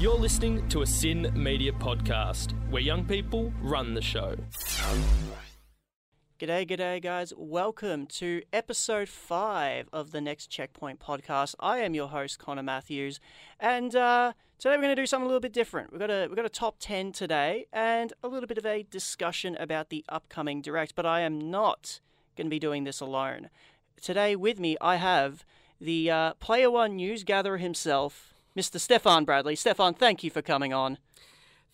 You're 0.00 0.18
listening 0.18 0.68
to 0.70 0.82
a 0.82 0.86
SYN 0.86 1.30
Media 1.34 1.70
podcast 1.70 2.52
where 2.68 2.82
young 2.82 3.04
people 3.04 3.52
run 3.62 3.94
the 3.94 4.02
show. 4.02 4.34
G'day, 6.40 6.68
g'day, 6.68 7.00
guys. 7.00 7.32
Welcome 7.36 8.06
to 8.08 8.42
episode 8.52 9.08
five 9.08 9.88
of 9.92 10.10
the 10.10 10.20
Next 10.20 10.48
Checkpoint 10.48 10.98
podcast. 10.98 11.54
I 11.60 11.78
am 11.78 11.94
your 11.94 12.08
host, 12.08 12.40
Connor 12.40 12.64
Matthews, 12.64 13.20
and 13.60 13.94
uh, 13.94 14.32
today 14.58 14.74
we're 14.74 14.82
going 14.82 14.96
to 14.96 15.00
do 15.00 15.06
something 15.06 15.26
a 15.26 15.28
little 15.28 15.40
bit 15.40 15.52
different. 15.52 15.92
We've 15.92 16.00
got 16.00 16.10
a 16.10 16.26
we've 16.26 16.36
got 16.36 16.44
a 16.44 16.50
top 16.50 16.76
ten 16.80 17.12
today, 17.12 17.66
and 17.72 18.12
a 18.24 18.28
little 18.28 18.48
bit 18.48 18.58
of 18.58 18.66
a 18.66 18.82
discussion 18.82 19.56
about 19.60 19.90
the 19.90 20.04
upcoming 20.08 20.60
direct. 20.60 20.96
But 20.96 21.06
I 21.06 21.20
am 21.20 21.52
not 21.52 22.00
going 22.36 22.46
to 22.48 22.50
be 22.50 22.58
doing 22.58 22.82
this 22.82 22.98
alone. 23.00 23.48
Today, 24.02 24.34
with 24.34 24.58
me, 24.58 24.76
I 24.80 24.96
have 24.96 25.44
the 25.80 26.10
uh, 26.10 26.34
Player 26.34 26.70
One 26.70 26.96
news 26.96 27.22
gatherer 27.22 27.58
himself, 27.58 28.33
Mr. 28.56 28.78
Stefan 28.78 29.24
Bradley. 29.24 29.56
Stefan, 29.56 29.94
thank 29.94 30.22
you 30.22 30.30
for 30.30 30.42
coming 30.42 30.72
on. 30.72 30.98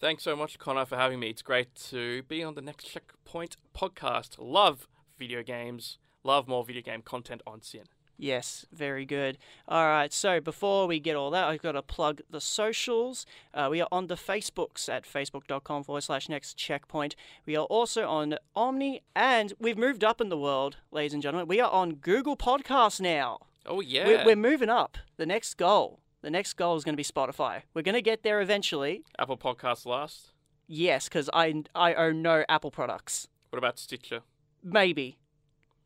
Thanks 0.00 0.22
so 0.22 0.34
much, 0.34 0.58
Connor, 0.58 0.86
for 0.86 0.96
having 0.96 1.20
me. 1.20 1.28
It's 1.28 1.42
great 1.42 1.74
to 1.90 2.22
be 2.22 2.42
on 2.42 2.54
the 2.54 2.62
Next 2.62 2.84
Checkpoint 2.86 3.56
podcast. 3.76 4.36
Love 4.38 4.88
video 5.18 5.42
games, 5.42 5.98
love 6.24 6.48
more 6.48 6.64
video 6.64 6.80
game 6.80 7.02
content 7.02 7.42
on 7.46 7.60
SYN. 7.60 7.84
Yes, 8.16 8.66
very 8.72 9.06
good. 9.06 9.38
All 9.66 9.86
right, 9.86 10.12
so 10.12 10.40
before 10.40 10.86
we 10.86 11.00
get 11.00 11.16
all 11.16 11.30
that, 11.30 11.44
I've 11.44 11.62
got 11.62 11.72
to 11.72 11.82
plug 11.82 12.20
the 12.30 12.40
socials. 12.40 13.24
Uh, 13.54 13.68
we 13.70 13.80
are 13.80 13.88
on 13.90 14.08
the 14.08 14.14
Facebooks 14.14 14.88
at 14.90 15.04
facebook.com 15.04 15.84
forward 15.84 16.02
slash 16.02 16.28
next 16.28 16.56
checkpoint. 16.58 17.16
We 17.46 17.56
are 17.56 17.64
also 17.64 18.06
on 18.06 18.36
Omny, 18.54 19.00
and 19.16 19.54
we've 19.58 19.78
moved 19.78 20.04
up 20.04 20.20
in 20.20 20.28
the 20.28 20.38
world, 20.38 20.76
ladies 20.90 21.14
and 21.14 21.22
gentlemen. 21.22 21.48
We 21.48 21.60
are 21.60 21.70
on 21.70 21.94
Google 21.94 22.36
Podcasts 22.36 23.00
now. 23.00 23.38
Oh, 23.64 23.80
yeah. 23.80 24.06
We're, 24.06 24.24
we're 24.24 24.36
moving 24.36 24.68
up. 24.68 24.98
The 25.16 25.26
next 25.26 25.54
goal. 25.54 26.00
The 26.22 26.30
next 26.30 26.54
goal 26.54 26.76
is 26.76 26.84
going 26.84 26.92
to 26.92 26.96
be 26.96 27.04
Spotify. 27.04 27.62
We're 27.72 27.82
going 27.82 27.94
to 27.94 28.02
get 28.02 28.22
there 28.22 28.40
eventually. 28.40 29.04
Apple 29.18 29.38
Podcasts 29.38 29.86
last. 29.86 30.32
Yes, 30.66 31.08
because 31.08 31.30
I, 31.32 31.62
I 31.74 31.94
own 31.94 32.22
no 32.22 32.44
Apple 32.48 32.70
products. 32.70 33.28
What 33.50 33.58
about 33.58 33.78
Stitcher? 33.78 34.20
Maybe. 34.62 35.18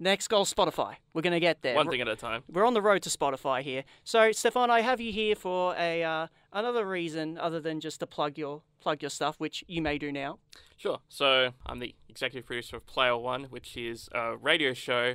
Next 0.00 0.26
goal, 0.28 0.44
Spotify. 0.44 0.96
We're 1.12 1.22
going 1.22 1.34
to 1.34 1.40
get 1.40 1.62
there. 1.62 1.76
One 1.76 1.88
thing 1.88 2.00
at 2.00 2.08
a 2.08 2.16
time. 2.16 2.42
We're 2.50 2.66
on 2.66 2.74
the 2.74 2.82
road 2.82 3.02
to 3.02 3.10
Spotify 3.10 3.62
here. 3.62 3.84
So, 4.02 4.32
Stefan, 4.32 4.70
I 4.70 4.80
have 4.80 5.00
you 5.00 5.12
here 5.12 5.36
for 5.36 5.74
a 5.78 6.02
uh, 6.02 6.26
another 6.52 6.84
reason 6.84 7.38
other 7.38 7.60
than 7.60 7.80
just 7.80 8.00
to 8.00 8.06
plug 8.06 8.36
your 8.36 8.62
plug 8.80 9.02
your 9.02 9.10
stuff, 9.10 9.36
which 9.38 9.64
you 9.68 9.80
may 9.80 9.96
do 9.98 10.10
now. 10.10 10.40
Sure. 10.76 10.98
So 11.08 11.52
I'm 11.64 11.78
the 11.78 11.94
executive 12.08 12.44
producer 12.44 12.76
of 12.76 12.86
Player 12.86 13.16
One, 13.16 13.44
which 13.44 13.76
is 13.76 14.08
a 14.12 14.36
radio 14.36 14.74
show 14.74 15.14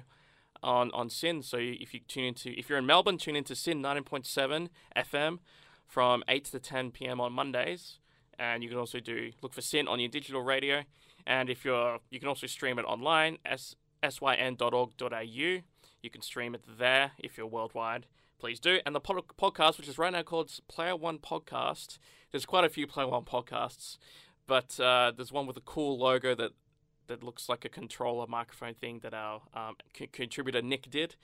on 0.64 0.92
on 0.92 1.10
SYN. 1.10 1.44
So 1.44 1.58
if 1.60 1.94
you 1.94 2.00
tune 2.08 2.26
into 2.26 2.58
if 2.58 2.70
you're 2.70 2.78
in 2.78 2.86
Melbourne, 2.86 3.18
tune 3.18 3.36
into 3.36 3.56
SYN 3.56 3.82
19.7 3.82 4.70
FM 4.96 5.40
from 5.88 6.24
8 6.28 6.46
to 6.46 6.60
10 6.60 6.92
p.m. 6.92 7.20
on 7.20 7.34
Mondays, 7.34 8.00
and 8.38 8.64
you 8.64 8.70
can 8.70 8.78
also 8.78 9.00
do 9.00 9.32
look 9.42 9.54
for 9.54 9.62
SYN 9.62 9.88
on 9.88 10.00
your 10.00 10.10
digital 10.10 10.42
radio. 10.42 10.84
And 11.26 11.50
if 11.50 11.66
you're 11.66 12.00
you 12.10 12.20
can 12.20 12.28
also 12.28 12.48
stream 12.48 12.80
it 12.80 12.84
online 12.84 13.38
s 13.46 13.76
syn.org.au. 14.08 15.62
You 16.02 16.10
can 16.10 16.22
stream 16.22 16.56
it 16.56 16.64
there 16.78 17.12
if 17.20 17.38
you're 17.38 17.48
worldwide. 17.48 18.06
Please 18.40 18.60
do. 18.60 18.80
And 18.86 18.96
the 18.96 19.02
pod- 19.02 19.28
podcast, 19.38 19.78
which 19.78 19.90
is 19.90 19.98
right 19.98 20.14
now 20.14 20.24
called 20.24 20.50
Player 20.70 20.96
One 20.96 21.18
Podcast. 21.18 21.98
There's 22.32 22.46
quite 22.46 22.64
a 22.64 22.70
few 22.70 22.88
Player 22.88 23.08
One 23.08 23.26
podcasts, 23.26 23.98
but 24.48 24.80
uh, 24.80 25.12
there's 25.16 25.32
one 25.32 25.46
with 25.46 25.58
a 25.58 25.62
cool 25.62 25.98
logo 25.98 26.34
that 26.36 26.52
that 27.10 27.24
looks 27.24 27.50
like 27.50 27.66
a 27.66 27.70
controller 27.70 28.26
microphone 28.28 28.74
thing 28.74 29.00
that 29.00 29.14
our 29.14 29.42
um, 29.54 29.76
contributor 30.14 30.62
Nick 30.62 30.90
did. 30.90 31.16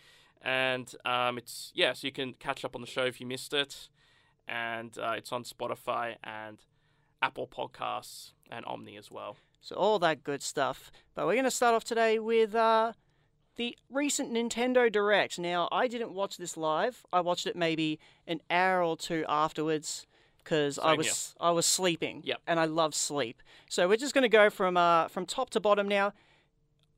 And 0.42 0.94
um, 1.05 1.38
it's, 1.38 1.72
yeah, 1.73 1.94
so 1.94 2.05
you 2.05 2.11
can 2.11 2.33
catch 2.33 2.66
up 2.66 2.75
on 2.75 2.81
the 2.81 2.88
show 2.88 3.05
if 3.05 3.22
you 3.22 3.25
missed 3.25 3.53
it. 3.53 3.89
And 4.47 4.97
uh, 5.00 5.14
it's 5.17 5.31
on 5.31 5.44
Spotify 5.44 6.17
and 6.23 6.58
Apple 7.22 7.47
Podcasts 7.47 8.33
and 8.52 8.66
Omny 8.66 9.00
as 9.00 9.09
well. 9.09 9.38
So 9.61 9.75
all 9.75 9.97
that 10.00 10.23
good 10.23 10.44
stuff. 10.44 10.92
But 11.16 11.25
we're 11.25 11.33
going 11.33 11.45
to 11.45 11.52
start 11.52 11.73
off 11.73 11.83
today 11.83 12.20
with 12.20 12.53
uh, 12.53 12.94
the 13.55 13.76
recent 13.89 14.31
Nintendo 14.31 14.92
Direct. 14.92 15.39
Now, 15.39 15.67
I 15.71 15.87
didn't 15.87 16.14
watch 16.14 16.37
this 16.37 16.58
live. 16.58 17.05
I 17.11 17.21
watched 17.21 17.48
it 17.48 17.55
maybe 17.55 17.99
an 18.27 18.42
hour 18.52 18.83
or 18.83 18.98
two 18.98 19.26
afterwards 19.27 20.05
because 20.45 20.80
I 20.80 20.94
was 20.94 21.36
I 21.42 21.52
was 21.52 21.66
sleeping. 21.66 22.22
Yep. 22.23 22.39
And 22.48 22.60
I 22.60 22.66
love 22.66 22.95
sleep. 22.95 23.42
So 23.70 23.89
we're 23.89 23.98
just 23.98 24.14
going 24.14 24.22
to 24.22 24.30
go 24.30 24.50
from 24.50 24.78
uh, 24.78 25.10
from 25.10 25.26
top 25.26 25.50
to 25.52 25.60
bottom 25.60 25.88
now. 25.88 26.14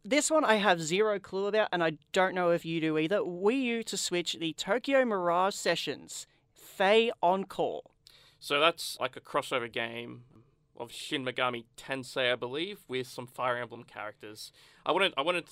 This 0.05 0.29
one 0.29 0.45
I 0.45 0.55
have 0.55 0.81
zero 0.81 1.19
clue 1.19 1.47
about, 1.47 1.69
and 1.71 1.83
I 1.83 1.97
don't 2.13 2.35
know 2.35 2.51
if 2.51 2.65
you 2.65 2.79
do 2.79 2.97
either. 2.97 3.17
Wii 3.17 3.61
U 3.61 3.83
to 3.83 3.97
Switch 3.97 4.37
the 4.39 4.53
Tokyo 4.53 5.03
Mirage 5.03 5.55
Sessions, 5.55 6.27
Faye 6.53 7.11
Encore. 7.23 7.81
So 8.39 8.59
that's 8.59 8.97
like 9.01 9.17
a 9.17 9.19
crossover 9.19 9.71
game 9.71 10.21
of 10.77 10.91
Shin 10.91 11.25
Megami 11.25 11.65
Tensei, 11.75 12.31
I 12.31 12.35
believe, 12.35 12.81
with 12.87 13.07
some 13.07 13.25
Fire 13.25 13.57
Emblem 13.57 13.83
characters. 13.83 14.51
I 14.85 14.91
wanted, 14.91 15.13
I 15.17 15.23
wanted, 15.23 15.45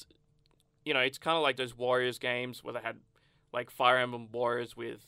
you 0.85 0.93
know, 0.93 0.99
it's 0.99 1.17
kind 1.17 1.35
of 1.35 1.41
like 1.41 1.57
those 1.57 1.75
Warriors 1.75 2.19
games 2.19 2.63
where 2.63 2.75
they 2.75 2.79
had 2.79 2.97
like 3.51 3.71
Fire 3.71 3.97
Emblem 3.97 4.29
Warriors 4.31 4.77
with 4.77 5.03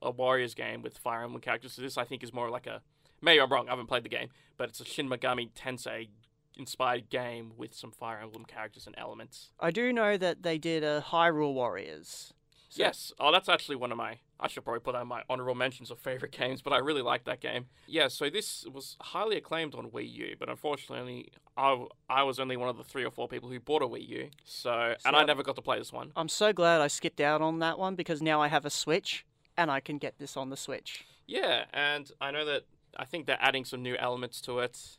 a 0.00 0.10
Warriors 0.10 0.54
game 0.54 0.82
with 0.82 0.98
Fire 0.98 1.22
Emblem 1.22 1.40
characters. 1.40 1.72
So 1.74 1.82
this, 1.82 1.96
I 1.98 2.04
think, 2.04 2.22
is 2.22 2.32
more 2.32 2.50
like 2.50 2.66
a. 2.66 2.80
Maybe 3.20 3.40
I'm 3.40 3.50
wrong. 3.52 3.68
I 3.68 3.70
haven't 3.70 3.86
played 3.86 4.02
the 4.04 4.08
game, 4.08 4.28
but 4.56 4.68
it's 4.68 4.80
a 4.80 4.84
Shin 4.84 5.08
Megami 5.08 5.50
Tensei 5.52 6.08
inspired 6.56 7.08
game 7.08 7.52
with 7.56 7.74
some 7.74 7.90
Fire 7.92 8.18
Emblem 8.22 8.44
characters 8.44 8.86
and 8.86 8.94
elements. 8.98 9.50
I 9.60 9.70
do 9.70 9.92
know 9.92 10.16
that 10.16 10.42
they 10.42 10.58
did 10.58 10.82
a 10.84 11.00
Hyrule 11.08 11.54
Warriors. 11.54 12.32
So- 12.68 12.82
Yes. 12.82 13.12
Oh, 13.20 13.30
that's 13.32 13.48
actually 13.48 13.76
one 13.76 13.92
of 13.92 13.98
my. 13.98 14.18
I 14.40 14.48
should 14.48 14.64
probably 14.64 14.80
put 14.80 14.94
that 14.94 15.02
in 15.02 15.06
my 15.08 15.22
honorable 15.30 15.54
mentions 15.54 15.90
of 15.92 16.00
favorite 16.00 16.32
games, 16.32 16.62
but 16.62 16.72
I 16.72 16.78
really 16.78 17.02
like 17.02 17.24
that 17.24 17.38
game. 17.40 17.66
Yeah. 17.86 18.08
So 18.08 18.28
this 18.28 18.66
was 18.72 18.96
highly 19.00 19.36
acclaimed 19.36 19.74
on 19.76 19.90
Wii 19.90 20.10
U, 20.14 20.36
but 20.38 20.48
unfortunately, 20.48 21.28
I, 21.56 21.84
I 22.10 22.22
was 22.24 22.40
only 22.40 22.56
one 22.56 22.68
of 22.68 22.76
the 22.76 22.82
three 22.82 23.04
or 23.04 23.10
four 23.12 23.28
people 23.28 23.50
who 23.50 23.60
bought 23.60 23.82
a 23.82 23.86
Wii 23.86 24.08
U. 24.08 24.30
So, 24.44 24.94
and 25.04 25.14
I 25.14 25.22
never 25.24 25.42
got 25.44 25.54
to 25.56 25.62
play 25.62 25.78
this 25.78 25.92
one. 25.92 26.10
I'm 26.16 26.28
so 26.28 26.52
glad 26.52 26.80
I 26.80 26.88
skipped 26.88 27.20
out 27.20 27.40
on 27.40 27.60
that 27.60 27.78
one 27.78 27.94
because 27.94 28.20
now 28.20 28.40
I 28.42 28.48
have 28.48 28.64
a 28.64 28.70
Switch 28.70 29.24
and 29.56 29.70
I 29.70 29.80
can 29.80 29.98
get 29.98 30.18
this 30.18 30.36
on 30.36 30.50
the 30.50 30.56
Switch. 30.56 31.04
Yeah, 31.26 31.64
and 31.72 32.10
I 32.20 32.30
know 32.30 32.44
that 32.44 32.62
I 32.96 33.04
think 33.04 33.26
they're 33.26 33.38
adding 33.40 33.64
some 33.64 33.82
new 33.82 33.96
elements 33.96 34.40
to 34.42 34.58
it, 34.60 34.98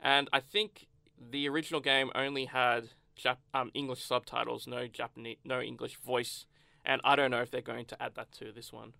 and 0.00 0.28
I 0.32 0.40
think 0.40 0.88
the 1.30 1.48
original 1.48 1.80
game 1.80 2.10
only 2.14 2.46
had 2.46 2.90
Jap- 3.18 3.38
um, 3.52 3.70
English 3.74 4.04
subtitles, 4.04 4.66
no 4.66 4.86
Japanese, 4.86 5.38
no 5.44 5.60
English 5.60 5.96
voice, 5.96 6.46
and 6.84 7.00
I 7.04 7.16
don't 7.16 7.30
know 7.30 7.40
if 7.40 7.50
they're 7.50 7.60
going 7.60 7.86
to 7.86 8.02
add 8.02 8.14
that 8.14 8.32
to 8.32 8.52
this 8.52 8.72
one. 8.72 8.94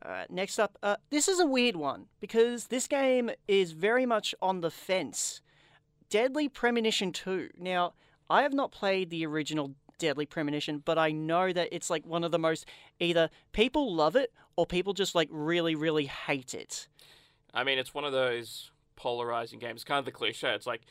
Uh, 0.00 0.24
next 0.30 0.58
up, 0.58 0.78
uh, 0.82 0.96
this 1.10 1.26
is 1.26 1.40
a 1.40 1.46
weird 1.46 1.74
one 1.74 2.06
because 2.20 2.68
this 2.68 2.86
game 2.86 3.30
is 3.48 3.72
very 3.72 4.06
much 4.06 4.34
on 4.40 4.60
the 4.60 4.70
fence. 4.70 5.40
Deadly 6.08 6.48
Premonition 6.48 7.12
2. 7.12 7.50
Now, 7.58 7.94
I 8.30 8.42
have 8.42 8.54
not 8.54 8.70
played 8.70 9.10
the 9.10 9.26
original 9.26 9.74
Deadly 9.98 10.26
Premonition, 10.26 10.82
but 10.84 10.98
I 10.98 11.10
know 11.10 11.52
that 11.52 11.68
it's 11.72 11.90
like 11.90 12.06
one 12.06 12.24
of 12.24 12.30
the 12.30 12.38
most 12.38 12.66
either 13.00 13.30
people 13.52 13.94
love 13.94 14.16
it 14.16 14.32
or 14.56 14.66
people 14.66 14.92
just 14.92 15.14
like 15.14 15.28
really, 15.30 15.74
really 15.74 16.06
hate 16.06 16.54
it. 16.54 16.88
I 17.52 17.64
mean, 17.64 17.78
it's 17.78 17.94
one 17.94 18.04
of 18.04 18.12
those 18.12 18.70
polarizing 18.96 19.58
games. 19.58 19.84
Kind 19.84 19.98
of 19.98 20.04
the 20.04 20.12
cliche. 20.12 20.50
It's 20.54 20.66
like, 20.66 20.82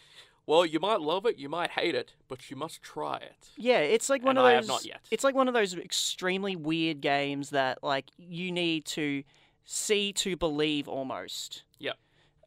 well, 0.45 0.65
you 0.65 0.79
might 0.79 1.01
love 1.01 1.25
it, 1.25 1.37
you 1.37 1.49
might 1.49 1.71
hate 1.71 1.93
it, 1.95 2.13
but 2.27 2.49
you 2.49 2.55
must 2.55 2.81
try 2.81 3.17
it. 3.17 3.49
Yeah, 3.57 3.79
it's 3.79 4.09
like 4.09 4.23
one 4.23 4.37
And 4.37 4.39
of 4.39 4.45
I 4.45 4.53
those. 4.53 4.61
have 4.63 4.67
not 4.67 4.85
yet. 4.85 5.01
It's 5.11 5.23
like 5.23 5.35
one 5.35 5.47
of 5.47 5.53
those 5.53 5.75
extremely 5.75 6.55
weird 6.55 7.01
games 7.01 7.49
that 7.49 7.83
like 7.83 8.05
you 8.17 8.51
need 8.51 8.85
to 8.85 9.23
see 9.65 10.13
to 10.13 10.37
believe 10.37 10.87
almost. 10.87 11.63
Yep. 11.79 11.97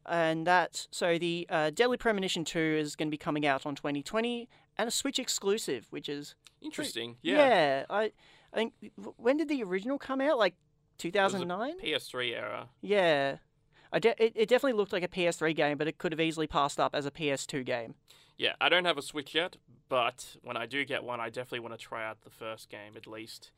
And 0.07 0.47
that 0.47 0.87
so 0.89 1.19
the 1.19 1.45
uh, 1.49 1.69
Deadly 1.69 1.97
Premonition 1.97 2.43
Two 2.43 2.75
is 2.79 2.95
going 2.95 3.07
to 3.07 3.11
be 3.11 3.17
coming 3.17 3.45
out 3.45 3.67
on 3.67 3.75
2020 3.75 4.49
and 4.81 4.87
a 4.87 4.91
Switch 4.91 5.19
exclusive, 5.19 5.87
which 5.91 6.09
is 6.09 6.35
Interesting. 6.61 7.17
Yeah. 7.21 7.35
yeah. 7.37 7.85
I 7.89 8.11
I 8.53 8.55
think 8.55 8.73
when 9.17 9.37
did 9.37 9.47
the 9.47 9.63
original 9.63 9.97
come 9.97 10.21
out? 10.21 10.37
Like 10.37 10.55
2009. 10.97 11.79
PS3 11.79 12.33
era. 12.35 12.69
Yeah. 12.81 13.37
I 13.93 13.99
de- 13.99 14.23
it, 14.23 14.33
it 14.35 14.49
definitely 14.49 14.77
looked 14.77 14.93
like 14.93 15.03
a 15.03 15.07
PS3 15.07 15.55
game, 15.55 15.77
but 15.77 15.87
it 15.87 15.97
could 15.97 16.11
have 16.11 16.19
easily 16.21 16.47
passed 16.47 16.79
up 16.79 16.95
as 16.95 17.05
a 17.05 17.11
PS2 17.11 17.65
game. 17.65 17.95
Yeah, 18.37 18.53
I 18.61 18.69
don't 18.69 18.85
have 18.85 18.97
a 18.97 19.01
Switch 19.01 19.35
yet, 19.35 19.57
but 19.89 20.37
when 20.43 20.55
I 20.57 20.65
do 20.65 20.85
get 20.85 21.03
one, 21.03 21.19
I 21.19 21.27
definitely 21.29 21.59
want 21.59 21.73
to 21.73 21.77
try 21.77 22.07
out 22.07 22.21
the 22.21 22.29
first 22.29 22.69
game 22.69 22.93
at 22.95 23.05
least. 23.07 23.51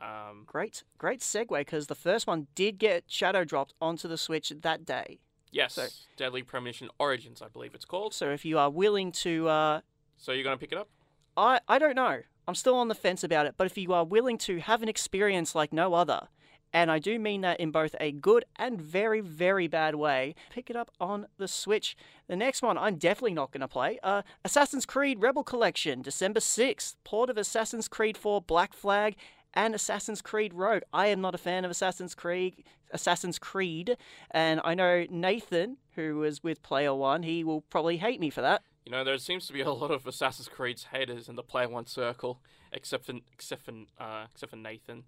Um, 0.00 0.44
Great, 0.46 0.84
great 0.98 1.20
segue 1.20 1.56
because 1.58 1.86
the 1.88 1.94
first 1.94 2.26
one 2.26 2.46
did 2.54 2.78
get 2.78 3.04
shadow 3.08 3.44
dropped 3.44 3.74
onto 3.80 4.06
the 4.08 4.18
Switch 4.18 4.52
that 4.60 4.84
day. 4.84 5.18
yes, 5.50 5.74
So- 5.74 5.86
Deadly 6.16 6.42
Premonition 6.42 6.88
Origins, 6.98 7.40
I 7.42 7.48
believe 7.48 7.74
it's 7.74 7.84
called. 7.84 8.14
So 8.14 8.30
if 8.30 8.44
you 8.44 8.58
are 8.58 8.70
willing 8.70 9.12
to, 9.12 9.48
uh, 9.48 9.80
So 10.18 10.32
you're 10.32 10.44
gonna 10.44 10.58
pick 10.58 10.72
it 10.72 10.78
up? 10.78 10.88
I 11.36 11.60
I 11.68 11.78
don't 11.78 11.96
know. 11.96 12.20
I'm 12.46 12.54
still 12.54 12.74
on 12.74 12.88
the 12.88 12.94
fence 12.94 13.22
about 13.22 13.46
it. 13.46 13.54
But 13.56 13.66
if 13.66 13.76
you 13.78 13.92
are 13.92 14.04
willing 14.04 14.38
to 14.38 14.58
have 14.58 14.82
an 14.82 14.88
experience 14.88 15.54
like 15.54 15.72
no 15.72 15.94
other, 15.94 16.28
and 16.72 16.90
I 16.90 16.98
do 16.98 17.18
mean 17.18 17.40
that 17.42 17.60
in 17.60 17.70
both 17.70 17.94
a 18.00 18.12
good 18.12 18.44
and 18.56 18.80
very 18.80 19.20
very 19.20 19.68
bad 19.68 19.94
way, 19.94 20.34
pick 20.50 20.70
it 20.70 20.76
up 20.76 20.90
on 21.00 21.26
the 21.38 21.48
Switch. 21.48 21.96
The 22.26 22.36
next 22.36 22.62
one 22.62 22.76
I'm 22.76 22.96
definitely 22.96 23.34
not 23.34 23.52
going 23.52 23.60
to 23.60 23.68
play. 23.68 23.98
Uh, 24.02 24.22
Assassin's 24.44 24.86
Creed 24.86 25.20
Rebel 25.20 25.44
Collection, 25.44 26.02
December 26.02 26.40
6th. 26.40 26.96
Port 27.04 27.30
of 27.30 27.38
Assassin's 27.38 27.88
Creed 27.88 28.16
4 28.16 28.42
Black 28.42 28.72
Flag 28.74 29.16
and 29.54 29.74
Assassin's 29.74 30.22
Creed 30.22 30.52
Rogue. 30.54 30.82
I 30.92 31.06
am 31.06 31.20
not 31.20 31.34
a 31.34 31.38
fan 31.38 31.64
of 31.64 31.70
Assassin's 31.70 32.14
Creed. 32.14 32.64
Assassin's 32.90 33.38
Creed, 33.38 33.96
and 34.30 34.60
I 34.64 34.74
know 34.74 35.06
Nathan, 35.10 35.76
who 35.94 36.16
was 36.16 36.42
with 36.42 36.62
Player 36.62 36.94
One, 36.94 37.22
he 37.22 37.44
will 37.44 37.60
probably 37.62 37.98
hate 37.98 38.20
me 38.20 38.30
for 38.30 38.40
that. 38.40 38.62
You 38.88 38.92
know, 38.92 39.04
there 39.04 39.18
seems 39.18 39.46
to 39.48 39.52
be 39.52 39.60
a 39.60 39.70
lot 39.70 39.90
of 39.90 40.06
Assassin's 40.06 40.48
Creed's 40.48 40.84
haters 40.84 41.28
in 41.28 41.36
the 41.36 41.42
Player 41.42 41.68
One 41.68 41.84
circle, 41.84 42.40
except 42.72 43.04
for 43.04 43.12
except 43.30 43.66
for 43.66 43.72
uh, 44.00 44.24
except 44.32 44.48
for 44.48 44.56
Nathan. 44.56 45.04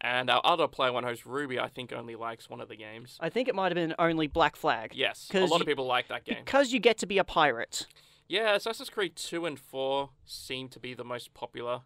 And 0.00 0.30
our 0.30 0.40
other 0.44 0.66
Player 0.66 0.92
One 0.94 1.04
host, 1.04 1.26
Ruby, 1.26 1.60
I 1.60 1.68
think 1.68 1.92
only 1.92 2.16
likes 2.16 2.48
one 2.48 2.62
of 2.62 2.70
the 2.70 2.76
games. 2.76 3.18
I 3.20 3.28
think 3.28 3.46
it 3.46 3.54
might 3.54 3.70
have 3.70 3.74
been 3.74 3.94
only 3.98 4.28
Black 4.28 4.56
Flag. 4.56 4.92
Yes, 4.94 5.28
a 5.34 5.44
lot 5.44 5.60
of 5.60 5.66
people 5.66 5.84
like 5.84 6.08
that 6.08 6.24
game. 6.24 6.38
Because 6.42 6.72
you 6.72 6.80
get 6.80 6.96
to 6.98 7.06
be 7.06 7.18
a 7.18 7.24
pirate. 7.24 7.86
Yeah, 8.28 8.54
Assassin's 8.54 8.88
Creed 8.88 9.16
2 9.16 9.44
and 9.44 9.58
4 9.58 10.10
seem 10.24 10.68
to 10.68 10.80
be 10.80 10.94
the 10.94 11.04
most 11.04 11.34
popular. 11.34 11.82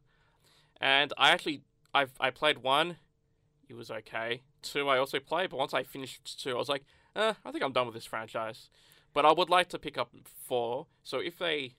And 0.81 1.12
I 1.19 1.31
actually 1.31 1.62
I've 1.93 2.12
I 2.21 2.31
played 2.31 2.59
1, 2.59 2.99
it 3.69 3.75
was 3.75 3.91
okay. 3.91 4.43
2 4.62 4.88
I 4.88 4.97
also 4.99 5.19
played, 5.19 5.50
but 5.50 5.56
once 5.56 5.75
I 5.75 5.83
finished 5.83 6.41
2, 6.41 6.50
I 6.50 6.55
was 6.55 6.69
like, 6.69 6.85
eh, 7.17 7.33
I 7.45 7.50
think 7.50 7.65
I'm 7.65 7.73
done 7.73 7.87
with 7.87 7.97
this 7.97 8.06
franchise. 8.06 8.71
But 9.14 9.26
I 9.26 9.32
would 9.32 9.50
like 9.50 9.69
to 9.70 9.79
pick 9.79 9.99
up 9.99 10.11
4. 10.47 10.87
So 11.03 11.19
if 11.19 11.38
they 11.38 11.75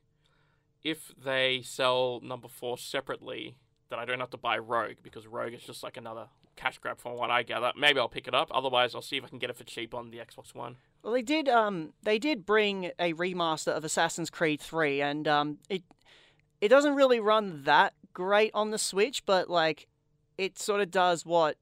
if 0.84 1.14
they 1.18 1.62
sell 1.64 2.20
number 2.22 2.50
4 2.50 2.78
separately, 2.78 3.56
then 3.90 4.00
I 4.00 4.06
don't 4.06 4.20
have 4.20 4.32
to 4.32 4.38
buy 4.38 4.58
Rogue 4.58 4.98
because 5.02 5.26
Rogue 5.26 5.54
is 5.54 5.64
just 5.64 5.82
like 5.82 5.96
another 5.98 6.28
cash 6.56 6.78
grab 6.78 7.00
from 7.00 7.14
what 7.14 7.32
I 7.32 7.44
gather. 7.44 7.72
Maybe 7.78 8.00
I'll 8.00 8.10
pick 8.10 8.28
it 8.28 8.34
up. 8.34 8.50
Otherwise, 8.52 8.96
I'll 8.96 9.02
see 9.02 9.18
if 9.18 9.24
I 9.24 9.28
can 9.28 9.40
get 9.40 9.50
it 9.50 9.58
for 9.58 9.64
cheap 9.64 9.94
on 9.94 10.12
the 10.12 10.18
Xbox 10.18 10.54
One. 10.54 10.76
Well, 11.04 11.14
they 11.14 11.22
did. 11.22 11.50
Um, 11.50 11.94
they 12.04 12.20
did 12.20 12.46
bring 12.46 12.92
a 13.00 13.14
remaster 13.14 13.76
of 13.76 13.84
Assassin's 13.84 14.30
Creed 14.30 14.62
Three, 14.62 15.02
and 15.02 15.28
um, 15.28 15.58
it 15.70 15.84
it 16.62 16.70
doesn't 16.70 16.96
really 16.96 17.20
run 17.20 17.64
that 17.64 17.94
great 18.14 18.52
on 18.54 18.72
the 18.72 18.78
Switch, 18.78 19.26
but 19.26 19.50
like 19.50 19.88
it 20.38 20.58
sort 20.58 20.82
of 20.82 20.92
does 20.92 21.26
what 21.26 21.58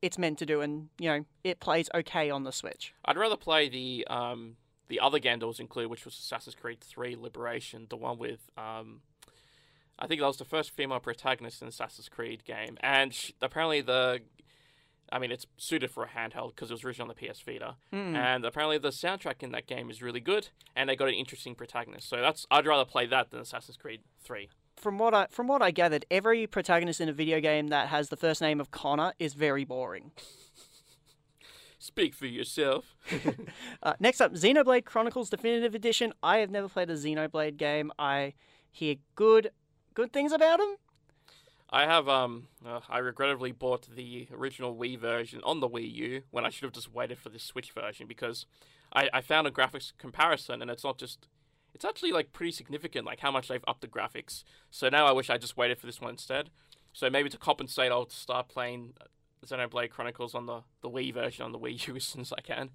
it's 0.00 0.18
meant 0.18 0.38
to 0.38 0.46
do, 0.46 0.60
and 0.60 0.88
you 0.98 1.08
know 1.08 1.24
it 1.42 1.60
plays 1.60 1.88
okay 1.94 2.30
on 2.30 2.44
the 2.44 2.52
Switch. 2.52 2.94
I'd 3.04 3.16
rather 3.16 3.36
play 3.36 3.68
the 3.68 4.06
um 4.08 4.56
the 4.88 5.00
other 5.00 5.18
game 5.18 5.38
that 5.38 5.46
was 5.46 5.60
included, 5.60 5.88
which 5.88 6.04
was 6.04 6.14
Assassin's 6.18 6.54
Creed 6.54 6.80
3 6.80 7.16
Liberation, 7.16 7.86
the 7.88 7.96
one 7.96 8.18
with 8.18 8.50
um 8.58 9.00
I 9.98 10.06
think 10.08 10.20
that 10.20 10.26
was 10.26 10.38
the 10.38 10.44
first 10.44 10.70
female 10.72 10.98
protagonist 11.00 11.62
in 11.62 11.68
Assassin's 11.68 12.08
Creed 12.08 12.44
game, 12.44 12.76
and 12.80 13.14
sh- 13.14 13.30
apparently 13.40 13.80
the 13.80 14.20
I 15.12 15.18
mean, 15.18 15.30
it's 15.30 15.46
suited 15.58 15.90
for 15.90 16.02
a 16.02 16.08
handheld 16.08 16.54
because 16.56 16.70
it 16.70 16.74
was 16.74 16.82
originally 16.82 17.10
on 17.10 17.16
the 17.20 17.28
PS 17.32 17.40
Vita, 17.42 17.76
Hmm. 17.92 18.16
and 18.16 18.44
apparently 18.44 18.78
the 18.78 18.88
soundtrack 18.88 19.42
in 19.42 19.52
that 19.52 19.66
game 19.66 19.90
is 19.90 20.02
really 20.02 20.18
good, 20.18 20.48
and 20.74 20.88
they 20.88 20.96
got 20.96 21.08
an 21.08 21.14
interesting 21.14 21.54
protagonist. 21.54 22.08
So 22.08 22.20
that's 22.20 22.46
I'd 22.50 22.66
rather 22.66 22.84
play 22.84 23.06
that 23.06 23.30
than 23.30 23.40
Assassin's 23.40 23.76
Creed 23.76 24.00
3. 24.24 24.48
From 24.76 24.98
what 24.98 25.14
I 25.14 25.26
from 25.30 25.46
what 25.46 25.62
I 25.62 25.70
gathered, 25.70 26.04
every 26.10 26.46
protagonist 26.48 27.00
in 27.00 27.08
a 27.08 27.12
video 27.12 27.38
game 27.40 27.68
that 27.68 27.88
has 27.88 28.08
the 28.08 28.16
first 28.16 28.40
name 28.40 28.60
of 28.60 28.70
Connor 28.72 29.12
is 29.20 29.34
very 29.34 29.64
boring. 29.64 30.10
Speak 31.84 32.14
for 32.14 32.26
yourself. 32.26 32.96
Uh, 33.82 33.92
next 34.00 34.22
up, 34.22 34.32
Xenoblade 34.32 34.86
Chronicles 34.86 35.28
Definitive 35.28 35.74
Edition. 35.74 36.14
I 36.22 36.38
have 36.38 36.50
never 36.50 36.70
played 36.70 36.88
a 36.88 36.94
Xenoblade 36.94 37.58
game. 37.58 37.92
I 37.98 38.32
hear 38.70 38.96
good 39.14 39.50
good 39.92 40.10
things 40.10 40.32
about 40.32 40.58
them. 40.58 40.76
I 41.68 41.84
have 41.84 42.08
um 42.08 42.48
uh, 42.66 42.80
I 42.88 42.98
regrettably 42.98 43.52
bought 43.52 43.86
the 43.94 44.26
original 44.32 44.74
Wii 44.74 44.98
version 44.98 45.42
on 45.44 45.60
the 45.60 45.68
Wii 45.68 45.92
U 45.92 46.22
when 46.30 46.46
I 46.46 46.48
should 46.48 46.62
have 46.62 46.72
just 46.72 46.94
waited 46.94 47.18
for 47.18 47.28
the 47.28 47.38
Switch 47.38 47.72
version 47.72 48.06
because 48.06 48.46
I, 48.94 49.10
I 49.12 49.20
found 49.20 49.46
a 49.46 49.50
graphics 49.50 49.92
comparison 49.98 50.62
and 50.62 50.70
it's 50.70 50.84
not 50.84 50.96
just 50.96 51.28
it's 51.74 51.84
actually 51.84 52.12
like 52.12 52.32
pretty 52.32 52.52
significant 52.52 53.04
like 53.04 53.20
how 53.20 53.30
much 53.30 53.48
they've 53.48 53.64
upped 53.68 53.82
the 53.82 53.88
graphics. 53.88 54.44
So 54.70 54.88
now 54.88 55.04
I 55.04 55.12
wish 55.12 55.28
I 55.28 55.36
just 55.36 55.58
waited 55.58 55.78
for 55.78 55.84
this 55.84 56.00
one 56.00 56.12
instead. 56.12 56.48
So 56.94 57.10
maybe 57.10 57.28
to 57.28 57.36
compensate 57.36 57.92
I'll 57.92 58.08
start 58.08 58.48
playing 58.48 58.94
Xenoblade 59.46 59.90
Chronicles 59.90 60.34
on 60.34 60.46
the, 60.46 60.60
the 60.82 60.90
Wii 60.90 61.12
version 61.12 61.44
on 61.44 61.52
the 61.52 61.58
Wii 61.58 61.86
U 61.88 61.96
as 61.96 62.04
soon 62.04 62.22
as 62.22 62.32
I 62.32 62.40
can. 62.40 62.70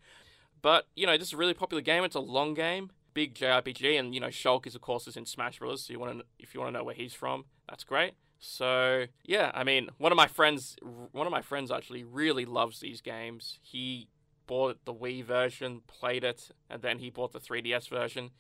But, 0.62 0.88
you 0.96 1.06
know, 1.06 1.18
this 1.18 1.30
is 1.30 1.34
a 1.34 1.38
really 1.38 1.54
popular 1.54 1.82
game. 1.82 2.04
It's 2.04 2.16
a 2.16 2.20
long 2.20 2.54
game, 2.54 2.92
big 3.14 3.36
JRPG, 3.36 4.00
and 4.00 4.14
you 4.14 4.20
know, 4.20 4.28
Shulk 4.28 4.68
is 4.68 4.76
of 4.76 4.82
course 4.82 5.08
is 5.08 5.18
in 5.18 5.26
Smash 5.26 5.60
Bros. 5.60 5.86
So 5.86 5.94
you 5.94 6.00
want 6.00 6.20
to 6.20 6.26
if 6.38 6.54
you 6.54 6.60
want 6.60 6.74
to 6.74 6.78
know 6.78 6.84
where 6.84 6.96
he's 6.96 7.14
from, 7.14 7.46
that's 7.68 7.84
great. 7.84 8.14
So 8.40 9.06
yeah, 9.26 9.52
I 9.54 9.64
mean, 9.64 9.90
one 9.98 10.12
of 10.12 10.16
my 10.16 10.28
friends, 10.28 10.76
one 11.12 11.28
of 11.28 11.32
my 11.32 11.42
friends 11.42 11.72
actually 11.72 12.04
really 12.04 12.46
loves 12.46 12.80
these 12.80 13.02
games. 13.02 13.60
He 13.62 14.08
bought 14.48 14.84
the 14.86 14.94
Wii 14.94 15.24
version, 15.24 15.82
played 15.88 16.24
it, 16.24 16.50
and 16.70 16.82
then 16.82 17.00
he 17.00 17.10
bought 17.10 17.34
the 17.34 17.40
3DS 17.40 17.90
version, 17.90 18.32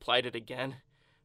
played 0.00 0.26
it 0.26 0.34
again. 0.34 0.76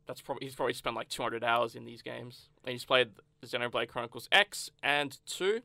That's 0.08 0.22
probably 0.22 0.46
he's 0.46 0.56
probably 0.56 0.74
spent 0.74 0.96
like 0.96 1.10
200 1.10 1.44
hours 1.44 1.76
in 1.76 1.86
these 1.86 2.02
games, 2.02 2.50
and 2.64 2.72
he's 2.72 2.86
played 2.86 3.10
Xenoblade 3.46 3.90
Chronicles 3.90 4.28
X 4.32 4.70
and 4.82 5.18
2. 5.26 5.62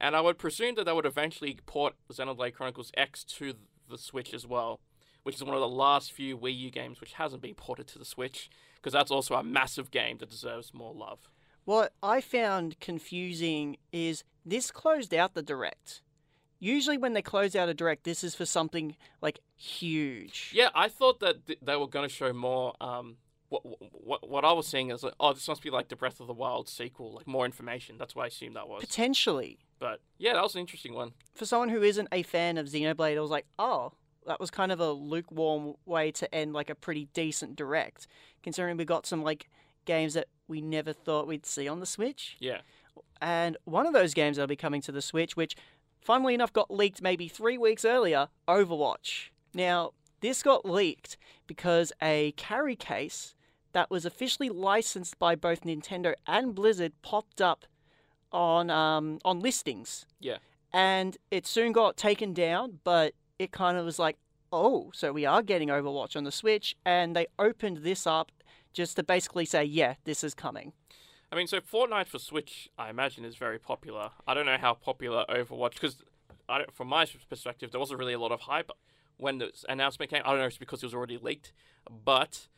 And 0.00 0.16
I 0.16 0.20
would 0.20 0.38
presume 0.38 0.76
that 0.76 0.84
they 0.84 0.92
would 0.92 1.06
eventually 1.06 1.58
port 1.66 1.94
Xenoblade 2.10 2.54
Chronicles 2.54 2.90
X 2.96 3.22
to 3.24 3.54
the 3.88 3.98
Switch 3.98 4.32
as 4.32 4.46
well, 4.46 4.80
which 5.24 5.34
is 5.34 5.44
one 5.44 5.54
of 5.54 5.60
the 5.60 5.68
last 5.68 6.12
few 6.12 6.38
Wii 6.38 6.56
U 6.58 6.70
games 6.70 7.00
which 7.00 7.14
hasn't 7.14 7.42
been 7.42 7.54
ported 7.54 7.86
to 7.88 7.98
the 7.98 8.04
Switch, 8.04 8.48
because 8.76 8.94
that's 8.94 9.10
also 9.10 9.34
a 9.34 9.42
massive 9.42 9.90
game 9.90 10.16
that 10.18 10.30
deserves 10.30 10.72
more 10.72 10.94
love. 10.94 11.28
What 11.66 11.92
I 12.02 12.22
found 12.22 12.80
confusing 12.80 13.76
is 13.92 14.24
this 14.46 14.70
closed 14.70 15.12
out 15.12 15.34
the 15.34 15.42
direct. 15.42 16.02
Usually, 16.58 16.98
when 16.98 17.12
they 17.12 17.22
close 17.22 17.54
out 17.54 17.68
a 17.68 17.74
direct, 17.74 18.04
this 18.04 18.24
is 18.24 18.34
for 18.34 18.46
something 18.46 18.96
like 19.22 19.40
huge. 19.56 20.52
Yeah, 20.54 20.68
I 20.74 20.88
thought 20.88 21.20
that 21.20 21.46
th- 21.46 21.58
they 21.62 21.76
were 21.76 21.86
going 21.86 22.08
to 22.08 22.14
show 22.14 22.32
more. 22.32 22.74
Um, 22.80 23.16
what, 23.48 23.62
what 23.92 24.28
what 24.28 24.44
I 24.44 24.52
was 24.52 24.66
seeing 24.66 24.90
is 24.90 25.02
like, 25.02 25.14
oh, 25.20 25.32
this 25.32 25.48
must 25.48 25.62
be 25.62 25.70
like 25.70 25.88
the 25.88 25.96
Breath 25.96 26.20
of 26.20 26.26
the 26.26 26.34
Wild 26.34 26.68
sequel, 26.68 27.14
like 27.14 27.26
more 27.26 27.44
information. 27.46 27.96
That's 27.98 28.14
what 28.14 28.24
I 28.24 28.26
assumed 28.28 28.56
that 28.56 28.68
was. 28.68 28.80
Potentially. 28.80 29.58
But 29.80 30.00
yeah, 30.18 30.34
that 30.34 30.42
was 30.42 30.54
an 30.54 30.60
interesting 30.60 30.94
one. 30.94 31.12
For 31.34 31.46
someone 31.46 31.70
who 31.70 31.82
isn't 31.82 32.08
a 32.12 32.22
fan 32.22 32.58
of 32.58 32.66
Xenoblade, 32.66 33.16
I 33.16 33.20
was 33.20 33.30
like, 33.30 33.46
oh, 33.58 33.92
that 34.26 34.38
was 34.38 34.50
kind 34.50 34.70
of 34.70 34.78
a 34.78 34.92
lukewarm 34.92 35.74
way 35.86 36.12
to 36.12 36.32
end 36.32 36.52
like 36.52 36.70
a 36.70 36.74
pretty 36.74 37.08
decent 37.14 37.56
direct, 37.56 38.06
considering 38.42 38.76
we 38.76 38.84
got 38.84 39.06
some 39.06 39.22
like 39.22 39.48
games 39.86 40.14
that 40.14 40.28
we 40.46 40.60
never 40.60 40.92
thought 40.92 41.26
we'd 41.26 41.46
see 41.46 41.66
on 41.66 41.80
the 41.80 41.86
Switch. 41.86 42.36
Yeah, 42.38 42.60
And 43.20 43.56
one 43.64 43.86
of 43.86 43.92
those 43.92 44.14
games 44.14 44.36
that'll 44.36 44.46
be 44.46 44.56
coming 44.56 44.82
to 44.82 44.92
the 44.92 45.02
Switch, 45.02 45.36
which 45.36 45.56
funnily 46.00 46.34
enough 46.34 46.52
got 46.52 46.70
leaked 46.70 47.00
maybe 47.00 47.26
three 47.26 47.56
weeks 47.56 47.84
earlier, 47.84 48.28
Overwatch. 48.46 49.30
Now, 49.54 49.92
this 50.20 50.42
got 50.42 50.66
leaked 50.66 51.16
because 51.46 51.92
a 52.02 52.32
carry 52.32 52.76
case 52.76 53.34
that 53.72 53.90
was 53.90 54.04
officially 54.04 54.50
licensed 54.50 55.18
by 55.18 55.34
both 55.34 55.62
Nintendo 55.62 56.14
and 56.26 56.54
Blizzard 56.54 56.92
popped 57.02 57.40
up 57.40 57.64
on 58.32 58.70
um, 58.70 59.18
on 59.24 59.40
listings. 59.40 60.06
Yeah. 60.20 60.38
And 60.72 61.16
it 61.30 61.46
soon 61.46 61.72
got 61.72 61.96
taken 61.96 62.32
down, 62.32 62.78
but 62.84 63.14
it 63.38 63.50
kind 63.50 63.76
of 63.76 63.84
was 63.84 63.98
like, 63.98 64.16
oh, 64.52 64.90
so 64.94 65.12
we 65.12 65.26
are 65.26 65.42
getting 65.42 65.68
Overwatch 65.68 66.16
on 66.16 66.24
the 66.24 66.32
Switch, 66.32 66.76
and 66.84 67.16
they 67.16 67.26
opened 67.38 67.78
this 67.78 68.06
up 68.06 68.30
just 68.72 68.96
to 68.96 69.02
basically 69.02 69.44
say, 69.44 69.64
yeah, 69.64 69.94
this 70.04 70.22
is 70.22 70.34
coming. 70.34 70.72
I 71.32 71.36
mean, 71.36 71.46
so 71.46 71.60
Fortnite 71.60 72.08
for 72.08 72.18
Switch, 72.18 72.68
I 72.78 72.90
imagine, 72.90 73.24
is 73.24 73.36
very 73.36 73.58
popular. 73.58 74.10
I 74.26 74.34
don't 74.34 74.46
know 74.46 74.58
how 74.60 74.74
popular 74.74 75.24
Overwatch, 75.28 75.74
because 75.74 75.96
from 76.72 76.88
my 76.88 77.06
perspective, 77.28 77.70
there 77.70 77.80
wasn't 77.80 77.98
really 77.98 78.12
a 78.12 78.18
lot 78.18 78.32
of 78.32 78.40
hype 78.40 78.70
when 79.16 79.38
the 79.38 79.52
announcement 79.68 80.10
came. 80.10 80.22
I 80.24 80.30
don't 80.30 80.38
know 80.38 80.46
if 80.46 80.52
it's 80.52 80.58
because 80.58 80.82
it 80.82 80.86
was 80.86 80.94
already 80.94 81.18
leaked, 81.18 81.52
but 82.04 82.48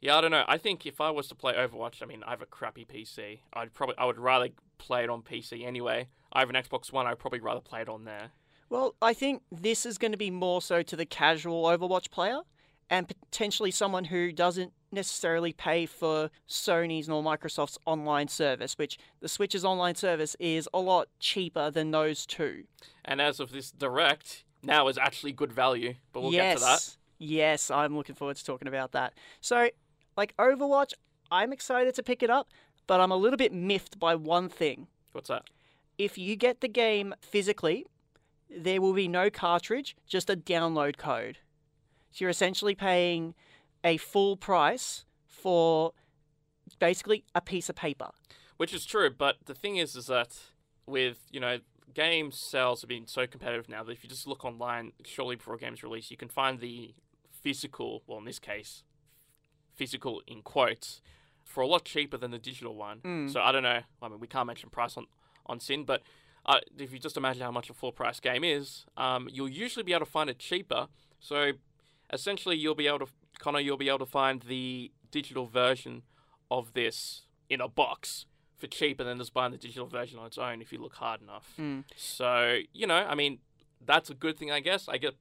yeah, 0.00 0.16
I 0.16 0.20
don't 0.20 0.30
know. 0.30 0.44
I 0.48 0.58
think 0.58 0.86
if 0.86 1.00
I 1.00 1.10
was 1.10 1.28
to 1.28 1.34
play 1.34 1.54
Overwatch, 1.54 2.02
I 2.02 2.06
mean, 2.06 2.22
I 2.24 2.30
have 2.30 2.42
a 2.42 2.46
crappy 2.46 2.84
PC. 2.84 3.40
I'd 3.52 3.74
probably, 3.74 3.96
I 3.98 4.04
would 4.04 4.18
rather 4.18 4.48
play 4.78 5.04
it 5.04 5.10
on 5.10 5.22
PC 5.22 5.66
anyway. 5.66 6.08
I 6.32 6.40
have 6.40 6.50
an 6.50 6.56
Xbox 6.56 6.92
One. 6.92 7.06
I'd 7.06 7.18
probably 7.18 7.40
rather 7.40 7.60
play 7.60 7.82
it 7.82 7.88
on 7.88 8.04
there. 8.04 8.30
Well, 8.70 8.94
I 9.00 9.14
think 9.14 9.42
this 9.50 9.86
is 9.86 9.98
going 9.98 10.12
to 10.12 10.18
be 10.18 10.30
more 10.30 10.60
so 10.60 10.82
to 10.82 10.96
the 10.96 11.06
casual 11.06 11.64
Overwatch 11.64 12.10
player 12.10 12.40
and 12.90 13.08
potentially 13.08 13.70
someone 13.70 14.04
who 14.04 14.32
doesn't 14.32 14.72
necessarily 14.90 15.52
pay 15.52 15.86
for 15.86 16.30
Sony's 16.48 17.08
nor 17.08 17.22
Microsoft's 17.22 17.78
online 17.86 18.28
service, 18.28 18.74
which 18.78 18.98
the 19.20 19.28
Switch's 19.28 19.64
online 19.64 19.94
service 19.94 20.36
is 20.38 20.68
a 20.72 20.78
lot 20.78 21.08
cheaper 21.20 21.70
than 21.70 21.90
those 21.90 22.24
two. 22.24 22.64
And 23.04 23.20
as 23.20 23.40
of 23.40 23.52
this 23.52 23.70
direct, 23.70 24.44
now 24.62 24.88
is 24.88 24.98
actually 24.98 25.32
good 25.32 25.52
value, 25.52 25.94
but 26.12 26.22
we'll 26.22 26.32
yes. 26.32 26.54
get 26.54 26.58
to 26.58 26.64
that. 26.64 26.96
Yes, 27.18 27.70
I'm 27.70 27.96
looking 27.96 28.14
forward 28.14 28.36
to 28.36 28.44
talking 28.44 28.68
about 28.68 28.92
that. 28.92 29.14
So, 29.40 29.70
like 30.16 30.36
Overwatch, 30.36 30.92
I'm 31.30 31.52
excited 31.52 31.94
to 31.96 32.02
pick 32.02 32.22
it 32.22 32.30
up, 32.30 32.48
but 32.88 33.00
I'm 33.00 33.12
a 33.12 33.16
little 33.16 33.36
bit 33.36 33.52
miffed 33.52 34.00
by 34.00 34.16
one 34.16 34.48
thing. 34.48 34.88
What's 35.12 35.28
that? 35.28 35.44
If 35.96 36.18
you 36.18 36.34
get 36.34 36.60
the 36.60 36.68
game 36.68 37.14
physically, 37.20 37.86
there 38.50 38.80
will 38.80 38.94
be 38.94 39.06
no 39.06 39.30
cartridge, 39.30 39.94
just 40.08 40.28
a 40.28 40.36
download 40.36 40.96
code. 40.96 41.38
So 42.10 42.24
you're 42.24 42.30
essentially 42.30 42.74
paying 42.74 43.34
a 43.84 43.98
full 43.98 44.36
price 44.36 45.04
for 45.26 45.92
basically 46.78 47.24
a 47.34 47.40
piece 47.40 47.68
of 47.68 47.76
paper. 47.76 48.08
Which 48.56 48.74
is 48.74 48.84
true, 48.84 49.10
but 49.10 49.36
the 49.44 49.54
thing 49.54 49.76
is, 49.76 49.94
is 49.94 50.06
that 50.06 50.36
with 50.86 51.18
you 51.30 51.38
know 51.38 51.58
game 51.94 52.32
sales 52.32 52.80
have 52.80 52.88
been 52.88 53.06
so 53.06 53.26
competitive 53.26 53.68
now 53.68 53.82
that 53.82 53.92
if 53.92 54.02
you 54.02 54.08
just 54.08 54.26
look 54.26 54.44
online, 54.44 54.92
shortly 55.04 55.36
before 55.36 55.54
a 55.54 55.58
game's 55.58 55.82
release, 55.82 56.10
you 56.10 56.16
can 56.16 56.28
find 56.28 56.60
the 56.60 56.94
physical, 57.30 58.02
well 58.06 58.18
in 58.18 58.24
this 58.24 58.38
case, 58.38 58.82
physical 59.74 60.22
in 60.26 60.42
quotes, 60.42 61.02
for 61.48 61.62
a 61.62 61.66
lot 61.66 61.84
cheaper 61.84 62.16
than 62.16 62.30
the 62.30 62.38
digital 62.38 62.74
one. 62.76 63.00
Mm. 63.00 63.32
So 63.32 63.40
I 63.40 63.50
don't 63.50 63.62
know. 63.62 63.80
I 64.02 64.08
mean, 64.08 64.20
we 64.20 64.28
can't 64.28 64.46
mention 64.46 64.68
price 64.68 64.96
on 64.96 65.06
on 65.46 65.58
SYN, 65.58 65.84
but 65.84 66.02
uh, 66.44 66.60
if 66.78 66.92
you 66.92 66.98
just 66.98 67.16
imagine 67.16 67.42
how 67.42 67.50
much 67.50 67.70
a 67.70 67.74
full 67.74 67.90
price 67.90 68.20
game 68.20 68.44
is, 68.44 68.84
um, 68.98 69.28
you'll 69.32 69.48
usually 69.48 69.82
be 69.82 69.92
able 69.92 70.04
to 70.04 70.10
find 70.10 70.28
it 70.28 70.38
cheaper. 70.38 70.88
So 71.18 71.52
essentially, 72.12 72.56
you'll 72.56 72.74
be 72.74 72.86
able 72.86 73.00
to 73.00 73.06
Connor, 73.38 73.60
you'll 73.60 73.78
be 73.78 73.88
able 73.88 74.00
to 74.00 74.06
find 74.06 74.42
the 74.42 74.92
digital 75.10 75.46
version 75.46 76.02
of 76.50 76.74
this 76.74 77.22
in 77.48 77.60
a 77.60 77.68
box 77.68 78.26
for 78.56 78.66
cheaper 78.66 79.04
than 79.04 79.18
just 79.18 79.32
buying 79.32 79.52
the 79.52 79.58
digital 79.58 79.86
version 79.86 80.18
on 80.18 80.26
its 80.26 80.36
own 80.36 80.60
if 80.60 80.72
you 80.72 80.78
look 80.80 80.94
hard 80.94 81.22
enough. 81.22 81.54
Mm. 81.58 81.84
So 81.96 82.58
you 82.74 82.86
know, 82.86 83.06
I 83.08 83.14
mean, 83.14 83.38
that's 83.84 84.10
a 84.10 84.14
good 84.14 84.36
thing, 84.36 84.50
I 84.50 84.60
guess. 84.60 84.88
I 84.88 84.98
get, 84.98 85.14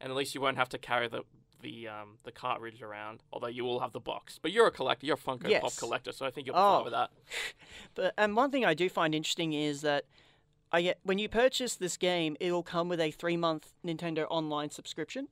and 0.00 0.10
at 0.10 0.16
least 0.16 0.34
you 0.34 0.40
won't 0.40 0.56
have 0.56 0.68
to 0.70 0.78
carry 0.78 1.06
the 1.08 1.22
the 1.60 1.88
um, 1.88 2.18
the 2.24 2.32
cartridge 2.32 2.82
around, 2.82 3.22
although 3.32 3.46
you 3.48 3.64
will 3.64 3.80
have 3.80 3.92
the 3.92 4.00
box. 4.00 4.38
But 4.40 4.52
you're 4.52 4.66
a 4.66 4.70
collector, 4.70 5.06
you're 5.06 5.16
a 5.16 5.18
Funko 5.18 5.42
Pop 5.42 5.50
Yes. 5.50 5.78
collector, 5.78 6.12
so 6.12 6.24
I 6.26 6.30
think 6.30 6.46
you're 6.46 6.56
Oh. 6.56 6.76
fine 6.76 6.84
with 6.84 6.92
that. 6.92 7.10
But 7.94 8.14
and 8.16 8.36
one 8.36 8.50
thing 8.50 8.64
I 8.64 8.74
do 8.74 8.88
find 8.88 9.14
interesting 9.14 9.52
is 9.52 9.80
that 9.82 10.04
I 10.72 10.82
get 10.82 10.98
when 11.02 11.18
you 11.18 11.28
purchase 11.28 11.74
this 11.76 11.96
game, 11.96 12.36
it'll 12.40 12.62
come 12.62 12.88
with 12.88 13.00
a 13.00 13.10
three 13.10 13.36
month 13.36 13.74
Nintendo 13.84 14.26
Online 14.30 14.70
subscription. 14.70 15.28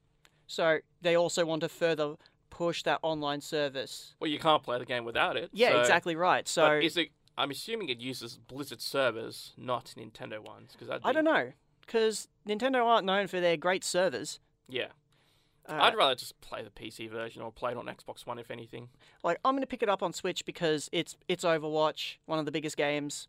So 0.46 0.78
they 1.02 1.14
also 1.16 1.44
want 1.44 1.60
to 1.62 1.68
further 1.68 2.14
push 2.50 2.82
that 2.84 3.00
online 3.02 3.40
service. 3.40 4.14
Well, 4.20 4.30
you 4.30 4.38
can't 4.38 4.62
play 4.62 4.78
the 4.78 4.84
game 4.86 5.04
without 5.04 5.36
it. 5.36 5.50
Yeah, 5.52 5.72
so- 5.72 5.80
exactly 5.80 6.16
right. 6.16 6.46
So 6.48 6.66
but 6.66 6.84
is 6.84 6.96
it? 6.96 7.08
I'm 7.38 7.50
assuming 7.50 7.90
it 7.90 7.98
uses 8.00 8.38
Blizzard 8.38 8.80
servers, 8.80 9.52
not 9.58 9.92
Nintendo 9.98 10.38
ones, 10.38 10.72
because 10.72 11.00
I 11.04 11.12
don't 11.12 11.24
know 11.24 11.52
because 11.82 12.28
Nintendo 12.48 12.84
aren't 12.84 13.04
known 13.06 13.26
for 13.26 13.40
their 13.40 13.56
great 13.58 13.84
servers. 13.84 14.40
Yeah, 14.68 14.86
I'd 15.68 15.96
rather 15.96 16.14
just 16.14 16.40
play 16.40 16.62
the 16.62 16.70
PC 16.70 17.10
version 17.10 17.42
or 17.42 17.50
play 17.52 17.72
it 17.72 17.76
on 17.76 17.86
Xbox 17.86 18.26
One, 18.26 18.38
if 18.38 18.50
anything. 18.50 18.88
like 19.22 19.38
I'm 19.44 19.54
gonna 19.54 19.66
pick 19.66 19.82
it 19.82 19.88
up 19.88 20.02
on 20.02 20.12
Switch 20.12 20.44
because 20.44 20.88
it's 20.92 21.16
it's 21.28 21.44
Overwatch, 21.44 22.16
one 22.26 22.38
of 22.38 22.44
the 22.44 22.52
biggest 22.52 22.76
games 22.76 23.28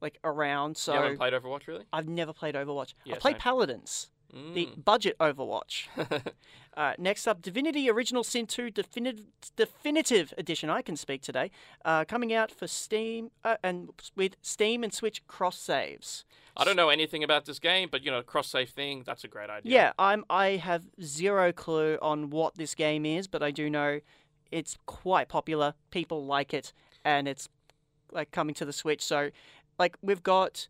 like 0.00 0.18
around. 0.24 0.76
So 0.76 0.92
you 0.94 1.00
haven't 1.00 1.16
played 1.18 1.32
Overwatch, 1.32 1.66
really? 1.66 1.84
I've 1.92 2.08
never 2.08 2.32
played 2.32 2.54
Overwatch. 2.54 2.94
Yeah, 3.04 3.16
I 3.16 3.18
played 3.18 3.34
same. 3.34 3.40
Paladins, 3.40 4.10
the 4.32 4.66
Mm. 4.66 4.84
budget 4.84 5.16
Overwatch. 5.18 5.86
Uh, 6.76 6.92
next 6.96 7.26
up, 7.26 7.42
Divinity 7.42 7.90
Original 7.90 8.22
Sin 8.22 8.46
2 8.46 8.70
Definitive, 8.70 9.26
Definitive 9.56 10.32
Edition. 10.38 10.70
I 10.70 10.80
can 10.80 10.94
speak 10.94 11.22
today. 11.22 11.50
Uh, 11.84 12.04
coming 12.04 12.32
out 12.32 12.52
for 12.52 12.68
Steam 12.68 13.32
uh, 13.42 13.56
and 13.64 13.88
with 14.14 14.36
Steam 14.42 14.84
and 14.84 14.94
Switch 14.94 15.26
cross 15.26 15.58
saves. 15.58 16.24
I 16.56 16.62
don't 16.64 16.76
know 16.76 16.88
anything 16.88 17.24
about 17.24 17.46
this 17.46 17.58
game, 17.58 17.88
but 17.90 18.04
you 18.04 18.12
know, 18.12 18.22
cross 18.22 18.46
save 18.46 18.70
thing, 18.70 19.02
that's 19.04 19.24
a 19.24 19.28
great 19.28 19.50
idea. 19.50 19.72
Yeah, 19.72 19.92
I'm. 19.98 20.24
I 20.30 20.50
have 20.50 20.84
zero 21.02 21.50
clue 21.52 21.98
on 22.00 22.30
what 22.30 22.54
this 22.54 22.76
game 22.76 23.04
is, 23.04 23.26
but 23.26 23.42
I 23.42 23.50
do 23.50 23.68
know 23.68 23.98
it's 24.52 24.78
quite 24.86 25.28
popular. 25.28 25.74
People 25.90 26.26
like 26.26 26.54
it, 26.54 26.72
and 27.04 27.26
it's 27.26 27.48
like 28.12 28.30
coming 28.30 28.54
to 28.54 28.64
the 28.64 28.72
Switch. 28.72 29.04
So, 29.04 29.30
like 29.80 29.96
we've 30.00 30.22
got 30.22 30.68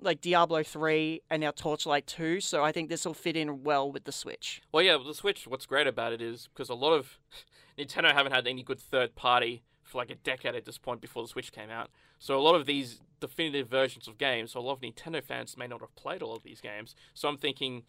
like 0.00 0.20
Diablo 0.20 0.62
3 0.62 1.22
and 1.30 1.40
now 1.40 1.50
Torchlight 1.50 2.06
2, 2.06 2.40
so 2.40 2.64
I 2.64 2.72
think 2.72 2.88
this 2.88 3.04
will 3.04 3.14
fit 3.14 3.36
in 3.36 3.62
well 3.62 3.90
with 3.90 4.04
the 4.04 4.12
Switch. 4.12 4.62
Well, 4.72 4.82
yeah, 4.82 4.98
the 5.04 5.14
Switch. 5.14 5.46
What's 5.46 5.66
great 5.66 5.86
about 5.86 6.12
it 6.12 6.20
is 6.20 6.48
because 6.52 6.68
a 6.68 6.74
lot 6.74 6.92
of 6.92 7.18
Nintendo 7.78 8.12
haven't 8.12 8.32
had 8.32 8.46
any 8.46 8.62
good 8.62 8.80
third 8.80 9.14
party 9.14 9.62
for 9.82 9.98
like 9.98 10.10
a 10.10 10.16
decade 10.16 10.54
at 10.54 10.64
this 10.64 10.78
point 10.78 11.00
before 11.00 11.22
the 11.22 11.28
Switch 11.28 11.52
came 11.52 11.70
out. 11.70 11.90
So 12.18 12.38
a 12.38 12.40
lot 12.40 12.54
of 12.54 12.66
these 12.66 13.00
definitive 13.20 13.68
versions 13.68 14.08
of 14.08 14.18
games, 14.18 14.52
so 14.52 14.60
a 14.60 14.62
lot 14.62 14.74
of 14.74 14.80
Nintendo 14.80 15.22
fans 15.22 15.56
may 15.56 15.66
not 15.66 15.80
have 15.80 15.94
played 15.94 16.22
all 16.22 16.34
of 16.34 16.42
these 16.42 16.60
games. 16.60 16.94
So 17.14 17.28
I'm 17.28 17.38
thinking, 17.38 17.84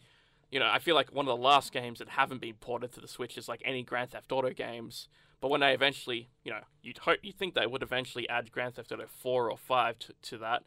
you 0.52 0.60
know, 0.60 0.70
I 0.72 0.80
feel 0.80 0.96
like 0.96 1.14
one 1.14 1.28
of 1.28 1.38
the 1.38 1.44
last 1.44 1.72
games 1.72 2.00
that 2.00 2.10
haven't 2.10 2.42
been 2.42 2.56
ported 2.56 2.92
to 2.94 3.02
the 3.02 3.08
Switch 3.08 3.38
is 3.38 3.48
like 3.48 3.62
any 3.66 3.84
Grand 3.84 4.12
Theft 4.12 4.32
Auto 4.32 4.52
games. 4.52 5.08
But 5.40 5.50
when 5.50 5.62
they 5.62 5.74
eventually, 5.74 6.30
you 6.44 6.52
know, 6.52 6.62
you'd 6.82 7.00
hope 7.00 7.20
you 7.22 7.32
think 7.32 7.54
they 7.54 7.68
would 7.68 7.84
eventually 7.84 8.28
add 8.30 8.52
Grand 8.52 8.76
Theft 8.76 8.92
Auto 8.92 9.06
4 9.08 9.52
or 9.52 9.58
5 9.58 10.00
to, 10.00 10.14
to 10.24 10.38
that. 10.40 10.64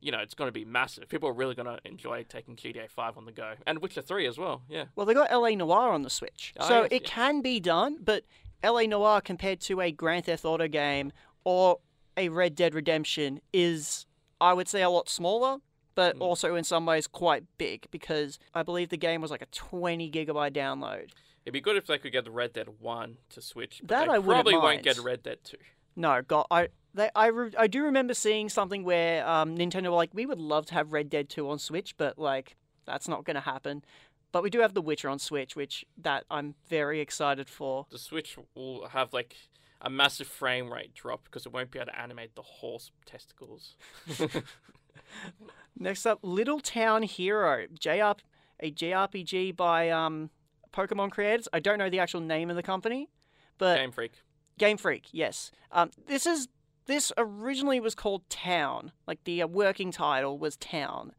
You 0.00 0.12
know, 0.12 0.18
it's 0.20 0.34
going 0.34 0.48
to 0.48 0.52
be 0.52 0.64
massive. 0.64 1.08
People 1.08 1.28
are 1.28 1.32
really 1.32 1.54
going 1.56 1.66
to 1.66 1.78
enjoy 1.84 2.24
taking 2.28 2.54
GTA 2.54 2.88
5 2.90 3.16
on 3.18 3.24
the 3.24 3.32
go. 3.32 3.54
And 3.66 3.80
Witcher 3.80 4.02
3 4.02 4.26
as 4.28 4.38
well, 4.38 4.62
yeah. 4.68 4.84
Well, 4.94 5.06
they 5.06 5.14
got 5.14 5.30
LA 5.32 5.50
Noire 5.50 5.90
on 5.90 6.02
the 6.02 6.10
Switch, 6.10 6.54
Oh, 6.60 6.68
so 6.68 6.80
yes, 6.82 6.88
it 6.92 7.04
can 7.04 7.40
be 7.40 7.58
done. 7.58 7.98
But 8.00 8.22
LA 8.62 8.82
Noire 8.82 9.20
compared 9.20 9.60
to 9.62 9.80
a 9.80 9.90
Grand 9.90 10.26
Theft 10.26 10.44
Auto 10.44 10.68
game 10.68 11.12
or 11.44 11.78
a 12.16 12.28
Red 12.28 12.54
Dead 12.54 12.74
Redemption 12.74 13.40
is, 13.52 14.06
I 14.40 14.52
would 14.52 14.68
say, 14.68 14.82
a 14.82 14.90
lot 14.90 15.08
smaller, 15.08 15.58
but 15.96 16.16
Mm. 16.16 16.20
also 16.22 16.54
in 16.54 16.62
some 16.62 16.86
ways 16.86 17.08
quite 17.08 17.42
big 17.58 17.86
because 17.90 18.38
I 18.54 18.62
believe 18.62 18.90
the 18.90 18.96
game 18.96 19.20
was 19.20 19.32
like 19.32 19.42
a 19.42 19.46
20 19.46 20.10
gigabyte 20.12 20.52
download. 20.52 21.10
It'd 21.44 21.52
be 21.54 21.60
good 21.60 21.76
if 21.76 21.86
they 21.86 21.98
could 21.98 22.12
get 22.12 22.24
the 22.24 22.30
Red 22.30 22.52
Dead 22.52 22.68
1 22.78 23.16
to 23.30 23.40
Switch. 23.42 23.80
But 23.82 23.88
That 23.88 24.08
I 24.08 24.20
probably 24.20 24.54
won't 24.56 24.82
get 24.84 24.98
Red 25.00 25.22
Dead 25.24 25.38
2. 25.44 25.56
No, 25.96 26.22
God, 26.22 26.46
I 26.52 26.68
they 26.94 27.10
I, 27.14 27.26
re- 27.26 27.54
I 27.58 27.66
do 27.66 27.82
remember 27.82 28.14
seeing 28.14 28.48
something 28.48 28.84
where 28.84 29.26
um, 29.28 29.56
Nintendo 29.56 29.84
were 29.84 29.96
like, 29.96 30.10
we 30.12 30.26
would 30.26 30.40
love 30.40 30.66
to 30.66 30.74
have 30.74 30.92
Red 30.92 31.10
Dead 31.10 31.28
2 31.28 31.48
on 31.48 31.58
Switch, 31.58 31.96
but 31.96 32.18
like 32.18 32.56
that's 32.86 33.08
not 33.08 33.24
going 33.24 33.36
to 33.36 33.40
happen. 33.40 33.84
But 34.30 34.42
we 34.42 34.50
do 34.50 34.60
have 34.60 34.74
The 34.74 34.82
Witcher 34.82 35.08
on 35.08 35.18
Switch, 35.18 35.56
which 35.56 35.86
that 35.96 36.24
I'm 36.30 36.54
very 36.68 37.00
excited 37.00 37.48
for. 37.48 37.86
The 37.90 37.98
Switch 37.98 38.36
will 38.54 38.88
have 38.88 39.12
like 39.12 39.36
a 39.80 39.88
massive 39.88 40.26
frame 40.26 40.72
rate 40.72 40.94
drop 40.94 41.24
because 41.24 41.46
it 41.46 41.52
won't 41.52 41.70
be 41.70 41.78
able 41.78 41.92
to 41.92 41.98
animate 41.98 42.34
the 42.34 42.42
horse 42.42 42.90
testicles. 43.06 43.76
Next 45.78 46.04
up, 46.06 46.18
Little 46.22 46.60
Town 46.60 47.04
Hero, 47.04 47.66
JR, 47.78 48.18
a 48.60 48.72
JRPG 48.72 49.56
by 49.56 49.90
um, 49.90 50.30
Pokemon 50.72 51.10
creators. 51.12 51.48
I 51.52 51.60
don't 51.60 51.78
know 51.78 51.88
the 51.88 52.00
actual 52.00 52.20
name 52.20 52.50
of 52.50 52.56
the 52.56 52.62
company, 52.62 53.08
but 53.56 53.76
Game 53.76 53.92
Freak. 53.92 54.12
Game 54.58 54.76
Freak, 54.76 55.06
yes. 55.12 55.52
Um, 55.70 55.90
this 56.06 56.26
is 56.26 56.48
this 56.88 57.12
originally 57.18 57.80
was 57.80 57.94
called 57.94 58.28
Town, 58.30 58.92
like 59.06 59.22
the 59.24 59.42
uh, 59.42 59.46
working 59.46 59.92
title 59.92 60.38
was 60.38 60.56
Town, 60.56 61.12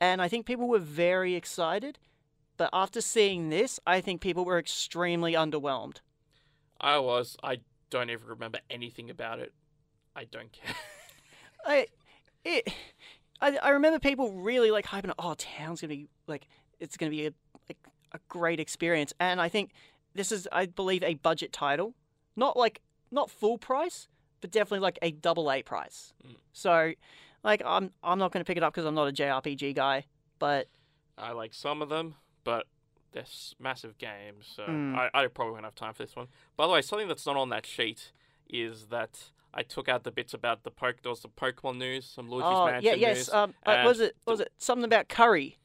and 0.00 0.22
I 0.22 0.28
think 0.28 0.46
people 0.46 0.68
were 0.68 0.78
very 0.78 1.34
excited. 1.34 1.98
But 2.56 2.70
after 2.72 3.02
seeing 3.02 3.50
this, 3.50 3.78
I 3.86 4.00
think 4.00 4.22
people 4.22 4.46
were 4.46 4.58
extremely 4.58 5.34
underwhelmed. 5.34 5.96
I 6.80 6.98
was. 6.98 7.36
I 7.42 7.58
don't 7.90 8.08
even 8.08 8.26
remember 8.26 8.60
anything 8.70 9.10
about 9.10 9.40
it. 9.40 9.52
I 10.14 10.24
don't 10.24 10.50
care. 10.52 10.74
I, 11.66 11.86
it, 12.44 12.72
I, 13.40 13.58
I 13.62 13.70
remember 13.70 13.98
people 13.98 14.32
really 14.32 14.70
like 14.70 14.86
hyping. 14.86 15.12
Oh, 15.18 15.34
Town's 15.34 15.80
gonna 15.80 15.92
be 15.92 16.08
like 16.28 16.46
it's 16.78 16.96
gonna 16.96 17.10
be 17.10 17.26
a, 17.26 17.32
like 17.68 17.78
a 18.12 18.20
great 18.28 18.60
experience, 18.60 19.12
and 19.18 19.40
I 19.40 19.48
think 19.48 19.72
this 20.14 20.30
is, 20.30 20.46
I 20.52 20.66
believe, 20.66 21.02
a 21.02 21.14
budget 21.14 21.52
title, 21.52 21.94
not 22.36 22.56
like 22.56 22.80
not 23.10 23.28
full 23.28 23.58
price, 23.58 24.06
but 24.40 24.50
definitely 24.50 24.80
like 24.80 24.98
a 25.02 25.10
double 25.12 25.50
A 25.50 25.62
price. 25.62 26.12
Mm. 26.26 26.36
So, 26.52 26.92
like, 27.42 27.62
I'm 27.64 27.90
I'm 28.02 28.18
not 28.18 28.32
gonna 28.32 28.44
pick 28.44 28.56
it 28.56 28.62
up 28.62 28.72
because 28.72 28.86
I'm 28.86 28.94
not 28.94 29.08
a 29.08 29.12
JRPG 29.12 29.74
guy, 29.74 30.04
but 30.38 30.68
I 31.18 31.32
like 31.32 31.54
some 31.54 31.82
of 31.82 31.88
them, 31.88 32.14
but 32.44 32.66
they're 33.12 33.24
massive 33.58 33.96
games, 33.98 34.46
so 34.54 34.64
Mm. 34.64 34.94
I, 34.94 35.24
I 35.24 35.26
probably 35.28 35.52
won't 35.52 35.64
have 35.64 35.74
time 35.74 35.94
for 35.94 36.02
this 36.02 36.14
one. 36.14 36.28
By 36.56 36.66
the 36.66 36.72
way, 36.72 36.82
something 36.82 37.08
that's 37.08 37.24
not 37.24 37.36
on 37.36 37.48
that 37.48 37.64
sheet 37.64 38.12
is 38.48 38.86
that 38.86 39.30
I 39.54 39.62
took 39.62 39.88
out 39.88 40.04
the 40.04 40.10
bits 40.10 40.34
about 40.34 40.64
the 40.64 40.70
poke. 40.70 41.02
There 41.02 41.10
was 41.10 41.20
the 41.20 41.28
Pokemon 41.28 41.78
news, 41.78 42.04
some 42.04 42.28
Luigi's 42.28 42.46
oh 42.46 42.66
Mansion 42.66 42.84
yeah, 42.84 42.94
yes. 42.94 43.16
news. 43.16 43.28
Um, 43.30 43.54
uh, 43.64 43.82
was 43.86 44.00
it 44.00 44.16
was 44.26 44.40
it 44.40 44.52
something 44.58 44.84
about 44.84 45.08
curry? 45.08 45.56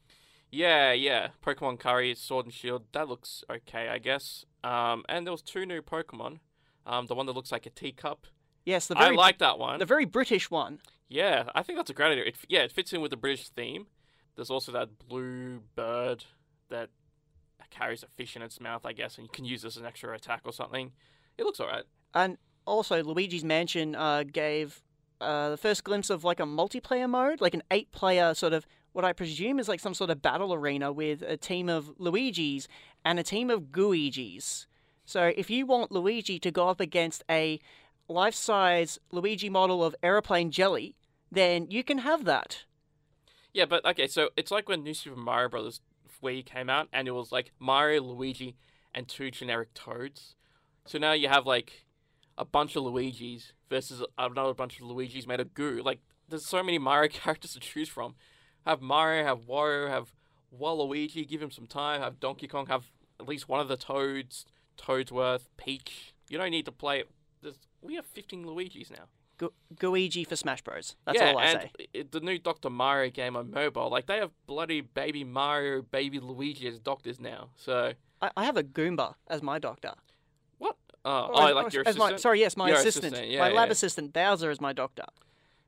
Yeah, 0.50 0.92
yeah. 0.92 1.30
Pokemon 1.46 1.80
Curry, 1.80 2.14
Sword 2.14 2.46
and 2.46 2.54
Shield. 2.54 2.84
That 2.92 3.08
looks 3.08 3.44
okay, 3.50 3.88
I 3.88 3.98
guess. 4.00 4.46
Um, 4.64 5.04
and 5.08 5.26
there 5.26 5.32
was 5.32 5.42
two 5.42 5.66
new 5.66 5.82
Pokemon. 5.82 6.40
Um, 6.86 7.06
the 7.08 7.16
one 7.16 7.26
that 7.26 7.34
looks 7.34 7.52
like 7.52 7.66
a 7.66 7.70
teacup. 7.70 8.28
Yes, 8.66 8.88
the 8.88 8.98
I 8.98 9.06
very 9.06 9.18
like 9.18 9.40
that 9.40 9.58
one. 9.58 9.80
the 9.80 9.86
very 9.86 10.06
British 10.06 10.52
one. 10.52 10.80
Yeah, 11.10 11.50
I 11.56 11.64
think 11.64 11.78
that's 11.78 11.90
a 11.90 11.94
great 11.94 12.12
idea. 12.12 12.26
It, 12.26 12.36
yeah, 12.48 12.62
it 12.62 12.72
fits 12.72 12.94
in 12.94 13.02
with 13.02 13.12
the 13.12 13.18
British 13.18 13.50
theme. 13.50 13.88
There's 14.36 14.50
also 14.50 14.72
that 14.72 14.98
blue 15.08 15.62
bird 15.76 16.26
that 16.70 16.90
carries 17.72 18.04
a 18.04 18.08
fish 18.08 18.36
in 18.36 18.44
its 18.44 18.60
mouth, 18.60 18.86
I 18.86 18.94
guess, 18.94 19.18
and 19.18 19.26
you 19.26 19.32
can 19.32 19.46
use 19.46 19.64
this 19.64 19.76
as 19.76 19.82
an 19.82 19.88
extra 19.88 20.14
attack 20.14 20.42
or 20.46 20.54
something. 20.54 20.92
It 21.38 21.46
looks 21.46 21.60
alright. 21.60 21.86
And 22.14 22.38
also, 22.68 23.04
Luigi's 23.04 23.44
Mansion 23.44 23.96
uh, 23.96 24.24
gave 24.24 24.84
uh, 25.20 25.50
the 25.50 25.58
first 25.58 25.84
glimpse 25.84 26.10
of 26.10 26.24
like 26.24 26.40
a 26.40 26.46
multiplayer 26.46 27.10
mode, 27.10 27.42
like 27.42 27.56
an 27.56 27.64
eight-player 27.72 28.36
sort 28.36 28.54
of 28.54 28.68
what 28.92 29.06
I 29.06 29.14
presume 29.14 29.58
is 29.58 29.70
like 29.70 29.80
some 29.80 29.94
sort 29.94 30.10
of 30.10 30.22
battle 30.22 30.54
arena 30.54 30.92
with 30.92 31.22
a 31.22 31.38
team 31.38 31.70
of 31.70 31.92
Luigi's 31.98 32.68
and 33.06 33.18
a 33.18 33.24
team 33.24 33.50
of 33.50 33.72
Gooigi's. 33.72 34.68
So 35.06 35.32
if 35.36 35.50
you 35.50 35.66
want 35.66 35.92
Luigi 35.92 36.38
to 36.40 36.52
go 36.52 36.68
up 36.68 36.82
against 36.82 37.24
a 37.30 37.60
life-size 38.12 39.00
Luigi 39.12 39.50
model 39.50 39.84
of 39.84 39.96
aeroplane 40.04 40.52
jelly, 40.52 40.96
then 41.32 41.68
you 41.70 41.84
can 41.84 42.00
have 42.00 42.26
that. 42.26 42.64
Yeah, 43.54 43.66
but 43.66 43.86
okay, 43.86 44.08
so 44.08 44.30
it's 44.38 44.52
like 44.52 44.70
when 44.70 44.84
New 44.84 44.94
Super 44.94 45.20
Mario 45.20 45.50
Brothers 45.50 45.82
Wii 46.24 46.46
came 46.46 46.70
out, 46.70 46.88
and 46.94 47.08
it 47.08 47.12
was 47.12 47.32
like 47.32 47.52
Mario, 47.60 48.02
Luigi, 48.02 48.56
and 48.94 49.08
two 49.08 49.32
generic 49.32 49.74
Toads. 49.74 50.36
So 50.86 50.98
now 50.98 51.14
you 51.14 51.28
have 51.28 51.46
like 51.46 51.86
a 52.38 52.46
bunch 52.46 52.76
of 52.76 52.84
Luigis 52.84 53.52
versus 53.70 54.04
another 54.18 54.54
bunch 54.54 54.80
of 54.80 54.88
Luigis 54.88 55.28
made 55.28 55.40
of 55.40 55.54
goo. 55.54 55.82
Like, 55.84 56.00
there's 56.30 56.46
so 56.46 56.64
many 56.64 56.78
Mario 56.78 57.10
characters 57.14 57.54
to 57.54 57.60
choose 57.60 57.90
from. 57.90 58.16
Have 58.66 58.82
Mario, 58.82 59.24
have 59.24 59.42
Wario, 59.42 59.90
have 59.90 60.14
Waluigi. 60.58 61.28
Give 61.28 61.42
him 61.42 61.52
some 61.52 61.68
time. 61.68 62.02
Have 62.02 62.20
Donkey 62.20 62.48
Kong. 62.48 62.68
Have 62.68 62.86
at 63.20 63.28
least 63.28 63.50
one 63.50 63.60
of 63.60 63.68
the 63.68 63.78
Toads. 63.78 64.46
Toadsworth, 64.78 65.50
Peach. 65.58 66.14
You 66.30 66.38
don't 66.38 66.50
need 66.50 66.66
to 66.66 66.72
play. 66.72 67.04
We 67.82 67.96
have 67.96 68.06
15 68.06 68.46
Luigis 68.46 68.92
now. 68.92 69.06
Gu- 69.38 69.54
Gooigi 69.76 70.28
for 70.28 70.36
Smash 70.36 70.62
Bros. 70.62 70.96
That's 71.06 71.18
yeah, 71.20 71.32
all 71.32 71.40
I 71.40 71.44
and 71.46 71.62
say. 71.78 71.88
i- 72.00 72.06
the 72.10 72.20
new 72.20 72.38
Dr. 72.38 72.70
Mario 72.70 73.10
game 73.10 73.36
on 73.36 73.50
mobile, 73.52 73.90
like 73.90 74.06
they 74.06 74.18
have 74.18 74.32
bloody 74.46 74.82
baby 74.82 75.24
Mario, 75.24 75.82
baby 75.82 76.20
Luigi 76.20 76.68
as 76.68 76.80
doctors 76.80 77.20
now. 77.20 77.50
So 77.56 77.94
I, 78.22 78.30
I 78.38 78.46
have 78.46 78.56
a 78.58 78.64
Goomba 78.64 79.16
as 79.28 79.42
my 79.42 79.58
doctor. 79.58 79.94
what? 80.60 80.76
Uh, 81.04 81.28
oh, 81.32 81.48
as- 81.48 81.56
like 81.56 81.74
your 81.74 81.84
as 81.88 81.98
my- 81.98 82.06
assistant? 82.06 82.22
sorry, 82.22 82.40
yes, 82.40 82.56
my 82.56 82.68
Your 82.70 82.78
assistant. 82.78 83.06
assistant, 83.14 83.32
yeah, 83.32 83.40
my 83.40 83.50
lab 83.50 83.70
yeah. 83.70 83.72
assistant 83.72 84.14
Bowser 84.14 84.52
is 84.52 84.62
my 84.62 84.74
doctor. 84.74 85.06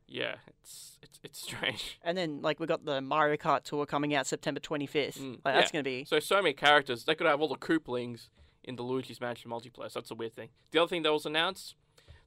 Yeah, 0.08 0.36
it's 0.48 1.00
it's 1.01 1.20
it's 1.24 1.41
strange. 1.41 1.98
And 2.03 2.15
then 2.15 2.41
like 2.43 2.60
we 2.60 2.67
got 2.67 2.86
the 2.86 3.01
Mario 3.01 3.38
Kart 3.38 3.63
tour 3.63 3.88
coming 3.88 4.13
out 4.13 4.27
September 4.27 4.60
25th. 4.60 5.17
Mm, 5.17 5.32
like, 5.43 5.55
that's 5.55 5.70
yeah. 5.70 5.72
gonna 5.74 5.84
be 5.84 6.05
So 6.05 6.20
so 6.20 6.36
many 6.43 6.53
characters. 6.53 7.05
They 7.05 7.15
could 7.15 7.25
have 7.25 7.41
all 7.41 7.48
the 7.48 7.55
Koopalings 7.55 8.27
in 8.63 8.75
the 8.75 8.84
Luigi's 8.84 9.20
Mansion 9.20 9.50
multiplayer. 9.50 9.89
So 9.89 10.00
that's 10.00 10.12
a 10.12 10.15
weird 10.15 10.36
thing. 10.36 10.50
The 10.72 10.79
other 10.79 10.89
thing 10.89 11.01
that 11.01 11.12
was 11.12 11.25
announced, 11.25 11.74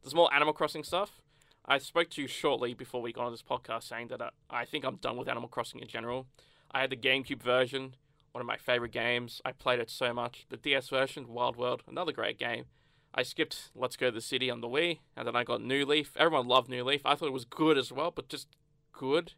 there's 0.03 0.15
more 0.15 0.33
Animal 0.33 0.55
Crossing 0.55 0.85
stuff. 0.85 1.21
I 1.65 1.79
spoke 1.79 2.11
to 2.11 2.23
you 2.23 2.29
shortly 2.29 2.75
before 2.75 3.03
we 3.03 3.13
got 3.13 3.27
on 3.27 3.33
this 3.33 3.43
podcast 3.43 3.85
saying 3.85 4.09
that 4.09 4.21
uh, 4.21 4.31
I 4.49 4.65
think 4.65 4.85
I'm 4.85 4.97
done 4.97 5.17
with 5.17 5.29
Animal 5.29 5.49
Crossing 5.49 5.81
in 5.81 5.89
general. 5.89 6.27
I 6.71 6.81
had 6.81 6.91
the 6.91 6.97
GameCube 6.97 7.43
version, 7.43 7.97
one 8.33 8.41
of 8.41 8.47
my 8.47 8.57
favorite 8.57 8.93
games. 8.93 9.41
I 9.45 9.53
played 9.53 9.81
it 9.81 9.91
so 9.91 10.13
much. 10.15 10.47
The 10.49 10.57
DS 10.57 10.89
version, 10.89 11.29
Wild 11.29 11.57
World, 11.57 11.83
another 11.89 12.13
great 12.13 12.39
game. 12.39 12.67
I 13.13 13.23
skipped 13.23 13.71
Let's 13.75 13.97
Go 13.97 14.07
to 14.07 14.13
the 14.13 14.21
City 14.21 14.51
on 14.51 14.61
the 14.61 14.69
Wii, 14.69 14.99
and 15.17 15.27
then 15.27 15.35
I 15.35 15.43
got 15.43 15.63
New 15.63 15.85
Leaf. 15.87 16.13
Everyone 16.17 16.47
loved 16.47 16.69
New 16.69 16.85
Leaf. 16.85 17.01
I 17.05 17.15
thought 17.15 17.29
it 17.29 17.33
was 17.33 17.47
good 17.47 17.79
as 17.79 17.91
well, 17.91 18.11
but 18.11 18.29
just 18.29 18.49
good 18.93 19.33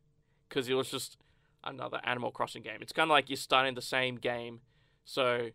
because 0.49 0.69
it 0.69 0.75
was 0.75 0.91
just 0.91 1.17
another 1.65 2.00
Animal 2.05 2.31
Crossing 2.31 2.62
game. 2.62 2.79
It's 2.81 2.93
kind 2.93 3.09
of 3.09 3.12
like 3.12 3.31
you're 3.31 3.37
starting 3.37 3.75
the 3.75 3.83
same 3.83 4.17
game, 4.17 4.61
so 5.05 5.50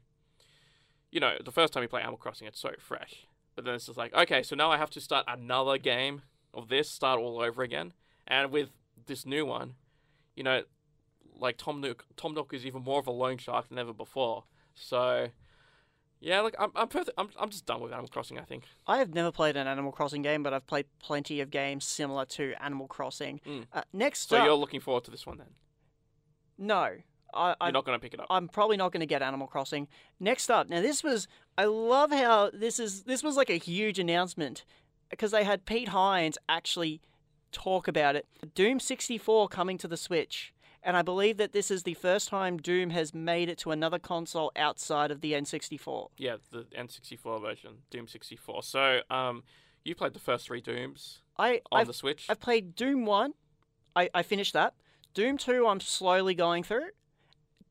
you 1.12 1.20
know 1.20 1.36
the 1.44 1.52
first 1.52 1.74
time 1.74 1.84
you 1.84 1.90
play 1.90 2.02
Animal 2.02 2.18
Crossing, 2.18 2.48
it's 2.48 2.60
so 2.60 2.72
fresh. 2.80 3.28
But 3.56 3.66
then 3.66 3.76
it's 3.76 3.86
just 3.86 3.98
like, 3.98 4.14
okay, 4.14 4.44
so 4.44 4.56
now 4.56 4.72
I 4.72 4.78
have 4.78 4.90
to 4.92 5.02
start 5.02 5.26
another 5.28 5.78
game 5.78 6.24
of 6.54 6.70
this, 6.70 6.90
start 6.90 7.20
all 7.20 7.40
over 7.40 7.62
again. 7.64 7.94
And 8.28 8.52
with 8.52 8.70
this 9.06 9.26
new 9.26 9.46
one, 9.46 9.76
you 10.36 10.44
know, 10.44 10.64
like 11.38 11.58
Tom 11.58 11.82
Nook, 11.82 12.06
Tom 12.16 12.34
Nook 12.34 12.54
is 12.54 12.66
even 12.66 12.84
more 12.84 13.00
of 13.00 13.08
a 13.08 13.12
loan 13.12 13.38
shark 13.38 13.70
than 13.70 13.78
ever 13.78 13.94
before. 13.94 14.46
So, 14.76 15.28
yeah, 16.20 16.42
like 16.42 16.56
I'm, 16.58 16.72
I'm, 16.76 16.88
perfect, 16.88 17.12
I'm, 17.18 17.30
I'm 17.40 17.50
just 17.50 17.66
done 17.66 17.82
with 17.82 17.92
Animal 17.92 18.08
Crossing. 18.08 18.40
I 18.40 18.44
think. 18.44 18.64
I 18.88 18.98
have 18.98 19.14
never 19.14 19.32
played 19.32 19.56
an 19.56 19.68
Animal 19.68 19.92
Crossing 19.92 20.22
game, 20.22 20.42
but 20.42 20.54
I've 20.54 20.66
played 20.66 20.86
plenty 21.00 21.42
of 21.42 21.52
games 21.52 21.86
similar 21.86 22.26
to 22.26 22.54
Animal 22.60 22.88
Crossing. 22.88 23.40
Mm. 23.48 23.66
Uh, 23.74 23.82
next 23.92 24.30
So 24.30 24.38
up, 24.38 24.46
you're 24.46 24.56
looking 24.56 24.80
forward 24.80 25.04
to 25.06 25.12
this 25.12 25.26
one 25.28 25.38
then? 25.38 25.48
no, 26.58 26.90
I, 27.34 27.56
You're 27.62 27.72
not 27.72 27.86
going 27.86 27.98
to 27.98 28.02
pick 28.02 28.14
it 28.14 28.20
up. 28.20 28.28
I'm 28.30 28.48
probably 28.48 28.78
not 28.78 28.92
going 28.92 29.00
to 29.02 29.08
get 29.08 29.22
Animal 29.22 29.48
Crossing. 29.48 29.88
Next 30.20 30.52
up, 30.52 30.70
now 30.70 30.82
this 30.82 31.04
was 31.04 31.28
I 31.58 31.66
love 31.66 32.12
how 32.12 32.50
this 32.54 32.80
is 32.80 33.04
this 33.04 33.24
was 33.24 33.38
like 33.38 33.50
a 33.50 33.58
huge 33.58 34.00
announcement 34.00 34.66
because 35.10 35.32
they 35.32 35.44
had 35.44 35.66
Pete 35.66 35.90
Hines 35.90 36.38
actually 36.50 37.02
talk 37.52 37.88
about 37.88 38.16
it. 38.16 38.26
Doom 38.56 38.80
64 38.80 39.48
coming 39.48 39.78
to 39.78 39.88
the 39.88 39.98
Switch. 39.98 40.54
And 40.86 40.98
I 40.98 41.02
believe 41.02 41.38
that 41.38 41.54
this 41.54 41.72
is 41.72 41.84
the 41.84 41.94
first 41.94 42.28
time 42.28 42.58
Doom 42.58 42.90
has 42.90 43.14
made 43.14 43.48
it 43.48 43.58
to 43.60 43.72
another 43.72 44.00
console 44.00 44.52
outside 44.56 45.12
of 45.12 45.22
the 45.22 45.32
N64. 45.32 46.10
Yeah, 46.18 46.38
the 46.52 46.66
N64 46.78 47.42
version, 47.42 47.72
Doom 47.90 48.08
64. 48.08 48.64
So, 48.64 49.00
um, 49.10 49.44
you 49.86 49.96
played 49.96 50.14
the 50.14 50.20
first 50.20 50.48
three 50.48 50.60
Dooms 50.60 51.20
I 51.38 51.62
on 51.72 51.82
I've, 51.82 51.88
the 51.88 51.94
Switch. 51.94 52.26
I've 52.30 52.42
played 52.42 52.76
Doom 52.76 53.06
1. 53.06 53.34
I, 53.96 54.10
I 54.14 54.24
finished 54.24 54.52
that. 54.54 54.74
Doom 55.14 55.38
2 55.38 55.68
I'm 55.68 55.80
slowly 55.80 56.36
going 56.36 56.64
through. 56.64 56.90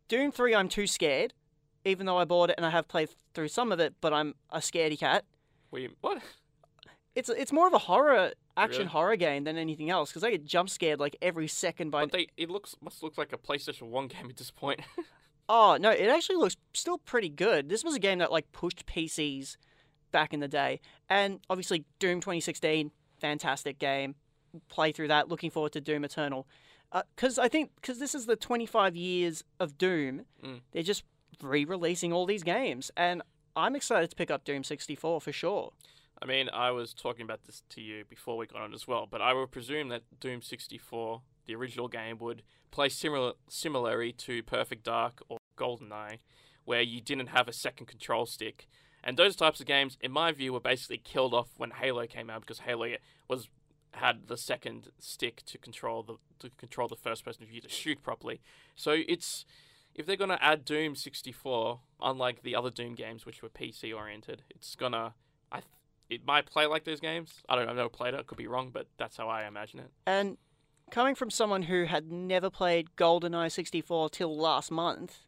Doom 0.08 0.32
3 0.32 0.54
I'm 0.54 0.68
too 0.68 0.86
scared 0.86 1.34
even 1.84 2.06
though 2.06 2.18
I 2.18 2.24
bought 2.24 2.50
it 2.50 2.54
and 2.56 2.66
I 2.66 2.70
have 2.70 2.88
played 2.88 3.08
through 3.34 3.48
some 3.48 3.72
of 3.72 3.80
it, 3.80 3.94
but 4.00 4.12
I'm 4.12 4.34
a 4.50 4.58
scaredy 4.58 4.98
cat. 4.98 5.24
You, 5.74 5.90
what? 6.00 6.22
It's 7.14 7.28
it's 7.28 7.52
more 7.52 7.66
of 7.66 7.72
a 7.74 7.78
horror 7.78 8.32
action 8.56 8.80
Really? 8.80 8.90
horror 8.90 9.16
game 9.16 9.44
than 9.44 9.56
anything 9.58 9.90
else 9.90 10.10
because 10.10 10.24
I 10.24 10.30
get 10.30 10.44
jump 10.44 10.70
scared 10.70 10.98
like 11.00 11.16
every 11.20 11.46
second 11.48 11.90
by. 11.90 12.02
But 12.04 12.12
they, 12.12 12.26
it 12.36 12.48
looks 12.50 12.74
must 12.82 13.02
look 13.02 13.18
like 13.18 13.32
a 13.32 13.38
PlayStation 13.38 13.88
One 13.88 14.06
game 14.08 14.28
at 14.28 14.36
this 14.36 14.50
point. 14.50 14.80
Oh 15.48 15.76
no, 15.78 15.90
it 15.90 16.06
actually 16.08 16.36
looks 16.36 16.56
still 16.72 16.98
pretty 16.98 17.28
good. 17.28 17.68
This 17.68 17.82
was 17.84 17.94
a 17.96 17.98
game 17.98 18.20
that 18.20 18.30
like 18.30 18.50
pushed 18.52 18.86
PCs 18.86 19.56
back 20.12 20.32
in 20.32 20.38
the 20.40 20.46
day, 20.48 20.80
and 21.10 21.40
obviously 21.50 21.84
Doom 21.98 22.20
2016, 22.20 22.90
fantastic 23.20 23.78
game. 23.80 24.14
Play 24.68 24.92
through 24.92 25.08
that. 25.08 25.28
Looking 25.28 25.50
forward 25.50 25.72
to 25.72 25.80
Doom 25.80 26.04
Eternal, 26.04 26.46
because 27.16 27.38
I 27.40 27.48
think 27.48 27.70
because 27.74 27.98
this 27.98 28.14
is 28.14 28.26
the 28.26 28.36
25 28.36 28.94
years 28.94 29.42
of 29.58 29.76
Doom, 29.76 30.22
Mm. 30.42 30.60
they're 30.70 30.82
just 30.84 31.02
re-releasing 31.42 32.12
all 32.12 32.26
these 32.26 32.42
games, 32.42 32.90
and 32.96 33.22
I'm 33.54 33.76
excited 33.76 34.10
to 34.10 34.16
pick 34.16 34.30
up 34.30 34.44
Doom 34.44 34.64
64 34.64 35.20
for 35.20 35.32
sure. 35.32 35.72
I 36.20 36.26
mean, 36.26 36.48
I 36.52 36.70
was 36.70 36.94
talking 36.94 37.24
about 37.24 37.44
this 37.44 37.62
to 37.70 37.80
you 37.80 38.04
before 38.08 38.36
we 38.36 38.46
got 38.46 38.62
on 38.62 38.72
as 38.74 38.86
well, 38.86 39.08
but 39.10 39.20
I 39.20 39.32
would 39.34 39.50
presume 39.50 39.88
that 39.88 40.02
Doom 40.20 40.40
64, 40.40 41.20
the 41.46 41.54
original 41.56 41.88
game, 41.88 42.18
would 42.18 42.42
play 42.70 42.88
similar 42.88 43.32
similarly 43.48 44.12
to 44.12 44.42
Perfect 44.44 44.84
Dark 44.84 45.22
or 45.28 45.38
GoldenEye, 45.58 46.18
where 46.64 46.80
you 46.80 47.00
didn't 47.00 47.28
have 47.28 47.48
a 47.48 47.52
second 47.52 47.86
control 47.86 48.26
stick. 48.26 48.68
And 49.02 49.16
those 49.16 49.34
types 49.34 49.58
of 49.58 49.66
games, 49.66 49.98
in 50.00 50.12
my 50.12 50.30
view, 50.30 50.52
were 50.52 50.60
basically 50.60 50.98
killed 50.98 51.34
off 51.34 51.50
when 51.56 51.72
Halo 51.72 52.06
came 52.06 52.30
out 52.30 52.42
because 52.42 52.60
Halo 52.60 52.94
was 53.28 53.48
had 53.94 54.28
the 54.28 54.36
second 54.36 54.88
stick 54.98 55.42
to 55.44 55.58
control 55.58 56.02
the 56.02 56.16
to 56.38 56.54
control 56.56 56.88
the 56.88 56.96
first 56.96 57.24
person 57.24 57.44
view 57.44 57.60
to 57.60 57.68
shoot 57.68 58.02
properly. 58.02 58.40
So 58.74 58.96
it's 59.06 59.44
if 59.94 60.06
they're 60.06 60.16
gonna 60.16 60.38
add 60.40 60.64
Doom 60.64 60.94
64, 60.94 61.80
unlike 62.00 62.42
the 62.42 62.54
other 62.54 62.70
Doom 62.70 62.94
games 62.94 63.26
which 63.26 63.42
were 63.42 63.48
PC 63.48 63.94
oriented, 63.94 64.42
it's 64.50 64.74
gonna 64.74 65.14
I 65.50 65.56
th- 65.56 65.66
it 66.08 66.26
might 66.26 66.46
play 66.46 66.66
like 66.66 66.84
those 66.84 67.00
games. 67.00 67.42
I 67.48 67.54
don't 67.54 67.64
know. 67.64 67.70
I've 67.70 67.76
never 67.76 67.88
played 67.88 68.14
it. 68.14 68.20
I 68.20 68.22
could 68.22 68.38
be 68.38 68.46
wrong, 68.46 68.70
but 68.72 68.86
that's 68.98 69.16
how 69.16 69.28
I 69.28 69.46
imagine 69.46 69.80
it. 69.80 69.90
And 70.06 70.36
coming 70.90 71.14
from 71.14 71.30
someone 71.30 71.62
who 71.62 71.84
had 71.84 72.12
never 72.12 72.50
played 72.50 72.88
GoldenEye 72.96 73.50
64 73.50 74.10
till 74.10 74.36
last 74.36 74.70
month, 74.70 75.20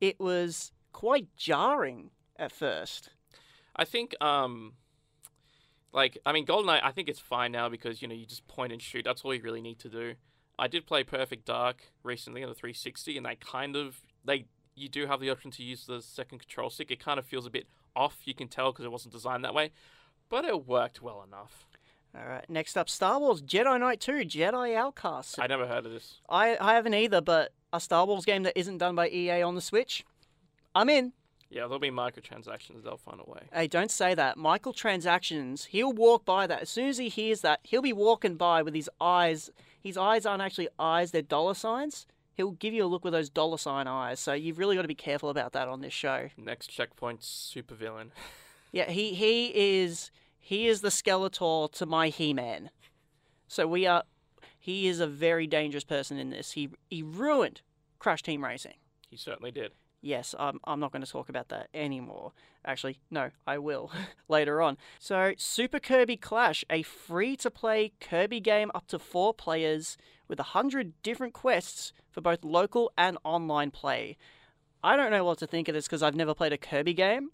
it 0.00 0.18
was 0.18 0.72
quite 0.92 1.28
jarring 1.36 2.10
at 2.36 2.52
first. 2.52 3.10
I 3.76 3.84
think, 3.84 4.14
um, 4.20 4.74
like, 5.92 6.18
I 6.26 6.32
mean, 6.32 6.44
GoldenEye, 6.44 6.80
I 6.82 6.90
think 6.90 7.08
it's 7.08 7.20
fine 7.20 7.52
now 7.52 7.68
because, 7.68 8.02
you 8.02 8.08
know, 8.08 8.14
you 8.14 8.26
just 8.26 8.46
point 8.48 8.72
and 8.72 8.82
shoot. 8.82 9.04
That's 9.04 9.22
all 9.22 9.32
you 9.32 9.42
really 9.42 9.62
need 9.62 9.78
to 9.80 9.88
do. 9.88 10.14
I 10.58 10.68
did 10.68 10.86
play 10.86 11.04
Perfect 11.04 11.46
Dark 11.46 11.92
recently 12.02 12.42
on 12.42 12.48
the 12.48 12.54
360, 12.54 13.16
and 13.16 13.26
they 13.26 13.36
kind 13.36 13.76
of, 13.76 14.00
they, 14.24 14.46
you 14.74 14.88
do 14.88 15.06
have 15.06 15.20
the 15.20 15.30
option 15.30 15.50
to 15.52 15.62
use 15.62 15.86
the 15.86 16.00
second 16.00 16.38
control 16.38 16.70
stick. 16.70 16.90
It 16.90 17.00
kind 17.00 17.18
of 17.18 17.26
feels 17.26 17.46
a 17.46 17.50
bit 17.50 17.66
off, 17.96 18.18
you 18.24 18.34
can 18.34 18.48
tell, 18.48 18.72
because 18.72 18.84
it 18.84 18.92
wasn't 18.92 19.14
designed 19.14 19.44
that 19.44 19.54
way, 19.54 19.72
but 20.28 20.44
it 20.44 20.66
worked 20.66 21.02
well 21.02 21.24
enough. 21.26 21.66
All 22.16 22.26
right, 22.28 22.48
next 22.48 22.76
up 22.76 22.88
Star 22.88 23.18
Wars 23.18 23.42
Jedi 23.42 23.80
Knight 23.80 24.00
2 24.00 24.12
Jedi 24.24 24.76
Outcast. 24.76 25.40
I 25.40 25.48
never 25.48 25.66
heard 25.66 25.84
of 25.84 25.90
this. 25.90 26.20
I, 26.28 26.56
I 26.60 26.74
haven't 26.74 26.94
either, 26.94 27.20
but 27.20 27.52
a 27.72 27.80
Star 27.80 28.06
Wars 28.06 28.24
game 28.24 28.44
that 28.44 28.56
isn't 28.56 28.78
done 28.78 28.94
by 28.94 29.08
EA 29.08 29.42
on 29.42 29.56
the 29.56 29.60
Switch, 29.60 30.04
I'm 30.76 30.88
in. 30.88 31.12
Yeah, 31.50 31.62
there'll 31.62 31.78
be 31.78 31.90
microtransactions. 31.90 32.82
They'll 32.82 32.96
find 32.96 33.20
a 33.20 33.30
way. 33.30 33.42
Hey, 33.52 33.68
don't 33.68 33.90
say 33.90 34.14
that. 34.14 34.36
Michael 34.36 34.72
Transactions, 34.72 35.66
he'll 35.66 35.92
walk 35.92 36.24
by 36.24 36.46
that. 36.46 36.62
As 36.62 36.70
soon 36.70 36.88
as 36.88 36.98
he 36.98 37.08
hears 37.08 37.42
that, 37.42 37.60
he'll 37.62 37.82
be 37.82 37.92
walking 37.92 38.34
by 38.36 38.62
with 38.62 38.74
his 38.74 38.90
eyes. 39.00 39.50
His 39.84 39.98
eyes 39.98 40.24
aren't 40.24 40.42
actually 40.42 40.68
eyes, 40.78 41.10
they're 41.10 41.22
dollar 41.22 41.52
signs. 41.52 42.06
He'll 42.32 42.52
give 42.52 42.72
you 42.72 42.84
a 42.84 42.86
look 42.86 43.04
with 43.04 43.12
those 43.12 43.28
dollar 43.28 43.58
sign 43.58 43.86
eyes. 43.86 44.18
So 44.18 44.32
you've 44.32 44.58
really 44.58 44.74
got 44.74 44.82
to 44.82 44.88
be 44.88 44.94
careful 44.94 45.28
about 45.28 45.52
that 45.52 45.68
on 45.68 45.82
this 45.82 45.92
show. 45.92 46.30
Next 46.36 46.68
checkpoint, 46.68 47.20
supervillain. 47.20 48.10
Yeah, 48.72 48.90
he 48.90 49.14
he 49.14 49.52
is 49.54 50.10
he 50.36 50.66
is 50.66 50.80
the 50.80 50.88
Skeletor 50.88 51.70
to 51.74 51.86
my 51.86 52.08
He-Man. 52.08 52.70
So 53.46 53.68
we 53.68 53.86
are 53.86 54.02
he 54.58 54.88
is 54.88 54.98
a 54.98 55.06
very 55.06 55.46
dangerous 55.46 55.84
person 55.84 56.18
in 56.18 56.30
this. 56.30 56.50
He 56.52 56.70
he 56.90 57.00
ruined 57.00 57.60
Crash 58.00 58.24
Team 58.24 58.42
Racing. 58.42 58.74
He 59.08 59.16
certainly 59.16 59.52
did. 59.52 59.70
Yes, 60.04 60.34
I'm, 60.38 60.60
I'm 60.64 60.80
not 60.80 60.92
going 60.92 61.02
to 61.02 61.10
talk 61.10 61.30
about 61.30 61.48
that 61.48 61.68
anymore. 61.72 62.32
Actually, 62.66 62.98
no, 63.10 63.30
I 63.46 63.56
will 63.56 63.90
later 64.28 64.60
on. 64.60 64.76
So, 64.98 65.32
Super 65.38 65.80
Kirby 65.80 66.18
Clash, 66.18 66.62
a 66.68 66.82
free 66.82 67.36
to 67.36 67.50
play 67.50 67.92
Kirby 68.00 68.40
game 68.40 68.70
up 68.74 68.86
to 68.88 68.98
four 68.98 69.32
players 69.32 69.96
with 70.28 70.38
100 70.38 70.92
different 71.02 71.32
quests 71.32 71.94
for 72.10 72.20
both 72.20 72.44
local 72.44 72.92
and 72.98 73.16
online 73.24 73.70
play. 73.70 74.18
I 74.82 74.94
don't 74.94 75.10
know 75.10 75.24
what 75.24 75.38
to 75.38 75.46
think 75.46 75.68
of 75.68 75.74
this 75.74 75.86
because 75.86 76.02
I've 76.02 76.14
never 76.14 76.34
played 76.34 76.52
a 76.52 76.58
Kirby 76.58 76.92
game. 76.92 77.30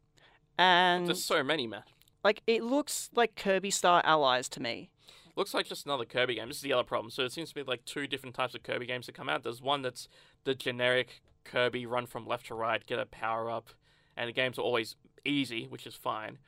And, 0.57 1.09
There's 1.09 1.25
so 1.25 1.43
many, 1.43 1.67
man. 1.67 1.83
like, 2.23 2.41
it 2.47 2.63
looks 2.63 3.11
like 3.17 3.35
Kirby 3.35 3.73
Star 3.73 4.01
Allies 4.05 4.49
to 4.51 4.63
me. 4.63 4.91
Looks 5.35 5.55
like 5.55 5.67
just 5.67 5.87
another 5.87 6.05
Kirby 6.05 6.37
game. 6.37 6.47
This 6.47 6.59
is 6.59 6.63
the 6.63 6.73
other 6.73 6.85
problem. 6.85 7.11
So 7.11 7.25
it 7.25 7.33
seems 7.33 7.49
to 7.49 7.55
be 7.57 7.65
like 7.65 7.85
two 7.85 8.07
different 8.07 8.37
types 8.37 8.55
of 8.55 8.63
Kirby 8.63 8.87
games 8.87 9.07
that 9.07 9.17
come 9.17 9.29
out. 9.29 9.43
There's 9.43 9.61
one 9.61 9.83
that's 9.83 10.07
the 10.45 10.55
generic 10.55 11.21
Kirby 11.45 11.87
run 11.87 12.07
from 12.07 12.27
left 12.27 12.47
to 12.47 12.55
right, 12.55 12.85
get 12.85 12.99
a 12.99 13.07
power 13.07 13.51
up, 13.51 13.71
and 14.17 14.29
the 14.29 14.33
games 14.33 14.59
are 14.59 14.63
always 14.63 14.97
easy, 15.25 15.67
which 15.67 15.87
is 15.87 15.95
fine. 15.95 16.39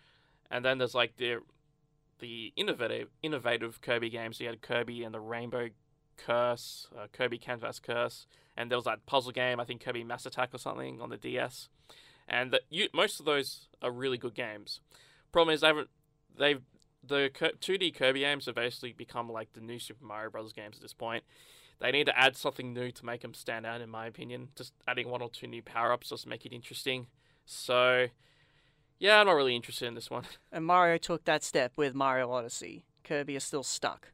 And 0.51 0.65
then 0.65 0.79
there's 0.79 0.95
like 0.95 1.17
the 1.17 1.39
the 2.19 2.53
innovative 2.57 3.09
innovative 3.23 3.81
Kirby 3.81 4.11
games. 4.11 4.41
You 4.41 4.49
had 4.49 4.63
Kirby 4.63 5.03
and 5.03 5.15
the 5.15 5.21
Rainbow 5.21 5.71
Curse, 6.17 6.89
uh, 6.97 7.07
Kirby 7.13 7.39
Canvas 7.39 7.81
Curse, 7.81 8.27
and 8.57 8.71
there 8.71 8.79
was 8.79 8.85
that 8.85 9.07
puzzle 9.07 9.33
game. 9.33 9.59
I 9.59 9.65
think 9.65 9.83
Kirby 9.83 10.05
Mass 10.05 10.27
Attack 10.27 10.55
or 10.55 10.59
something 10.59 11.01
on 11.01 11.11
the 11.11 11.17
DS. 11.17 11.69
And 12.29 12.53
the, 12.53 12.61
you, 12.71 12.89
most 12.95 13.19
of 13.19 13.27
those 13.27 13.69
are 13.83 13.91
really 13.91 14.19
good 14.19 14.35
games. 14.35 14.81
Problem 15.33 15.55
is 15.55 15.63
they 15.63 15.67
haven't 15.69 15.89
they've 16.39 16.63
the 17.05 17.31
2D 17.35 17.95
Kirby 17.95 18.21
games 18.21 18.47
have 18.47 18.55
basically 18.55 18.93
become 18.93 19.29
like 19.29 19.53
the 19.55 19.61
new 19.61 19.79
Super 19.79 20.05
Mario 20.05 20.31
Bros. 20.31 20.53
games 20.53 20.77
at 20.77 20.83
this 20.83 20.95
point. 20.95 21.25
They 21.81 21.91
need 21.91 22.07
to 22.07 22.19
add 22.19 22.37
something 22.37 22.73
new 22.73 22.91
to 22.93 23.05
make 23.07 23.23
them 23.23 23.35
stand 23.35 23.67
out, 23.67 23.81
in 23.81 23.91
my 23.91 24.07
opinion. 24.07 24.49
Just 24.57 24.73
adding 24.87 25.09
one 25.09 25.21
or 25.23 25.31
two 25.31 25.47
new 25.47 25.63
power 25.63 25.93
ups 25.93 26.11
just 26.11 26.27
make 26.27 26.47
it 26.47 26.53
interesting. 26.53 27.07
So, 27.45 28.07
yeah, 28.99 29.19
I'm 29.19 29.27
not 29.27 29.33
really 29.33 29.57
interested 29.57 29.87
in 29.87 29.95
this 29.95 30.11
one. 30.11 30.25
And 30.53 30.65
Mario 30.65 30.99
took 30.99 31.25
that 31.25 31.43
step 31.43 31.73
with 31.77 31.95
Mario 31.95 32.31
Odyssey. 32.31 32.85
Kirby 33.05 33.35
is 33.37 33.45
still 33.45 33.63
stuck. 33.65 34.13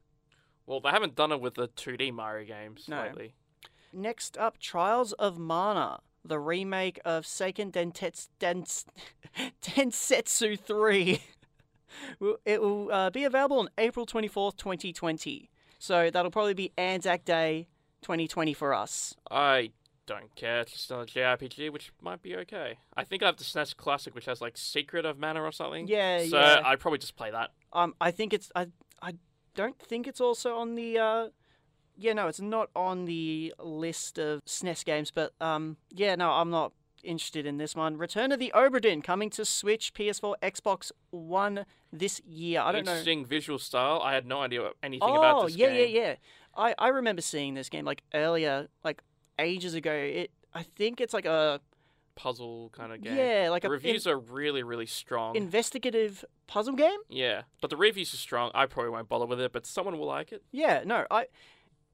Well, 0.66 0.80
they 0.80 0.90
haven't 0.90 1.14
done 1.14 1.32
it 1.32 1.40
with 1.40 1.54
the 1.54 1.68
2D 1.68 2.12
Mario 2.12 2.46
games 2.46 2.86
No. 2.88 3.02
lately. 3.02 3.34
Next 3.92 4.36
up, 4.38 4.58
Trials 4.58 5.12
of 5.14 5.38
Mana, 5.38 6.00
the 6.24 6.38
remake 6.38 7.00
of 7.04 7.24
Seiken 7.24 7.70
Dentetsu, 7.72 8.28
Dens, 8.38 8.84
Densetsu 9.62 10.58
3. 10.58 11.20
It 12.44 12.60
will 12.60 12.92
uh, 12.92 13.08
be 13.10 13.24
available 13.24 13.58
on 13.60 13.70
April 13.78 14.04
24th, 14.04 14.56
2020. 14.58 15.48
So 15.78 16.10
that'll 16.10 16.30
probably 16.30 16.54
be 16.54 16.72
Anzac 16.76 17.24
Day 17.24 17.68
2020 18.02 18.52
for 18.54 18.74
us. 18.74 19.14
I 19.30 19.70
don't 20.06 20.34
care. 20.34 20.60
It's 20.60 20.72
just 20.72 20.90
another 20.90 21.06
JRPG, 21.06 21.70
which 21.70 21.92
might 22.00 22.22
be 22.22 22.34
okay. 22.36 22.78
I 22.96 23.04
think 23.04 23.22
I 23.22 23.26
have 23.26 23.36
the 23.36 23.44
SNES 23.44 23.76
Classic, 23.76 24.14
which 24.14 24.24
has 24.24 24.40
like 24.40 24.56
Secret 24.56 25.04
of 25.04 25.18
Mana 25.18 25.42
or 25.42 25.52
something. 25.52 25.86
Yeah, 25.86 26.18
yeah. 26.20 26.28
So 26.28 26.40
yeah. 26.40 26.62
I'd 26.64 26.80
probably 26.80 26.98
just 26.98 27.16
play 27.16 27.30
that. 27.30 27.50
Um, 27.72 27.94
I 28.00 28.10
think 28.10 28.32
it's 28.32 28.50
I 28.56 28.68
I 29.02 29.14
don't 29.54 29.78
think 29.78 30.06
it's 30.06 30.20
also 30.20 30.56
on 30.56 30.74
the 30.74 30.98
uh, 30.98 31.28
yeah 31.96 32.12
no 32.14 32.26
it's 32.26 32.40
not 32.40 32.70
on 32.74 33.04
the 33.04 33.54
list 33.58 34.18
of 34.18 34.40
SNES 34.46 34.84
games, 34.84 35.10
but 35.10 35.32
um 35.40 35.76
yeah 35.90 36.14
no 36.14 36.30
I'm 36.30 36.50
not 36.50 36.72
interested 37.08 37.46
in 37.46 37.56
this 37.58 37.74
one. 37.74 37.96
Return 37.96 38.30
of 38.32 38.38
the 38.38 38.52
Obra 38.54 38.80
Dinn 38.80 39.02
coming 39.02 39.30
to 39.30 39.44
Switch, 39.44 39.92
PS4, 39.94 40.34
Xbox 40.42 40.92
One 41.10 41.64
this 41.92 42.20
year. 42.26 42.60
I 42.60 42.72
don't 42.72 42.84
know. 42.84 42.92
Interesting 42.92 43.24
visual 43.26 43.58
style. 43.58 44.00
I 44.04 44.14
had 44.14 44.26
no 44.26 44.40
idea 44.40 44.70
anything 44.82 45.08
Oh 45.10 45.16
about 45.18 45.46
this 45.46 45.56
yeah 45.56 45.68
game. 45.68 45.94
yeah 45.94 46.00
yeah. 46.02 46.14
I 46.56 46.74
I 46.78 46.88
remember 46.88 47.22
seeing 47.22 47.54
this 47.54 47.68
game 47.68 47.84
like 47.84 48.02
earlier 48.14 48.68
like 48.84 49.02
ages 49.38 49.74
ago. 49.74 49.92
It 49.92 50.30
I 50.54 50.62
think 50.62 51.00
it's 51.00 51.14
like 51.14 51.24
a 51.26 51.60
Puzzle 52.16 52.70
kind 52.72 52.92
of 52.92 53.00
game. 53.00 53.16
yeah 53.16 53.48
like 53.48 53.62
The 53.62 53.68
a 53.68 53.70
reviews 53.70 54.04
are 54.06 54.18
really, 54.18 54.64
really 54.64 54.86
strong. 54.86 55.36
investigative 55.36 56.24
puzzle 56.48 56.74
game. 56.74 56.98
yeah, 57.08 57.42
but 57.60 57.70
the 57.70 57.76
reviews 57.76 58.12
are 58.12 58.16
strong. 58.16 58.50
I 58.54 58.66
probably 58.66 58.90
won't 58.90 59.08
bother 59.08 59.26
with 59.26 59.40
it, 59.40 59.52
but 59.52 59.66
someone 59.66 59.98
will 59.98 60.06
like 60.08 60.32
it. 60.32 60.42
Yeah, 60.50 60.82
no, 60.84 61.06
I. 61.10 61.26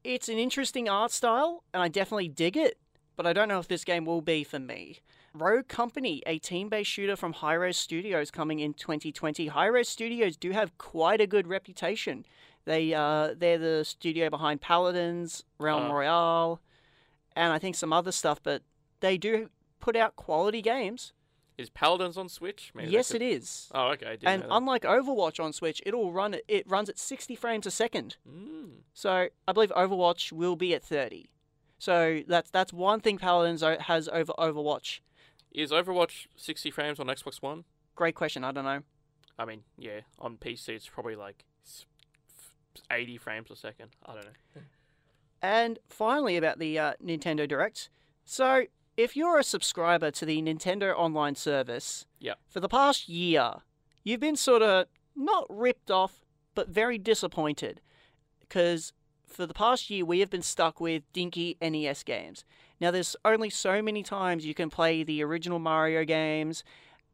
It's 0.02 0.28
an 0.30 0.38
interesting 0.38 0.88
art 0.88 1.10
style, 1.12 1.62
and 1.74 1.82
I 1.82 1.88
definitely 1.88 2.28
dig 2.28 2.56
it. 2.56 2.78
But 3.16 3.26
I 3.26 3.32
don't 3.32 3.48
know 3.48 3.58
if 3.60 3.68
this 3.68 3.84
game 3.84 4.04
will 4.04 4.20
be 4.22 4.42
for 4.44 4.58
me. 4.58 5.00
Rogue 5.32 5.68
Company, 5.68 6.22
a 6.26 6.38
team-based 6.38 6.90
shooter 6.90 7.16
from 7.16 7.32
Hi-Rez 7.34 7.76
Studios, 7.76 8.30
coming 8.30 8.60
in 8.60 8.72
2020. 8.74 9.48
Hi-Rez 9.48 9.88
Studios 9.88 10.36
do 10.36 10.50
have 10.52 10.76
quite 10.78 11.20
a 11.20 11.26
good 11.26 11.46
reputation. 11.48 12.24
They 12.64 12.94
uh, 12.94 13.34
they're 13.36 13.58
the 13.58 13.84
studio 13.84 14.30
behind 14.30 14.60
Paladins, 14.60 15.44
Realm 15.58 15.90
Oh. 15.90 15.94
Royale, 15.94 16.60
and 17.36 17.52
I 17.52 17.58
think 17.58 17.76
some 17.76 17.92
other 17.92 18.12
stuff. 18.12 18.40
But 18.42 18.62
they 19.00 19.18
do 19.18 19.50
put 19.80 19.96
out 19.96 20.16
quality 20.16 20.62
games. 20.62 21.12
Is 21.58 21.68
Paladins 21.70 22.16
on 22.16 22.28
Switch? 22.28 22.72
Maybe 22.74 22.90
yes, 22.90 23.12
it 23.12 23.22
is. 23.22 23.68
Oh, 23.74 23.88
okay. 23.92 24.16
And 24.24 24.44
unlike 24.50 24.82
Overwatch 24.82 25.42
on 25.42 25.52
Switch, 25.52 25.80
it'll 25.86 26.10
run 26.10 26.36
it 26.48 26.68
runs 26.68 26.88
at 26.88 26.98
60 26.98 27.36
frames 27.36 27.66
a 27.66 27.70
second. 27.70 28.16
Mm. 28.28 28.70
So 28.92 29.28
I 29.46 29.52
believe 29.52 29.70
Overwatch 29.70 30.32
will 30.32 30.56
be 30.56 30.74
at 30.74 30.82
30. 30.82 31.28
So 31.84 32.22
that's 32.26 32.50
that's 32.50 32.72
one 32.72 33.00
thing 33.00 33.18
Paladins 33.18 33.62
o- 33.62 33.78
has 33.78 34.08
over 34.08 34.32
Overwatch. 34.38 35.00
Is 35.52 35.70
Overwatch 35.70 36.26
60 36.36 36.70
frames 36.70 36.98
on 36.98 37.06
Xbox 37.08 37.42
One? 37.42 37.64
Great 37.94 38.14
question. 38.14 38.42
I 38.42 38.52
don't 38.52 38.64
know. 38.64 38.80
I 39.38 39.44
mean, 39.44 39.64
yeah, 39.76 40.00
on 40.18 40.36
PC 40.38 40.70
it's 40.70 40.88
probably 40.88 41.14
like 41.16 41.44
80 42.90 43.18
frames 43.18 43.50
a 43.50 43.56
second. 43.56 43.90
I 44.06 44.14
don't 44.14 44.24
know. 44.24 44.62
And 45.42 45.78
finally, 45.90 46.38
about 46.38 46.58
the 46.58 46.78
uh, 46.78 46.92
Nintendo 47.04 47.46
Direct. 47.46 47.90
So 48.24 48.64
if 48.96 49.14
you're 49.14 49.38
a 49.38 49.44
subscriber 49.44 50.10
to 50.12 50.24
the 50.24 50.40
Nintendo 50.40 50.94
Online 50.96 51.34
service, 51.34 52.06
Yep. 52.20 52.38
for 52.48 52.60
the 52.60 52.68
past 52.68 53.10
year, 53.10 53.56
you've 54.04 54.20
been 54.20 54.36
sort 54.36 54.62
of 54.62 54.86
not 55.14 55.44
ripped 55.50 55.90
off, 55.90 56.24
but 56.54 56.70
very 56.70 56.96
disappointed, 56.96 57.82
because 58.40 58.94
for 59.34 59.46
the 59.46 59.54
past 59.54 59.90
year 59.90 60.04
we 60.04 60.20
have 60.20 60.30
been 60.30 60.42
stuck 60.42 60.80
with 60.80 61.02
dinky 61.12 61.56
NES 61.60 62.02
games. 62.02 62.44
Now 62.80 62.90
there's 62.90 63.16
only 63.24 63.50
so 63.50 63.82
many 63.82 64.02
times 64.02 64.46
you 64.46 64.54
can 64.54 64.70
play 64.70 65.02
the 65.02 65.22
original 65.22 65.58
Mario 65.58 66.04
games, 66.04 66.64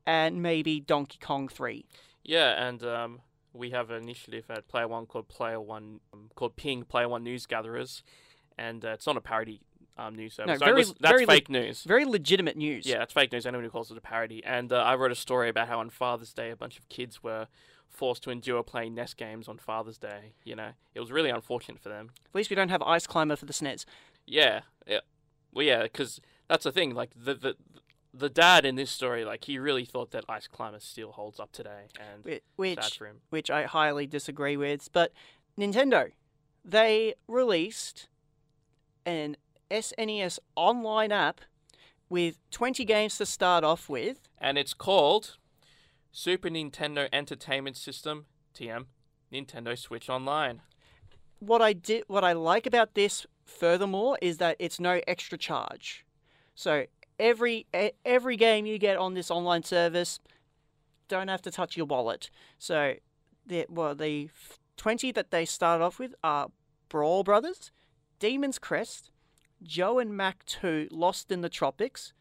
and 0.07 0.43
maybe 0.43 0.81
Donkey 0.81 1.19
Kong 1.21 1.49
3. 1.49 1.85
Yeah, 2.25 2.67
and 2.67 2.83
um, 2.85 3.21
we 3.53 3.71
have 3.71 3.91
an 3.91 4.03
initiative 4.03 4.45
at 4.51 4.69
Player 4.69 4.89
One 4.89 5.07
called 5.07 5.29
Player 5.29 5.61
One, 5.61 6.01
um, 6.13 6.31
called 6.35 6.57
Ping 6.57 6.85
Player 6.85 7.09
One 7.09 7.23
News 7.25 7.47
Gatherers, 7.47 8.03
and 8.59 8.85
uh, 8.85 8.91
it's 8.91 9.07
not 9.07 9.17
a 9.17 9.21
parody 9.21 9.61
um, 9.99 10.15
news 10.15 10.35
service. 10.35 10.59
Don't 10.59 10.69
very- 10.69 10.81
listen- 10.81 10.97
that's 11.01 11.13
very 11.13 11.27
le- 11.27 11.33
fake 11.33 11.51
news. 11.51 11.85
Very 11.85 12.05
legitimate 12.05 12.57
news. 12.57 12.87
Yeah, 12.87 13.03
it's 13.03 13.13
fake 13.13 13.33
news. 13.33 13.47
Anyone 13.47 13.65
who 13.65 13.71
calls 13.71 13.91
it 13.91 13.97
a 13.99 14.01
parody. 14.01 14.43
And 14.45 14.73
uh, 14.73 14.77
I 14.77 14.95
wrote 14.95 15.13
a 15.13 15.17
story 15.17 15.49
about 15.49 15.69
how 15.69 15.79
on 15.81 15.91
Father's 15.91 16.33
Day, 16.33 16.51
a 16.51 16.57
bunch 16.57 16.79
of 16.79 16.89
kids 16.89 17.23
were 17.23 17.49
forced 17.91 18.23
to 18.25 18.31
endure 18.31 18.63
playing 18.63 18.95
NES 18.95 19.15
games 19.15 19.49
on 19.49 19.59
Father's 19.59 19.99
Day. 19.99 20.33
You 20.45 20.57
know, 20.57 20.71
it 20.95 21.01
was 21.01 21.13
really 21.13 21.31
unfortunate 21.31 21.81
for 21.81 21.89
them. 21.89 22.11
At 22.27 22.35
least 22.35 22.51
we 22.51 22.57
don't 22.57 22.71
have 22.71 22.83
Ice 22.83 23.07
Climber 23.07 23.37
for 23.37 23.47
the 23.47 23.53
SNES. 23.53 23.85
Yeah, 24.27 24.61
yeah. 24.87 25.01
Well, 25.53 25.67
yeah, 25.67 25.83
because 25.83 26.21
that's 26.49 26.65
the 26.65 26.73
thing. 26.73 26.95
Like 26.95 27.11
the 27.15 27.35
the 27.35 27.57
the 28.13 28.29
dad 28.29 28.65
in 28.65 28.77
this 28.77 28.91
story, 28.91 29.25
like 29.25 29.45
he 29.45 29.59
really 29.59 29.85
thought 29.85 30.11
that 30.13 30.25
Ice 30.29 30.47
Climber 30.49 30.81
still 30.81 31.13
holds 31.13 31.39
up 31.39 31.53
today, 31.53 31.89
and 31.99 32.41
Which 32.57 32.97
for 32.97 33.07
him. 33.07 33.17
which 33.31 33.51
I 33.51 33.65
highly 33.65 34.07
disagree 34.07 34.57
with. 34.57 34.89
But 34.93 35.13
Nintendo, 35.59 36.13
they 36.65 37.15
released 37.29 38.09
an 39.05 39.37
SNES 39.71 40.39
online 40.57 41.13
app 41.13 41.41
with 42.09 42.39
20 42.51 42.85
games 42.85 43.17
to 43.19 43.27
start 43.27 43.63
off 43.65 43.89
with. 43.89 44.29
And 44.39 44.59
it's 44.59 44.75
called 44.75 45.37
Super 46.13 46.49
Nintendo 46.49 47.09
Entertainment 47.13 47.77
System 47.77 48.27
(TM) 48.55 48.87
Nintendo 49.33 49.79
Switch 49.79 50.09
Online. 50.09 50.63
What 51.39 51.63
I 51.63 51.73
did, 51.73 52.05
what 52.09 52.25
I 52.25 52.33
like 52.33 52.67
about 52.67 52.95
this, 52.95 53.27
furthermore, 53.45 54.19
is 54.21 54.39
that 54.39 54.57
it's 54.59 54.81
no 54.81 55.01
extra 55.07 55.39
charge. 55.39 56.05
So 56.55 56.87
every 57.19 57.67
every 58.05 58.37
game 58.37 58.67
you 58.67 58.79
get 58.79 58.97
on 58.97 59.15
this 59.15 59.31
online 59.31 59.63
service, 59.63 60.19
don't 61.09 61.29
have 61.29 61.43
to 61.43 61.51
touch 61.51 61.77
your 61.77 61.87
wallet. 61.87 62.31
So 62.59 62.95
the 63.47 63.67
well, 63.69 63.95
the 63.95 64.31
20 64.77 65.13
that 65.13 65.31
they 65.31 65.45
start 65.45 65.81
off 65.81 65.99
with 65.99 66.15
are 66.25 66.51
Brawl 66.89 67.23
Brothers, 67.23 67.71
Demon's 68.19 68.59
Crest, 68.59 69.11
Joe 69.63 69.99
and 69.99 70.17
Mac 70.17 70.45
2 70.47 70.89
Lost 70.91 71.31
in 71.31 71.41
the 71.41 71.49
Tropics, 71.49 72.13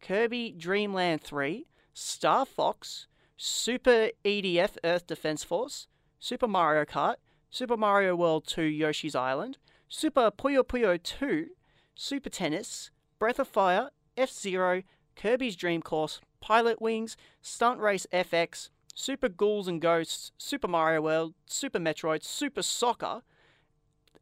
Kirby 0.00 0.52
Dreamland 0.56 1.22
3, 1.22 1.66
Star 1.94 2.44
Fox, 2.44 3.06
Super 3.36 4.10
EDF 4.24 4.76
Earth 4.82 5.06
Defense 5.06 5.44
Force, 5.44 5.88
Super 6.18 6.48
Mario 6.48 6.84
Kart, 6.84 7.16
Super 7.50 7.76
Mario 7.76 8.16
World 8.16 8.46
2 8.46 8.62
Yoshi's 8.62 9.14
Island, 9.14 9.58
Super 9.88 10.30
Puyo 10.30 10.62
Puyo 10.62 11.02
2, 11.02 11.48
Super 11.94 12.30
Tennis, 12.30 12.90
Breath 13.18 13.38
of 13.38 13.48
Fire, 13.48 13.90
F 14.16 14.30
Zero, 14.30 14.82
Kirby's 15.14 15.56
Dream 15.56 15.82
Course, 15.82 16.20
Pilot 16.40 16.80
Wings, 16.80 17.16
Stunt 17.42 17.80
Race 17.80 18.06
FX, 18.12 18.70
Super 18.94 19.28
Ghouls 19.28 19.68
and 19.68 19.80
Ghosts, 19.80 20.32
Super 20.38 20.68
Mario 20.68 21.02
World, 21.02 21.34
Super 21.46 21.78
Metroid, 21.78 22.24
Super 22.24 22.62
Soccer, 22.62 23.22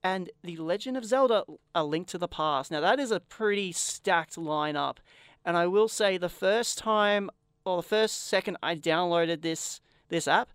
and 0.03 0.31
The 0.43 0.57
Legend 0.57 0.97
of 0.97 1.05
Zelda 1.05 1.45
A 1.75 1.85
Link 1.85 2.09
to 2.09 2.19
the 2.19 2.29
Past. 2.29 2.71
Now, 2.71 2.81
that 2.81 2.99
is 2.99 3.11
a 3.11 3.21
pretty 3.21 3.73
stacked 3.73 4.37
lineup. 4.37 4.97
And 5.45 5.57
I 5.57 5.67
will 5.67 5.89
say, 5.89 6.17
the 6.17 6.29
first 6.29 6.77
time, 6.79 7.31
or 7.65 7.77
the 7.77 7.89
first 7.89 8.27
second 8.27 8.57
I 8.63 8.77
downloaded 8.77 9.43
this 9.43 9.81
this 10.09 10.29
app, 10.29 10.51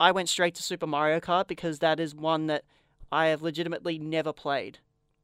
I 0.00 0.10
went 0.10 0.28
straight 0.28 0.54
to 0.56 0.62
Super 0.62 0.86
Mario 0.86 1.20
Kart 1.20 1.46
because 1.46 1.78
that 1.78 2.00
is 2.00 2.14
one 2.14 2.46
that 2.46 2.64
I 3.12 3.26
have 3.26 3.42
legitimately 3.42 3.98
never 3.98 4.32
played. 4.32 4.78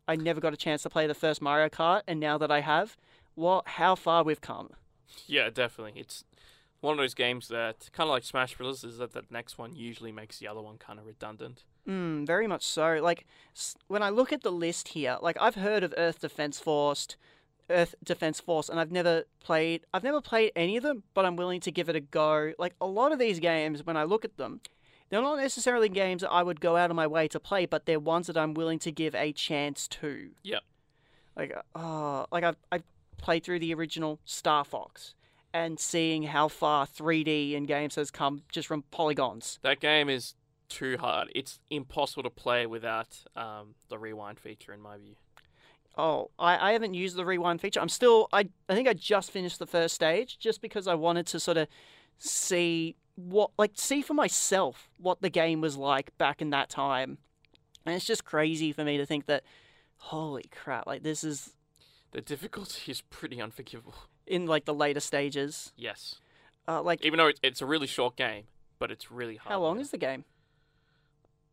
I 0.06 0.16
never 0.16 0.40
got 0.40 0.52
a 0.52 0.56
chance 0.56 0.82
to 0.82 0.90
play 0.90 1.06
the 1.06 1.14
first 1.14 1.40
Mario 1.40 1.68
Kart, 1.68 2.02
and 2.06 2.18
now 2.20 2.36
that 2.38 2.50
I 2.50 2.60
have, 2.60 2.96
well, 3.36 3.62
how 3.66 3.94
far 3.94 4.22
we've 4.22 4.40
come. 4.40 4.70
Yeah, 5.26 5.50
definitely. 5.50 6.00
It's 6.00 6.24
one 6.80 6.92
of 6.92 6.98
those 6.98 7.14
games 7.14 7.48
that 7.48 7.88
kind 7.92 8.08
of 8.08 8.12
like 8.12 8.24
Smash 8.24 8.56
Bros. 8.56 8.84
Is 8.84 8.98
that 8.98 9.12
the 9.12 9.24
next 9.30 9.58
one 9.58 9.74
usually 9.74 10.12
makes 10.12 10.38
the 10.38 10.48
other 10.48 10.60
one 10.60 10.78
kind 10.78 10.98
of 10.98 11.06
redundant. 11.06 11.64
Mm, 11.88 12.26
very 12.26 12.46
much 12.46 12.64
so. 12.64 12.98
Like 13.02 13.26
when 13.88 14.02
I 14.02 14.10
look 14.10 14.32
at 14.32 14.42
the 14.42 14.52
list 14.52 14.88
here, 14.88 15.18
like 15.20 15.36
I've 15.40 15.54
heard 15.56 15.82
of 15.82 15.94
Earth 15.96 16.20
Defense 16.20 16.60
Force, 16.60 17.16
Earth 17.72 17.94
Defense 18.04 18.40
Force, 18.40 18.68
and 18.68 18.78
I've 18.78 18.92
never 18.92 19.24
played. 19.40 19.85
I've 19.92 20.04
never 20.04 20.20
played 20.20 20.52
any 20.54 20.76
of 20.76 20.82
them, 20.82 21.02
but 21.14 21.24
I'm 21.24 21.37
willing 21.37 21.61
to 21.61 21.70
give 21.70 21.88
it 21.88 21.96
a 21.96 22.00
go. 22.00 22.52
Like 22.58 22.74
a 22.80 22.87
lot 22.87 23.12
of 23.12 23.18
these 23.18 23.40
games, 23.40 23.85
when 23.85 23.96
I 23.96 24.04
look 24.04 24.24
at 24.24 24.37
them, 24.37 24.61
they're 25.11 25.22
not 25.22 25.37
necessarily 25.37 25.88
games 25.88 26.22
that 26.22 26.30
I 26.30 26.42
would 26.42 26.61
go 26.61 26.76
out 26.76 26.90
of 26.90 26.96
my 26.96 27.06
way 27.06 27.28
to 27.28 27.40
play, 27.40 27.66
but 27.66 27.87
they're 27.87 28.00
ones 28.00 28.28
that 28.28 28.37
I'm 28.37 28.54
willing 28.54 28.78
to 28.80 28.92
give 28.92 29.14
a 29.14 29.32
chance 29.32 29.88
to. 29.88 30.30
Yep. 30.42 30.62
Like, 31.37 31.56
uh, 31.74 32.26
like 32.30 32.44
I've 32.44 32.56
I've 32.70 32.85
played 33.18 33.44
through 33.44 33.61
the 33.61 33.74
original 33.74 34.20
Star 34.24 34.64
Fox, 34.64 35.14
and 35.52 35.78
seeing 35.78 36.24
how 36.24 36.48
far 36.48 36.87
3D 36.87 37.52
in 37.52 37.64
games 37.64 37.96
has 37.96 38.11
come 38.11 38.42
just 38.50 38.68
from 38.68 38.85
polygons. 38.90 39.58
That 39.62 39.80
game 39.80 40.08
is 40.08 40.35
too 40.68 40.96
hard. 40.98 41.28
It's 41.35 41.61
impossible 41.70 42.22
to 42.22 42.30
play 42.30 42.66
without 42.66 43.18
um, 43.37 43.74
the 43.88 43.98
rewind 43.98 44.38
feature, 44.38 44.72
in 44.72 44.80
my 44.80 44.96
view. 44.96 45.16
Oh, 45.98 46.31
I, 46.38 46.70
I 46.70 46.72
haven't 46.72 46.94
used 46.94 47.16
the 47.16 47.24
rewind 47.24 47.61
feature. 47.61 47.81
I'm 47.81 47.88
still 47.88 48.28
I 48.33 48.48
I 48.68 48.74
think 48.74 48.88
I 48.88 48.94
just 48.94 49.31
finished 49.31 49.59
the 49.59 49.66
first 49.66 49.94
stage 49.94 50.38
just 50.38 50.61
because 50.62 50.87
I 50.87 50.94
wanted 50.94 51.26
to 51.28 51.40
sort 51.40 51.57
of 51.59 51.68
see 52.18 52.96
what 53.16 53.50
like 53.59 53.72
see 53.74 54.00
for 54.00 54.14
myself 54.14 54.88
what 54.98 55.20
the 55.20 55.28
game 55.28 55.61
was 55.61 55.76
like 55.76 56.16
back 56.18 56.40
in 56.40 56.50
that 56.50 56.68
time. 56.70 57.18
And 57.85 57.94
it's 57.94 58.05
just 58.07 58.24
crazy 58.24 58.72
for 58.72 58.85
me 58.85 58.96
to 58.96 59.05
think 59.07 59.26
that 59.26 59.42
holy 59.96 60.44
crap, 60.50 60.87
like 60.87 61.02
this 61.02 61.22
is 61.24 61.55
The 62.12 62.20
difficulty 62.20 62.90
is 62.92 63.00
pretty 63.02 63.40
unforgivable. 63.40 63.94
in 64.26 64.46
like 64.46 64.64
the 64.64 64.74
later 64.74 65.00
stages. 65.00 65.72
Yes, 65.76 66.16
Uh, 66.68 66.81
like 66.83 67.05
even 67.05 67.18
though 67.18 67.33
it's 67.42 67.61
a 67.61 67.66
really 67.66 67.87
short 67.88 68.16
game, 68.16 68.44
but 68.78 68.90
it's 68.90 69.11
really 69.11 69.37
hard. 69.37 69.52
how 69.52 69.61
long 69.61 69.78
is 69.81 69.90
the 69.90 69.98
game? 69.98 70.24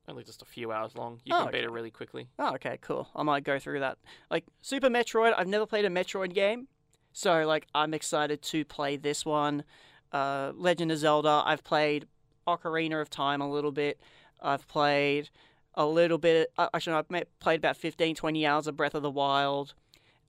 Only 0.10 0.24
just 0.24 0.42
a 0.42 0.46
few 0.46 0.72
hours 0.72 0.96
long. 0.96 1.22
You 1.24 1.36
Oh, 1.36 1.44
can 1.44 1.52
beat 1.52 1.58
okay. 1.60 1.66
it 1.66 1.72
really 1.72 1.92
quickly. 1.92 2.28
Oh, 2.40 2.56
okay, 2.56 2.80
cool. 2.82 3.08
I 3.16 3.22
might 3.24 3.44
go 3.44 3.60
through 3.60 3.80
that. 3.82 3.98
Like 4.32 4.44
Super 4.62 4.90
Metroid, 4.90 5.34
I've 5.38 5.48
never 5.48 5.66
played 5.68 5.86
a 5.86 5.90
Metroid 5.90 6.34
game, 6.34 6.68
so 7.14 7.46
like 7.46 7.68
I'm 7.76 7.94
excited 7.94 8.42
to 8.42 8.66
play 8.66 8.98
this 8.98 9.24
one. 9.26 9.64
Uh, 10.12 10.52
Legend 10.56 10.92
of 10.92 10.98
Zelda, 10.98 11.44
I've 11.46 11.64
played 11.64 12.08
Ocarina 12.48 13.00
of 13.02 13.10
Time 13.12 13.40
a 13.42 13.50
little 13.50 13.72
bit. 13.72 14.00
I've 14.42 14.68
played 14.68 15.30
a 15.76 15.86
little 15.86 16.18
bit. 16.18 16.52
uh, 16.58 16.70
Actually, 16.74 16.96
I've 16.96 17.26
played 17.40 17.60
about 17.60 17.78
15, 17.78 18.16
20 18.16 18.46
hours 18.48 18.66
of 18.68 18.76
Breath 18.76 18.96
of 18.96 19.04
the 19.04 19.12
Wild, 19.12 19.76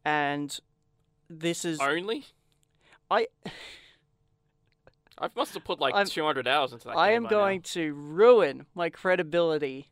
and 0.04 0.58
this 1.30 1.64
is 1.64 1.80
Only? 1.80 2.26
I. 3.10 3.28
I 5.20 5.28
must 5.36 5.54
have 5.54 5.64
put 5.64 5.78
like 5.80 5.94
I'm- 5.94 6.06
200 6.06 6.48
hours 6.48 6.72
into 6.72 6.84
that. 6.86 6.94
Game. 6.94 6.98
I 6.98 7.10
am 7.12 7.26
going 7.26 7.58
Now. 7.58 7.70
to 7.72 7.92
ruin 7.94 8.66
my 8.74 8.88
credibility. 8.90 9.90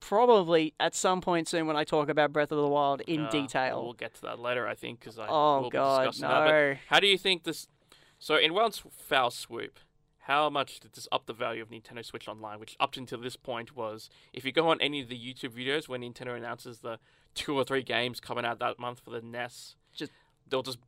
Probably 0.00 0.72
at 0.80 0.94
some 0.94 1.20
point 1.20 1.46
soon 1.46 1.66
when 1.66 1.76
I 1.76 1.84
talk 1.84 2.08
about 2.08 2.32
Breath 2.32 2.50
of 2.50 2.58
the 2.58 2.66
Wild 2.66 3.02
in 3.02 3.26
Uh, 3.26 3.30
detail. 3.30 3.82
We'll 3.84 3.92
get 3.92 4.14
to 4.14 4.22
that 4.22 4.38
later, 4.38 4.66
I 4.66 4.74
think, 4.74 4.98
because 4.98 5.18
I 5.18 5.26
oh 5.28 5.60
will 5.60 5.70
be 5.70 5.74
god, 5.74 6.06
discussing 6.06 6.22
that. 6.28 6.44
But 6.46 6.50
no! 6.50 6.76
how 6.88 7.00
do 7.00 7.06
you 7.06 7.18
think 7.18 7.44
this? 7.44 7.68
So 8.18 8.36
in 8.36 8.54
one 8.54 8.72
foul 8.72 9.30
swoop, 9.30 9.78
how 10.20 10.48
much 10.48 10.80
did 10.80 10.94
this 10.94 11.06
up 11.12 11.26
the 11.26 11.34
value 11.34 11.60
of 11.62 11.68
Nintendo 11.68 12.02
Switch 12.02 12.28
Online? 12.28 12.58
Which 12.58 12.76
up 12.80 12.96
until 12.96 13.20
this 13.20 13.36
point 13.36 13.76
was, 13.76 14.08
if 14.32 14.44
you 14.44 14.52
go 14.52 14.68
on 14.70 14.80
any 14.80 15.00
of 15.02 15.08
the 15.08 15.18
YouTube 15.18 15.50
videos 15.50 15.86
when 15.86 16.00
Nintendo 16.00 16.34
announces 16.36 16.80
the 16.80 16.98
two 17.34 17.54
or 17.54 17.62
three 17.64 17.82
games 17.82 18.20
coming 18.20 18.44
out 18.46 18.58
that 18.58 18.78
month 18.78 19.00
for 19.00 19.10
the 19.10 19.20
NES, 19.20 19.76
Just- 19.92 20.12
they'll 20.48 20.62
just 20.62 20.78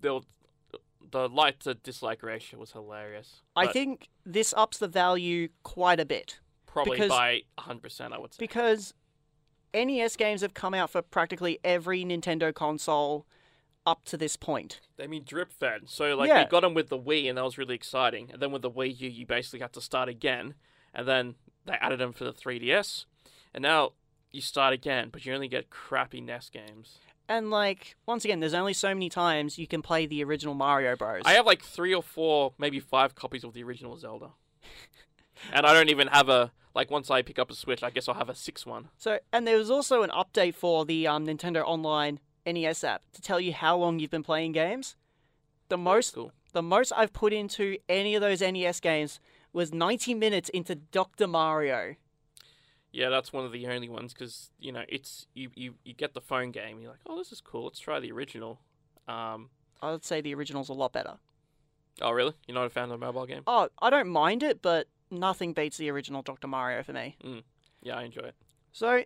they'll 0.00 0.24
the 1.10 1.28
like 1.28 1.58
to 1.60 1.74
dislike 1.74 2.22
ratio 2.22 2.58
was 2.58 2.72
hilarious. 2.72 3.42
I 3.56 3.66
think 3.66 4.08
this 4.24 4.52
ups 4.56 4.78
the 4.78 4.88
value 4.88 5.48
quite 5.62 6.00
a 6.00 6.04
bit 6.04 6.40
probably 6.66 6.96
because- 6.96 7.10
by 7.10 7.42
100 7.56 7.82
percent, 7.82 8.14
I 8.14 8.18
would 8.18 8.34
say. 8.34 8.38
because 8.38 8.94
NES 9.72 10.16
games 10.16 10.40
have 10.42 10.54
come 10.54 10.74
out 10.74 10.90
for 10.90 11.02
practically 11.02 11.58
every 11.64 12.04
Nintendo 12.04 12.54
console 12.54 13.26
up 13.86 14.04
to 14.06 14.16
this 14.16 14.36
point. 14.36 14.80
They 14.96 15.06
mean, 15.06 15.24
drip 15.26 15.52
fed. 15.52 15.90
So 15.90 16.16
like 16.16 16.28
Yeah. 16.28 16.44
we 16.44 16.48
got 16.48 16.60
them 16.60 16.74
with 16.74 16.88
the 16.88 16.98
Wii, 16.98 17.28
and 17.28 17.36
that 17.36 17.44
was 17.44 17.58
really 17.58 17.74
exciting. 17.74 18.30
And 18.32 18.40
then 18.40 18.50
with 18.50 18.62
the 18.62 18.70
Wii 18.70 18.98
U, 19.00 19.08
you 19.10 19.26
basically 19.26 19.60
had 19.60 19.72
to 19.74 19.80
start 19.80 20.08
again. 20.08 20.54
And 20.94 21.06
then 21.08 21.34
they 21.66 21.74
added 21.74 21.98
them 22.00 22.12
for 22.12 22.24
the 22.24 22.32
3DS, 22.32 23.04
and 23.52 23.62
now 23.62 23.92
you 24.30 24.40
start 24.40 24.72
again, 24.72 25.08
but 25.10 25.26
you 25.26 25.34
only 25.34 25.48
get 25.48 25.70
crappy 25.70 26.20
NES 26.20 26.50
games. 26.50 26.98
And 27.28 27.50
like 27.50 27.96
once 28.06 28.24
again, 28.24 28.40
there's 28.40 28.54
only 28.54 28.74
so 28.74 28.88
many 28.88 29.08
times 29.08 29.58
you 29.58 29.66
can 29.66 29.82
play 29.82 30.06
the 30.06 30.22
original 30.24 30.54
Mario 30.54 30.94
Bros. 30.96 31.22
I 31.24 31.32
have 31.32 31.46
like 31.46 31.62
three 31.62 31.94
or 31.94 32.02
four, 32.02 32.52
maybe 32.58 32.80
five 32.80 33.14
copies 33.14 33.44
of 33.44 33.54
the 33.54 33.62
original 33.62 33.96
Zelda, 33.96 34.30
and 35.52 35.64
I 35.66 35.72
don't 35.72 35.88
even 35.88 36.08
have 36.08 36.28
a 36.28 36.52
like. 36.74 36.90
Once 36.90 37.10
I 37.10 37.22
pick 37.22 37.38
up 37.38 37.50
a 37.50 37.54
Switch, 37.54 37.82
I 37.82 37.90
guess 37.90 38.08
I'll 38.08 38.14
have 38.16 38.28
a 38.28 38.34
six 38.34 38.66
one. 38.66 38.88
So, 38.98 39.18
and 39.32 39.46
there 39.46 39.56
was 39.56 39.70
also 39.70 40.02
an 40.02 40.10
update 40.10 40.54
for 40.54 40.84
the 40.84 41.06
um, 41.06 41.26
Nintendo 41.26 41.62
Online 41.64 42.20
NES 42.46 42.84
app 42.84 43.02
to 43.14 43.22
tell 43.22 43.40
you 43.40 43.52
how 43.54 43.76
long 43.76 43.98
you've 43.98 44.10
been 44.10 44.22
playing 44.22 44.52
games. 44.52 44.96
The 45.70 45.78
most, 45.78 46.14
Cool. 46.14 46.30
the 46.52 46.62
most 46.62 46.92
I've 46.94 47.14
put 47.14 47.32
into 47.32 47.78
any 47.88 48.14
of 48.14 48.20
those 48.20 48.42
NES 48.42 48.80
games 48.80 49.18
was 49.54 49.72
90 49.72 50.12
minutes 50.12 50.50
into 50.50 50.74
Dr. 50.74 51.26
Mario. 51.26 51.94
Yeah, 52.94 53.08
that's 53.08 53.32
one 53.32 53.44
of 53.44 53.50
the 53.50 53.66
only 53.66 53.88
ones 53.88 54.14
because 54.14 54.50
you 54.60 54.70
know 54.70 54.84
it's 54.88 55.26
you, 55.34 55.50
you 55.56 55.74
you 55.84 55.94
get 55.94 56.14
the 56.14 56.20
phone 56.20 56.52
game. 56.52 56.78
You're 56.80 56.92
like, 56.92 57.00
oh, 57.06 57.18
this 57.18 57.32
is 57.32 57.40
cool. 57.40 57.64
Let's 57.64 57.80
try 57.80 57.98
the 57.98 58.12
original. 58.12 58.60
Um, 59.08 59.50
I 59.82 59.90
would 59.90 60.04
say 60.04 60.20
the 60.20 60.32
original's 60.34 60.68
a 60.68 60.72
lot 60.72 60.92
better. 60.92 61.16
oh 62.00 62.12
really? 62.12 62.34
You're 62.46 62.54
not 62.54 62.66
a 62.66 62.70
fan 62.70 62.84
of 62.84 62.90
the 62.90 62.98
mobile 62.98 63.26
game? 63.26 63.42
Oh, 63.48 63.68
I 63.82 63.90
don't 63.90 64.08
mind 64.08 64.44
it, 64.44 64.62
but 64.62 64.86
nothing 65.10 65.52
beats 65.52 65.76
the 65.76 65.90
original 65.90 66.22
Dr. 66.22 66.46
Mario 66.46 66.84
for 66.84 66.92
me. 66.92 67.16
Yeah, 67.82 67.96
I 67.96 68.04
enjoy 68.04 68.22
it. 68.22 68.36
So 68.72 69.02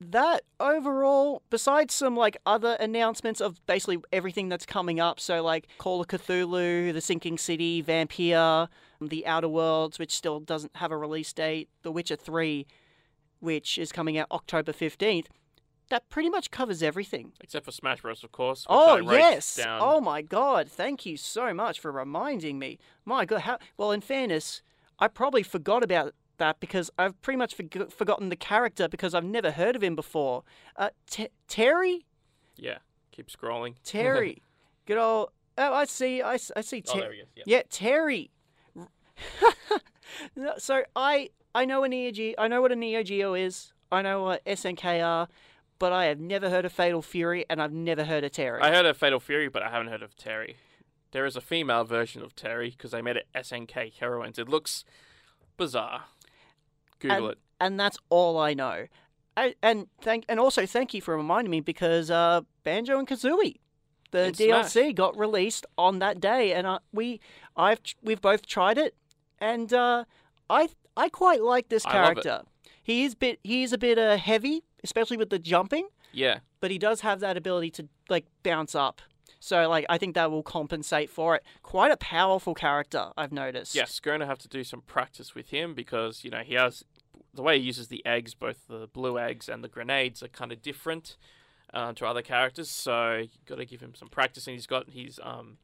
that 0.00 0.42
overall, 0.58 1.42
besides 1.50 1.92
some 1.94 2.16
like 2.16 2.38
other 2.46 2.76
announcements 2.80 3.42
of 3.42 3.64
basically 3.66 3.98
everything 4.12 4.48
that's 4.48 4.64
coming 4.66 4.98
up, 4.98 5.20
so 5.20 5.42
like 5.42 5.68
Call 5.76 6.00
of 6.00 6.08
Cthulhu, 6.08 6.92
The 6.92 7.00
Sinking 7.02 7.36
City, 7.36 7.82
Vampire, 7.82 8.68
The 9.00 9.26
Outer 9.26 9.48
Worlds, 9.48 9.98
which 9.98 10.14
still 10.14 10.40
doesn't 10.40 10.74
have 10.76 10.90
a 10.90 10.96
release 10.96 11.32
date, 11.34 11.68
The 11.82 11.92
Witcher 11.92 12.16
3, 12.16 12.66
which 13.46 13.78
is 13.78 13.90
coming 13.92 14.18
out 14.18 14.26
October 14.30 14.72
15th, 14.72 15.26
that 15.88 16.08
pretty 16.10 16.28
much 16.28 16.50
covers 16.50 16.82
everything. 16.82 17.32
Except 17.40 17.64
for 17.64 17.70
Smash 17.72 18.02
Bros, 18.02 18.22
of 18.24 18.32
course. 18.32 18.66
Oh 18.68 18.96
yes! 18.98 19.56
Down. 19.56 19.80
Oh 19.82 20.00
my 20.00 20.20
god! 20.20 20.68
Thank 20.68 21.06
you 21.06 21.16
so 21.16 21.54
much 21.54 21.78
for 21.80 21.90
reminding 21.92 22.58
me. 22.58 22.78
My 23.04 23.24
god, 23.24 23.42
how 23.42 23.58
well? 23.76 23.92
In 23.92 24.00
fairness, 24.00 24.62
I 24.98 25.06
probably 25.08 25.44
forgot 25.44 25.84
about 25.84 26.12
that 26.38 26.58
because 26.60 26.90
I've 26.98 27.20
pretty 27.22 27.38
much 27.38 27.56
forg 27.56 27.90
forgotten 27.92 28.28
the 28.28 28.36
character 28.36 28.88
because 28.88 29.14
I've 29.14 29.24
never 29.24 29.52
heard 29.52 29.76
of 29.76 29.82
him 29.82 29.94
before. 29.94 30.42
Uh, 30.74 30.90
T- 31.08 31.28
Terry, 31.48 32.04
Yeah. 32.56 32.78
Keep 33.12 33.28
scrolling. 33.30 33.76
Terry, 33.84 34.42
good 34.86 34.98
old. 34.98 35.30
Oh, 35.56 35.72
I 35.72 35.84
see. 35.86 36.20
I 36.20 36.36
see. 36.36 36.82
oh, 36.88 36.98
there 36.98 37.12
he 37.12 37.20
is. 37.20 37.28
Yeah. 37.36 37.44
yeah, 37.46 37.62
Terry. 37.70 38.30
So 40.58 40.82
I 40.94 41.30
I 41.56 41.64
know 41.64 41.84
a 41.84 41.88
Neo 41.88 42.10
Geo, 42.10 42.34
I 42.36 42.48
know 42.48 42.60
what 42.60 42.70
a 42.70 42.76
Neo 42.76 43.02
Geo 43.02 43.32
is. 43.32 43.72
I 43.90 44.02
know 44.02 44.24
what 44.24 44.44
SNK 44.44 45.02
are, 45.02 45.26
but 45.78 45.90
I 45.90 46.04
have 46.04 46.20
never 46.20 46.50
heard 46.50 46.66
of 46.66 46.72
Fatal 46.72 47.00
Fury, 47.00 47.46
and 47.48 47.62
I've 47.62 47.72
never 47.72 48.04
heard 48.04 48.24
of 48.24 48.32
Terry. 48.32 48.60
I 48.60 48.70
heard 48.70 48.84
of 48.84 48.98
Fatal 48.98 49.20
Fury, 49.20 49.48
but 49.48 49.62
I 49.62 49.70
haven't 49.70 49.88
heard 49.88 50.02
of 50.02 50.14
Terry. 50.18 50.58
There 51.12 51.24
is 51.24 51.34
a 51.34 51.40
female 51.40 51.84
version 51.84 52.20
of 52.20 52.36
Terry 52.36 52.68
because 52.76 52.90
they 52.90 53.00
made 53.00 53.16
it 53.16 53.26
SNK 53.34 53.94
heroines. 53.94 54.38
It 54.38 54.50
looks 54.50 54.84
bizarre. 55.56 56.04
Google 56.98 57.16
and, 57.16 57.32
it. 57.32 57.38
and 57.58 57.80
that's 57.80 57.96
all 58.10 58.38
I 58.38 58.52
know. 58.52 58.88
I, 59.34 59.54
and 59.62 59.86
thank 60.02 60.26
and 60.28 60.38
also 60.38 60.66
thank 60.66 60.92
you 60.92 61.00
for 61.00 61.16
reminding 61.16 61.50
me 61.50 61.60
because 61.60 62.10
uh, 62.10 62.42
Banjo 62.64 62.98
and 62.98 63.08
Kazooie, 63.08 63.60
the 64.10 64.24
And 64.24 64.36
DLC 64.36 64.94
got 64.94 65.18
released 65.18 65.64
on 65.78 66.00
that 66.00 66.20
day, 66.20 66.52
and 66.52 66.66
uh, 66.66 66.80
we 66.92 67.18
I've 67.56 67.80
we've 68.02 68.20
both 68.20 68.44
tried 68.44 68.76
it, 68.76 68.94
and 69.40 69.72
uh, 69.72 70.04
I 70.50 70.68
I 70.96 71.08
quite 71.08 71.42
like 71.42 71.68
this 71.68 71.84
I 71.86 71.88
love 72.02 72.18
it. 72.18 72.22
character. 72.22 72.48
He 72.82 73.04
is 73.04 73.14
bit 73.14 73.40
he 73.42 73.62
is 73.62 73.72
a 73.72 73.78
bit 73.78 73.98
uh, 73.98 74.16
heavy, 74.16 74.62
especially 74.84 75.16
with 75.16 75.30
the 75.30 75.38
jumping, 75.38 75.88
Yeah. 76.12 76.38
but 76.60 76.70
he 76.70 76.78
does 76.78 77.00
have 77.00 77.20
that 77.20 77.36
ability 77.36 77.70
to 77.72 77.88
like 78.08 78.26
bounce 78.42 78.74
up. 78.74 79.02
So 79.40 79.68
like 79.68 79.84
I 79.88 79.98
think 79.98 80.14
that 80.14 80.30
will 80.30 80.42
compensate 80.42 81.10
for 81.10 81.34
it. 81.36 81.42
Quite 81.62 81.90
a 81.92 81.96
powerful 81.96 82.54
character, 82.54 83.10
I've 83.16 83.32
noticed. 83.32 83.74
Yes, 83.74 84.00
going 84.00 84.20
to 84.20 84.26
have 84.26 84.38
to 84.38 84.48
do 84.48 84.64
some 84.64 84.80
practice 84.82 85.34
with 85.34 85.50
him 85.50 85.74
because 85.74 86.24
you 86.24 86.30
know 86.30 86.40
he 86.44 86.54
has 86.54 86.84
the 87.34 87.42
way 87.42 87.58
he 87.58 87.64
uses 87.66 87.88
the 87.88 88.04
eggs, 88.06 88.34
both 88.34 88.66
the 88.68 88.88
blue 88.92 89.18
eggs 89.18 89.48
and 89.48 89.62
the 89.62 89.68
grenades, 89.68 90.22
are 90.22 90.28
kind 90.28 90.52
of 90.52 90.62
different 90.62 91.16
uh, 91.74 91.92
to 91.92 92.06
other 92.06 92.22
characters. 92.22 92.70
So 92.70 93.16
you 93.16 93.28
got 93.44 93.56
to 93.58 93.66
give 93.66 93.80
him 93.80 93.94
some 93.94 94.08
practice, 94.08 94.46
and 94.46 94.54
he's 94.54 94.66
got 94.66 94.90
his 94.90 95.20
um 95.22 95.58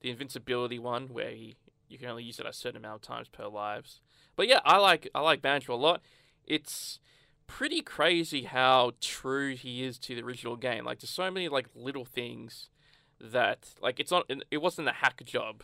the 0.00 0.10
invincibility 0.10 0.78
one 0.78 1.08
where 1.08 1.30
he 1.30 1.56
you 1.88 1.98
can 1.98 2.08
only 2.08 2.22
use 2.24 2.38
it 2.38 2.46
a 2.46 2.52
certain 2.52 2.78
amount 2.78 2.96
of 2.96 3.02
times 3.02 3.28
per 3.28 3.46
lives. 3.48 4.00
But 4.36 4.48
yeah, 4.48 4.60
I 4.64 4.78
like 4.78 5.08
I 5.14 5.20
like 5.20 5.42
Banjo 5.42 5.74
a 5.74 5.76
lot. 5.76 6.02
It's 6.46 7.00
pretty 7.46 7.82
crazy 7.82 8.44
how 8.44 8.92
true 9.00 9.54
he 9.54 9.84
is 9.84 9.98
to 10.00 10.14
the 10.14 10.22
original 10.22 10.56
game. 10.56 10.84
Like 10.84 11.00
there's 11.00 11.10
so 11.10 11.30
many 11.30 11.48
like 11.48 11.68
little 11.74 12.04
things 12.04 12.68
that 13.20 13.70
like 13.80 14.00
it's 14.00 14.10
not 14.10 14.30
it 14.50 14.58
wasn't 14.58 14.88
a 14.88 14.92
hack 14.92 15.22
job 15.24 15.62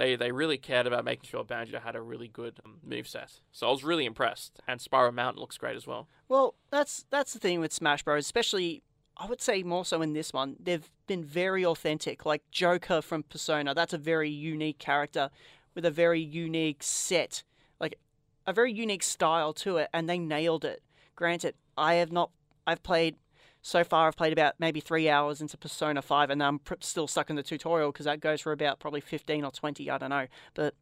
they 0.00 0.16
they 0.16 0.32
really 0.32 0.56
cared 0.56 0.86
about 0.86 1.04
making 1.04 1.28
sure 1.28 1.44
Banjo 1.44 1.78
had 1.78 1.94
a 1.94 2.00
really 2.00 2.28
good 2.28 2.58
um, 2.64 2.78
moveset. 2.88 3.40
So 3.52 3.68
I 3.68 3.70
was 3.70 3.84
really 3.84 4.06
impressed. 4.06 4.58
And 4.66 4.80
Spiral 4.80 5.12
Mountain 5.12 5.40
looks 5.40 5.58
great 5.58 5.76
as 5.76 5.86
well. 5.86 6.08
Well, 6.28 6.54
that's 6.70 7.04
that's 7.10 7.34
the 7.34 7.38
thing 7.38 7.60
with 7.60 7.72
Smash 7.72 8.02
Bros. 8.02 8.24
Especially, 8.24 8.82
I 9.16 9.26
would 9.26 9.42
say 9.42 9.62
more 9.62 9.84
so 9.84 10.00
in 10.00 10.14
this 10.14 10.32
one. 10.32 10.56
They've 10.58 10.90
been 11.06 11.22
very 11.22 11.64
authentic. 11.66 12.24
Like 12.24 12.42
Joker 12.50 13.02
from 13.02 13.24
Persona, 13.24 13.74
that's 13.74 13.92
a 13.92 13.98
very 13.98 14.30
unique 14.30 14.78
character 14.78 15.30
with 15.74 15.84
a 15.84 15.90
very 15.90 16.20
unique 16.20 16.82
set, 16.82 17.42
like 17.80 17.98
a 18.46 18.52
very 18.52 18.72
unique 18.72 19.02
style 19.02 19.52
to 19.54 19.78
it, 19.78 19.88
and 19.92 20.08
they 20.08 20.18
nailed 20.18 20.64
it. 20.64 20.82
Granted, 21.16 21.54
I 21.76 21.94
have 21.94 22.12
not. 22.12 22.30
I've 22.66 22.82
played 22.82 23.16
so 23.62 23.84
far. 23.84 24.08
I've 24.08 24.16
played 24.16 24.32
about 24.32 24.54
maybe 24.58 24.80
three 24.80 25.08
hours 25.08 25.40
into 25.40 25.56
Persona 25.56 26.02
Five, 26.02 26.30
and 26.30 26.42
I'm 26.42 26.60
still 26.80 27.06
stuck 27.06 27.30
in 27.30 27.36
the 27.36 27.42
tutorial 27.42 27.92
because 27.92 28.06
that 28.06 28.20
goes 28.20 28.40
for 28.40 28.52
about 28.52 28.78
probably 28.78 29.00
fifteen 29.00 29.44
or 29.44 29.50
twenty. 29.50 29.90
I 29.90 29.98
don't 29.98 30.10
know, 30.10 30.26
but 30.54 30.74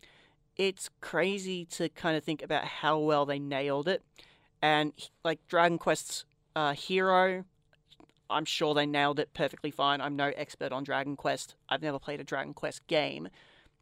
it's 0.57 0.91
crazy 1.01 1.65
to 1.67 1.89
kind 1.89 2.17
of 2.17 2.25
think 2.25 2.43
about 2.43 2.65
how 2.65 2.99
well 2.99 3.25
they 3.25 3.39
nailed 3.39 3.89
it. 3.89 4.03
And 4.61 4.93
like 5.25 5.39
Dragon 5.47 5.79
Quest's 5.79 6.25
uh, 6.57 6.73
hero, 6.73 7.45
I'm 8.29 8.45
sure 8.45 8.75
they 8.75 8.87
nailed 8.87 9.21
it 9.21 9.33
perfectly 9.35 9.71
fine. 9.71 10.01
I'm 10.01 10.17
no 10.17 10.33
expert 10.37 10.73
on 10.73 10.83
Dragon 10.83 11.15
Quest. 11.17 11.55
I've 11.69 11.83
never 11.83 12.01
played 12.01 12.21
a 12.21 12.25
Dragon 12.25 12.55
Quest 12.55 12.87
game. 12.89 13.29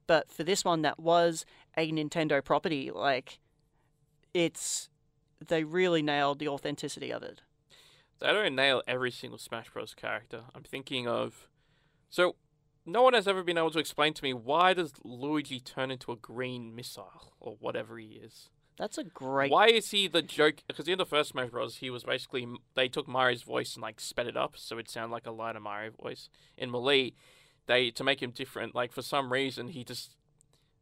But 0.07 0.31
for 0.31 0.45
this 0.45 0.65
one 0.65 0.83
that 0.83 1.01
was 1.01 1.47
a 1.77 1.91
Nintendo 1.93 2.45
property, 2.45 2.91
like 2.91 3.39
it's 4.33 4.89
they 5.47 5.65
really 5.65 6.03
nailed 6.03 6.39
the 6.39 6.49
authenticity 6.49 7.11
of 7.11 7.23
it. 7.23 7.43
They 8.19 8.29
don't 8.29 8.55
nail 8.55 8.83
every 8.87 9.11
single 9.11 9.39
Smash 9.39 9.71
Bros. 9.71 9.95
character. 9.95 10.43
I'm 10.55 10.63
thinking 10.63 11.07
of. 11.07 11.49
So, 12.09 12.37
no 12.87 13.03
one 13.03 13.15
has 13.15 13.29
ever 13.29 13.43
been 13.43 13.59
able 13.59 13.73
to 13.73 13.79
explain 13.79 14.15
to 14.15 14.23
me 14.23 14.33
why 14.33 14.73
does 14.73 14.93
Luigi 15.05 15.61
turn 15.61 15.91
into 15.91 16.13
a 16.13 16.17
green 16.17 16.75
missile 16.75 17.35
or 17.41 17.57
whatever 17.61 17.99
he 17.99 18.21
is. 18.23 18.49
That's 18.79 18.99
a 18.99 19.05
great. 19.05 19.51
Why 19.51 19.69
is 19.69 19.91
he 19.91 20.07
the 20.07 20.23
joke? 20.23 20.63
Because 20.67 20.87
in 20.87 20.99
the 20.99 21.07
first 21.07 21.31
Smash 21.31 21.51
Bros, 21.51 21.77
he 21.77 21.91
was 21.91 22.05
basically 22.05 22.47
they 22.75 22.89
took 22.89 23.09
Mario's 23.09 23.43
voice 23.43 23.75
and 23.75 23.83
like 23.83 24.01
sped 24.01 24.27
it 24.27 24.37
up 24.37 24.55
so 24.57 24.79
it 24.79 24.89
sounded 24.89 25.13
like 25.13 25.27
a 25.27 25.31
lighter 25.31 25.61
Mario 25.61 25.91
voice. 25.91 26.29
In 26.57 26.71
Melee, 26.71 27.15
they 27.67 27.91
to 27.91 28.05
make 28.05 28.23
him 28.23 28.31
different. 28.31 28.75
Like 28.75 28.93
for 28.93 29.03
some 29.03 29.33
reason, 29.33 29.69
he 29.69 29.83
just 29.83 30.17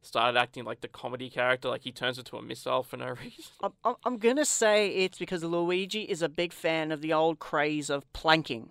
started 0.04 0.38
acting 0.38 0.64
like 0.64 0.80
the 0.80 0.88
comedy 0.88 1.30
character. 1.30 1.68
Like 1.68 1.82
he 1.82 1.92
turns 1.92 2.18
into 2.18 2.36
a 2.36 2.42
missile 2.42 2.82
for 2.82 2.96
no 2.96 3.08
reason. 3.22 3.44
I'm, 3.62 3.72
I'm- 3.84 3.96
I'm 4.04 4.18
gonna 4.18 4.44
say 4.44 4.88
it's 4.88 5.18
because 5.18 5.42
Luigi 5.44 6.02
is 6.02 6.22
a 6.22 6.28
big 6.28 6.52
fan 6.52 6.92
of 6.92 7.00
the 7.00 7.12
old 7.12 7.38
craze 7.38 7.90
of 7.90 8.10
planking. 8.12 8.70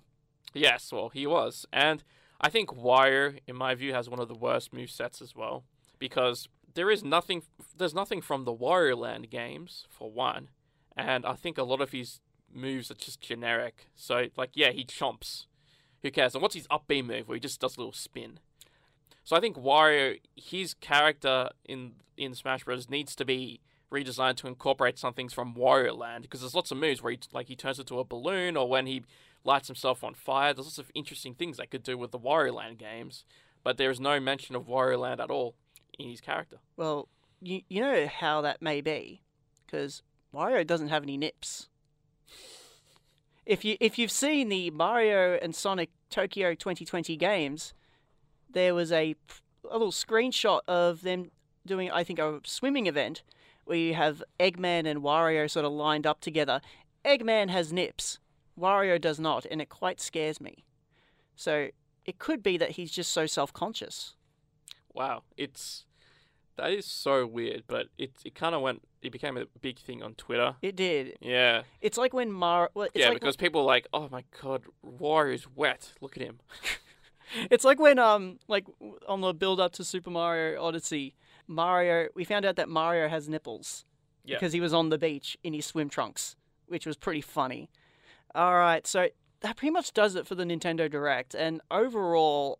Yes, 0.54 0.92
well, 0.92 1.10
he 1.10 1.26
was. 1.26 1.66
And 1.74 2.04
I 2.40 2.50
think 2.50 2.70
Wario, 2.70 3.40
in 3.48 3.56
my 3.56 3.74
view, 3.76 3.94
has 3.94 4.10
one 4.10 4.20
of 4.20 4.28
the 4.28 4.36
worst 4.36 4.72
move 4.74 4.92
sets 4.92 5.22
as 5.22 5.36
well. 5.36 5.64
Because 6.00 6.48
there 6.76 6.92
is 6.92 7.04
nothing 7.04 7.44
there's 7.78 7.94
nothing 7.96 8.22
from 8.22 8.44
the 8.46 8.54
Wario 8.54 8.98
Land 8.98 9.30
games, 9.30 9.88
for 9.90 10.12
one. 10.12 10.50
And 10.96 11.26
I 11.26 11.34
think 11.34 11.58
a 11.58 11.64
lot 11.64 11.82
of 11.82 11.92
his 11.92 12.20
moves 12.54 12.92
are 12.92 12.96
just 12.96 13.20
generic. 13.22 13.88
So 13.96 14.28
like 14.38 14.52
yeah, 14.54 14.72
he 14.72 14.84
chomps. 14.86 15.46
Who 16.04 16.12
cares? 16.12 16.36
And 16.36 16.42
what's 16.42 16.56
his 16.56 16.68
up 16.70 16.84
B 16.88 17.02
move 17.02 17.28
where 17.30 17.36
he 17.36 17.40
just 17.40 17.62
does 17.62 17.78
a 17.78 17.80
little 17.80 17.94
spin? 17.94 18.40
So 19.24 19.36
I 19.36 19.40
think 19.40 19.58
Wario 19.58 20.20
his 20.36 20.74
character 20.74 21.50
in 21.66 21.94
in 22.18 22.36
Smash 22.36 22.64
Bros. 22.64 22.90
needs 22.90 23.16
to 23.16 23.26
be 23.26 23.62
redesigned 23.92 24.38
to 24.38 24.48
incorporate 24.48 24.98
some 24.98 25.14
things 25.14 25.34
from 25.34 25.54
Wario 25.54 25.96
Land 25.98 26.24
because 26.24 26.42
there's 26.42 26.56
lots 26.56 26.72
of 26.72 26.78
moves 26.78 27.02
where 27.02 27.12
he 27.12 27.20
like 27.32 27.48
he 27.48 27.56
turns 27.56 27.80
into 27.80 28.00
a 28.00 28.04
balloon 28.04 28.58
or 28.58 28.68
when 28.68 28.86
he 28.86 29.04
lights 29.44 29.68
himself 29.68 30.04
on 30.04 30.14
fire. 30.14 30.54
There's 30.54 30.66
lots 30.66 30.80
of 30.80 30.92
interesting 30.94 31.36
things 31.36 31.58
they 31.58 31.66
could 31.66 31.84
do 31.84 31.98
with 31.98 32.12
the 32.12 32.20
Wario 32.20 32.54
Land 32.54 32.80
games, 32.80 33.26
but 33.64 33.78
there 33.78 33.92
is 33.92 34.00
no 34.00 34.20
mention 34.20 34.56
of 34.56 34.68
Wario 34.68 35.00
Land 35.00 35.22
at 35.22 35.30
all 35.30 35.56
in 35.98 36.10
his 36.10 36.22
character. 36.22 36.58
Well, 36.76 37.08
you 37.42 37.62
you 37.70 37.82
know 37.82 38.08
how 38.08 38.42
that 38.42 38.62
may 38.62 38.82
be, 38.82 39.22
because 39.66 40.02
Wario 40.34 40.66
doesn't 40.66 40.90
have 40.90 41.04
any 41.04 41.18
nips. 41.18 41.70
If 43.46 43.64
you 43.64 43.78
if 43.80 43.98
you've 43.98 44.12
seen 44.12 44.50
the 44.50 44.72
Mario 44.72 45.38
and 45.42 45.56
Sonic 45.56 45.90
Tokyo 46.10 46.56
2020 46.56 47.16
games, 47.18 47.74
there 48.54 48.74
was 48.74 48.92
a 48.92 49.16
a 49.70 49.74
little 49.74 49.92
screenshot 49.92 50.62
of 50.68 51.02
them 51.02 51.32
doing 51.66 51.92
I 51.92 52.04
think 52.04 52.20
a 52.20 52.40
swimming 52.46 52.88
event 52.88 53.24
where 53.66 53.78
you 53.78 53.94
have 53.94 54.24
Eggman 54.40 54.86
and 54.86 55.02
Wario 55.02 55.50
sort 55.50 55.66
of 55.66 55.72
lined 55.72 56.06
up 56.06 56.20
together. 56.20 56.62
Eggman 57.06 57.50
has 57.50 57.72
nips, 57.72 58.20
Wario 58.60 59.00
does 59.00 59.20
not, 59.20 59.46
and 59.50 59.62
it 59.62 59.70
quite 59.70 60.02
scares 60.02 60.42
me. 60.42 60.64
So 61.36 61.70
it 62.06 62.20
could 62.20 62.44
be 62.44 62.58
that 62.58 62.72
he's 62.72 62.92
just 62.92 63.12
so 63.12 63.26
self-conscious. 63.26 64.16
Wow, 64.94 65.24
it's 65.38 65.86
that 66.58 66.72
is 66.72 66.86
so 66.86 67.26
weird, 67.26 67.64
but 67.68 67.88
it 67.98 68.12
it 68.24 68.36
kind 68.36 68.54
of 68.54 68.62
went. 68.62 68.84
It 69.02 69.12
became 69.12 69.38
a 69.38 69.46
big 69.62 69.80
thing 69.80 70.02
on 70.04 70.14
Twitter. 70.16 70.56
It 70.62 70.76
did. 70.76 71.18
Yeah, 71.20 71.64
It's 71.82 71.98
like 71.98 72.14
when 72.14 72.32
Mar. 72.32 72.70
Well, 72.74 72.88
it's 72.94 72.96
yeah, 72.96 73.10
like, 73.10 73.20
because 73.20 73.36
people 73.36 73.62
are 73.62 73.66
like, 73.66 73.88
oh 73.94 74.08
my 74.12 74.24
god, 74.42 74.64
Wario's 74.86 75.48
wet. 75.56 75.94
Look 76.00 76.16
at 76.16 76.24
him. 76.24 76.40
It's 77.52 77.64
like 77.64 77.80
when 77.80 78.00
um 78.00 78.40
like 78.48 78.66
on 79.08 79.22
the 79.22 79.34
build 79.34 79.60
up 79.60 79.72
to 79.74 79.84
Super 79.84 80.10
Mario 80.10 80.62
Odyssey, 80.64 81.16
Mario 81.48 82.10
we 82.16 82.24
found 82.24 82.46
out 82.46 82.56
that 82.58 82.70
Mario 82.70 83.08
has 83.10 83.28
nipples 83.30 83.86
Yeah. 84.24 84.36
because 84.36 84.54
he 84.54 84.60
was 84.62 84.74
on 84.74 84.90
the 84.90 84.98
beach 84.98 85.38
in 85.44 85.54
his 85.54 85.66
swim 85.66 85.90
trunks, 85.90 86.36
which 86.68 86.86
was 86.86 86.96
pretty 86.98 87.22
funny. 87.22 87.70
All 88.36 88.56
right, 88.56 88.86
so 88.88 89.10
that 89.42 89.58
pretty 89.58 89.72
much 89.72 89.94
does 89.94 90.16
it 90.16 90.26
for 90.26 90.36
the 90.36 90.44
Nintendo 90.46 90.90
Direct, 90.90 91.36
and 91.36 91.62
overall, 91.70 92.60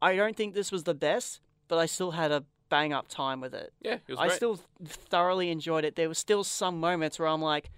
I 0.00 0.16
don't 0.16 0.36
think 0.36 0.54
this 0.54 0.70
was 0.72 0.84
the 0.84 0.94
best, 0.94 1.40
but 1.68 1.78
I 1.78 1.86
still 1.86 2.12
had 2.12 2.30
a 2.32 2.44
bang 2.70 2.92
up 2.92 3.08
time 3.08 3.40
with 3.40 3.52
it. 3.54 3.72
Yeah, 3.82 3.94
it 3.94 4.08
was 4.08 4.18
I 4.18 4.28
great. 4.28 4.36
still 4.36 4.60
thoroughly 4.86 5.50
enjoyed 5.50 5.84
it. 5.84 5.96
There 5.96 6.08
were 6.08 6.14
still 6.14 6.44
some 6.44 6.80
moments 6.80 7.18
where 7.18 7.28
I'm 7.28 7.42
like, 7.42 7.70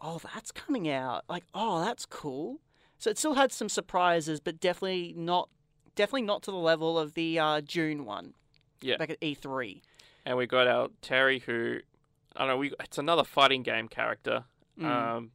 "Oh, 0.00 0.20
that's 0.32 0.52
coming 0.52 0.88
out!" 0.88 1.24
Like, 1.28 1.44
"Oh, 1.54 1.84
that's 1.84 2.06
cool." 2.06 2.60
So 2.98 3.10
it 3.10 3.18
still 3.18 3.34
had 3.34 3.50
some 3.50 3.68
surprises, 3.68 4.38
but 4.40 4.60
definitely 4.60 5.12
not, 5.16 5.48
definitely 5.96 6.22
not 6.22 6.42
to 6.44 6.50
the 6.52 6.56
level 6.56 6.98
of 6.98 7.14
the 7.14 7.38
uh, 7.38 7.60
June 7.60 8.04
one. 8.04 8.34
Yeah. 8.80 8.98
back 8.98 9.10
at 9.10 9.18
E 9.22 9.34
E3. 9.34 9.80
and 10.24 10.36
we 10.36 10.46
got 10.46 10.66
our 10.68 10.88
Terry, 11.00 11.40
who 11.40 11.78
I 12.36 12.40
don't 12.40 12.48
know. 12.48 12.56
We 12.58 12.72
it's 12.78 12.98
another 12.98 13.24
fighting 13.24 13.62
game 13.62 13.88
character. 13.88 14.44
Mm. 14.78 14.84
Um, 14.84 15.30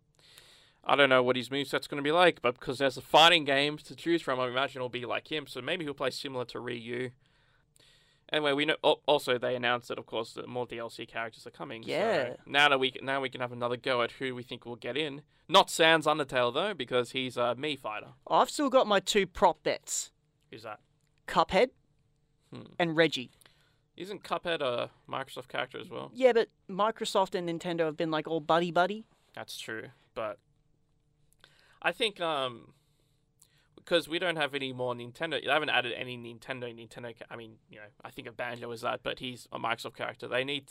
I 0.86 0.96
don't 0.96 1.10
know 1.10 1.22
what 1.24 1.36
his 1.36 1.50
moveset's 1.50 1.88
going 1.88 1.98
to 2.02 2.08
be 2.08 2.12
like, 2.12 2.42
but 2.42 2.60
because 2.60 2.78
there's 2.80 2.98
a 2.98 3.02
fighting 3.02 3.44
game 3.44 3.78
to 3.80 3.96
choose 3.96 4.22
from, 4.22 4.40
I 4.40 4.48
imagine 4.48 4.80
it'll 4.80 4.90
be 4.90 5.06
like 5.06 5.32
him. 5.32 5.46
So 5.48 5.62
maybe 5.62 5.84
he'll 5.86 5.94
play 5.94 6.10
similar 6.12 6.46
to 6.46 6.60
Ryu. 6.60 7.12
Anyway, 8.32 8.54
we 8.54 8.66
know. 8.66 8.76
Also, 9.06 9.38
they 9.38 9.56
announced 9.56 9.90
that, 9.90 10.00
of 10.00 10.06
course, 10.06 10.32
that 10.34 10.48
more 10.48 10.66
DLC 10.66 11.08
characters 11.08 11.46
are 11.46 11.52
coming. 11.52 11.84
Yeah. 11.84 12.30
So 12.30 12.36
now 12.46 12.70
that 12.70 12.80
we 12.80 12.94
now 13.02 13.20
we 13.22 13.30
can 13.30 13.42
have 13.42 13.52
another 13.52 13.76
go 13.78 14.02
at 14.04 14.12
who 14.14 14.34
we 14.34 14.42
think 14.44 14.66
will 14.66 14.78
get 14.78 14.96
in. 14.96 15.22
Not 15.50 15.70
Sans 15.70 16.06
Undertale 16.06 16.54
though, 16.54 16.74
because 16.74 17.12
he's 17.12 17.36
a 17.36 17.56
Mii 17.60 17.78
fighter. 17.78 18.14
I've 18.30 18.50
still 18.50 18.70
got 18.70 18.88
my 18.88 19.02
two 19.02 19.28
prop 19.28 19.62
bets: 19.64 20.12
Who's 20.52 20.64
that? 20.64 20.80
Cuphead 21.28 21.70
Hmm. 22.54 22.64
and 22.78 22.96
Reggie. 22.98 23.32
Isn't 23.96 24.24
Cuphead 24.24 24.62
a 24.62 24.90
Microsoft 25.10 25.48
character 25.48 25.80
as 25.80 25.90
well? 25.90 26.12
Yeah, 26.14 26.34
but 26.34 26.50
Microsoft 26.70 27.34
and 27.36 27.48
Nintendo 27.48 27.82
have 27.86 27.96
been 27.98 28.12
like 28.12 28.28
all 28.28 28.40
buddy 28.42 28.72
buddy. 28.72 29.06
That's 29.34 29.58
true, 29.60 29.90
but 30.14 30.38
I 31.82 31.92
think 31.92 32.20
um 32.20 32.74
because 33.76 34.08
we 34.08 34.20
don't 34.20 34.36
have 34.36 34.54
any 34.54 34.74
more 34.74 34.94
Nintendo, 34.94 35.44
they 35.44 35.52
haven't 35.52 35.70
added 35.70 35.94
any 35.94 36.18
Nintendo 36.18 36.74
Nintendo. 36.76 37.14
I 37.30 37.36
mean, 37.36 37.56
you 37.70 37.78
know, 37.78 37.86
I 38.04 38.12
think 38.12 38.28
of 38.28 38.38
Banjo 38.38 38.70
as 38.72 38.82
that, 38.82 39.02
but 39.02 39.20
he's 39.20 39.48
a 39.52 39.58
Microsoft 39.60 39.96
character. 39.96 40.28
They 40.28 40.44
need 40.44 40.66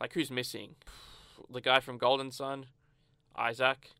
like 0.00 0.12
who's 0.14 0.30
missing? 0.30 0.76
The 1.50 1.60
guy 1.60 1.80
from 1.80 1.98
Golden 1.98 2.30
Sun, 2.30 2.66
Isaac. 3.36 3.90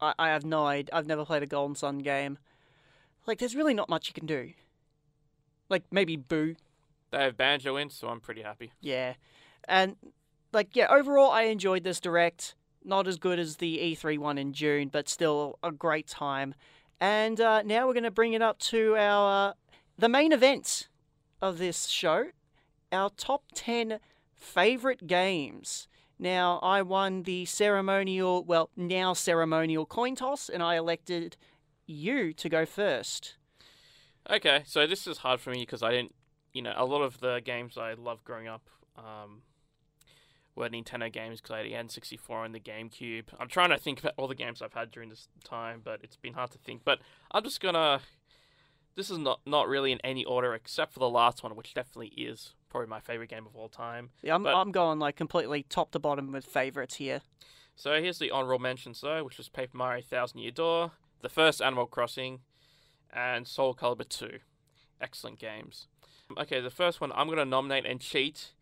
I, 0.00 0.14
I 0.18 0.28
have 0.28 0.44
no 0.44 0.66
idea. 0.66 0.90
I've 0.94 1.06
never 1.06 1.24
played 1.24 1.42
a 1.42 1.46
Golden 1.46 1.74
Sun 1.74 1.98
game. 1.98 2.38
Like, 3.26 3.38
there's 3.38 3.56
really 3.56 3.74
not 3.74 3.88
much 3.88 4.08
you 4.08 4.14
can 4.14 4.26
do. 4.26 4.52
Like 5.70 5.84
maybe 5.90 6.16
Boo. 6.16 6.56
They 7.12 7.22
have 7.22 7.36
Banjo 7.36 7.76
in, 7.76 7.88
so 7.88 8.08
I'm 8.08 8.20
pretty 8.20 8.42
happy. 8.42 8.72
Yeah. 8.80 9.14
And 9.66 9.96
like 10.52 10.74
yeah, 10.74 10.88
overall 10.90 11.30
I 11.30 11.42
enjoyed 11.42 11.84
this 11.84 12.00
direct. 12.00 12.54
Not 12.84 13.06
as 13.06 13.18
good 13.18 13.38
as 13.38 13.56
the 13.56 13.78
E3 13.78 14.18
one 14.18 14.36
in 14.36 14.52
June, 14.52 14.88
but 14.88 15.08
still 15.08 15.58
a 15.62 15.70
great 15.70 16.08
time. 16.08 16.54
And 17.00 17.40
uh, 17.40 17.62
now 17.62 17.86
we're 17.86 17.94
going 17.94 18.04
to 18.04 18.10
bring 18.10 18.32
it 18.32 18.42
up 18.42 18.58
to 18.58 18.96
our 18.96 19.50
uh, 19.50 19.52
the 19.96 20.08
main 20.08 20.32
event 20.32 20.88
of 21.40 21.58
this 21.58 21.86
show, 21.86 22.26
our 22.90 23.10
top 23.10 23.44
10 23.54 24.00
favorite 24.34 25.06
games. 25.06 25.88
Now, 26.18 26.58
I 26.62 26.82
won 26.82 27.22
the 27.22 27.46
ceremonial, 27.46 28.44
well, 28.44 28.70
now 28.76 29.14
ceremonial 29.14 29.86
coin 29.86 30.14
toss 30.16 30.50
and 30.50 30.62
I 30.62 30.76
elected 30.76 31.36
you 31.90 32.32
to 32.34 32.48
go 32.48 32.64
first. 32.66 33.34
Okay, 34.30 34.62
so 34.66 34.86
this 34.86 35.06
is 35.06 35.18
hard 35.18 35.40
for 35.40 35.50
me 35.50 35.60
because 35.60 35.82
I 35.82 35.90
didn't, 35.90 36.14
you 36.52 36.62
know, 36.62 36.74
a 36.76 36.84
lot 36.84 37.02
of 37.02 37.20
the 37.20 37.40
games 37.44 37.76
I 37.78 37.94
loved 37.94 38.24
growing 38.24 38.48
up 38.48 38.68
um, 38.96 39.42
were 40.54 40.68
Nintendo 40.68 41.10
games 41.12 41.40
because 41.40 41.54
I 41.54 41.58
had 41.58 41.66
the 41.66 41.72
N64 41.72 42.44
and 42.44 42.54
the 42.54 42.60
GameCube. 42.60 43.24
I'm 43.38 43.48
trying 43.48 43.70
to 43.70 43.78
think 43.78 44.00
about 44.00 44.14
all 44.16 44.28
the 44.28 44.34
games 44.34 44.60
I've 44.62 44.74
had 44.74 44.90
during 44.90 45.08
this 45.08 45.28
time, 45.44 45.80
but 45.82 46.00
it's 46.02 46.16
been 46.16 46.34
hard 46.34 46.50
to 46.52 46.58
think. 46.58 46.82
But 46.84 47.00
I'm 47.32 47.42
just 47.44 47.60
gonna. 47.60 48.00
This 48.96 49.08
is 49.10 49.18
not 49.18 49.40
not 49.46 49.68
really 49.68 49.92
in 49.92 50.00
any 50.04 50.24
order 50.24 50.52
except 50.54 50.92
for 50.92 50.98
the 51.00 51.08
last 51.08 51.42
one, 51.42 51.54
which 51.56 51.72
definitely 51.74 52.08
is 52.08 52.54
probably 52.68 52.88
my 52.88 53.00
favorite 53.00 53.30
game 53.30 53.46
of 53.46 53.56
all 53.56 53.68
time. 53.68 54.10
Yeah, 54.22 54.34
I'm, 54.34 54.42
But- 54.42 54.54
I'm 54.54 54.70
going 54.72 54.98
like 54.98 55.16
completely 55.16 55.64
top 55.68 55.92
to 55.92 55.98
bottom 55.98 56.30
with 56.32 56.44
favorites 56.44 56.96
here. 56.96 57.22
So 57.74 58.00
here's 58.02 58.18
the 58.18 58.30
honorable 58.30 58.58
mentions 58.58 59.00
though, 59.00 59.24
which 59.24 59.38
was 59.38 59.48
Paper 59.48 59.76
Mario 59.76 60.02
Thousand 60.02 60.40
Year 60.40 60.50
Door, 60.50 60.92
the 61.22 61.28
first 61.28 61.60
Animal 61.62 61.86
Crossing, 61.86 62.40
and 63.12 63.46
Soul 63.46 63.74
Calibur 63.74 64.08
2. 64.08 64.38
Excellent 65.00 65.38
games. 65.38 65.86
Okay, 66.38 66.60
the 66.60 66.70
first 66.70 67.00
one 67.00 67.12
I'm 67.14 67.28
gonna 67.28 67.44
nominate 67.44 67.86
and 67.86 68.00
cheat, 68.00 68.52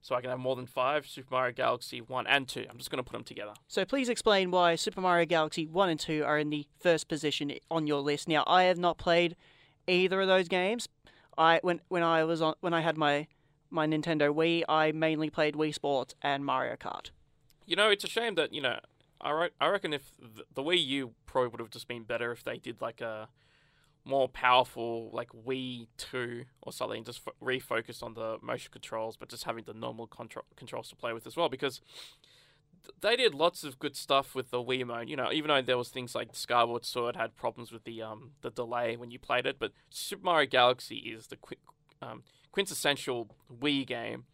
so 0.00 0.14
I 0.14 0.20
can 0.20 0.30
have 0.30 0.38
more 0.38 0.54
than 0.54 0.66
five. 0.66 1.06
Super 1.06 1.34
Mario 1.34 1.52
Galaxy 1.52 2.00
1 2.00 2.26
and 2.26 2.46
2. 2.46 2.66
I'm 2.70 2.78
just 2.78 2.90
gonna 2.90 3.02
put 3.02 3.12
them 3.12 3.24
together. 3.24 3.54
So 3.66 3.84
please 3.84 4.08
explain 4.08 4.50
why 4.50 4.76
Super 4.76 5.00
Mario 5.00 5.26
Galaxy 5.26 5.66
1 5.66 5.88
and 5.88 5.98
2 5.98 6.22
are 6.24 6.38
in 6.38 6.50
the 6.50 6.66
first 6.78 7.08
position 7.08 7.52
on 7.70 7.86
your 7.86 8.00
list. 8.00 8.28
Now, 8.28 8.44
I 8.46 8.64
have 8.64 8.78
not 8.78 8.98
played 8.98 9.34
either 9.86 10.20
of 10.20 10.28
those 10.28 10.48
games. 10.48 10.88
I 11.38 11.60
when 11.62 11.80
when 11.88 12.02
I 12.02 12.24
was 12.24 12.40
on 12.40 12.54
when 12.60 12.72
I 12.72 12.80
had 12.80 12.96
my 12.96 13.26
my 13.70 13.86
Nintendo 13.86 14.32
Wii, 14.34 14.62
I 14.68 14.92
mainly 14.92 15.30
played 15.30 15.54
Wii 15.54 15.74
Sports 15.74 16.14
and 16.22 16.44
Mario 16.44 16.76
Kart. 16.76 17.10
You 17.66 17.76
know, 17.76 17.90
it's 17.90 18.04
a 18.04 18.08
shame 18.08 18.36
that 18.36 18.52
you 18.54 18.62
know. 18.62 18.78
I 19.20 19.30
re- 19.30 19.50
I 19.60 19.68
reckon 19.68 19.92
if 19.92 20.10
the, 20.18 20.44
the 20.54 20.62
Wii 20.62 20.84
U 20.86 21.12
probably 21.26 21.48
would 21.48 21.60
have 21.60 21.70
just 21.70 21.88
been 21.88 22.04
better 22.04 22.32
if 22.32 22.44
they 22.44 22.58
did 22.58 22.80
like 22.80 23.00
a 23.00 23.28
more 24.04 24.28
powerful 24.28 25.10
like 25.12 25.30
Wii 25.30 25.88
Two 25.96 26.44
or 26.62 26.72
something, 26.72 27.04
just 27.04 27.22
f- 27.26 27.34
refocus 27.42 28.02
on 28.02 28.14
the 28.14 28.38
motion 28.42 28.70
controls, 28.70 29.16
but 29.16 29.28
just 29.28 29.44
having 29.44 29.64
the 29.64 29.74
normal 29.74 30.06
control 30.06 30.44
controls 30.56 30.88
to 30.90 30.96
play 30.96 31.12
with 31.12 31.26
as 31.26 31.36
well 31.36 31.48
because 31.48 31.80
th- 32.84 32.94
they 33.00 33.16
did 33.16 33.34
lots 33.34 33.64
of 33.64 33.78
good 33.78 33.96
stuff 33.96 34.34
with 34.34 34.50
the 34.50 34.62
Wii 34.62 34.86
mode. 34.86 35.08
You 35.08 35.16
know, 35.16 35.32
even 35.32 35.48
though 35.48 35.62
there 35.62 35.78
was 35.78 35.88
things 35.88 36.14
like 36.14 36.28
Skyward 36.34 36.84
Sword 36.84 37.16
had 37.16 37.36
problems 37.36 37.72
with 37.72 37.84
the 37.84 38.02
um 38.02 38.32
the 38.42 38.50
delay 38.50 38.96
when 38.96 39.10
you 39.10 39.18
played 39.18 39.46
it, 39.46 39.58
but 39.58 39.72
Super 39.90 40.24
Mario 40.24 40.48
Galaxy 40.48 40.96
is 40.96 41.26
the 41.28 41.38
um, 42.02 42.22
quintessential 42.52 43.34
Wii 43.52 43.86
game. 43.86 44.24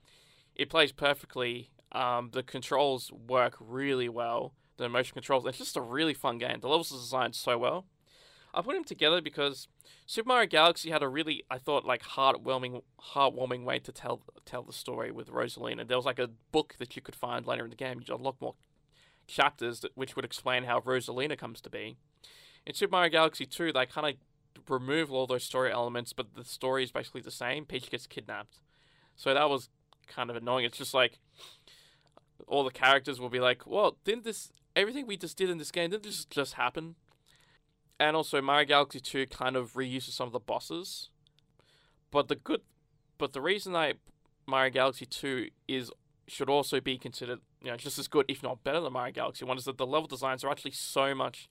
It 0.54 0.68
plays 0.68 0.92
perfectly. 0.92 1.70
Um, 1.92 2.30
the 2.32 2.42
controls 2.42 3.10
work 3.12 3.56
really 3.60 4.08
well. 4.08 4.54
The 4.82 4.88
motion 4.88 5.14
controls. 5.14 5.46
It's 5.46 5.58
just 5.58 5.76
a 5.76 5.80
really 5.80 6.14
fun 6.14 6.38
game. 6.38 6.58
The 6.60 6.68
levels 6.68 6.92
are 6.92 6.98
designed 6.98 7.34
so 7.34 7.58
well. 7.58 7.86
I 8.54 8.60
put 8.60 8.74
them 8.74 8.84
together 8.84 9.22
because 9.22 9.68
Super 10.04 10.28
Mario 10.28 10.46
Galaxy 10.46 10.90
had 10.90 11.02
a 11.02 11.08
really, 11.08 11.44
I 11.50 11.58
thought, 11.58 11.86
like 11.86 12.02
heartwarming, 12.02 12.82
heartwarming 13.14 13.64
way 13.64 13.78
to 13.78 13.92
tell 13.92 14.20
tell 14.44 14.62
the 14.62 14.72
story 14.72 15.10
with 15.10 15.30
Rosalina. 15.30 15.86
There 15.86 15.96
was 15.96 16.04
like 16.04 16.18
a 16.18 16.30
book 16.50 16.74
that 16.78 16.94
you 16.94 17.02
could 17.02 17.14
find 17.14 17.46
later 17.46 17.64
in 17.64 17.70
the 17.70 17.76
game. 17.76 18.02
You 18.06 18.14
unlock 18.14 18.40
more 18.40 18.54
chapters 19.26 19.80
that, 19.80 19.96
which 19.96 20.16
would 20.16 20.24
explain 20.24 20.64
how 20.64 20.80
Rosalina 20.80 21.38
comes 21.38 21.60
to 21.62 21.70
be. 21.70 21.96
In 22.66 22.74
Super 22.74 22.92
Mario 22.92 23.10
Galaxy 23.10 23.46
2, 23.46 23.72
they 23.72 23.86
kind 23.86 24.06
of 24.06 24.70
remove 24.70 25.10
all 25.10 25.26
those 25.26 25.44
story 25.44 25.72
elements, 25.72 26.12
but 26.12 26.34
the 26.34 26.44
story 26.44 26.84
is 26.84 26.92
basically 26.92 27.22
the 27.22 27.30
same. 27.30 27.64
Peach 27.64 27.90
gets 27.90 28.06
kidnapped. 28.06 28.58
So 29.16 29.32
that 29.32 29.48
was 29.48 29.70
kind 30.06 30.28
of 30.28 30.36
annoying. 30.36 30.64
It's 30.64 30.78
just 30.78 30.94
like 30.94 31.18
all 32.46 32.64
the 32.64 32.70
characters 32.70 33.20
will 33.20 33.30
be 33.30 33.40
like, 33.40 33.66
well, 33.66 33.96
didn't 34.04 34.24
this, 34.24 34.52
everything 34.74 35.06
we 35.06 35.16
just 35.16 35.36
did 35.36 35.50
in 35.50 35.58
this 35.58 35.70
game, 35.70 35.90
didn't 35.90 36.04
this 36.04 36.24
just 36.24 36.54
happen? 36.54 36.96
And 38.00 38.16
also, 38.16 38.40
Mario 38.42 38.66
Galaxy 38.66 39.00
2 39.00 39.26
kind 39.26 39.56
of 39.56 39.74
reuses 39.74 40.10
some 40.10 40.26
of 40.26 40.32
the 40.32 40.40
bosses. 40.40 41.10
But 42.10 42.28
the 42.28 42.36
good, 42.36 42.62
but 43.18 43.32
the 43.32 43.40
reason 43.40 43.76
I, 43.76 43.94
Mario 44.46 44.70
Galaxy 44.70 45.06
2 45.06 45.48
is, 45.68 45.90
should 46.26 46.50
also 46.50 46.80
be 46.80 46.98
considered, 46.98 47.40
you 47.62 47.70
know, 47.70 47.76
just 47.76 47.98
as 47.98 48.08
good, 48.08 48.26
if 48.28 48.42
not 48.42 48.64
better 48.64 48.80
than 48.80 48.92
Mario 48.92 49.12
Galaxy 49.12 49.44
1, 49.44 49.56
is 49.58 49.64
that 49.64 49.78
the 49.78 49.86
level 49.86 50.08
designs 50.08 50.42
are 50.42 50.50
actually 50.50 50.72
so 50.72 51.14
much 51.14 51.48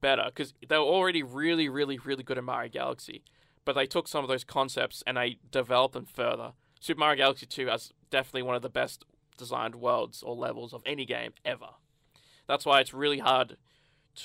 better 0.00 0.24
because 0.26 0.52
they 0.68 0.76
were 0.76 0.82
already 0.82 1.22
really, 1.22 1.68
really, 1.68 1.98
really 1.98 2.22
good 2.22 2.36
in 2.36 2.44
Mario 2.44 2.70
Galaxy, 2.70 3.22
but 3.64 3.74
they 3.74 3.86
took 3.86 4.08
some 4.08 4.22
of 4.22 4.28
those 4.28 4.44
concepts 4.44 5.02
and 5.06 5.16
they 5.16 5.38
developed 5.50 5.94
them 5.94 6.04
further. 6.04 6.52
Super 6.80 7.00
Mario 7.00 7.16
Galaxy 7.16 7.46
2 7.46 7.68
has 7.68 7.92
definitely 8.10 8.42
one 8.42 8.54
of 8.56 8.62
the 8.62 8.68
best 8.68 9.04
designed 9.38 9.76
worlds 9.76 10.22
or 10.22 10.34
levels 10.34 10.74
of 10.74 10.82
any 10.84 11.06
game 11.06 11.32
ever. 11.44 11.68
That's 12.46 12.66
why 12.66 12.80
it's 12.80 12.94
really 12.94 13.18
hard 13.18 13.56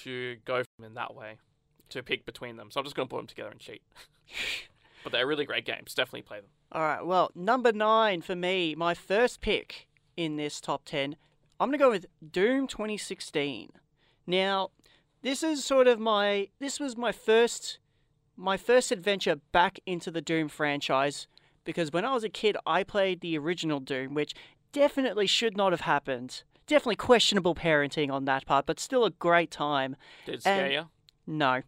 to 0.04 0.38
go 0.46 0.64
from 0.64 0.86
in 0.86 0.94
that 0.96 1.16
way 1.16 1.38
to 1.90 2.04
pick 2.04 2.26
between 2.26 2.58
them. 2.58 2.70
So 2.72 2.80
I'm 2.80 2.86
just 2.86 2.96
going 2.96 3.08
to 3.08 3.10
put 3.10 3.18
them 3.18 3.28
together 3.28 3.50
and 3.50 3.60
cheat. 3.60 3.82
but 5.04 5.12
they're 5.12 5.28
really 5.28 5.46
great 5.46 5.66
games. 5.66 5.94
Definitely 5.94 6.24
play 6.24 6.38
them. 6.38 6.50
All 6.72 6.82
right, 6.82 7.06
well, 7.06 7.32
number 7.34 7.72
nine 7.72 8.22
for 8.22 8.36
me, 8.36 8.76
my 8.76 8.94
first 8.94 9.42
pick 9.42 9.88
in 10.16 10.36
this 10.36 10.62
top 10.62 10.86
10, 10.86 11.16
I'm 11.60 11.70
going 11.70 11.80
to 11.80 11.84
go 11.84 11.90
with 11.90 12.06
Doom 12.32 12.68
2016. 12.68 13.72
Now, 14.28 14.70
this 15.22 15.44
is 15.44 15.66
sort 15.66 15.88
of 15.88 16.00
my 16.00 16.50
this 16.60 16.80
was 16.80 16.96
my 16.96 17.12
first 17.12 17.80
my 18.38 18.56
first 18.56 18.92
adventure 18.92 19.36
back 19.52 19.80
into 19.86 20.12
the 20.12 20.22
Doom 20.22 20.48
franchise 20.48 21.28
because 21.66 21.92
when 21.92 22.06
I 22.06 22.14
was 22.14 22.24
a 22.24 22.30
kid 22.30 22.56
I 22.66 22.84
played 22.84 23.20
the 23.20 23.38
original 23.38 23.80
Doom 23.80 24.14
which 24.14 24.34
definitely 24.72 25.28
should 25.28 25.58
not 25.58 25.74
have 25.74 25.82
happened. 25.82 26.44
Definitely 26.70 26.96
questionable 26.98 27.56
parenting 27.56 28.12
on 28.12 28.26
that 28.26 28.46
part, 28.46 28.66
but 28.68 28.80
still 28.80 29.04
a 29.04 29.10
great 29.10 29.50
time. 29.52 29.96
Did 30.26 30.36
it 30.36 30.42
scare 30.42 30.66
And- 30.66 30.74
you? 30.74 30.90
No. 31.28 31.64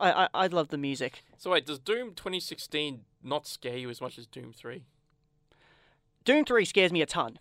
I, 0.00 0.10
I 0.24 0.28
I 0.34 0.46
love 0.46 0.68
the 0.68 0.78
music. 0.78 1.22
So 1.36 1.50
wait, 1.50 1.66
does 1.66 1.78
Doom 1.78 2.14
2016 2.14 3.04
not 3.22 3.46
scare 3.46 3.76
you 3.76 3.90
as 3.90 4.00
much 4.00 4.16
as 4.18 4.26
Doom 4.26 4.52
3? 4.52 4.84
Doom 6.24 6.44
3 6.44 6.64
scares 6.64 6.92
me 6.92 7.02
a 7.02 7.06
ton. 7.06 7.38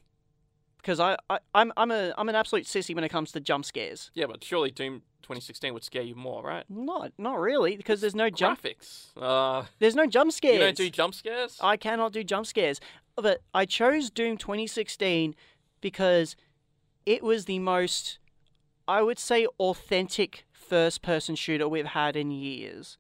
Because 0.78 1.00
I, 1.00 1.16
I, 1.30 1.40
I'm 1.54 1.72
I'm 1.78 1.92
a 1.92 2.12
I'm 2.18 2.28
an 2.28 2.36
absolute 2.36 2.66
sissy 2.66 2.94
when 2.96 3.04
it 3.04 3.10
comes 3.10 3.32
to 3.34 3.40
jump 3.40 3.66
scares. 3.66 4.10
Yeah, 4.16 4.26
but 4.26 4.44
surely 4.44 4.72
Doom 4.72 5.04
2016 5.22 5.74
would 5.74 5.84
scare 5.84 6.02
you 6.02 6.16
more, 6.16 6.42
right? 6.44 6.66
Not 6.68 7.12
not 7.20 7.40
really, 7.40 7.78
because 7.78 8.02
there's 8.02 8.16
no 8.16 8.30
jump 8.32 8.62
Graphics. 8.64 9.10
Uh, 9.16 9.66
there's 9.80 9.96
no 9.96 10.08
jump 10.08 10.32
scares. 10.32 10.56
you 10.56 10.60
don't 10.60 10.76
do 10.78 10.90
jump 10.90 11.14
scares? 11.14 11.58
I 11.62 11.78
cannot 11.78 12.12
do 12.14 12.24
jump 12.24 12.48
scares. 12.48 12.82
But 13.16 13.42
I 13.54 13.66
chose 13.66 14.10
Doom 14.10 14.38
2016 14.38 15.36
because 15.82 16.36
it 17.06 17.24
was 17.24 17.46
the 17.46 17.60
most, 17.60 18.20
I 18.88 19.02
would 19.02 19.20
say, 19.20 19.48
authentic 19.60 20.46
first 20.52 21.02
person 21.02 21.36
shooter 21.36 21.68
we've 21.68 21.86
had 21.86 22.16
in 22.16 22.32
years. 22.32 22.98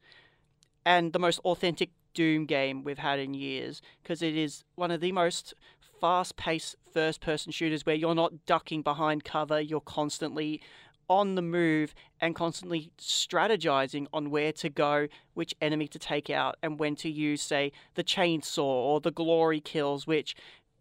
And 0.85 1.13
the 1.13 1.19
most 1.19 1.39
authentic 1.39 1.89
Doom 2.13 2.45
game 2.45 2.83
we've 2.83 2.97
had 2.97 3.19
in 3.19 3.33
years 3.33 3.81
because 4.01 4.21
it 4.21 4.35
is 4.35 4.63
one 4.75 4.91
of 4.91 4.99
the 4.99 5.11
most 5.11 5.53
fast 5.99 6.35
paced 6.35 6.75
first 6.91 7.21
person 7.21 7.51
shooters 7.51 7.85
where 7.85 7.95
you're 7.95 8.15
not 8.15 8.45
ducking 8.45 8.81
behind 8.81 9.23
cover, 9.23 9.61
you're 9.61 9.79
constantly 9.79 10.61
on 11.07 11.35
the 11.35 11.41
move 11.41 11.93
and 12.19 12.35
constantly 12.35 12.89
strategizing 12.97 14.07
on 14.13 14.29
where 14.29 14.51
to 14.53 14.69
go, 14.69 15.07
which 15.33 15.53
enemy 15.61 15.87
to 15.87 15.99
take 15.99 16.29
out, 16.29 16.55
and 16.63 16.79
when 16.79 16.95
to 16.95 17.09
use, 17.09 17.41
say, 17.41 17.71
the 17.95 18.03
chainsaw 18.03 18.63
or 18.63 19.01
the 19.01 19.11
glory 19.11 19.59
kills, 19.59 20.07
which 20.07 20.35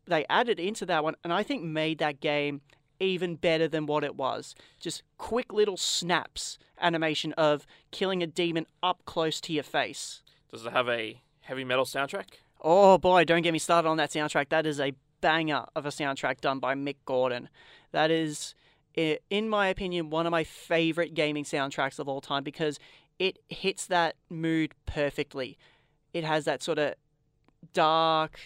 they 0.07 0.25
added 0.31 0.61
into 0.61 0.87
that 0.87 1.03
one, 1.03 1.16
and 1.25 1.33
I 1.33 1.43
think 1.43 1.62
made 1.62 1.99
that 1.99 2.21
game 2.21 2.61
even 3.01 3.35
better 3.35 3.67
than 3.67 3.87
what 3.87 4.05
it 4.05 4.15
was. 4.15 4.55
Just 4.79 5.03
quick 5.19 5.53
little 5.53 5.77
snaps 5.77 6.59
animation 6.81 7.33
of 7.33 7.67
killing 7.91 8.23
a 8.23 8.27
demon 8.27 8.67
up 8.83 9.03
close 9.07 9.41
to 9.41 9.53
your 9.53 9.63
face. 9.65 10.23
Does 10.53 10.65
it 10.67 10.73
have 10.73 10.89
a 10.89 11.21
heavy 11.41 11.65
metal 11.65 11.85
soundtrack? 11.85 12.27
Oh 12.61 12.99
boy, 12.99 13.25
don't 13.25 13.43
get 13.43 13.53
me 13.53 13.59
started 13.59 13.89
on 13.89 13.97
that 13.97 14.11
soundtrack. 14.11 14.51
That 14.51 14.67
is 14.67 14.81
a 14.81 14.93
banger 15.21 15.65
of 15.75 15.87
a 15.87 15.91
soundtrack 15.91 16.41
done 16.41 16.59
by 16.59 16.75
Mick 16.75 16.97
Gordon. 17.05 17.49
That 17.93 18.11
is, 18.11 18.55
in 18.95 19.49
my 19.49 19.69
opinion, 19.69 20.11
one 20.11 20.27
of 20.27 20.31
my 20.31 20.45
favorite 20.45 21.15
gaming 21.15 21.45
soundtracks 21.45 21.99
of 21.99 22.09
all 22.09 22.21
time 22.21 22.45
because 22.45 22.79
it 23.19 23.39
hits 23.49 23.87
that 23.87 24.17
mood 24.29 24.75
perfectly. 24.87 25.59
It 26.13 26.25
has 26.25 26.45
that 26.45 26.63
sort 26.63 26.79
of 26.79 26.95
dark, 27.73 28.41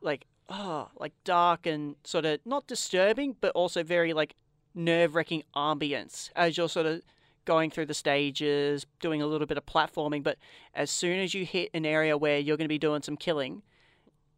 like, 0.00 0.26
oh, 0.48 0.88
like 0.98 1.12
dark 1.24 1.66
and 1.66 1.96
sort 2.04 2.24
of 2.24 2.40
not 2.44 2.66
disturbing, 2.66 3.36
but 3.40 3.52
also 3.52 3.82
very 3.82 4.12
like 4.12 4.34
nerve 4.74 5.14
wracking 5.14 5.42
ambience 5.54 6.30
as 6.34 6.56
you're 6.56 6.68
sort 6.68 6.86
of 6.86 7.02
going 7.44 7.70
through 7.70 7.86
the 7.86 7.94
stages, 7.94 8.86
doing 9.00 9.20
a 9.22 9.26
little 9.26 9.46
bit 9.46 9.58
of 9.58 9.66
platforming. 9.66 10.22
But 10.22 10.38
as 10.74 10.90
soon 10.90 11.18
as 11.20 11.34
you 11.34 11.44
hit 11.44 11.70
an 11.74 11.84
area 11.84 12.16
where 12.16 12.38
you're 12.38 12.56
going 12.56 12.64
to 12.64 12.68
be 12.68 12.78
doing 12.78 13.02
some 13.02 13.16
killing, 13.16 13.62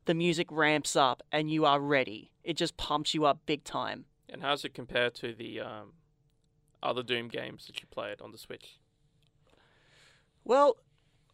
the 0.06 0.14
music 0.14 0.48
ramps 0.50 0.96
up 0.96 1.22
and 1.32 1.50
you 1.50 1.64
are 1.64 1.80
ready. 1.80 2.30
It 2.44 2.56
just 2.56 2.76
pumps 2.76 3.14
you 3.14 3.24
up 3.24 3.40
big 3.46 3.64
time. 3.64 4.04
And 4.28 4.42
how's 4.42 4.64
it 4.64 4.74
compare 4.74 5.10
to 5.10 5.32
the 5.32 5.60
um, 5.60 5.92
other 6.82 7.02
Doom 7.02 7.28
games 7.28 7.66
that 7.66 7.80
you 7.80 7.86
played 7.90 8.20
on 8.20 8.32
the 8.32 8.38
Switch? 8.38 8.78
Well, 10.44 10.76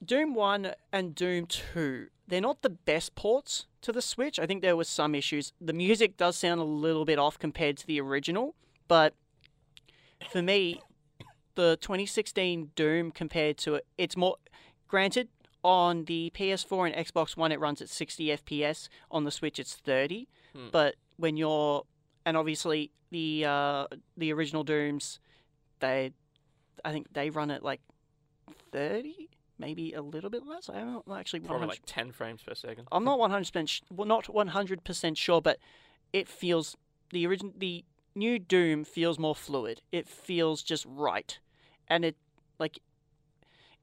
Doom 0.04 0.34
1 0.34 0.72
and 0.92 1.14
Doom 1.14 1.46
2, 1.46 2.08
they're 2.28 2.40
not 2.40 2.62
the 2.62 2.70
best 2.70 3.14
ports 3.14 3.66
to 3.82 3.92
the 3.92 4.02
Switch. 4.02 4.38
I 4.38 4.46
think 4.46 4.62
there 4.62 4.76
was 4.76 4.88
some 4.88 5.14
issues. 5.14 5.52
The 5.60 5.72
music 5.72 6.16
does 6.16 6.36
sound 6.36 6.60
a 6.60 6.64
little 6.64 7.04
bit 7.04 7.18
off 7.18 7.38
compared 7.38 7.76
to 7.78 7.86
the 7.86 8.00
original, 8.00 8.54
but 8.88 9.14
for 10.30 10.42
me, 10.42 10.80
the 11.54 11.76
2016 11.80 12.70
Doom 12.74 13.10
compared 13.10 13.58
to 13.58 13.74
it, 13.76 13.86
it's 13.98 14.16
more 14.16 14.36
granted 14.88 15.28
on 15.64 16.04
the 16.04 16.32
PS4 16.34 16.92
and 16.92 17.06
Xbox 17.06 17.36
One 17.36 17.52
it 17.52 17.60
runs 17.60 17.80
at 17.80 17.88
60 17.88 18.26
FPS, 18.28 18.88
on 19.10 19.24
the 19.24 19.30
Switch 19.30 19.58
it's 19.58 19.74
30. 19.74 20.28
Hmm. 20.54 20.68
But 20.70 20.96
when 21.16 21.36
you're 21.36 21.84
and 22.24 22.36
obviously 22.36 22.90
the 23.10 23.44
uh, 23.46 23.86
the 24.16 24.32
original 24.32 24.64
Dooms 24.64 25.20
they 25.80 26.12
I 26.84 26.92
think 26.92 27.12
they 27.12 27.30
run 27.30 27.50
at 27.50 27.62
like 27.62 27.80
30, 28.72 29.28
maybe 29.62 29.92
a 29.92 30.02
little 30.02 30.30
bit 30.30 30.46
less. 30.46 30.68
I'm 30.68 30.92
not 30.92 31.04
actually 31.16 31.40
100 31.40 31.48
Probably 31.48 31.68
like 31.68 31.82
10 31.86 32.12
frames 32.12 32.42
per 32.42 32.54
second. 32.54 32.88
I'm 32.92 33.04
not 33.04 33.18
100% 33.18 33.82
well, 33.90 34.06
not 34.06 34.26
100% 34.26 35.16
sure, 35.16 35.40
but 35.40 35.58
it 36.12 36.28
feels 36.28 36.76
the 37.10 37.26
original 37.26 37.52
the 37.56 37.84
new 38.14 38.38
Doom 38.38 38.84
feels 38.84 39.18
more 39.18 39.34
fluid. 39.34 39.80
It 39.90 40.08
feels 40.08 40.62
just 40.62 40.84
right. 40.88 41.38
And 41.88 42.04
it 42.04 42.16
like 42.58 42.78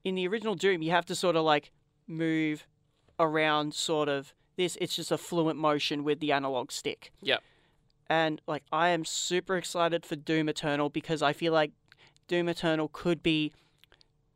in 0.04 0.14
the 0.14 0.28
original 0.28 0.54
Doom, 0.54 0.82
you 0.82 0.90
have 0.90 1.06
to 1.06 1.14
sort 1.14 1.36
of 1.36 1.44
like 1.44 1.72
move 2.06 2.66
around 3.18 3.74
sort 3.74 4.08
of 4.08 4.34
this 4.56 4.76
it's 4.80 4.96
just 4.96 5.10
a 5.10 5.18
fluent 5.18 5.58
motion 5.58 6.04
with 6.04 6.20
the 6.20 6.32
analog 6.32 6.70
stick. 6.70 7.12
Yep. 7.22 7.42
And 8.08 8.40
like 8.46 8.64
I 8.72 8.88
am 8.88 9.04
super 9.04 9.56
excited 9.56 10.04
for 10.04 10.16
Doom 10.16 10.48
Eternal 10.48 10.90
because 10.90 11.22
I 11.22 11.32
feel 11.32 11.52
like 11.52 11.72
Doom 12.28 12.48
Eternal 12.48 12.88
could 12.92 13.22
be 13.22 13.52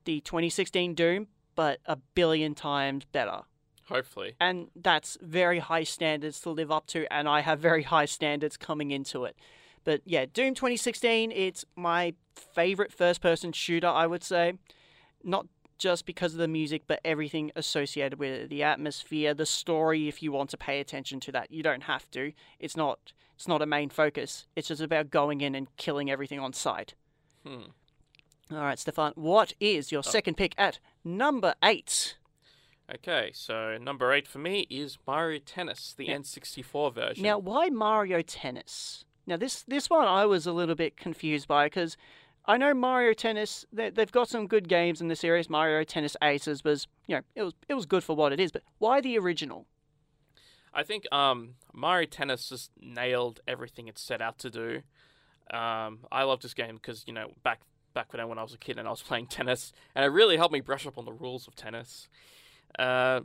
the 0.05 0.21
2016 0.21 0.95
Doom 0.95 1.29
but 1.55 1.81
a 1.87 1.97
billion 1.97 2.55
times 2.55 3.05
better. 3.13 3.43
Hopefully. 3.89 4.35
and 4.41 4.69
that's 4.75 5.19
very 5.21 5.59
high 5.59 5.85
standards 5.85 6.41
to 6.41 6.51
live 6.51 6.71
up 6.71 6.87
to, 6.87 7.13
and 7.13 7.29
I 7.29 7.41
have 7.43 7.61
very 7.61 7.83
high 7.83 8.07
standards 8.07 8.57
coming 8.57 8.91
into 8.91 9.25
it. 9.25 9.37
But 9.85 10.01
yeah, 10.07 10.25
Doom 10.25 10.55
2016, 10.55 11.31
it's 11.31 11.67
my 11.77 12.15
favorite 12.35 12.93
first 12.93 13.21
person 13.21 13.53
shooter, 13.53 13.87
I 13.87 14.07
would 14.07 14.25
say. 14.25 14.55
Not 15.23 15.47
just 15.79 16.07
because 16.07 16.33
of 16.33 16.39
the 16.39 16.49
music, 16.49 16.85
but 16.87 17.01
everything 17.05 17.51
associated 17.57 18.19
with 18.19 18.33
it 18.33 18.49
the 18.49 18.63
atmosphere, 18.63 19.35
the 19.35 19.47
story, 19.47 20.09
if 20.09 20.23
you 20.23 20.33
want 20.33 20.51
to 20.51 20.57
pay 20.57 20.81
attention 20.81 21.21
to 21.21 21.33
that. 21.33 21.51
You 21.51 21.63
don't 21.63 21.83
have 21.83 22.11
to. 22.13 22.33
It's 22.59 22.77
not 22.77 23.13
it's 23.37 23.49
not 23.49 23.63
a 23.63 23.67
main 23.67 23.91
focus. 23.91 24.47
It's 24.57 24.69
just 24.69 24.81
about 24.81 25.11
going 25.11 25.41
in 25.41 25.55
and 25.55 25.67
killing 25.77 26.11
everything 26.11 26.39
on 26.39 26.53
sight. 26.53 26.95
Hmm. 27.47 27.71
All 28.51 28.59
right, 28.59 28.79
Stefan, 28.79 29.13
what 29.15 29.55
is 29.59 29.91
your 29.91 30.03
second 30.03 30.37
pick 30.37 30.55
at 30.59 30.79
number 31.03 31.55
eight? 31.63 32.17
Okay, 32.95 33.31
so 33.33 33.79
number 33.79 34.13
eight 34.13 34.29
for 34.29 34.39
me 34.39 34.67
is 34.69 34.99
Mario 35.07 35.39
Tennis, 35.39 35.95
the 35.97 36.07
Yeah. 36.07 36.17
N64 36.19 36.95
version. 36.95 37.23
Now, 37.23 37.39
why 37.39 37.71
Mario 37.71 38.21
Tennis? 38.21 39.07
Now, 39.27 39.39
this 39.39 39.63
this 39.67 39.89
one 39.89 40.07
I 40.07 40.27
was 40.27 40.47
a 40.47 40.53
little 40.53 40.75
bit 40.75 40.99
confused 40.99 41.49
by 41.49 41.67
because 41.67 41.97
I 42.45 42.59
know 42.59 42.75
Mario 42.75 43.15
Tennis. 43.15 43.65
They, 43.73 43.89
they've 43.89 44.13
got 44.13 44.29
some 44.29 44.47
good 44.47 44.69
games 44.69 45.01
in 45.01 45.09
the 45.09 45.17
series. 45.17 45.49
Mario 45.49 45.83
Tennis 45.85 46.15
Aces 46.23 46.63
was, 46.63 46.87
you 47.07 47.17
know, 47.17 47.23
it 47.35 47.43
was 47.43 47.55
it 47.71 47.75
was 47.75 47.87
good 47.87 48.05
for 48.05 48.15
what 48.15 48.35
it 48.35 48.41
is. 48.41 48.53
But 48.53 48.63
why 48.77 49.01
the 49.01 49.19
original? 49.19 49.67
I 50.75 50.83
think 50.83 51.11
um, 51.11 51.55
Mario 51.73 52.07
Tennis 52.07 52.51
just 52.51 52.71
nailed 52.79 53.41
everything 53.49 53.89
it 53.89 53.97
set 53.97 54.21
out 54.21 54.39
to 54.41 54.51
do. 54.51 54.83
Um, 55.51 56.01
I 56.13 56.25
love 56.25 56.41
this 56.41 56.53
game 56.53 56.75
because 56.75 57.05
you 57.07 57.15
know 57.15 57.31
back 57.43 57.61
back 57.95 58.13
when 58.13 58.21
I, 58.21 58.25
when 58.25 58.39
I 58.39 58.43
was 58.43 58.53
a 58.55 58.59
kid 58.59 58.79
and 58.79 58.87
I 58.87 58.91
was 58.91 59.03
playing 59.11 59.27
tennis, 59.29 59.73
and 59.95 60.05
it 60.05 60.09
really 60.09 60.37
helped 60.37 60.53
me 60.53 60.61
brush 60.61 60.87
up 60.87 60.99
on 60.99 61.05
the 61.05 61.13
rules 61.13 61.47
of 61.49 61.55
tennis. 61.55 62.09
Uh, 62.79 63.21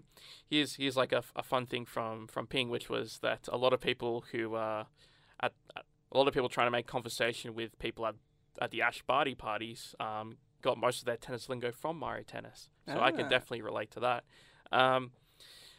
here's 0.49 0.75
here's 0.75 0.95
like 0.95 1.11
a, 1.11 1.23
a 1.35 1.43
fun 1.43 1.65
thing 1.65 1.85
from 1.85 2.27
from 2.27 2.45
Ping, 2.47 2.69
which 2.69 2.89
was 2.89 3.19
that 3.23 3.47
a 3.51 3.57
lot 3.57 3.73
of 3.73 3.81
people 3.81 4.23
who 4.31 4.55
uh, 4.55 4.83
at, 5.41 5.53
a 6.11 6.17
lot 6.17 6.27
of 6.27 6.33
people 6.33 6.49
trying 6.49 6.67
to 6.67 6.71
make 6.71 6.85
conversation 6.87 7.55
with 7.55 7.77
people 7.79 8.05
at 8.05 8.15
at 8.61 8.71
the 8.71 8.81
Ash 8.81 9.01
Barty 9.07 9.33
parties 9.35 9.95
um, 9.99 10.37
got 10.61 10.77
most 10.77 10.99
of 10.99 11.05
their 11.05 11.17
tennis 11.17 11.49
lingo 11.49 11.71
from 11.71 11.97
Mario 11.97 12.23
Tennis. 12.23 12.69
So 12.87 12.99
I 12.99 13.11
can 13.11 13.25
Ah. 13.25 13.29
definitely 13.29 13.61
relate 13.61 13.89
to 13.91 13.99
that. 14.01 14.23
Um, 14.71 15.11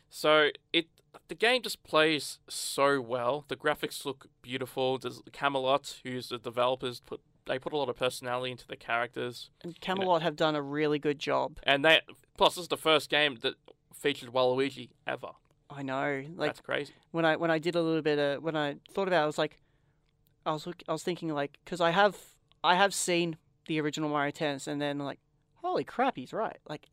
so 0.09 0.49
it 0.73 0.87
the 1.29 1.35
game 1.35 1.63
just 1.63 1.83
plays 1.85 2.39
so 2.49 3.01
well. 3.01 3.45
The 3.49 3.57
graphics 3.57 4.05
look 4.05 4.27
beautiful. 4.43 4.99
There's 4.99 5.21
Camelot, 5.33 6.01
who's 6.05 6.29
the 6.29 6.39
developers, 6.39 7.01
put 7.01 7.21
they 7.47 7.59
put 7.59 7.73
a 7.73 7.77
lot 7.77 7.89
of 7.89 7.97
personality 7.97 8.51
into 8.53 8.67
the 8.67 8.77
characters, 8.77 9.51
And 9.63 9.79
Camelot 9.81 10.23
have 10.23 10.37
done 10.37 10.55
a 10.55 10.63
really 10.63 10.99
good 10.99 11.19
job. 11.19 11.59
and 11.65 11.85
they 11.85 12.01
plus 12.37 12.55
this 12.55 12.63
is 12.63 12.69
the 12.69 12.77
first 12.77 13.11
game 13.11 13.39
that 13.43 13.55
featured 13.95 14.31
Waluigi 14.33 14.91
ever. 15.07 15.31
I 15.69 15.83
know, 15.83 16.25
like 16.37 16.49
That's 16.51 16.61
crazy. 16.61 16.95
when 17.13 17.25
I 17.25 17.37
when 17.37 17.51
I 17.51 17.59
did 17.59 17.77
a 17.77 17.83
little 17.83 18.03
bit 18.03 18.19
of 18.19 18.43
when 18.43 18.57
I 18.57 18.77
thought 18.93 19.09
about, 19.09 19.21
it, 19.21 19.25
I 19.25 19.27
was 19.27 19.39
like, 19.39 19.61
I 20.47 20.53
was 20.53 20.67
I 20.89 20.93
was 20.93 21.03
thinking 21.03 21.29
like 21.33 21.59
because 21.65 21.81
I 21.81 21.91
have 21.91 22.17
I 22.65 22.75
have 22.75 22.93
seen 22.95 23.37
the 23.67 23.81
original 23.81 24.11
Mario 24.11 24.33
Tennis, 24.33 24.67
and 24.67 24.81
then 24.81 24.99
like, 24.99 25.21
holy 25.57 25.85
crap, 25.85 26.17
he's 26.17 26.33
right. 26.33 26.57
Like, 26.69 26.89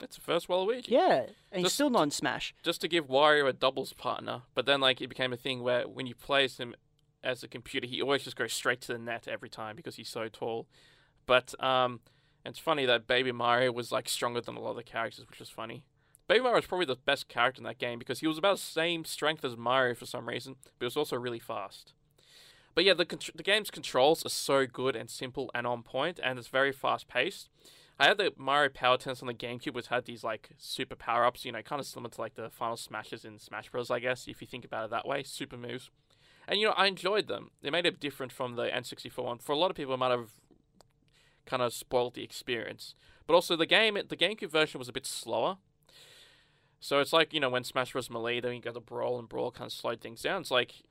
It's 0.00 0.16
the 0.16 0.22
first 0.22 0.48
Waluigi. 0.48 0.88
yeah, 0.88 1.26
and 1.52 1.62
he's 1.62 1.72
still 1.72 1.90
not 1.90 2.02
in 2.02 2.10
Smash. 2.10 2.54
Just 2.62 2.80
to 2.80 2.88
give 2.88 3.06
Wario 3.06 3.48
a 3.48 3.52
doubles 3.52 3.92
partner, 3.92 4.42
but 4.54 4.66
then 4.66 4.80
like 4.80 5.00
it 5.00 5.08
became 5.08 5.32
a 5.32 5.36
thing 5.36 5.62
where 5.62 5.86
when 5.86 6.06
you 6.06 6.14
play 6.14 6.48
him 6.48 6.74
as 7.22 7.42
a 7.42 7.48
computer, 7.48 7.86
he 7.86 8.00
always 8.00 8.24
just 8.24 8.36
goes 8.36 8.52
straight 8.52 8.80
to 8.82 8.92
the 8.92 8.98
net 8.98 9.28
every 9.28 9.48
time 9.48 9.76
because 9.76 9.96
he's 9.96 10.08
so 10.08 10.28
tall. 10.28 10.66
But 11.26 11.54
um, 11.62 12.00
it's 12.44 12.58
funny 12.58 12.86
that 12.86 13.06
Baby 13.06 13.32
Mario 13.32 13.72
was 13.72 13.92
like 13.92 14.08
stronger 14.08 14.40
than 14.40 14.56
a 14.56 14.60
lot 14.60 14.70
of 14.70 14.76
the 14.76 14.82
characters, 14.82 15.26
which 15.28 15.40
was 15.40 15.50
funny. 15.50 15.84
Baby 16.28 16.40
Mario 16.40 16.56
was 16.56 16.66
probably 16.66 16.86
the 16.86 16.96
best 16.96 17.28
character 17.28 17.60
in 17.60 17.64
that 17.64 17.78
game 17.78 17.98
because 17.98 18.20
he 18.20 18.26
was 18.26 18.38
about 18.38 18.56
the 18.56 18.62
same 18.62 19.04
strength 19.04 19.44
as 19.44 19.56
Mario 19.56 19.94
for 19.94 20.06
some 20.06 20.28
reason, 20.28 20.56
but 20.62 20.72
he 20.80 20.84
was 20.84 20.96
also 20.96 21.16
really 21.16 21.38
fast. 21.38 21.94
But 22.74 22.84
yeah, 22.84 22.94
the 22.94 23.06
the 23.34 23.42
game's 23.42 23.70
controls 23.70 24.24
are 24.24 24.30
so 24.30 24.66
good 24.66 24.94
and 24.94 25.10
simple 25.10 25.50
and 25.54 25.66
on 25.66 25.82
point, 25.82 26.20
and 26.22 26.38
it's 26.38 26.48
very 26.48 26.70
fast 26.70 27.08
paced. 27.08 27.48
I 27.98 28.06
had 28.06 28.18
the 28.18 28.32
Mario 28.36 28.70
Power 28.70 28.96
Tennis 28.96 29.22
on 29.22 29.26
the 29.26 29.34
GameCube, 29.34 29.74
which 29.74 29.88
had 29.88 30.04
these 30.04 30.22
like 30.22 30.50
super 30.56 30.94
power 30.94 31.24
ups, 31.24 31.44
you 31.44 31.50
know, 31.50 31.62
kind 31.62 31.80
of 31.80 31.86
similar 31.86 32.10
to 32.10 32.20
like 32.20 32.34
the 32.34 32.50
final 32.50 32.76
smashes 32.76 33.24
in 33.24 33.38
Smash 33.38 33.70
Bros. 33.70 33.90
I 33.90 33.98
guess 33.98 34.28
if 34.28 34.40
you 34.40 34.46
think 34.46 34.64
about 34.64 34.84
it 34.84 34.90
that 34.90 35.06
way, 35.06 35.24
super 35.24 35.56
moves. 35.56 35.90
And 36.48 36.58
you 36.58 36.66
know, 36.66 36.74
I 36.76 36.86
enjoyed 36.86 37.28
them. 37.28 37.50
They 37.62 37.70
made 37.70 37.84
it 37.84 38.00
different 38.00 38.32
from 38.32 38.56
the 38.56 38.64
N64 38.64 39.22
one. 39.22 39.38
For 39.38 39.52
a 39.52 39.58
lot 39.58 39.70
of 39.70 39.76
people, 39.76 39.94
it 39.94 39.98
might 39.98 40.10
have 40.10 40.30
kind 41.44 41.62
of 41.62 41.74
spoiled 41.74 42.14
the 42.14 42.24
experience. 42.24 42.94
But 43.26 43.34
also, 43.34 43.54
the 43.54 43.66
game, 43.66 43.94
the 43.94 44.16
GameCube 44.16 44.50
version 44.50 44.78
was 44.78 44.88
a 44.88 44.92
bit 44.92 45.04
slower. 45.04 45.58
So 46.80 47.00
it's 47.00 47.12
like 47.12 47.34
you 47.34 47.40
know 47.40 47.50
when 47.50 47.64
Smash 47.64 47.92
Bros. 47.92 48.08
Melee, 48.08 48.40
then 48.40 48.54
you 48.54 48.60
got 48.62 48.74
the 48.74 48.80
brawl 48.80 49.18
and 49.18 49.28
brawl 49.28 49.50
kind 49.50 49.66
of 49.66 49.72
slowed 49.72 50.00
things 50.00 50.22
down. 50.22 50.40
It's 50.40 50.50
like 50.50 50.82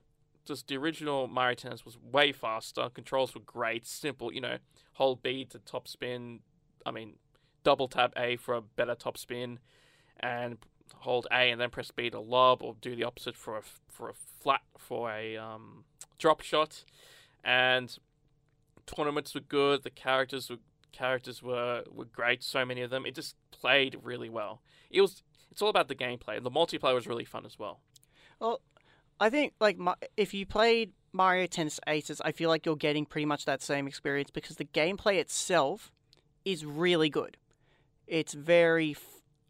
just 0.46 0.68
the 0.68 0.78
original 0.78 1.28
Mario 1.28 1.56
Tennis 1.56 1.86
was 1.86 1.98
way 1.98 2.32
faster. 2.32 2.90
Controls 2.90 3.34
were 3.34 3.42
great, 3.42 3.88
simple. 3.88 4.32
You 4.32 4.42
know, 4.42 4.58
hold 4.94 5.24
B 5.24 5.46
to 5.46 5.60
top 5.60 5.88
spin. 5.88 6.42
I 6.86 6.92
mean, 6.92 7.14
double 7.64 7.88
tap 7.88 8.14
A 8.16 8.36
for 8.36 8.54
a 8.54 8.62
better 8.62 8.96
top 8.96 9.18
spin, 9.18 9.60
and 10.20 10.58
hold 10.96 11.28
A 11.32 11.50
and 11.52 11.60
then 11.60 11.70
press 11.70 11.92
B 11.92 12.10
to 12.10 12.20
lob, 12.20 12.62
or 12.62 12.76
do 12.82 12.96
the 12.96 13.04
opposite 13.04 13.36
for 13.36 13.58
a 13.58 13.62
for 13.88 14.10
a 14.10 14.14
flat 14.14 14.62
for 14.78 15.12
a 15.12 15.38
um, 15.38 15.84
drop 16.18 16.42
shot. 16.42 16.84
And 17.44 17.98
tournaments 18.86 19.34
were 19.34 19.42
good. 19.42 19.84
The 19.84 19.90
characters 19.90 20.50
were 20.50 20.58
characters 20.92 21.42
were 21.42 21.84
were 21.92 22.06
great. 22.06 22.44
So 22.44 22.66
many 22.66 22.82
of 22.82 22.90
them. 22.90 23.06
It 23.06 23.16
just 23.16 23.36
played 23.52 23.98
really 24.04 24.30
well. 24.30 24.62
It 24.90 25.02
was. 25.02 25.24
It's 25.52 25.62
all 25.62 25.70
about 25.70 25.88
the 25.88 25.96
gameplay. 25.96 26.42
The 26.42 26.52
multiplayer 26.52 26.94
was 26.94 27.08
really 27.08 27.26
fun 27.26 27.46
as 27.46 27.58
well. 27.58 27.80
Well, 28.40 28.62
I 29.20 29.30
think 29.30 29.54
like 29.60 29.78
if 30.16 30.34
you 30.34 30.46
played 30.46 30.92
Mario 31.14 31.48
Tennis 31.48 31.80
Aces, 31.88 32.22
I 32.22 32.32
feel 32.32 32.50
like 32.50 32.66
you're 32.66 32.76
getting 32.76 33.06
pretty 33.06 33.26
much 33.26 33.46
that 33.46 33.62
same 33.62 33.88
experience 33.88 34.30
because 34.30 34.58
the 34.58 34.66
gameplay 34.66 35.16
itself 35.16 35.92
is 36.46 36.66
really 36.66 37.10
good. 37.10 37.38
It's 38.06 38.34
very, 38.34 38.96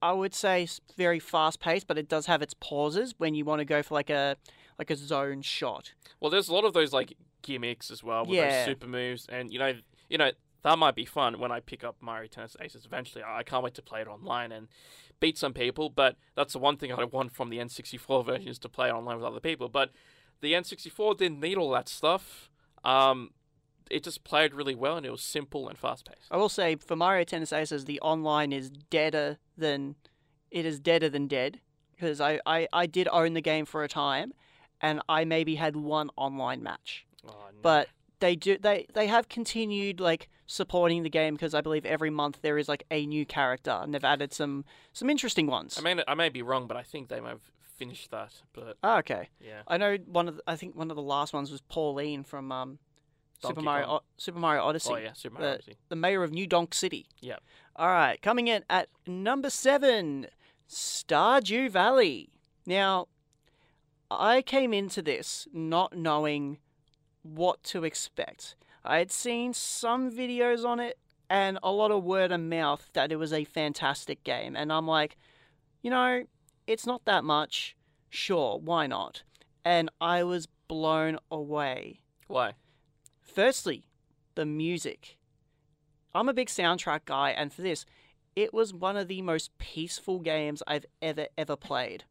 I 0.02 0.12
would 0.14 0.34
say, 0.36 0.68
very 0.96 1.20
fast 1.20 1.60
paced, 1.60 1.88
but 1.88 1.98
it 1.98 2.08
does 2.08 2.26
have 2.28 2.42
its 2.42 2.54
pauses 2.54 3.16
when 3.18 3.34
you 3.36 3.46
want 3.46 3.60
to 3.60 3.66
go 3.66 3.82
for 3.82 3.94
like 3.96 4.10
a 4.10 4.38
like 4.78 4.90
a 4.92 4.96
zone 4.96 5.42
shot. 5.42 5.94
Well, 6.20 6.30
there's 6.30 6.48
a 6.50 6.54
lot 6.54 6.66
of 6.66 6.74
those 6.74 6.94
like 6.94 7.14
gimmicks 7.42 7.90
as 7.90 8.04
well 8.04 8.26
with 8.26 8.38
Yeah. 8.38 8.50
those 8.50 8.66
super 8.66 8.88
moves, 8.88 9.26
and 9.30 9.52
you 9.52 9.58
know, 9.60 9.74
you 10.10 10.18
know 10.18 10.32
that 10.64 10.78
might 10.78 10.96
be 10.96 11.06
fun 11.06 11.40
when 11.40 11.52
I 11.52 11.60
pick 11.62 11.84
up 11.84 11.96
Mario 12.02 12.28
Tennis 12.28 12.56
Aces 12.60 12.86
eventually. 12.86 13.24
I 13.26 13.44
can't 13.44 13.64
wait 13.64 13.74
to 13.76 13.82
play 13.82 14.02
it 14.02 14.08
online 14.08 14.52
and 14.52 14.68
beat 15.20 15.38
some 15.38 15.54
people. 15.54 15.90
But 15.90 16.16
that's 16.36 16.54
the 16.54 16.60
one 16.60 16.78
thing 16.78 16.92
I 16.92 17.04
want 17.06 17.32
from 17.32 17.50
the 17.50 17.58
N64 17.58 18.26
version 18.26 18.48
is 18.50 18.60
to 18.60 18.70
play 18.70 18.92
online 18.92 19.16
with 19.18 19.26
other 19.26 19.40
people. 19.40 19.70
But 19.70 19.92
the 20.42 20.54
N64 20.54 21.18
didn't 21.18 21.40
need 21.40 21.58
all 21.58 21.70
that 21.72 21.88
stuff. 21.88 22.50
Um, 22.84 23.32
it 23.90 24.04
just 24.04 24.24
played 24.24 24.54
really 24.54 24.76
well, 24.76 24.98
and 24.98 25.06
it 25.06 25.12
was 25.12 25.22
simple 25.22 25.68
and 25.68 25.78
fast 25.78 26.06
paced. 26.06 26.28
I 26.32 26.38
will 26.38 26.50
say 26.50 26.76
for 26.76 26.96
Mario 26.96 27.24
Tennis 27.24 27.54
Aces, 27.54 27.86
the 27.86 28.00
online 28.02 28.52
is 28.52 28.70
deader 28.70 29.38
than 29.58 29.96
it 30.52 30.66
is 30.66 30.80
deader 30.80 31.10
than 31.10 31.28
dead 31.28 31.60
because 31.94 32.22
I, 32.22 32.40
I, 32.46 32.68
I 32.72 32.86
did 32.86 33.08
own 33.12 33.34
the 33.34 33.42
game 33.42 33.66
for 33.66 33.84
a 33.84 33.88
time, 33.88 34.34
and 34.82 35.02
I 35.10 35.26
maybe 35.26 35.56
had 35.56 35.76
one 35.76 36.10
online 36.16 36.64
match. 36.64 37.06
Oh, 37.26 37.30
no. 37.30 37.60
but 37.62 37.90
they 38.20 38.36
do 38.36 38.58
they 38.58 38.86
they 38.94 39.08
have 39.08 39.30
continued 39.30 40.00
like 40.00 40.30
supporting 40.46 41.04
the 41.04 41.10
game 41.10 41.36
because 41.36 41.54
I 41.54 41.62
believe 41.62 41.86
every 41.86 42.10
month 42.10 42.40
there 42.42 42.58
is 42.58 42.70
like 42.70 42.84
a 42.90 43.06
new 43.06 43.26
character 43.26 43.72
and 43.72 43.94
they've 43.94 44.04
added 44.04 44.34
some 44.34 44.66
some 44.94 45.10
interesting 45.10 45.48
ones. 45.48 45.78
I 45.78 45.82
mean, 45.82 46.02
I 46.08 46.14
may 46.16 46.30
be 46.30 46.42
wrong, 46.42 46.68
but 46.68 46.78
I 46.78 46.84
think 46.84 47.10
they 47.10 47.20
might 47.20 47.30
have 47.32 47.52
finished 47.78 48.12
that. 48.12 48.34
But 48.54 48.78
oh, 48.84 48.98
okay, 49.00 49.30
yeah, 49.40 49.62
I 49.68 49.78
know 49.78 49.98
one 50.06 50.28
of 50.28 50.38
the, 50.38 50.44
I 50.48 50.56
think 50.56 50.76
one 50.76 50.90
of 50.90 50.96
the 50.96 51.04
last 51.04 51.34
ones 51.34 51.52
was 51.52 51.62
Pauline 51.62 52.24
from 52.24 52.52
um, 52.52 52.80
Super 53.42 53.62
Mario 53.62 53.88
o- 53.88 54.04
Super 54.18 54.40
Mario 54.40 54.64
Odyssey, 54.64 54.90
oh 54.94 54.98
yeah, 54.98 55.14
Super 55.14 55.36
Mario 55.36 55.50
the- 55.50 55.54
Odyssey. 55.56 55.78
the 55.90 55.96
mayor 55.96 56.24
of 56.24 56.32
New 56.32 56.48
Donk 56.48 56.74
City. 56.74 57.06
Yep. 57.22 57.42
All 57.76 57.88
right, 57.88 58.22
coming 58.22 58.48
in 58.48 58.64
at 58.70 58.90
number 59.06 59.50
seven, 59.50 60.28
Stardew 60.70 61.70
Valley. 61.70 62.30
Now, 62.66 63.08
I 64.10 64.42
came 64.42 64.74
into 64.74 65.02
this 65.02 65.48
not 65.54 65.96
knowing 65.96 66.58
what 67.24 67.62
to 67.66 67.84
expect. 67.84 68.56
I 68.84 68.98
had 69.00 69.12
seen 69.12 69.54
some 69.54 70.10
videos 70.12 70.66
on 70.66 70.80
it 70.80 70.98
and 71.30 71.60
a 71.62 71.72
lot 71.72 71.92
of 71.92 72.04
word 72.04 72.32
of 72.32 72.40
mouth 72.40 72.90
that 72.94 73.12
it 73.12 73.18
was 73.18 73.34
a 73.34 73.44
fantastic 73.44 74.24
game. 74.24 74.56
And 74.56 74.72
I'm 74.72 74.88
like, 74.88 75.18
you 75.82 75.90
know, 75.92 76.24
it's 76.68 76.86
not 76.86 77.04
that 77.06 77.24
much. 77.26 77.76
Sure, 78.10 78.58
why 78.58 78.88
not? 78.88 79.24
And 79.66 79.90
I 80.00 80.24
was 80.24 80.48
blown 80.70 81.18
away. 81.30 82.00
Why? 82.28 82.54
Firstly, 83.38 83.84
the 84.34 84.48
music. 84.48 85.20
I'm 86.16 86.28
a 86.28 86.34
big 86.34 86.48
soundtrack 86.48 87.02
guy, 87.06 87.30
and 87.30 87.54
for 87.54 87.62
this, 87.62 87.86
it 88.36 88.52
was 88.52 88.74
one 88.74 88.98
of 88.98 89.08
the 89.08 89.22
most 89.22 89.56
peaceful 89.60 90.18
games 90.18 90.64
I've 90.66 90.88
ever, 91.04 91.28
ever 91.38 91.56
played. 91.56 92.06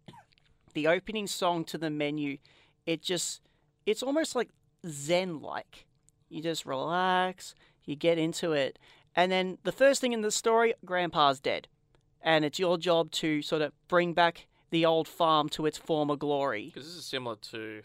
The 0.74 0.86
opening 0.86 1.26
song 1.26 1.64
to 1.64 1.78
the 1.78 1.90
menu, 1.90 2.38
it 2.86 3.02
just, 3.02 3.40
it's 3.86 4.04
almost 4.04 4.36
like 4.36 4.50
Zen 4.86 5.40
like. 5.40 5.86
You 6.28 6.42
just 6.42 6.64
relax, 6.64 7.56
you 7.84 7.96
get 7.96 8.18
into 8.18 8.52
it, 8.52 8.78
and 9.16 9.32
then 9.32 9.58
the 9.64 9.72
first 9.72 10.00
thing 10.00 10.12
in 10.12 10.20
the 10.20 10.30
story, 10.30 10.74
Grandpa's 10.84 11.40
dead. 11.40 11.66
And 12.22 12.44
it's 12.44 12.60
your 12.60 12.78
job 12.78 13.10
to 13.10 13.42
sort 13.42 13.62
of 13.62 13.72
bring 13.88 14.12
back 14.12 14.46
the 14.70 14.86
old 14.86 15.08
farm 15.08 15.48
to 15.48 15.66
its 15.66 15.76
former 15.76 16.14
glory. 16.14 16.66
Because 16.66 16.86
this 16.86 16.94
is 16.94 17.04
similar 17.04 17.34
to 17.50 17.82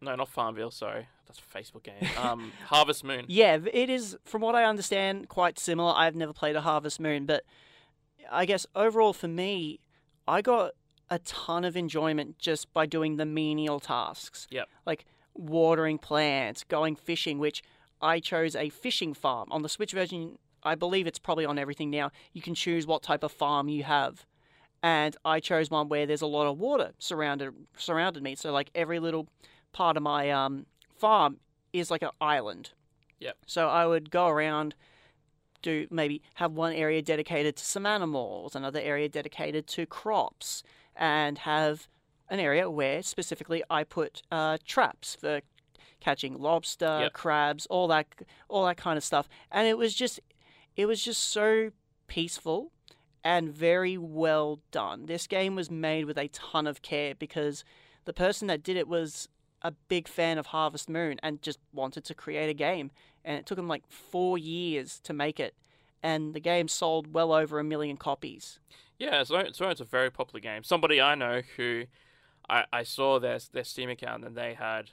No, 0.00 0.14
not 0.16 0.28
Farmville. 0.28 0.70
Sorry, 0.70 1.08
that's 1.26 1.40
a 1.40 1.58
Facebook 1.58 1.82
game. 1.82 2.08
Um, 2.20 2.52
Harvest 2.66 3.04
Moon. 3.04 3.24
Yeah, 3.28 3.58
it 3.72 3.88
is, 3.90 4.16
from 4.24 4.42
what 4.42 4.54
I 4.54 4.64
understand, 4.64 5.28
quite 5.28 5.58
similar. 5.58 5.92
I've 5.94 6.16
never 6.16 6.32
played 6.32 6.56
a 6.56 6.60
Harvest 6.60 7.00
Moon, 7.00 7.26
but 7.26 7.44
I 8.30 8.44
guess 8.44 8.66
overall 8.74 9.12
for 9.12 9.28
me, 9.28 9.80
I 10.26 10.42
got 10.42 10.72
a 11.10 11.18
ton 11.20 11.64
of 11.64 11.76
enjoyment 11.76 12.38
just 12.38 12.72
by 12.72 12.86
doing 12.86 13.16
the 13.16 13.26
menial 13.26 13.80
tasks. 13.80 14.46
Yep. 14.50 14.68
Like 14.86 15.04
watering 15.34 15.98
plants, 15.98 16.64
going 16.64 16.96
fishing, 16.96 17.38
which 17.38 17.62
I 18.00 18.20
chose 18.20 18.56
a 18.56 18.68
fishing 18.68 19.14
farm. 19.14 19.48
On 19.52 19.62
the 19.62 19.68
Switch 19.68 19.92
version, 19.92 20.38
I 20.62 20.74
believe 20.74 21.06
it's 21.06 21.18
probably 21.18 21.44
on 21.44 21.58
everything 21.58 21.90
now. 21.90 22.10
You 22.32 22.42
can 22.42 22.54
choose 22.54 22.86
what 22.86 23.02
type 23.02 23.22
of 23.22 23.32
farm 23.32 23.68
you 23.68 23.84
have. 23.84 24.26
And 24.82 25.16
I 25.24 25.38
chose 25.40 25.70
one 25.70 25.88
where 25.88 26.06
there's 26.06 26.22
a 26.22 26.26
lot 26.26 26.46
of 26.46 26.58
water 26.58 26.92
surrounded 26.98 27.54
surrounded 27.76 28.22
me. 28.22 28.34
So 28.34 28.52
like 28.52 28.70
every 28.74 28.98
little 28.98 29.28
part 29.72 29.96
of 29.96 30.02
my 30.02 30.30
um, 30.30 30.66
farm 30.96 31.38
is 31.72 31.90
like 31.90 32.02
an 32.02 32.10
island. 32.20 32.70
Yep. 33.20 33.36
So 33.46 33.68
I 33.68 33.86
would 33.86 34.10
go 34.10 34.26
around, 34.26 34.74
do 35.62 35.86
maybe 35.90 36.20
have 36.34 36.52
one 36.52 36.72
area 36.72 37.00
dedicated 37.02 37.54
to 37.56 37.64
some 37.64 37.86
animals, 37.86 38.56
another 38.56 38.80
area 38.80 39.08
dedicated 39.08 39.68
to 39.68 39.86
crops, 39.86 40.64
and 40.96 41.38
have 41.38 41.86
an 42.28 42.40
area 42.40 42.68
where 42.68 43.02
specifically 43.02 43.62
I 43.70 43.84
put 43.84 44.22
uh, 44.32 44.58
traps 44.66 45.14
for 45.14 45.40
catching 46.00 46.36
lobster, 46.38 47.02
Yep. 47.02 47.12
crabs, 47.12 47.66
all 47.66 47.86
that, 47.88 48.06
all 48.48 48.66
that 48.66 48.76
kind 48.76 48.96
of 48.96 49.04
stuff. 49.04 49.28
And 49.52 49.68
it 49.68 49.78
was 49.78 49.94
just, 49.94 50.18
it 50.74 50.86
was 50.86 51.00
just 51.04 51.22
so 51.22 51.70
peaceful 52.08 52.72
and 53.24 53.50
very 53.50 53.96
well 53.96 54.60
done. 54.70 55.06
This 55.06 55.26
game 55.26 55.54
was 55.54 55.70
made 55.70 56.04
with 56.04 56.18
a 56.18 56.28
ton 56.28 56.66
of 56.66 56.82
care 56.82 57.14
because 57.14 57.64
the 58.04 58.12
person 58.12 58.48
that 58.48 58.62
did 58.62 58.76
it 58.76 58.88
was 58.88 59.28
a 59.62 59.70
big 59.88 60.08
fan 60.08 60.38
of 60.38 60.46
Harvest 60.46 60.88
Moon 60.88 61.18
and 61.22 61.40
just 61.40 61.58
wanted 61.72 62.04
to 62.04 62.14
create 62.14 62.50
a 62.50 62.54
game. 62.54 62.90
And 63.24 63.38
it 63.38 63.46
took 63.46 63.58
him 63.58 63.68
like 63.68 63.84
four 63.88 64.36
years 64.36 64.98
to 65.04 65.12
make 65.12 65.38
it. 65.38 65.54
And 66.02 66.34
the 66.34 66.40
game 66.40 66.66
sold 66.66 67.14
well 67.14 67.32
over 67.32 67.60
a 67.60 67.64
million 67.64 67.96
copies. 67.96 68.58
Yeah, 68.98 69.22
so, 69.22 69.44
so 69.52 69.68
it's 69.68 69.80
a 69.80 69.84
very 69.84 70.10
popular 70.10 70.40
game. 70.40 70.64
Somebody 70.64 71.00
I 71.00 71.14
know 71.14 71.42
who 71.56 71.84
I, 72.50 72.64
I 72.72 72.82
saw 72.82 73.20
their 73.20 73.38
their 73.52 73.64
Steam 73.64 73.88
account 73.88 74.24
and 74.24 74.36
they 74.36 74.54
had 74.54 74.90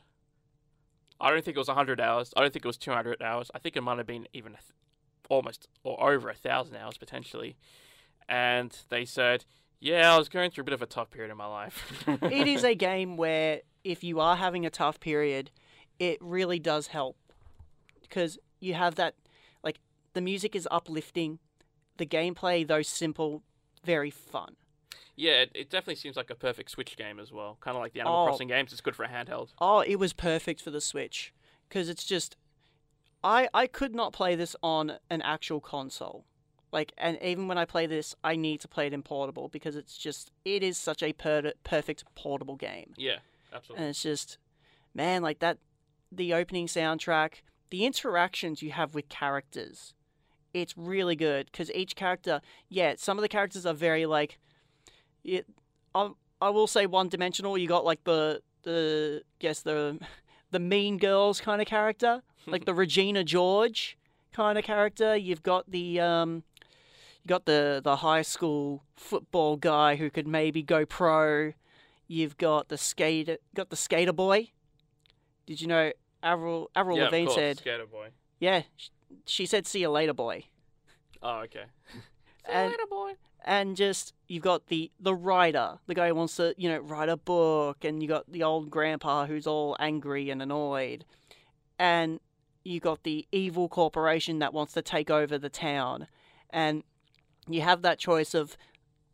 I 1.20 1.32
don't 1.32 1.44
think 1.44 1.58
it 1.58 1.60
was 1.60 1.68
100 1.68 2.00
hours. 2.00 2.32
I 2.38 2.42
don't 2.42 2.54
think 2.54 2.64
it 2.64 2.68
was 2.68 2.78
200 2.78 3.22
hours. 3.22 3.52
I 3.54 3.60
think 3.60 3.76
it 3.76 3.82
might 3.82 3.98
have 3.98 4.08
been 4.08 4.28
even 4.34 4.56
almost 5.30 5.68
or 5.84 6.12
over 6.12 6.30
a 6.30 6.36
thousand 6.36 6.76
hours 6.76 6.98
potentially. 6.98 7.58
And 8.30 8.78
they 8.90 9.04
said, 9.04 9.44
"Yeah, 9.80 10.14
I 10.14 10.18
was 10.18 10.30
going 10.30 10.52
through 10.52 10.62
a 10.62 10.66
bit 10.66 10.74
of 10.74 10.82
a 10.82 10.86
tough 10.86 11.10
period 11.10 11.32
in 11.32 11.38
my 11.38 11.48
life." 11.48 12.04
it 12.08 12.48
is 12.48 12.64
a 12.64 12.76
game 12.76 13.18
where 13.18 13.62
if 13.84 14.04
you 14.04 14.20
are 14.20 14.36
having 14.36 14.66
a 14.66 14.70
tough 14.70 15.00
period, 15.00 15.52
it 15.98 16.18
really 16.22 16.60
does 16.60 16.88
help 16.88 17.18
because 18.02 18.38
you 18.60 18.76
have 18.76 18.96
that 18.96 19.16
like 19.64 19.80
the 20.14 20.22
music 20.22 20.56
is 20.56 20.68
uplifting, 20.70 21.40
the 21.98 22.06
gameplay 22.06 22.66
though 22.66 22.84
simple, 22.84 23.42
very 23.84 24.12
fun. 24.12 24.56
Yeah, 25.16 25.42
it, 25.42 25.52
it 25.54 25.70
definitely 25.70 25.96
seems 25.96 26.16
like 26.16 26.30
a 26.30 26.36
perfect 26.36 26.72
Switch 26.72 26.96
game 26.96 27.20
as 27.20 27.30
well. 27.34 27.58
Kind 27.60 27.76
of 27.76 27.82
like 27.82 27.92
the 27.92 28.00
Animal 28.00 28.22
Oh. 28.22 28.26
Crossing 28.28 28.48
games. 28.48 28.72
It's 28.72 28.80
good 28.80 28.96
for 28.96 29.04
a 29.04 29.10
handheld. 29.10 29.50
Oh, 29.60 29.80
it 29.82 29.98
was 29.98 30.14
perfect 30.14 30.62
for 30.62 30.72
the 30.72 30.80
Switch 30.80 31.34
because 31.68 31.90
it's 31.90 32.06
just 32.06 32.38
I 33.24 33.50
I 33.54 33.68
could 33.68 33.96
not 33.96 34.14
play 34.14 34.36
this 34.36 34.56
on 34.64 34.94
an 35.10 35.22
actual 35.24 35.60
console. 35.60 36.26
Like 36.72 36.94
and 36.98 37.18
even 37.22 37.48
when 37.48 37.58
I 37.58 37.66
play 37.66 37.86
this, 37.88 38.16
I 38.24 38.36
need 38.36 38.62
to 38.62 38.68
play 38.68 38.88
it 38.88 38.94
in 38.94 39.02
portable 39.02 39.48
because 39.48 39.76
it's 39.76 39.98
just 39.98 40.32
it 40.46 40.64
is 40.64 40.78
such 40.78 41.02
a 41.02 41.14
per- 41.14 41.54
perfect 41.64 42.04
portable 42.16 42.56
game. 42.56 42.94
Yeah, 42.98 43.18
absolutely. 43.54 43.84
And 43.84 43.90
it's 43.90 44.04
just 44.04 44.38
man, 44.94 45.22
like 45.22 45.40
that 45.40 45.58
the 46.12 46.34
opening 46.34 46.68
soundtrack, 46.68 47.42
the 47.70 47.86
interactions 47.86 48.62
you 48.62 48.72
have 48.72 48.94
with 48.94 49.10
characters. 49.10 49.94
It's 50.54 50.78
really 50.78 51.16
good 51.16 51.52
cuz 51.52 51.72
each 51.72 51.96
character, 51.96 52.42
yeah, 52.70 52.96
some 52.98 53.18
of 53.18 53.22
the 53.22 53.30
characters 53.30 53.66
are 53.66 53.74
very 53.74 54.06
like 54.06 54.40
it 55.24 55.48
I 55.96 56.12
I 56.42 56.50
will 56.50 56.68
say 56.68 56.86
one 56.86 57.10
dimensional. 57.10 57.58
You 57.58 57.68
got 57.68 57.86
like 57.86 58.04
the 58.04 58.42
the 58.64 59.24
guess 59.40 59.62
the 59.62 60.00
the 60.52 60.60
mean 60.60 60.98
girls 60.98 61.42
kind 61.42 61.62
of 61.62 61.68
character, 61.68 62.22
like 62.46 62.66
the 62.70 62.74
Regina 62.74 63.24
George 63.24 63.98
kind 64.32 64.58
of 64.58 64.64
character. 64.64 65.16
You've 65.16 65.44
got 65.44 65.70
the 65.70 66.00
um 66.00 66.44
you 67.24 67.28
got 67.28 67.46
the 67.46 67.82
the 67.84 67.98
high 67.98 68.22
school 68.22 68.84
football 68.96 69.58
guy 69.58 69.96
who 69.96 70.10
could 70.10 70.28
maybe 70.28 70.62
go 70.64 70.86
pro. 70.86 71.54
You've 72.08 72.38
got 72.38 72.70
the 72.70 72.78
skater 72.78 73.38
got 73.56 73.70
the 73.70 73.76
skater 73.76 74.14
boy. 74.14 74.52
Did 75.46 75.62
you 75.62 75.68
know 75.68 75.92
Avril 76.22 76.70
Avril 76.76 76.98
yeah, 76.98 77.06
Lavigne 77.06 77.32
said, 77.32 77.58
Skater 77.58 77.86
Boy. 77.86 78.10
"Yeah, 78.40 78.64
sh- 78.76 78.90
she 79.26 79.46
said 79.46 79.66
see 79.66 79.82
you 79.82 79.90
later, 79.90 80.14
boy." 80.14 80.46
Oh, 81.22 81.40
okay. 81.40 81.66
See 82.46 82.54
you 82.54 82.62
later, 82.62 82.86
boy. 82.90 83.14
and 83.44 83.76
just 83.76 84.14
you've 84.28 84.44
got 84.44 84.68
the 84.68 84.92
the 85.00 85.14
writer, 85.14 85.80
the 85.88 85.94
guy 85.94 86.08
who 86.08 86.16
wants 86.16 86.36
to 86.38 86.54
you 86.58 86.70
know 86.70 86.80
write 86.80 87.10
a 87.10 87.18
book, 87.18 87.84
and 87.84 88.02
you 88.02 88.08
got 88.08 88.32
the 88.32 88.44
old 88.44 88.70
grandpa 88.70 89.26
who's 89.26 89.46
all 89.46 89.76
angry 89.80 90.30
and 90.30 90.42
annoyed, 90.42 91.06
and 91.78 92.20
you 92.64 92.80
got 92.80 93.04
the 93.04 93.28
evil 93.32 93.70
corporation 93.70 94.40
that 94.40 94.54
wants 94.54 94.74
to 94.74 94.82
take 94.82 95.10
over 95.10 95.38
the 95.38 95.50
town, 95.50 96.08
and 96.50 96.84
you 97.54 97.62
have 97.62 97.82
that 97.82 98.00
choice 98.00 98.34
of 98.34 98.58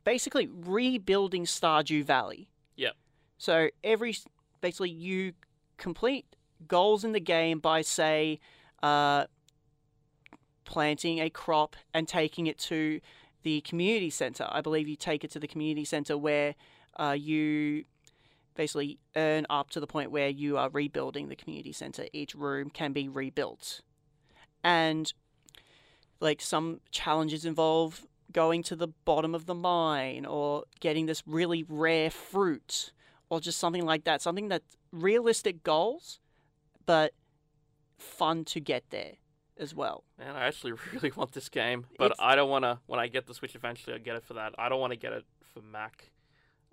basically 0.03 0.47
rebuilding 0.47 1.45
Stardew 1.45 2.03
Valley. 2.03 2.49
Yep. 2.75 2.95
So 3.37 3.69
every 3.83 4.15
basically 4.61 4.91
you 4.91 5.33
complete 5.77 6.25
goals 6.67 7.03
in 7.03 7.11
the 7.11 7.19
game 7.19 7.59
by 7.59 7.81
say. 7.81 8.39
Uh, 8.83 9.25
planting 10.65 11.19
a 11.19 11.29
crop 11.29 11.75
and 11.93 12.07
taking 12.07 12.47
it 12.47 12.57
to 12.57 12.99
the 13.43 13.61
community 13.61 14.09
center. 14.09 14.47
I 14.49 14.61
believe 14.61 14.87
you 14.87 14.95
take 14.95 15.23
it 15.23 15.31
to 15.31 15.39
the 15.39 15.47
community 15.47 15.85
center 15.85 16.17
where 16.17 16.55
uh, 16.97 17.15
you 17.17 17.85
basically 18.55 18.97
earn 19.15 19.45
up 19.49 19.69
to 19.69 19.79
the 19.79 19.87
point 19.87 20.11
where 20.11 20.29
you 20.29 20.57
are 20.57 20.69
rebuilding 20.69 21.29
the 21.29 21.35
community 21.35 21.71
center. 21.71 22.05
Each 22.11 22.33
room 22.33 22.69
can 22.69 22.91
be 22.91 23.07
rebuilt. 23.07 23.81
And 24.63 25.13
like 26.19 26.41
some 26.41 26.81
challenges 26.91 27.45
involve 27.45 28.07
going 28.35 28.61
to 28.63 28.75
the 28.75 28.89
bottom 29.05 29.33
of 29.33 29.45
the 29.45 29.55
mine 29.55 30.25
or 30.25 30.65
getting 30.81 31.05
this 31.05 31.23
really 31.25 31.63
rare 31.69 32.09
fruit 32.11 32.91
or 33.29 33.39
just 33.39 33.57
something 33.57 33.85
like 33.85 34.03
that. 34.03 34.21
Something 34.21 34.49
that's 34.49 34.75
realistic 34.91 35.63
goals, 35.63 36.19
but 36.85 37.13
fun 37.97 38.43
to 38.43 38.59
get 38.59 38.83
there 38.89 39.13
as 39.57 39.73
well. 39.73 40.03
Man, 40.19 40.35
I 40.35 40.45
actually 40.47 40.73
really 40.93 41.11
want 41.15 41.31
this 41.31 41.47
game, 41.47 41.85
but 41.97 42.11
It's- 42.11 42.19
I 42.19 42.35
don't 42.35 42.49
want 42.49 42.63
to. 42.65 42.79
When 42.87 42.99
I 42.99 43.07
get 43.07 43.25
the 43.25 43.33
Switch 43.33 43.55
eventually, 43.55 43.93
I'll 43.93 44.01
get 44.03 44.17
it 44.17 44.23
for 44.25 44.33
that. 44.33 44.53
I 44.59 44.67
don't 44.67 44.81
want 44.81 44.91
to 44.91 44.97
get 44.99 45.13
it 45.13 45.23
for 45.53 45.61
Mac, 45.61 46.11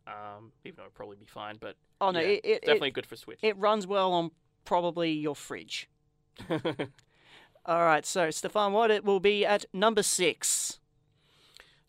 um, 0.09 0.51
even 0.65 0.77
though 0.79 0.83
it'd 0.83 0.95
probably 0.95 1.17
be 1.17 1.27
fine. 1.27 1.57
But 1.61 1.77
Oh 2.01 2.11
no, 2.11 2.19
yeah, 2.19 2.27
it, 2.27 2.41
it, 2.45 2.61
definitely 2.63 2.89
it, 2.89 2.95
good 2.95 3.07
for 3.07 3.15
Switch. 3.17 3.39
it 3.41 3.57
runs 3.57 3.87
well 3.87 4.13
on 4.13 4.33
probably 4.65 5.13
your 5.13 5.37
fridge. 5.37 5.89
All 7.65 7.85
right, 7.85 8.05
so 8.05 8.31
Stefan, 8.33 8.73
what 8.73 8.91
it 8.91 9.05
will 9.05 9.21
be 9.21 9.47
at 9.47 9.65
number 9.73 10.03
six. 10.03 10.81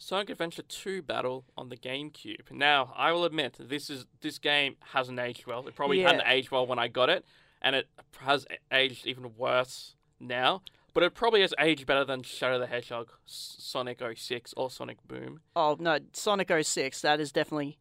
Sonic 0.04 0.30
Adventure 0.30 0.64
2 0.64 1.01
Battle 1.01 1.45
on 1.58 1.70
the 1.70 1.78
GameCube. 1.78 2.51
Now, 2.51 2.93
I 2.97 3.14
will 3.14 3.24
admit 3.24 3.56
this 3.58 3.89
is 3.89 4.06
this 4.20 4.38
game 4.38 4.76
hasn't 4.91 5.18
aged 5.18 5.47
well. 5.47 5.66
It 5.66 5.76
probably 5.76 6.01
Yeah. 6.01 6.08
hadn't 6.12 6.28
aged 6.28 6.51
well 6.51 6.68
when 6.68 6.78
I 6.78 6.89
got 6.89 7.10
it, 7.10 7.24
and 7.62 7.74
it 7.74 7.88
has 8.20 8.45
aged 8.72 9.08
even 9.08 9.38
worse 9.38 9.95
now. 10.20 10.62
But 10.93 11.04
it 11.04 11.14
probably 11.16 11.39
has 11.41 11.54
aged 11.58 11.86
better 11.86 12.04
than 12.04 12.22
Shadow 12.22 12.60
the 12.60 12.68
Hedgehog, 12.68 13.12
S- 13.26 13.56
Sonic 13.60 14.01
06, 14.01 14.54
or 14.58 14.70
Sonic 14.70 14.97
Boom. 15.08 15.39
Oh 15.56 15.78
no, 15.80 15.99
Sonic 16.12 16.51
06, 16.51 17.01
that 17.01 17.22
is 17.22 17.32
definitely, 17.32 17.78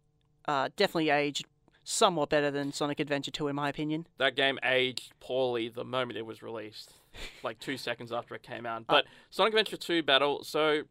uh, 0.47 0.69
definitely 0.77 1.11
aged 1.11 1.45
somewhat 1.83 2.29
better 2.31 2.53
than 2.53 2.73
Sonic 2.73 3.01
Adventure 3.01 3.33
2 3.33 3.49
in 3.49 3.57
my 3.57 3.69
opinion. 3.69 4.07
That 4.19 4.37
game 4.37 4.61
aged 4.63 5.13
poorly 5.19 5.69
the 5.69 5.85
moment 5.85 6.17
it 6.17 6.25
was 6.25 6.41
released, 6.41 6.95
like 7.43 7.59
two 7.59 7.77
seconds 7.89 8.13
after 8.13 8.37
it 8.37 8.45
came 8.45 8.65
Uh, 8.65 8.69
out. 8.71 8.87
But 8.87 9.07
Sonic 9.31 9.53
Adventure 9.55 9.77
2 9.77 10.05
Battle, 10.05 10.45
so 10.45 10.85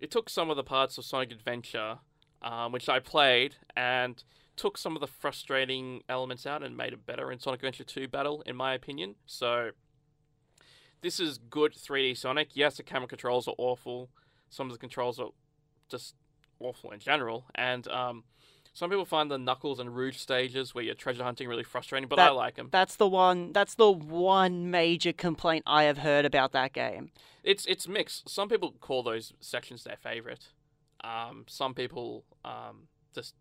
it 0.00 0.10
took 0.10 0.28
some 0.28 0.50
of 0.50 0.56
the 0.56 0.64
parts 0.64 0.98
of 0.98 1.04
Sonic 1.04 1.32
Adventure, 1.32 1.98
um, 2.42 2.72
which 2.72 2.88
I 2.88 2.98
played, 2.98 3.56
and 3.76 4.22
took 4.56 4.78
some 4.78 4.96
of 4.96 5.00
the 5.00 5.06
frustrating 5.06 6.02
elements 6.08 6.46
out 6.46 6.62
and 6.62 6.76
made 6.76 6.92
it 6.92 7.06
better 7.06 7.30
in 7.30 7.38
Sonic 7.38 7.60
Adventure 7.60 7.84
2 7.84 8.08
Battle, 8.08 8.42
in 8.46 8.56
my 8.56 8.74
opinion. 8.74 9.16
So 9.26 9.70
this 11.02 11.20
is 11.20 11.38
good 11.38 11.74
3D 11.74 12.16
Sonic. 12.16 12.48
Yes, 12.54 12.76
the 12.76 12.82
camera 12.82 13.08
controls 13.08 13.46
are 13.48 13.54
awful. 13.58 14.10
Some 14.48 14.66
of 14.66 14.72
the 14.72 14.78
controls 14.78 15.18
are 15.20 15.30
just 15.90 16.14
awful 16.60 16.90
in 16.90 17.00
general, 17.00 17.46
and 17.54 17.86
um, 17.88 18.24
some 18.76 18.90
people 18.90 19.06
find 19.06 19.30
the 19.30 19.38
Knuckles 19.38 19.80
and 19.80 19.96
Rouge 19.96 20.18
stages 20.18 20.74
where 20.74 20.84
you're 20.84 20.94
treasure 20.94 21.24
hunting 21.24 21.48
really 21.48 21.64
frustrating, 21.64 22.10
but 22.10 22.18
I 22.18 22.28
like 22.28 22.56
them. 22.56 22.68
That's 22.70 22.96
the 22.96 23.08
one. 23.08 23.54
That's 23.54 23.74
the 23.74 23.90
one 23.90 24.70
major 24.70 25.14
complaint 25.14 25.64
I 25.66 25.84
have 25.84 25.96
heard 25.96 26.26
about 26.26 26.52
that 26.52 26.74
game. 26.74 27.10
It's 27.42 27.64
it's 27.64 27.88
mixed. 27.88 28.28
Some 28.28 28.50
people 28.50 28.74
call 28.78 29.02
those 29.02 29.32
sections 29.40 29.84
their 29.84 29.96
favorite. 29.96 30.48
Um, 31.02 31.46
some 31.48 31.72
people 31.72 32.24
um, 32.44 32.88
just 33.14 33.34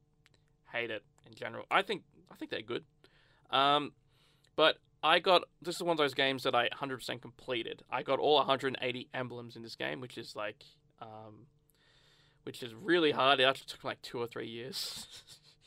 hate 0.72 0.90
it 0.90 1.04
in 1.28 1.34
general. 1.36 1.66
I 1.70 1.82
think 1.82 2.04
I 2.32 2.36
think 2.36 2.50
they're 2.50 2.62
good. 2.62 2.86
Um, 3.52 3.92
but 4.56 4.78
I 5.04 5.20
got 5.20 5.44
this 5.62 5.76
is 5.76 5.84
one 5.84 5.92
of 5.92 5.98
those 5.98 6.14
games 6.14 6.44
that 6.44 6.56
I 6.56 6.70
100% 6.70 7.22
completed. 7.22 7.84
I 7.92 8.04
got 8.04 8.20
all 8.20 8.36
180 8.38 9.10
emblems 9.14 9.58
in 9.58 9.64
this 9.64 9.76
game, 9.76 10.00
which 10.00 10.18
is 10.18 10.34
like, 10.34 10.64
um, 11.02 11.48
which 12.46 12.62
is 12.62 12.74
really 12.74 13.12
hard. 13.12 13.40
It 13.40 13.44
actually 13.44 13.68
took 13.68 13.84
like 13.84 14.02
two 14.02 14.20
or 14.20 14.28
three 14.28 14.48
years. 14.48 15.08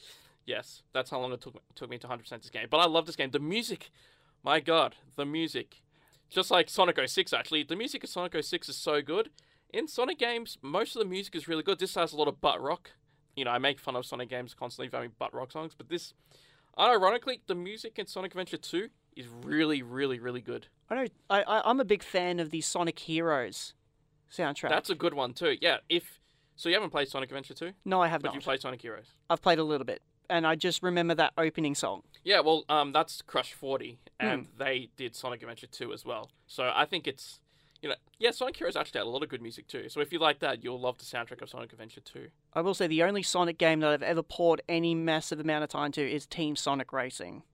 yes, 0.47 0.83
that's 0.93 1.11
how 1.11 1.21
long 1.21 1.33
it 1.33 1.41
took 1.41 1.61
took 1.75 1.91
me 1.91 1.99
to 1.99 2.07
100% 2.07 2.29
this 2.29 2.51
game. 2.51 2.69
But 2.71 2.79
I 2.79 2.87
love 2.87 3.07
this 3.07 3.17
game. 3.17 3.31
The 3.31 3.39
music, 3.39 3.91
my 4.43 4.61
god, 4.61 4.97
the 5.17 5.27
music. 5.27 5.83
Just 6.31 6.51
like 6.51 6.69
Sonic 6.69 6.99
06, 7.05 7.33
actually, 7.33 7.63
the 7.63 7.77
music 7.77 8.05
of 8.05 8.11
Sonic 8.11 8.35
06 8.39 8.69
is 8.69 8.77
so 8.77 9.01
good. 9.01 9.31
In 9.73 9.89
Sonic 9.89 10.19
games, 10.19 10.59
most 10.63 10.95
of 10.95 11.01
the 11.01 11.09
music 11.09 11.35
is 11.35 11.49
really 11.49 11.63
good. 11.63 11.79
This 11.79 11.95
has 11.95 12.13
a 12.13 12.17
lot 12.17 12.29
of 12.29 12.41
butt 12.41 12.61
rock. 12.61 12.91
You 13.35 13.45
know, 13.45 13.51
I 13.51 13.59
make 13.59 13.81
fun 13.81 13.97
of 13.97 14.05
Sonic 14.05 14.29
games 14.29 14.53
constantly 14.53 14.89
for 14.89 14.97
having 14.97 15.13
butt 15.19 15.33
rock 15.33 15.53
songs, 15.53 15.73
but 15.77 15.89
this, 15.89 16.13
ironically, 16.79 17.41
the 17.47 17.55
music 17.55 17.99
in 17.99 18.07
Sonic 18.07 18.33
Adventure 18.33 18.57
2 18.59 18.89
is 19.17 19.27
really, 19.43 19.83
really, 19.83 20.19
really 20.19 20.41
good. 20.41 20.67
I 20.91 20.95
know. 20.95 21.07
I, 21.31 21.43
I 21.43 21.71
I'm 21.71 21.81
a 21.81 21.85
big 21.85 22.03
fan 22.03 22.41
of 22.41 22.51
the 22.51 22.61
Sonic 22.61 22.99
Heroes 22.99 23.75
soundtrack. 24.31 24.71
That's 24.71 24.91
a 24.91 24.95
good 24.95 25.15
one 25.15 25.35
too. 25.35 25.57
Yeah, 25.61 25.79
if 25.89 26.18
so, 26.59 26.69
you 26.69 26.75
haven't 26.75 26.91
played 26.91 27.09
Sonic 27.09 27.31
Adventure 27.31 27.55
2, 27.55 27.73
no, 27.87 28.03
I 28.03 28.09
have 28.09 28.21
but 28.21 28.29
not. 28.29 28.33
But 28.35 28.41
you 28.41 28.45
played 28.45 28.61
Sonic 28.61 28.83
Heroes. 28.83 29.07
I've 29.31 29.41
played 29.41 29.59
a 29.59 29.65
little 29.65 29.87
bit, 29.87 30.03
and 30.29 30.47
I 30.47 30.55
just 30.57 30.83
remember 30.83 31.15
that 31.15 31.33
opening 31.39 31.75
song. 31.75 32.03
Yeah, 32.25 32.41
well, 32.41 32.65
um, 32.69 32.93
that's 32.93 33.23
Crush 33.23 33.53
40, 33.55 33.99
Hmm. 34.21 34.27
and 34.27 34.47
they 34.59 34.91
did 34.97 35.17
Sonic 35.17 35.41
Adventure 35.43 35.69
2 35.69 35.93
as 35.93 36.05
well. 36.05 36.31
So 36.47 36.71
I 36.75 36.85
think 36.85 37.07
it's, 37.07 37.41
you 37.81 37.89
know, 37.89 37.95
yeah, 38.19 38.33
Sonic 38.33 38.57
Heroes 38.57 38.75
actually 38.77 38.99
had 38.99 39.07
a 39.07 39.11
lot 39.11 39.23
of 39.23 39.29
good 39.29 39.41
music 39.41 39.69
too. 39.69 39.89
So 39.89 40.01
if 40.01 40.13
you 40.13 40.19
like 40.19 40.41
that, 40.41 40.65
you'll 40.65 40.81
love 40.81 40.99
the 40.99 41.05
soundtrack 41.05 41.41
of 41.41 41.49
Sonic 41.49 41.73
Adventure 41.73 42.01
2. 42.01 42.29
I 42.53 42.61
will 42.61 42.75
say 42.75 42.89
the 42.89 43.05
only 43.05 43.23
Sonic 43.23 43.57
game 43.57 43.79
that 43.81 43.91
I've 43.91 44.03
ever 44.03 44.23
poured 44.25 44.61
any 44.69 44.95
massive 44.95 45.39
amount 45.39 45.63
of 45.65 45.71
time 45.71 45.93
to 45.93 46.03
is 46.13 46.27
Team 46.27 46.57
Sonic 46.57 46.93
Racing. 46.93 47.45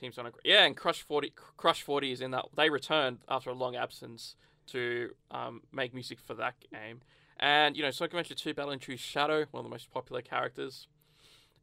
Team 0.00 0.12
Sonic, 0.12 0.34
yeah, 0.44 0.64
and 0.64 0.76
Crush 0.76 1.02
40, 1.02 1.32
Crush 1.56 1.82
40 1.82 2.12
is 2.12 2.20
in 2.20 2.30
that. 2.30 2.46
They 2.56 2.70
returned 2.70 3.18
after 3.28 3.50
a 3.50 3.54
long 3.54 3.74
absence 3.76 4.36
to 4.68 5.10
um, 5.30 5.62
make 5.72 5.92
music 5.92 6.20
for 6.20 6.34
that 6.34 6.54
game. 6.72 7.02
And 7.38 7.76
you 7.76 7.82
know, 7.82 7.90
Sonic 7.90 8.12
Adventure 8.12 8.34
2 8.34 8.54
Battle 8.54 8.72
in 8.72 8.78
True 8.78 8.96
Shadow, 8.96 9.46
one 9.50 9.60
of 9.60 9.64
the 9.64 9.70
most 9.70 9.90
popular 9.90 10.22
characters. 10.22 10.88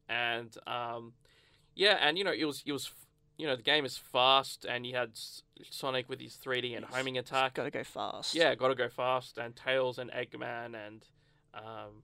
And 0.08 0.56
um, 0.66 1.12
yeah, 1.74 1.98
and 2.00 2.16
you 2.16 2.24
know, 2.24 2.32
it 2.32 2.44
was 2.44 2.62
it 2.64 2.72
was 2.72 2.90
you 3.36 3.46
know 3.46 3.56
the 3.56 3.62
game 3.62 3.84
is 3.84 3.96
fast, 3.96 4.64
and 4.64 4.86
you 4.86 4.96
had 4.96 5.10
Sonic 5.70 6.08
with 6.08 6.20
his 6.20 6.38
3D 6.42 6.76
and 6.76 6.84
homing 6.86 7.18
attack. 7.18 7.54
Gotta 7.54 7.70
go 7.70 7.84
fast. 7.84 8.34
Yeah, 8.34 8.54
gotta 8.54 8.74
go 8.74 8.88
fast, 8.88 9.38
and 9.38 9.54
Tails 9.54 9.98
and 9.98 10.10
Eggman, 10.10 10.74
and 10.74 11.06
um, 11.54 12.02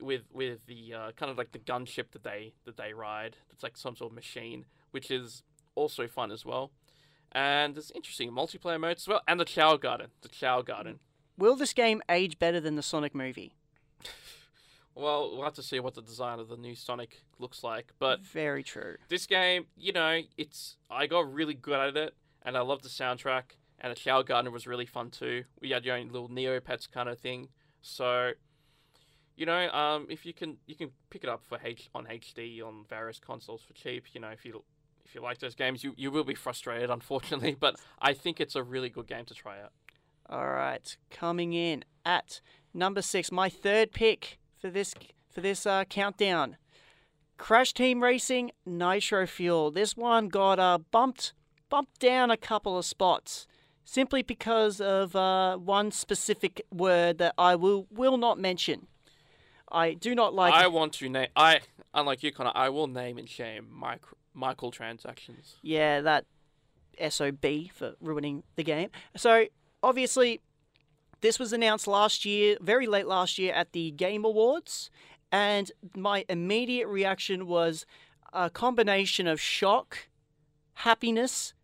with 0.00 0.22
with 0.32 0.66
the 0.66 0.94
uh, 0.94 1.12
kind 1.12 1.30
of 1.30 1.36
like 1.36 1.52
the 1.52 1.58
gunship 1.58 2.12
that 2.12 2.24
they 2.24 2.54
that 2.64 2.76
they 2.76 2.94
ride. 2.94 3.36
It's 3.50 3.62
like 3.62 3.76
some 3.76 3.96
sort 3.96 4.12
of 4.12 4.14
machine, 4.14 4.64
which 4.92 5.10
is 5.10 5.42
also 5.74 6.06
fun 6.06 6.30
as 6.30 6.44
well. 6.44 6.70
And 7.32 7.74
there's 7.74 7.90
interesting 7.90 8.30
multiplayer 8.30 8.80
modes 8.80 9.02
as 9.02 9.08
well, 9.08 9.20
and 9.28 9.38
the 9.38 9.44
Chao 9.44 9.76
Garden. 9.76 10.08
The 10.22 10.28
Chao 10.28 10.62
Garden. 10.62 11.00
Will 11.38 11.54
this 11.54 11.72
game 11.72 12.02
age 12.10 12.40
better 12.40 12.58
than 12.58 12.74
the 12.74 12.82
Sonic 12.82 13.14
movie? 13.14 13.54
Well, 14.96 15.30
we'll 15.32 15.44
have 15.44 15.54
to 15.54 15.62
see 15.62 15.78
what 15.78 15.94
the 15.94 16.02
design 16.02 16.40
of 16.40 16.48
the 16.48 16.56
new 16.56 16.74
Sonic 16.74 17.22
looks 17.38 17.62
like, 17.62 17.92
but 18.00 18.20
very 18.20 18.64
true. 18.64 18.96
this 19.08 19.26
game, 19.26 19.66
you 19.76 19.92
know, 19.92 20.22
it's 20.36 20.76
I 20.90 21.06
got 21.06 21.32
really 21.32 21.54
good 21.54 21.78
at 21.78 21.96
it, 21.96 22.14
and 22.42 22.56
I 22.56 22.62
love 22.62 22.82
the 22.82 22.88
soundtrack, 22.88 23.54
and 23.78 23.92
the 23.92 23.94
Chao 23.94 24.22
Garden 24.22 24.52
was 24.52 24.66
really 24.66 24.86
fun 24.86 25.10
too. 25.10 25.44
We 25.60 25.70
had 25.70 25.84
your 25.84 25.96
own 25.96 26.08
little 26.08 26.28
Neopets 26.28 26.90
kind 26.90 27.08
of 27.08 27.20
thing, 27.20 27.50
so 27.80 28.32
you 29.36 29.46
know, 29.46 29.70
um, 29.70 30.08
if 30.10 30.26
you 30.26 30.34
can, 30.34 30.56
you 30.66 30.74
can 30.74 30.90
pick 31.10 31.22
it 31.22 31.30
up 31.30 31.44
for 31.44 31.60
H 31.62 31.88
on 31.94 32.06
HD 32.06 32.60
on 32.60 32.84
various 32.88 33.20
consoles 33.20 33.62
for 33.62 33.72
cheap. 33.74 34.06
You 34.12 34.20
know, 34.20 34.30
if 34.30 34.44
you 34.44 34.64
if 35.04 35.14
you 35.14 35.20
like 35.22 35.38
those 35.38 35.54
games, 35.54 35.84
you 35.84 35.94
you 35.96 36.10
will 36.10 36.24
be 36.24 36.34
frustrated, 36.34 36.90
unfortunately, 36.98 37.56
but 37.58 37.76
I 38.00 38.14
think 38.14 38.40
it's 38.40 38.56
a 38.56 38.64
really 38.64 38.88
good 38.88 39.06
game 39.06 39.26
to 39.26 39.34
try 39.34 39.60
out. 39.62 39.70
All 40.30 40.48
right, 40.48 40.96
coming 41.10 41.54
in 41.54 41.84
at 42.04 42.40
number 42.74 43.00
six, 43.00 43.32
my 43.32 43.48
third 43.48 43.92
pick 43.92 44.38
for 44.60 44.68
this 44.70 44.94
for 45.30 45.40
this 45.40 45.64
uh, 45.64 45.84
countdown. 45.84 46.56
Crash 47.38 47.72
Team 47.72 48.02
Racing 48.02 48.50
Nitro 48.66 49.26
Fuel. 49.26 49.70
This 49.70 49.96
one 49.96 50.28
got 50.28 50.58
uh, 50.58 50.78
bumped 50.90 51.32
bumped 51.70 51.98
down 52.00 52.30
a 52.30 52.36
couple 52.36 52.76
of 52.76 52.84
spots 52.84 53.46
simply 53.84 54.22
because 54.22 54.80
of 54.80 55.16
uh, 55.16 55.56
one 55.56 55.90
specific 55.90 56.60
word 56.70 57.18
that 57.18 57.34
I 57.38 57.54
will 57.54 57.86
will 57.90 58.18
not 58.18 58.38
mention. 58.38 58.86
I 59.70 59.94
do 59.94 60.14
not 60.14 60.34
like. 60.34 60.52
I 60.52 60.66
want 60.66 60.94
to 60.94 61.08
name. 61.08 61.28
I 61.36 61.60
unlike 61.94 62.22
you, 62.22 62.32
Connor. 62.32 62.52
I 62.54 62.68
will 62.68 62.86
name 62.86 63.16
and 63.16 63.28
shame 63.28 63.68
micro, 64.34 64.70
transactions. 64.70 65.56
Yeah, 65.62 66.00
that 66.02 66.26
SOB 67.08 67.70
for 67.72 67.94
ruining 68.00 68.42
the 68.56 68.64
game. 68.64 68.90
So, 69.16 69.46
obviously, 69.82 70.40
this 71.20 71.38
was 71.38 71.52
announced 71.52 71.86
last 71.86 72.24
year, 72.24 72.56
very 72.60 72.86
late 72.86 73.06
last 73.06 73.38
year 73.38 73.52
at 73.52 73.72
the 73.72 73.90
Game 73.92 74.24
Awards, 74.24 74.90
and 75.32 75.70
my 75.94 76.24
immediate 76.28 76.88
reaction 76.88 77.46
was 77.46 77.84
a 78.32 78.50
combination 78.50 79.26
of 79.26 79.40
shock, 79.40 80.08
happiness, 80.74 81.54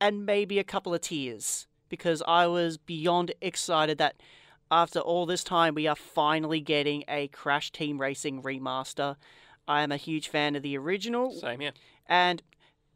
and 0.00 0.26
maybe 0.26 0.58
a 0.58 0.64
couple 0.64 0.94
of 0.94 1.00
tears 1.00 1.66
because 1.88 2.22
I 2.26 2.46
was 2.46 2.76
beyond 2.76 3.32
excited 3.40 3.98
that 3.98 4.16
after 4.70 4.98
all 4.98 5.26
this 5.26 5.44
time 5.44 5.74
we 5.74 5.86
are 5.86 5.96
finally 5.96 6.60
getting 6.60 7.04
a 7.08 7.28
Crash 7.28 7.70
Team 7.70 8.00
Racing 8.00 8.42
remaster. 8.42 9.16
I 9.68 9.82
am 9.82 9.92
a 9.92 9.96
huge 9.96 10.28
fan 10.28 10.56
of 10.56 10.62
the 10.62 10.76
original. 10.76 11.32
Same 11.32 11.60
here. 11.60 11.72
And 12.06 12.42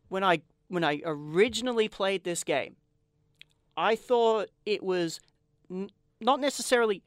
when 0.09 0.25
I 0.25 0.43
when 0.69 0.85
I 0.85 1.01
originally 1.05 1.89
played 1.89 2.25
this 2.25 2.45
game, 2.45 2.77
I 3.77 3.97
thought 3.97 4.49
it 4.67 4.83
was 4.83 5.21
n- 5.71 5.91
not 6.21 6.41
necessarily 6.41 7.03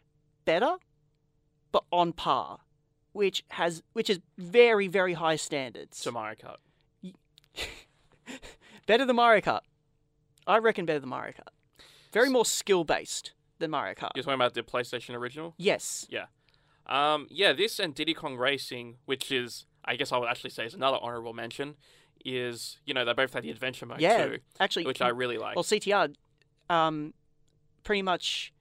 better, 0.46 0.76
but 1.72 1.84
on 1.92 2.14
par, 2.14 2.60
which 3.12 3.44
has 3.50 3.84
which 3.94 4.10
is 4.10 4.20
very 4.38 4.88
very 4.88 5.14
high 5.14 5.36
standards. 5.36 6.02
To 6.02 6.12
Mario 6.12 6.36
Kart. 6.36 6.58
better 8.88 9.06
than 9.06 9.16
Mario 9.16 9.42
Kart. 9.42 9.62
I 10.46 10.58
reckon 10.58 10.86
better 10.86 11.00
than 11.00 11.10
Mario 11.10 11.34
Kart. 11.34 11.84
Very 12.12 12.30
more 12.30 12.46
skill 12.46 12.84
based 12.84 13.32
than 13.60 13.72
Mario 13.72 13.94
Kart. 13.94 14.12
You're 14.16 14.24
talking 14.24 14.36
about 14.36 14.54
the 14.54 14.64
PlayStation 14.64 15.16
original. 15.16 15.54
Yes. 15.58 16.06
Yeah. 16.10 16.26
Um, 16.86 17.28
yeah, 17.30 17.54
this 17.54 17.80
and 17.80 17.96
Diddy 17.96 18.14
Kong 18.14 18.36
Racing, 18.36 18.98
which 19.06 19.32
is, 19.32 19.66
I 19.86 19.96
guess 19.96 20.12
I 20.12 20.18
would 20.18 20.28
actually 20.30 20.50
say 20.50 20.66
is 20.66 20.74
another 20.74 20.98
honorable 21.02 21.32
mention, 21.34 21.76
is, 22.26 22.78
you 22.86 22.94
know, 22.94 23.06
they 23.06 23.14
both 23.14 23.34
had 23.34 23.44
the 23.44 23.52
adventure 23.52 23.86
mode 23.86 24.02
Yeah. 24.02 24.26
too, 24.26 24.40
Actually, 24.60 24.86
which 24.86 25.02
I 25.02 25.08
really 25.08 25.38
like. 25.38 25.56
well, 25.56 25.64
CTR, 25.64 26.14
um, 26.70 27.14
pretty 27.84 28.02
much 28.02 28.54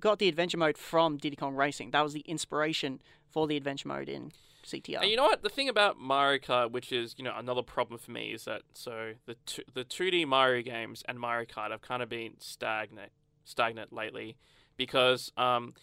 got 0.00 0.18
the 0.18 0.28
adventure 0.28 0.58
mode 0.58 0.78
from 0.78 1.16
Diddy 1.16 1.36
Kong 1.36 1.54
Racing. 1.54 1.90
That 1.90 2.02
was 2.02 2.12
the 2.12 2.20
inspiration 2.20 3.00
for 3.28 3.46
the 3.46 3.56
adventure 3.56 3.88
mode 3.88 4.08
in 4.08 4.32
CTR. 4.64 5.00
And 5.02 5.10
you 5.10 5.16
know 5.16 5.24
what? 5.24 5.42
The 5.42 5.48
thing 5.48 5.68
about 5.68 5.98
Mario 5.98 6.38
Kart, 6.38 6.70
which 6.70 6.92
is, 6.92 7.14
you 7.16 7.24
know, 7.24 7.34
another 7.36 7.62
problem 7.62 7.98
for 7.98 8.10
me, 8.10 8.32
is 8.32 8.44
that 8.44 8.62
so 8.74 9.12
the 9.26 9.36
two, 9.46 9.62
the 9.72 9.84
2D 9.84 10.26
Mario 10.26 10.62
games 10.62 11.02
and 11.08 11.18
Mario 11.18 11.46
Kart 11.46 11.70
have 11.70 11.82
kind 11.82 12.02
of 12.02 12.08
been 12.08 12.34
stagnant 12.38 13.12
stagnant 13.44 13.92
lately 13.92 14.36
because 14.76 15.32
um 15.36 15.74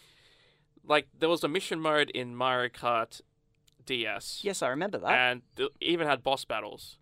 like 0.86 1.08
there 1.18 1.28
was 1.28 1.44
a 1.44 1.48
mission 1.48 1.80
mode 1.82 2.10
in 2.12 2.36
Mario 2.36 2.70
Kart 2.70 3.20
DS. 3.86 4.42
yes, 4.44 4.62
I 4.62 4.70
remember 4.70 4.98
that. 5.00 5.12
and 5.12 5.42
even 5.82 6.08
had 6.08 6.24
boss 6.24 6.46
battles. 6.46 6.98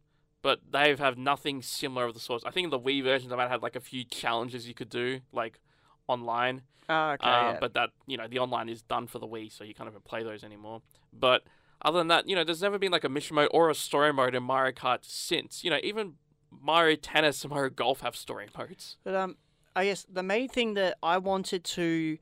But 0.45 0.59
they 0.69 0.95
have 0.95 1.17
nothing 1.17 1.63
similar 1.63 2.05
of 2.05 2.13
the 2.13 2.19
sorts. 2.19 2.45
I 2.45 2.51
think 2.51 2.65
in 2.65 2.69
the 2.69 2.79
Wii 2.79 3.01
version 3.01 3.31
they 3.31 3.35
might 3.35 3.49
have 3.49 3.63
like 3.63 3.75
a 3.75 3.79
few 3.79 4.03
challenges 4.03 4.67
you 4.67 4.75
could 4.75 4.89
do, 4.89 5.21
like 5.31 5.59
online. 6.07 6.61
Ah, 6.87 7.13
okay, 7.13 7.27
Uh, 7.27 7.51
yeah. 7.53 7.57
But 7.59 7.73
that 7.73 7.89
you 8.05 8.15
know 8.15 8.27
the 8.27 8.37
online 8.37 8.69
is 8.69 8.83
done 8.83 9.07
for 9.07 9.17
the 9.17 9.25
Wii, 9.27 9.51
so 9.51 9.63
you 9.63 9.73
can't 9.73 9.89
even 9.89 10.01
play 10.01 10.21
those 10.21 10.43
anymore. 10.43 10.83
But 11.11 11.41
other 11.81 11.97
than 11.97 12.09
that, 12.09 12.29
you 12.29 12.35
know, 12.35 12.43
there's 12.43 12.61
never 12.61 12.77
been 12.77 12.91
like 12.91 13.03
a 13.03 13.09
mission 13.09 13.33
mode 13.33 13.49
or 13.49 13.71
a 13.71 13.73
story 13.73 14.13
mode 14.13 14.35
in 14.35 14.43
Mario 14.43 14.71
Kart 14.71 14.99
since. 15.01 15.63
You 15.63 15.71
know, 15.71 15.79
even 15.81 16.13
Mario 16.51 16.95
Tennis 16.95 17.43
and 17.43 17.51
Mario 17.51 17.71
Golf 17.71 18.01
have 18.01 18.15
story 18.15 18.47
modes. 18.55 18.97
But 19.03 19.15
um, 19.15 19.37
I 19.75 19.85
guess 19.85 20.05
the 20.07 20.21
main 20.21 20.47
thing 20.47 20.75
that 20.75 20.99
I 21.01 21.17
wanted 21.17 21.63
to 21.63 22.19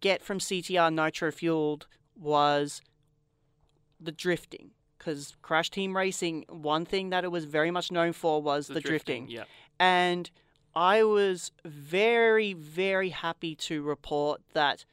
get 0.00 0.22
from 0.22 0.38
CTR 0.38 0.94
Nitro 0.94 1.32
Fueled 1.32 1.88
was 2.14 2.82
the 4.00 4.12
drifting. 4.12 4.70
Because 5.04 5.36
Crash 5.42 5.68
Team 5.70 5.94
Racing, 5.94 6.46
one 6.48 6.86
thing 6.86 7.10
that 7.10 7.24
it 7.24 7.30
was 7.30 7.44
very 7.44 7.70
much 7.70 7.92
known 7.92 8.14
for 8.14 8.40
was 8.40 8.68
the, 8.68 8.80
drifting. 8.80 9.28
Yeah. 9.28 9.44
And 9.78 10.30
I 10.74 11.02
was 11.02 11.52
very, 11.64 12.54
very 12.54 13.10
happy 13.10 13.54
to 13.56 13.82
report 13.82 14.40
that 14.54 14.86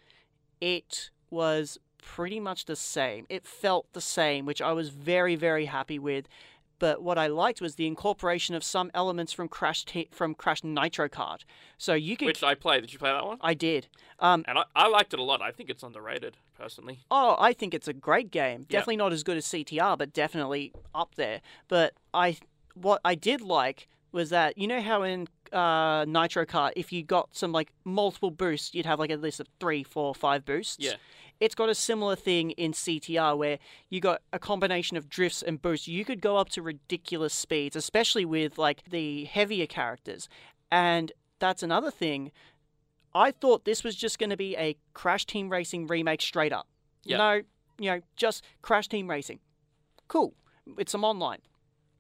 it 0.60 1.12
was 1.30 1.78
pretty 2.02 2.40
much 2.40 2.66
the 2.66 2.76
same. 2.76 3.26
It 3.30 3.46
felt 3.46 3.94
the 3.94 4.02
same, 4.02 4.46
which 4.46 4.62
I 4.62 4.74
was 4.74 4.90
very, 4.90 5.36
very 5.36 5.66
happy 5.66 5.98
with. 5.98 6.28
But 6.78 7.04
what 7.04 7.18
I 7.18 7.28
liked 7.28 7.62
was 7.62 7.76
the 7.76 7.86
incorporation 7.86 8.56
of 8.56 8.64
some 8.64 8.90
elements 8.96 9.32
from 9.32 9.48
Crash 9.48 9.86
T- 9.86 10.10
from 10.12 10.34
Crash 10.34 10.64
Nitro 10.64 11.08
Kart. 11.08 11.46
So 11.78 11.94
you 11.94 12.18
could. 12.18 12.26
Which 12.26 12.44
I 12.44 12.56
played. 12.56 12.82
Did 12.82 12.92
you 12.92 12.98
play 12.98 13.12
that 13.12 13.24
one? 13.24 13.38
I 13.40 13.54
did. 13.54 13.88
Um, 14.20 14.44
And 14.48 14.58
I, 14.58 14.64
I 14.76 14.88
liked 14.88 15.14
it 15.14 15.20
a 15.20 15.24
lot. 15.24 15.42
I 15.44 15.52
think 15.52 15.70
it's 15.70 15.84
underrated, 15.84 16.38
personally. 16.62 17.00
Oh, 17.10 17.36
I 17.40 17.54
think 17.54 17.74
it's 17.74 17.88
a 17.88 17.94
great 17.94 18.32
game. 18.32 18.66
Definitely 18.70 18.98
not 18.98 19.14
as 19.14 19.24
good 19.24 19.38
as 19.38 19.46
CTR, 19.46 19.98
but 19.98 20.14
definitely 20.14 20.74
up 20.94 21.16
there. 21.16 21.42
But 21.68 21.94
I, 22.14 22.38
what 22.76 23.02
I 23.04 23.16
did 23.16 23.42
like 23.42 23.88
was 24.12 24.30
that 24.30 24.58
you 24.58 24.68
know 24.68 24.82
how 24.82 25.04
in 25.04 25.28
uh, 25.52 26.06
Nitro 26.08 26.46
Kart, 26.46 26.74
if 26.76 26.92
you 26.92 27.04
got 27.04 27.30
some 27.32 27.52
like 27.52 27.72
multiple 27.84 28.32
boosts, 28.32 28.74
you'd 28.74 28.86
have 28.86 29.00
like 29.00 29.12
a 29.12 29.16
list 29.16 29.40
of 29.40 29.48
three, 29.60 29.84
four, 29.84 30.14
five 30.14 30.46
boosts. 30.46 30.78
Yeah. 30.80 30.96
It's 31.40 31.56
got 31.56 31.70
a 31.70 31.76
similar 31.76 32.16
thing 32.16 32.52
in 32.52 32.72
CTR 32.72 33.36
where 33.36 33.58
you 33.90 34.00
got 34.00 34.22
a 34.32 34.38
combination 34.38 34.96
of 34.96 35.10
drifts 35.10 35.42
and 35.42 35.60
boosts. 35.60 35.88
You 35.88 36.06
could 36.06 36.22
go 36.22 36.38
up 36.38 36.50
to 36.50 36.62
ridiculous 36.62 37.34
speeds, 37.34 37.76
especially 37.76 38.26
with 38.26 38.60
like 38.60 38.84
the 38.90 39.26
heavier 39.26 39.66
characters. 39.66 40.30
And 40.72 41.12
that's 41.40 41.64
another 41.64 41.90
thing. 41.90 42.32
I 43.14 43.32
thought 43.32 43.66
this 43.66 43.84
was 43.84 43.96
just 43.96 44.20
going 44.20 44.30
to 44.30 44.38
be 44.38 44.56
a 44.58 44.78
Crash 44.94 45.26
Team 45.26 45.50
Racing 45.50 45.88
remake 45.88 46.22
straight 46.22 46.54
up. 46.54 46.68
Yeah. 47.04 47.18
No, 47.18 47.42
you 47.80 47.92
know, 47.92 48.02
just 48.16 48.44
Crash 48.62 48.88
Team 48.88 49.10
Racing. 49.10 49.40
Cool. 50.08 50.34
It's 50.78 50.92
some 50.92 51.04
online. 51.04 51.40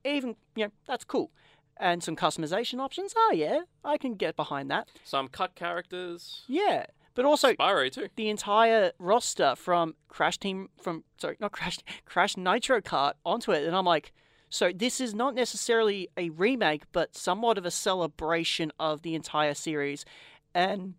Even, 0.06 0.36
you 0.56 0.66
know, 0.66 0.72
that's 0.88 1.04
cool. 1.04 1.32
And 1.78 2.04
some 2.04 2.16
customization 2.16 2.80
options. 2.80 3.14
Oh, 3.16 3.32
yeah, 3.34 3.62
I 3.84 3.98
can 3.98 4.14
get 4.16 4.36
behind 4.36 4.70
that. 4.72 4.90
Some 5.04 5.28
cut 5.28 5.56
characters. 5.56 6.44
Yeah. 6.48 6.86
But 7.14 7.26
also, 7.26 7.54
Spyro, 7.54 7.92
too. 7.92 8.08
the 8.16 8.30
entire 8.30 8.92
roster 8.98 9.56
from 9.56 9.96
Crash 10.08 10.38
Team 10.38 10.70
from 10.82 11.04
sorry 11.18 11.36
not 11.40 11.52
Crash 11.52 11.80
Crash 12.06 12.38
Nitro 12.38 12.80
Kart 12.80 13.14
onto 13.26 13.52
it, 13.52 13.66
and 13.66 13.76
I'm 13.76 13.86
like, 13.86 14.14
so 14.50 14.72
this 14.74 15.02
is 15.02 15.14
not 15.14 15.36
necessarily 15.36 16.08
a 16.16 16.30
remake, 16.30 16.84
but 16.94 17.16
somewhat 17.16 17.58
of 17.58 17.66
a 17.66 17.72
celebration 17.72 18.72
of 18.80 19.02
the 19.02 19.14
entire 19.14 19.54
series, 19.54 20.06
and 20.54 20.94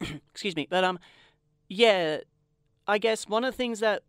excuse 0.30 0.56
me, 0.56 0.66
but 0.70 0.84
um, 0.84 0.98
yeah, 1.68 2.18
I 2.86 2.98
guess 2.98 3.28
one 3.28 3.44
of 3.44 3.52
the 3.52 3.56
things 3.56 3.80
that 3.80 4.02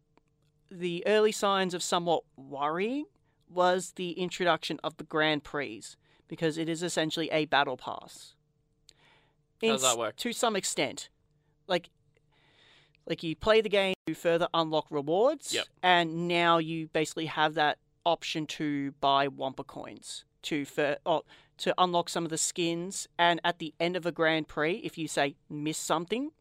the 0.69 1.03
early 1.05 1.31
signs 1.31 1.73
of 1.73 1.83
somewhat 1.83 2.23
worrying 2.37 3.05
was 3.49 3.93
the 3.95 4.11
introduction 4.11 4.79
of 4.83 4.97
the 4.97 5.03
Grand 5.03 5.43
Prix 5.43 5.83
because 6.27 6.57
it 6.57 6.69
is 6.69 6.81
essentially 6.81 7.29
a 7.31 7.45
battle 7.45 7.75
pass. 7.77 8.35
How 9.61 9.67
does 9.69 9.81
that 9.81 9.97
work? 9.97 10.15
To 10.17 10.33
some 10.33 10.55
extent, 10.55 11.09
like 11.67 11.89
like 13.05 13.23
you 13.23 13.35
play 13.35 13.61
the 13.61 13.69
game 13.69 13.93
to 14.07 14.13
further 14.13 14.47
unlock 14.53 14.85
rewards, 14.89 15.53
Yep. 15.53 15.65
and 15.83 16.27
now 16.27 16.57
you 16.59 16.87
basically 16.87 17.25
have 17.25 17.55
that 17.55 17.77
option 18.05 18.45
to 18.47 18.91
buy 19.01 19.27
Wumpa 19.27 19.65
coins 19.67 20.23
to 20.43 20.65
for 20.65 20.97
oh, 21.05 21.23
to 21.57 21.73
unlock 21.77 22.09
some 22.09 22.23
of 22.23 22.29
the 22.29 22.37
skins. 22.37 23.07
And 23.17 23.39
at 23.43 23.59
the 23.59 23.73
end 23.79 23.95
of 23.95 24.05
a 24.05 24.11
Grand 24.11 24.47
Prix, 24.47 24.81
if 24.83 24.97
you 24.97 25.07
say 25.07 25.35
miss 25.49 25.77
something, 25.77 26.31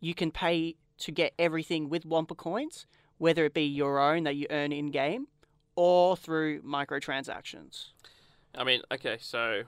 you 0.00 0.14
can 0.14 0.30
pay 0.30 0.76
to 0.98 1.12
get 1.12 1.32
everything 1.38 1.88
with 1.88 2.04
Wumpa 2.04 2.36
coins, 2.36 2.86
whether 3.18 3.44
it 3.44 3.54
be 3.54 3.64
your 3.64 3.98
own 3.98 4.24
that 4.24 4.36
you 4.36 4.46
earn 4.50 4.72
in 4.72 4.90
game 4.90 5.26
or 5.74 6.16
through 6.16 6.62
microtransactions. 6.62 7.88
I 8.54 8.64
mean, 8.64 8.82
okay, 8.92 9.16
so 9.20 9.62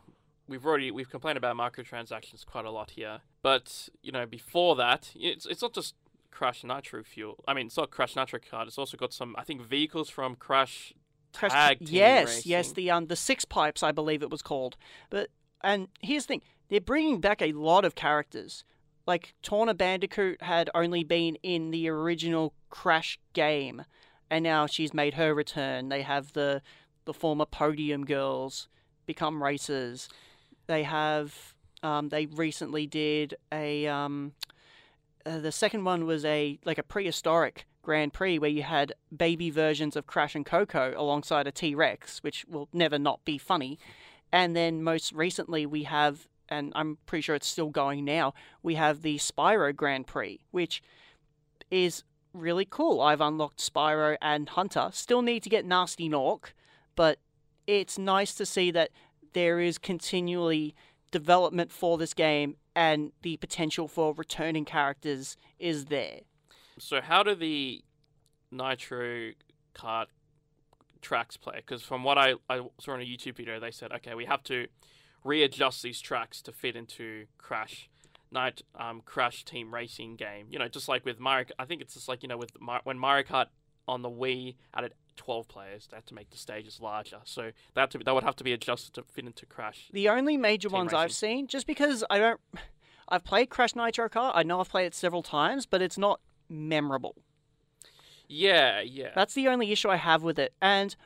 we've 0.49 0.65
already 0.65 0.91
we've 0.91 1.11
complained 1.11 1.39
about 1.39 1.57
microtransactions 1.57 2.45
quite 2.45 2.65
a 2.65 2.71
lot 2.71 2.93
here, 2.93 3.21
but 3.43 3.89
you 4.03 4.13
know, 4.13 4.27
before 4.27 4.77
that, 4.77 5.11
it's 5.15 5.47
it's 5.47 5.63
not 5.63 5.73
just 5.73 5.95
Crash 6.31 6.65
Nitro 6.65 7.03
Fuel. 7.05 7.43
I 7.47 7.55
mean, 7.55 7.67
it's 7.67 7.77
not 7.77 7.91
Crash 7.91 8.17
Nitro 8.17 8.41
Kart. 8.41 8.67
It's 8.67 8.77
also 8.77 8.97
got 8.97 9.13
some, 9.13 9.35
I 9.39 9.45
think, 9.45 9.63
vehicles 9.63 10.11
from 10.11 10.35
Crash. 10.35 10.93
Tag 11.35 11.81
team 11.81 11.89
yes, 11.89 12.47
yes, 12.47 12.73
the 12.73 12.91
um 12.91 13.07
the 13.07 13.17
six 13.17 13.45
pipes, 13.45 13.83
I 13.83 13.93
believe 13.93 14.23
it 14.23 14.31
was 14.31 14.43
called. 14.43 14.77
But 15.11 15.31
and 15.63 15.89
here's 16.01 16.25
the 16.25 16.35
thing: 16.35 16.43
they're 16.69 16.81
bringing 16.81 17.21
back 17.21 17.43
a 17.43 17.53
lot 17.53 17.85
of 17.85 17.95
characters. 17.95 18.65
Like 19.07 19.35
Tawna 19.43 19.77
Bandicoot 19.77 20.43
had 20.43 20.71
only 20.75 21.05
been 21.05 21.37
in 21.43 21.71
the 21.71 21.89
original 21.89 22.55
Crash 22.71 23.19
game, 23.35 23.85
and 24.31 24.43
now 24.43 24.67
she's 24.67 24.95
made 24.95 25.15
her 25.15 25.35
return. 25.35 25.89
They 25.89 26.03
have 26.03 26.33
the 26.33 26.63
the 27.05 27.13
former 27.13 27.45
Podium 27.45 28.05
girls 28.05 28.69
become 29.07 29.43
racers. 29.43 30.09
They 30.67 30.85
have 30.85 31.55
um 31.83 32.09
they 32.09 32.27
recently 32.27 32.87
did 32.87 33.35
a 33.53 33.87
um 33.87 34.33
uh, 35.27 35.39
the 35.39 35.53
second 35.53 35.85
one 35.85 36.07
was 36.07 36.25
a 36.25 36.59
like 36.65 36.79
a 36.79 36.83
prehistoric 36.83 37.67
Grand 37.85 38.13
Prix 38.13 38.39
where 38.39 38.51
you 38.51 38.63
had 38.65 38.95
baby 39.17 39.51
versions 39.51 39.95
of 39.95 40.07
Crash 40.07 40.35
and 40.35 40.45
Coco 40.45 40.95
alongside 40.97 41.47
a 41.47 41.53
T 41.53 41.75
Rex, 41.75 42.19
which 42.23 42.45
will 42.49 42.69
never 42.73 42.99
not 42.99 43.25
be 43.25 43.39
funny. 43.39 43.79
And 44.33 44.57
then 44.57 44.83
most 44.83 45.13
recently 45.13 45.65
we 45.67 45.85
have, 45.85 46.27
and 46.49 46.73
I'm 46.75 46.99
pretty 47.07 47.23
sure 47.23 47.37
it's 47.37 47.47
still 47.47 47.71
going 47.71 48.05
now, 48.05 48.35
we 48.63 48.75
have 48.75 49.03
the 49.03 49.19
Spyro 49.19 49.75
Grand 49.75 50.07
Prix, 50.07 50.41
which 50.51 50.83
is 51.71 52.03
really 52.33 52.67
cool. 52.69 53.01
I've 53.01 53.21
unlocked 53.21 53.59
Spyro 53.59 54.17
and 54.21 54.49
Hunter. 54.49 54.91
Still 54.93 55.23
need 55.23 55.43
to 55.45 55.49
get 55.49 55.65
Nasty 55.65 56.09
Norc, 56.09 56.55
but 56.97 57.19
it's 57.67 57.99
nice 57.99 58.35
to 58.35 58.45
see 58.45 58.71
that 58.73 58.91
there 59.35 59.61
is 59.61 59.79
continually 59.79 60.75
development 61.11 61.71
for 61.71 61.97
this 61.97 62.13
game 62.13 62.57
and 62.75 63.13
the 63.23 63.37
potential 63.37 63.87
for 63.87 64.13
returning 64.15 64.65
characters 64.65 65.37
is 65.59 65.87
there. 65.87 66.21
So 66.79 67.01
how 67.01 67.23
do 67.23 67.35
the 67.35 67.83
Nitro 68.51 69.33
Kart 69.75 70.07
tracks 71.01 71.37
play? 71.37 71.57
Because 71.57 71.83
from 71.83 72.05
what 72.05 72.19
I, 72.19 72.35
I 72.49 72.63
saw 72.81 72.95
in 72.95 73.01
a 73.01 73.05
YouTube 73.05 73.37
video, 73.37 73.61
they 73.61 73.71
said, 73.71 73.93
okay, 73.93 74.15
we 74.15 74.25
have 74.25 74.43
to 74.45 74.67
readjust 75.23 75.83
these 75.83 76.01
tracks 76.01 76.43
to 76.43 76.53
fit 76.53 76.77
into 76.77 77.27
Crash 77.39 77.89
Night 78.31 78.63
um, 78.79 79.01
Crash 79.05 79.45
Team 79.45 79.73
Racing 79.73 80.17
game. 80.17 80.47
You 80.51 80.59
know, 80.59 80.69
just 80.69 80.89
like 80.89 81.05
with 81.05 81.21
Mario. 81.21 81.47
I 81.59 81.65
think 81.65 81.81
it's 81.81 81.95
just 81.95 82.09
like 82.09 82.23
you 82.23 82.29
know 82.29 82.37
with 82.37 82.61
Mar- 82.61 82.81
when 82.85 82.99
Mario 82.99 83.25
Kart 83.25 83.47
on 83.87 84.03
the 84.03 84.11
Wii 84.11 84.57
added 84.75 84.95
12 85.17 85.47
players, 85.49 85.89
they 85.91 85.97
had 85.97 86.07
to 86.07 86.15
make 86.15 86.31
the 86.31 86.37
stages 86.37 86.81
larger. 86.81 87.19
So 87.25 87.53
that 87.75 87.91
to 87.93 87.99
be, 87.99 88.05
that 88.05 88.15
would 88.15 88.25
have 88.25 88.37
to 88.37 88.45
be 88.45 88.53
adjusted 88.53 88.95
to 88.95 89.03
fit 89.03 89.27
into 89.27 89.47
Crash. 89.47 89.89
The 89.93 90.09
only 90.09 90.37
major 90.37 90.69
ones 90.69 90.93
I've 90.93 91.13
seen, 91.13 91.47
just 91.47 91.67
because 91.67 92.05
I 92.11 92.19
don't, 92.19 92.41
I've 93.09 93.25
played 93.25 93.51
Crash 93.51 93.77
Nitro 93.77 94.09
Kart. 94.09 94.33
I 94.35 94.43
know 94.43 94.61
I've 94.61 94.71
played 94.71 94.87
it 94.87 94.95
several 94.95 95.23
times, 95.23 95.67
but 95.67 95.83
it's 95.83 95.99
not 95.99 96.21
memorable. 96.49 97.17
Yeah, 98.29 98.81
yeah. 98.81 99.11
That's 99.15 99.35
the 99.35 99.49
only 99.49 99.71
issue 99.73 99.89
I 99.89 99.97
have 99.97 100.23
with 100.23 100.39
it. 100.39 100.55
And 100.61 100.97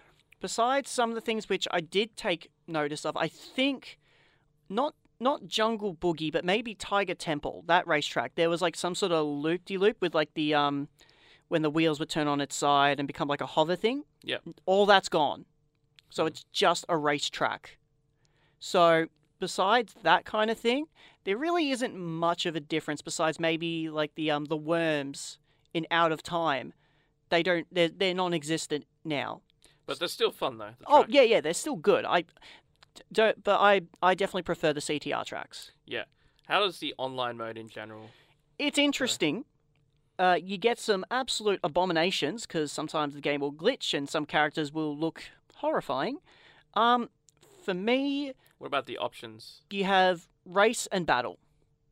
besides 0.40 0.90
some 0.90 1.10
of 1.10 1.14
the 1.14 1.20
things 1.20 1.48
which 1.48 1.66
I 1.70 1.80
did 1.80 2.16
take 2.16 2.50
notice 2.66 3.04
of, 3.04 3.16
I 3.16 3.28
think 3.28 3.98
not 4.68 4.94
not 5.20 5.46
Jungle 5.46 5.94
Boogie, 5.96 6.30
but 6.32 6.44
maybe 6.44 6.76
Tiger 6.76 7.14
Temple, 7.14 7.64
that 7.66 7.86
racetrack. 7.88 8.36
There 8.36 8.48
was 8.48 8.62
like 8.62 8.76
some 8.76 8.94
sort 8.94 9.10
of 9.10 9.26
loop 9.26 9.64
de 9.64 9.76
loop 9.76 9.96
with 10.00 10.14
like 10.14 10.32
the 10.34 10.54
um 10.54 10.88
when 11.48 11.62
the 11.62 11.70
wheels 11.70 11.98
would 11.98 12.10
turn 12.10 12.28
on 12.28 12.40
its 12.40 12.54
side 12.54 13.00
and 13.00 13.06
become 13.06 13.26
like 13.26 13.40
a 13.40 13.46
hover 13.46 13.74
thing. 13.74 14.04
Yeah. 14.22 14.36
All 14.66 14.86
that's 14.86 15.08
gone. 15.08 15.44
So 16.10 16.24
Mm. 16.24 16.28
it's 16.28 16.44
just 16.52 16.84
a 16.88 16.96
racetrack. 16.96 17.78
So 18.60 19.06
besides 19.40 19.94
that 20.02 20.24
kind 20.24 20.50
of 20.50 20.58
thing, 20.58 20.86
there 21.28 21.36
really 21.36 21.70
isn't 21.72 21.94
much 21.94 22.46
of 22.46 22.56
a 22.56 22.60
difference 22.60 23.02
besides 23.02 23.38
maybe 23.38 23.90
like 23.90 24.14
the 24.14 24.30
um 24.30 24.46
the 24.46 24.56
worms 24.56 25.36
in 25.74 25.86
Out 25.90 26.10
of 26.10 26.22
Time. 26.22 26.72
They 27.28 27.42
don't 27.42 27.66
they're 27.70 27.90
they're 27.90 28.14
non 28.14 28.32
existent 28.32 28.86
now. 29.04 29.42
but 29.84 29.98
they're 29.98 30.08
still 30.08 30.30
fun 30.30 30.56
though. 30.56 30.70
Oh 30.86 31.04
yeah, 31.06 31.20
yeah, 31.20 31.42
they're 31.42 31.52
still 31.52 31.76
good. 31.76 32.06
I 32.06 32.24
don't, 33.12 33.44
but 33.44 33.60
I 33.60 33.82
I 34.02 34.14
definitely 34.14 34.44
prefer 34.44 34.72
the 34.72 34.80
CTR 34.80 35.26
tracks. 35.26 35.72
Yeah. 35.84 36.04
How 36.46 36.60
does 36.60 36.78
the 36.78 36.94
online 36.96 37.36
mode 37.36 37.58
in 37.58 37.68
general? 37.68 38.08
It's 38.58 38.78
interesting. 38.78 39.44
Uh, 40.18 40.38
you 40.42 40.56
get 40.56 40.78
some 40.78 41.04
absolute 41.10 41.60
abominations 41.62 42.46
because 42.46 42.72
sometimes 42.72 43.12
the 43.14 43.20
game 43.20 43.42
will 43.42 43.52
glitch 43.52 43.92
and 43.92 44.08
some 44.08 44.24
characters 44.24 44.72
will 44.72 44.96
look 44.96 45.24
horrifying. 45.56 46.20
Um, 46.72 47.10
for 47.68 47.74
me, 47.74 48.32
What 48.58 48.66
about 48.66 48.86
the 48.86 48.96
options? 48.98 49.60
you 49.70 49.84
have 49.84 50.26
race 50.46 50.88
and 50.90 51.04
battle, 51.06 51.38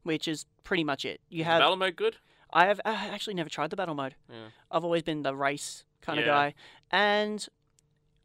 which 0.04 0.26
is 0.26 0.46
pretty 0.64 0.84
much 0.84 1.04
it. 1.04 1.20
You 1.28 1.42
Is 1.42 1.46
have 1.46 1.60
battle 1.60 1.76
mode 1.76 1.96
good? 1.96 2.16
I 2.52 2.66
have 2.66 2.80
I 2.84 3.08
actually 3.08 3.34
never 3.34 3.50
tried 3.50 3.70
the 3.70 3.76
battle 3.76 3.94
mode. 3.94 4.14
Yeah. 4.30 4.48
I've 4.70 4.84
always 4.84 5.02
been 5.02 5.22
the 5.22 5.34
race 5.36 5.84
kind 6.00 6.18
of 6.18 6.24
guy, 6.24 6.54
and 6.90 7.46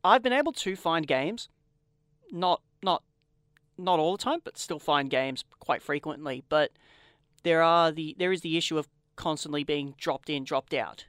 I've 0.04 0.22
been 0.24 0.34
able 0.34 0.54
to 0.54 0.76
find 0.76 1.06
games, 1.08 1.50
not 2.32 2.62
not 2.82 3.04
not 3.78 4.00
all 4.00 4.16
the 4.16 4.24
time, 4.24 4.40
but 4.44 4.58
still 4.58 4.80
find 4.80 5.10
games 5.10 5.44
quite 5.60 5.82
frequently. 5.82 6.44
But 6.48 6.72
there 7.44 7.62
are 7.62 7.92
the 7.92 8.16
there 8.18 8.32
is 8.32 8.42
the 8.42 8.58
issue 8.58 8.78
of 8.78 8.88
constantly 9.18 9.64
being 9.64 9.96
dropped 9.98 10.30
in, 10.30 10.44
dropped 10.46 10.74
out, 10.74 11.06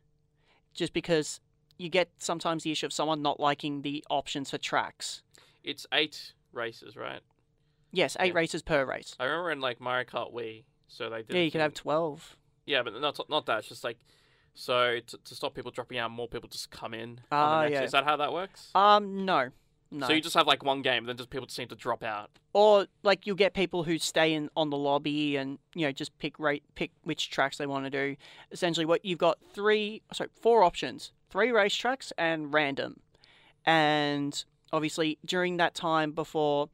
just 0.74 0.93
because 0.93 1.40
you 1.78 1.88
get 1.88 2.11
sometimes 2.18 2.62
the 2.64 2.72
issue 2.72 2.86
of 2.86 2.93
someone 2.93 3.22
not 3.22 3.38
liking 3.40 3.82
the 3.82 4.05
options 4.11 4.51
for 4.51 4.59
tracks. 4.59 5.22
It's 5.65 5.87
eight 5.93 6.33
races, 6.53 6.97
right? 6.97 7.21
Yes, 7.93 8.17
eight 8.21 8.29
Yeah. 8.29 8.39
races 8.39 8.63
per 8.63 8.85
race. 8.85 9.15
I 9.21 9.25
remember 9.25 9.51
in 9.51 9.61
like 9.61 9.81
Mario 9.81 10.05
Kart 10.05 10.33
Wii, 10.33 10.65
so 10.89 11.09
they 11.11 11.23
did. 11.23 11.35
Yeah, 11.37 11.43
you 11.43 11.51
could 11.51 11.61
have 11.61 11.75
twelve. 11.75 12.37
Yeah, 12.67 12.83
but 12.83 12.99
not 13.01 13.19
not 13.29 13.47
that. 13.47 13.59
It's 13.61 13.69
just 13.69 13.85
like 13.85 13.99
so 14.55 14.99
to, 15.07 15.19
to 15.19 15.35
stop 15.35 15.55
people 15.55 15.71
dropping 15.71 15.99
out, 15.99 16.11
more 16.11 16.29
people 16.29 16.49
just 16.49 16.71
come 16.71 16.95
in. 16.95 17.21
Ah, 17.31 17.63
next- 17.63 17.73
yeah. 17.73 17.83
Is 17.83 17.93
that 17.93 18.05
how 18.05 18.17
that 18.17 18.33
works? 18.33 18.71
Um, 18.75 19.25
no, 19.25 19.51
No. 19.91 20.07
So 20.07 20.13
you 20.15 20.21
just 20.23 20.35
have 20.35 20.47
like 20.47 20.63
one 20.65 20.81
game, 20.83 21.05
then 21.05 21.17
just 21.17 21.29
people 21.31 21.49
seem 21.49 21.69
to 21.69 21.75
drop 21.75 22.03
out. 22.03 22.31
or 22.55 22.87
like 23.03 23.27
you'll 23.27 23.37
get 23.37 23.53
people 23.55 23.85
who 23.85 23.99
stay 23.99 24.33
in 24.35 24.49
on 24.57 24.69
the 24.71 24.77
lobby 24.77 25.37
and 25.37 25.59
you 25.75 25.87
know 25.87 25.93
just 25.93 26.17
pick 26.19 26.39
rate 26.39 26.63
pick 26.75 26.91
which 27.03 27.31
tracks 27.31 27.57
they 27.59 27.67
want 27.67 27.85
to 27.85 27.91
do. 27.91 28.17
Essentially, 28.51 28.87
what 28.87 29.05
you've 29.05 29.19
got 29.19 29.39
three 29.55 30.03
sorry 30.15 30.31
four 30.41 30.63
options: 30.63 31.13
three 31.31 31.49
racetracks 31.49 32.11
and 32.19 32.53
random. 32.55 33.01
And 33.65 34.45
obviously, 34.73 35.18
during 35.25 35.57
that 35.59 35.75
time 35.75 36.12
before 36.12 36.68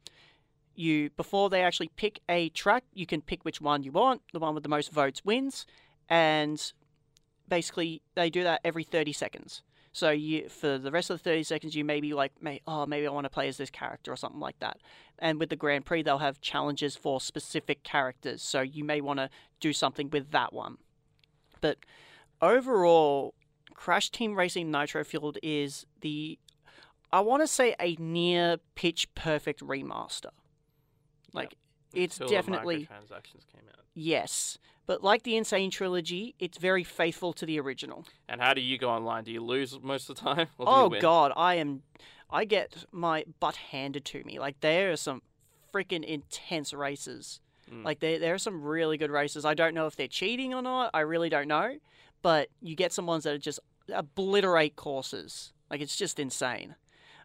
you 0.75 1.09
before 1.17 1.49
they 1.49 1.61
actually 1.61 1.89
pick 1.95 2.21
a 2.29 2.49
track, 2.49 2.83
you 2.93 3.05
can 3.05 3.21
pick 3.21 3.43
which 3.43 3.59
one 3.61 3.83
you 3.83 3.91
want. 3.91 4.21
The 4.33 4.39
one 4.39 4.53
with 4.53 4.63
the 4.63 4.69
most 4.69 4.91
votes 4.91 5.23
wins, 5.25 5.65
and 6.07 6.73
basically 7.47 8.01
they 8.15 8.29
do 8.29 8.43
that 8.43 8.61
every 8.63 8.83
thirty 8.83 9.13
seconds. 9.13 9.61
So 9.91 10.11
you 10.11 10.47
for 10.49 10.77
the 10.77 10.91
rest 10.91 11.09
of 11.09 11.17
the 11.17 11.23
thirty 11.23 11.43
seconds, 11.43 11.75
you 11.75 11.83
maybe 11.83 12.13
like, 12.13 12.31
oh, 12.67 12.85
maybe 12.85 13.07
I 13.07 13.11
want 13.11 13.25
to 13.25 13.29
play 13.29 13.47
as 13.47 13.57
this 13.57 13.71
character 13.71 14.11
or 14.11 14.15
something 14.15 14.39
like 14.39 14.59
that. 14.59 14.77
And 15.17 15.39
with 15.39 15.49
the 15.49 15.55
Grand 15.55 15.85
Prix, 15.85 16.03
they'll 16.03 16.19
have 16.19 16.39
challenges 16.39 16.95
for 16.95 17.19
specific 17.19 17.83
characters. 17.83 18.41
So 18.41 18.61
you 18.61 18.83
may 18.83 19.01
want 19.01 19.19
to 19.19 19.29
do 19.59 19.73
something 19.73 20.09
with 20.11 20.31
that 20.31 20.53
one. 20.53 20.77
But 21.59 21.79
overall, 22.41 23.33
Crash 23.73 24.11
Team 24.11 24.35
Racing 24.35 24.71
Nitro 24.71 25.03
Fueled 25.03 25.39
is 25.41 25.85
the, 26.01 26.37
I 27.11 27.21
want 27.21 27.43
to 27.43 27.47
say, 27.47 27.75
a 27.79 27.95
near 27.99 28.57
pitch 28.75 29.13
perfect 29.15 29.61
remaster. 29.61 30.31
Like, 31.33 31.55
it's 31.93 32.19
Until 32.19 32.29
definitely 32.35 32.81
microtransactions 32.85 33.45
came 33.51 33.67
out. 33.69 33.85
yes. 33.93 34.57
But 34.85 35.03
like 35.03 35.21
the 35.21 35.37
N. 35.37 35.43
Sane 35.43 35.69
Trilogy, 35.69 36.33
it's 36.39 36.57
very 36.57 36.83
faithful 36.83 37.31
to 37.33 37.45
the 37.45 37.59
original. 37.59 38.05
And 38.27 38.41
how 38.41 38.55
do 38.55 38.61
you 38.61 38.79
go 38.79 38.89
online? 38.89 39.23
Do 39.23 39.31
you 39.31 39.43
lose 39.43 39.77
most 39.79 40.09
of 40.09 40.15
the 40.15 40.21
time? 40.23 40.47
Or 40.57 40.65
do 40.65 40.71
you 40.71 40.97
Oh 40.97 41.01
god, 41.01 41.31
I 41.37 41.55
am 41.55 41.83
I 42.31 42.45
get 42.45 42.85
my 42.91 43.23
butt 43.39 43.55
handed 43.55 44.03
to 44.05 44.23
me. 44.23 44.39
Like 44.39 44.59
there 44.61 44.91
are 44.91 44.95
some 44.95 45.21
freaking 45.71 46.03
intense 46.03 46.73
races. 46.73 47.39
Mm. 47.71 47.85
Like 47.85 47.99
there 47.99 48.17
there 48.17 48.33
are 48.33 48.39
some 48.39 48.63
really 48.63 48.97
good 48.97 49.11
races. 49.11 49.45
I 49.45 49.53
don't 49.53 49.75
know 49.75 49.85
if 49.85 49.95
they're 49.95 50.07
cheating 50.07 50.55
or 50.55 50.63
not. 50.63 50.89
I 50.95 51.01
really 51.01 51.29
don't 51.29 51.47
know. 51.47 51.77
But 52.23 52.49
you 52.59 52.75
get 52.75 52.91
some 52.91 53.05
ones 53.05 53.25
that 53.25 53.33
are 53.33 53.37
just 53.37 53.59
obliterate 53.93 54.75
courses. 54.75 55.53
Like 55.69 55.81
it's 55.81 55.95
just 55.95 56.19
insane. 56.19 56.73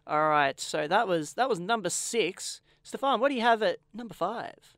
All 0.07 0.29
right, 0.29 0.59
so 0.59 0.87
that 0.87 1.07
was 1.07 1.33
that 1.33 1.49
was 1.49 1.59
number 1.59 1.89
6. 1.89 2.61
Stefan, 2.83 3.19
what 3.19 3.29
do 3.29 3.35
you 3.35 3.41
have 3.41 3.63
at 3.63 3.79
number 3.93 4.13
5? 4.13 4.75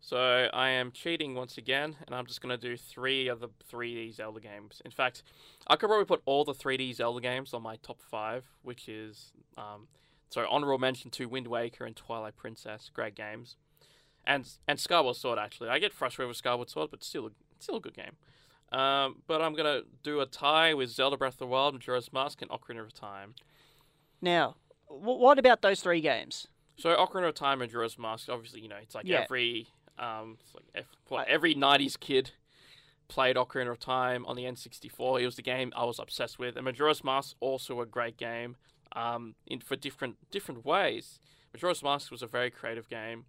So 0.00 0.48
I 0.52 0.68
am 0.68 0.92
cheating 0.92 1.34
once 1.34 1.56
again, 1.58 1.96
and 2.06 2.14
I'm 2.14 2.26
just 2.26 2.40
gonna 2.40 2.58
do 2.58 2.76
three 2.76 3.26
of 3.26 3.40
the 3.40 3.48
3D 3.72 4.14
Zelda 4.14 4.38
games. 4.38 4.82
In 4.84 4.90
fact, 4.90 5.22
I 5.66 5.76
could 5.76 5.88
probably 5.88 6.04
put 6.04 6.22
all 6.26 6.44
the 6.44 6.52
3D 6.52 6.94
Zelda 6.94 7.20
games 7.20 7.54
on 7.54 7.62
my 7.62 7.76
top 7.76 8.00
five, 8.00 8.44
which 8.62 8.88
is 8.88 9.32
um, 9.56 9.88
so 10.28 10.46
honorable 10.50 10.78
mention 10.78 11.10
to 11.12 11.26
Wind 11.26 11.48
Waker 11.48 11.86
and 11.86 11.96
Twilight 11.96 12.36
Princess, 12.36 12.90
great 12.92 13.14
games, 13.14 13.56
and 14.24 14.48
and 14.68 14.78
Skyward 14.78 15.16
Sword. 15.16 15.38
Actually, 15.38 15.70
I 15.70 15.78
get 15.78 15.92
frustrated 15.92 16.28
with 16.28 16.36
Skyward 16.36 16.68
Sword, 16.68 16.90
but 16.90 17.02
still, 17.02 17.30
still 17.58 17.76
a 17.76 17.80
good 17.80 17.94
game. 17.94 18.16
Um, 18.70 19.22
but 19.26 19.40
I'm 19.40 19.54
gonna 19.54 19.82
do 20.02 20.20
a 20.20 20.26
tie 20.26 20.74
with 20.74 20.90
Zelda 20.90 21.16
Breath 21.16 21.34
of 21.34 21.38
the 21.38 21.46
Wild, 21.46 21.74
Majora's 21.74 22.12
Mask, 22.12 22.42
and 22.42 22.50
Ocarina 22.50 22.80
of 22.80 22.92
Time. 22.92 23.34
Now, 24.20 24.56
wh- 24.86 25.18
what 25.20 25.38
about 25.38 25.62
those 25.62 25.80
three 25.80 26.00
games? 26.00 26.46
So 26.78 26.94
Ocarina 26.96 27.28
of 27.28 27.34
Time 27.34 27.62
and 27.62 27.70
Majora's 27.70 27.98
Mask, 27.98 28.28
obviously, 28.28 28.60
you 28.60 28.68
know, 28.68 28.76
it's 28.76 28.94
like 28.94 29.06
Yeah. 29.06 29.22
every 29.22 29.68
um, 29.98 30.36
it's 30.42 30.54
like 30.54 30.84
what, 31.08 31.26
every 31.28 31.54
'90s 31.54 31.98
kid 31.98 32.32
played 33.08 33.36
Ocarina 33.36 33.70
of 33.70 33.78
Time 33.78 34.26
on 34.26 34.36
the 34.36 34.44
N64. 34.44 35.22
It 35.22 35.24
was 35.24 35.36
the 35.36 35.42
game 35.42 35.72
I 35.74 35.84
was 35.86 35.98
obsessed 35.98 36.38
with, 36.38 36.56
and 36.56 36.64
Majora's 36.66 37.02
Mask 37.02 37.34
also 37.40 37.80
a 37.80 37.86
great 37.86 38.16
game, 38.18 38.56
um, 38.94 39.36
in 39.46 39.60
for 39.60 39.74
different 39.76 40.16
different 40.30 40.66
ways. 40.66 41.18
Majora's 41.54 41.82
Mask 41.82 42.10
was 42.10 42.20
a 42.22 42.26
very 42.26 42.50
creative 42.50 42.90
game, 42.90 43.24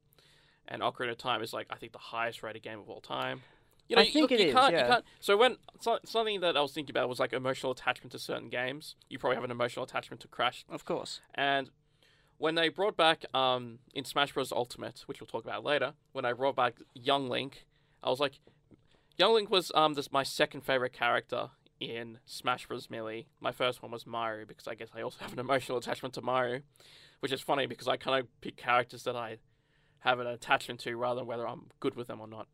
and 0.67 0.81
Ocarina 0.81 1.11
of 1.11 1.17
Time 1.17 1.41
is 1.41 1.53
like 1.53 1.67
I 1.69 1.75
think 1.77 1.93
the 1.93 1.99
highest 1.99 2.43
rated 2.43 2.63
game 2.63 2.79
of 2.79 2.89
all 2.89 2.99
time. 2.99 3.43
You 3.89 3.95
know, 3.95 4.01
I 4.01 4.05
you- 4.05 4.11
think 4.11 4.21
look, 4.23 4.31
it 4.33 4.39
you 4.41 4.47
is, 4.47 4.53
Can't, 4.53 4.73
yeah. 4.73 4.81
You 4.81 4.91
can't, 4.93 5.05
so 5.19 5.37
when 5.37 5.57
so, 5.79 5.99
something 6.05 6.39
that 6.41 6.57
I 6.57 6.61
was 6.61 6.73
thinking 6.73 6.93
about 6.93 7.07
was 7.09 7.19
like 7.19 7.33
emotional 7.33 7.71
attachment 7.71 8.11
to 8.11 8.19
certain 8.19 8.49
games. 8.49 8.95
You 9.09 9.17
probably 9.19 9.35
have 9.35 9.43
an 9.43 9.51
emotional 9.51 9.85
attachment 9.85 10.21
to 10.21 10.27
Crash 10.27 10.65
Of 10.69 10.83
course. 10.85 11.21
and 11.35 11.69
when 12.39 12.53
they 12.55 12.69
brought 12.69 12.95
back 12.95 13.25
um, 13.33 13.79
in 13.95 14.05
Smash 14.05 14.33
Bros. 14.33 14.51
Ultimate, 14.51 15.01
which 15.07 15.19
we'll 15.19 15.25
talk 15.27 15.43
about 15.43 15.63
later, 15.63 15.93
when 16.11 16.23
I 16.23 16.33
brought 16.33 16.55
back 16.55 16.75
Young 16.93 17.29
Link, 17.29 17.65
I 18.03 18.09
was 18.11 18.19
like, 18.19 18.39
Young 19.17 19.33
Link 19.33 19.49
was 19.49 19.71
um 19.73 19.93
this 19.95 20.11
my 20.11 20.21
second 20.23 20.61
favorite 20.61 20.93
character 20.93 21.49
in 21.79 22.19
Smash 22.25 22.67
Bros. 22.67 22.89
Melee. 22.89 23.27
My 23.39 23.51
first 23.51 23.81
one 23.81 23.91
was 23.91 24.05
Mario 24.05 24.45
because 24.45 24.67
I 24.67 24.75
guess 24.75 24.89
I 24.95 25.01
also 25.01 25.17
have 25.21 25.33
an 25.33 25.39
emotional 25.39 25.77
attachment 25.77 26.13
to 26.15 26.21
Mario, 26.21 26.61
which 27.21 27.31
is 27.31 27.41
funny 27.41 27.65
because 27.67 27.87
I 27.87 27.97
kind 27.97 28.19
of 28.19 28.27
pick 28.41 28.57
characters 28.57 29.03
that 29.03 29.15
I 29.15 29.37
have 30.01 30.19
an 30.19 30.27
attachment 30.27 30.79
to 30.81 30.95
rather 30.95 31.21
than 31.21 31.27
whether 31.27 31.47
I'm 31.47 31.67
good 31.79 31.95
with 31.95 32.07
them 32.07 32.21
or 32.21 32.27
not. 32.27 32.47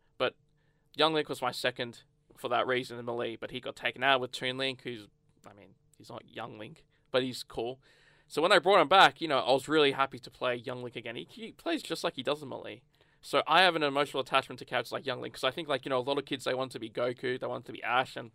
Young 0.96 1.14
Link 1.14 1.30
was 1.30 1.42
my 1.42 1.52
second 1.52 2.04
for 2.38 2.50
that 2.50 2.68
reason 2.68 3.00
in 3.00 3.06
Melee, 3.06 3.36
but 3.36 3.52
he 3.52 3.60
got 3.60 3.76
taken 3.76 4.04
out 4.04 4.20
with 4.20 4.32
Toon 4.32 4.58
Link, 4.58 4.82
who's 4.84 5.08
I 5.46 5.54
mean 5.54 5.70
he's 5.98 6.10
not 6.10 6.24
Young 6.28 6.58
Link, 6.58 6.84
but 7.12 7.24
he's 7.24 7.44
cool. 7.44 7.80
So 8.28 8.42
when 8.42 8.52
I 8.52 8.60
brought 8.60 8.82
him 8.82 8.88
back, 8.88 9.22
you 9.22 9.28
know, 9.28 9.40
I 9.40 9.52
was 9.52 9.68
really 9.68 9.92
happy 9.92 10.18
to 10.20 10.32
play 10.32 10.56
Young 10.56 10.82
Link 10.82 10.96
again. 10.96 11.16
He, 11.16 11.28
he 11.30 11.52
plays 11.52 11.84
just 11.84 12.04
like 12.04 12.16
he 12.16 12.24
does 12.24 12.42
in 12.42 12.50
Melee. 12.50 12.82
So 13.22 13.44
I 13.48 13.62
have 13.62 13.76
an 13.76 13.84
emotional 13.84 14.22
attachment 14.22 14.60
to 14.60 14.66
characters 14.66 14.92
like 14.92 15.06
Young 15.06 15.22
Link 15.22 15.34
because 15.34 15.44
I 15.44 15.52
think 15.52 15.68
like 15.68 15.86
you 15.86 15.90
know 15.90 16.00
a 16.00 16.02
lot 16.02 16.18
of 16.18 16.26
kids 16.26 16.44
they 16.44 16.54
want 16.54 16.72
to 16.74 16.80
be 16.80 16.90
Goku, 16.90 17.40
they 17.40 17.48
want 17.48 17.66
to 17.66 17.72
be 17.72 17.82
Ash, 17.84 18.16
and 18.18 18.32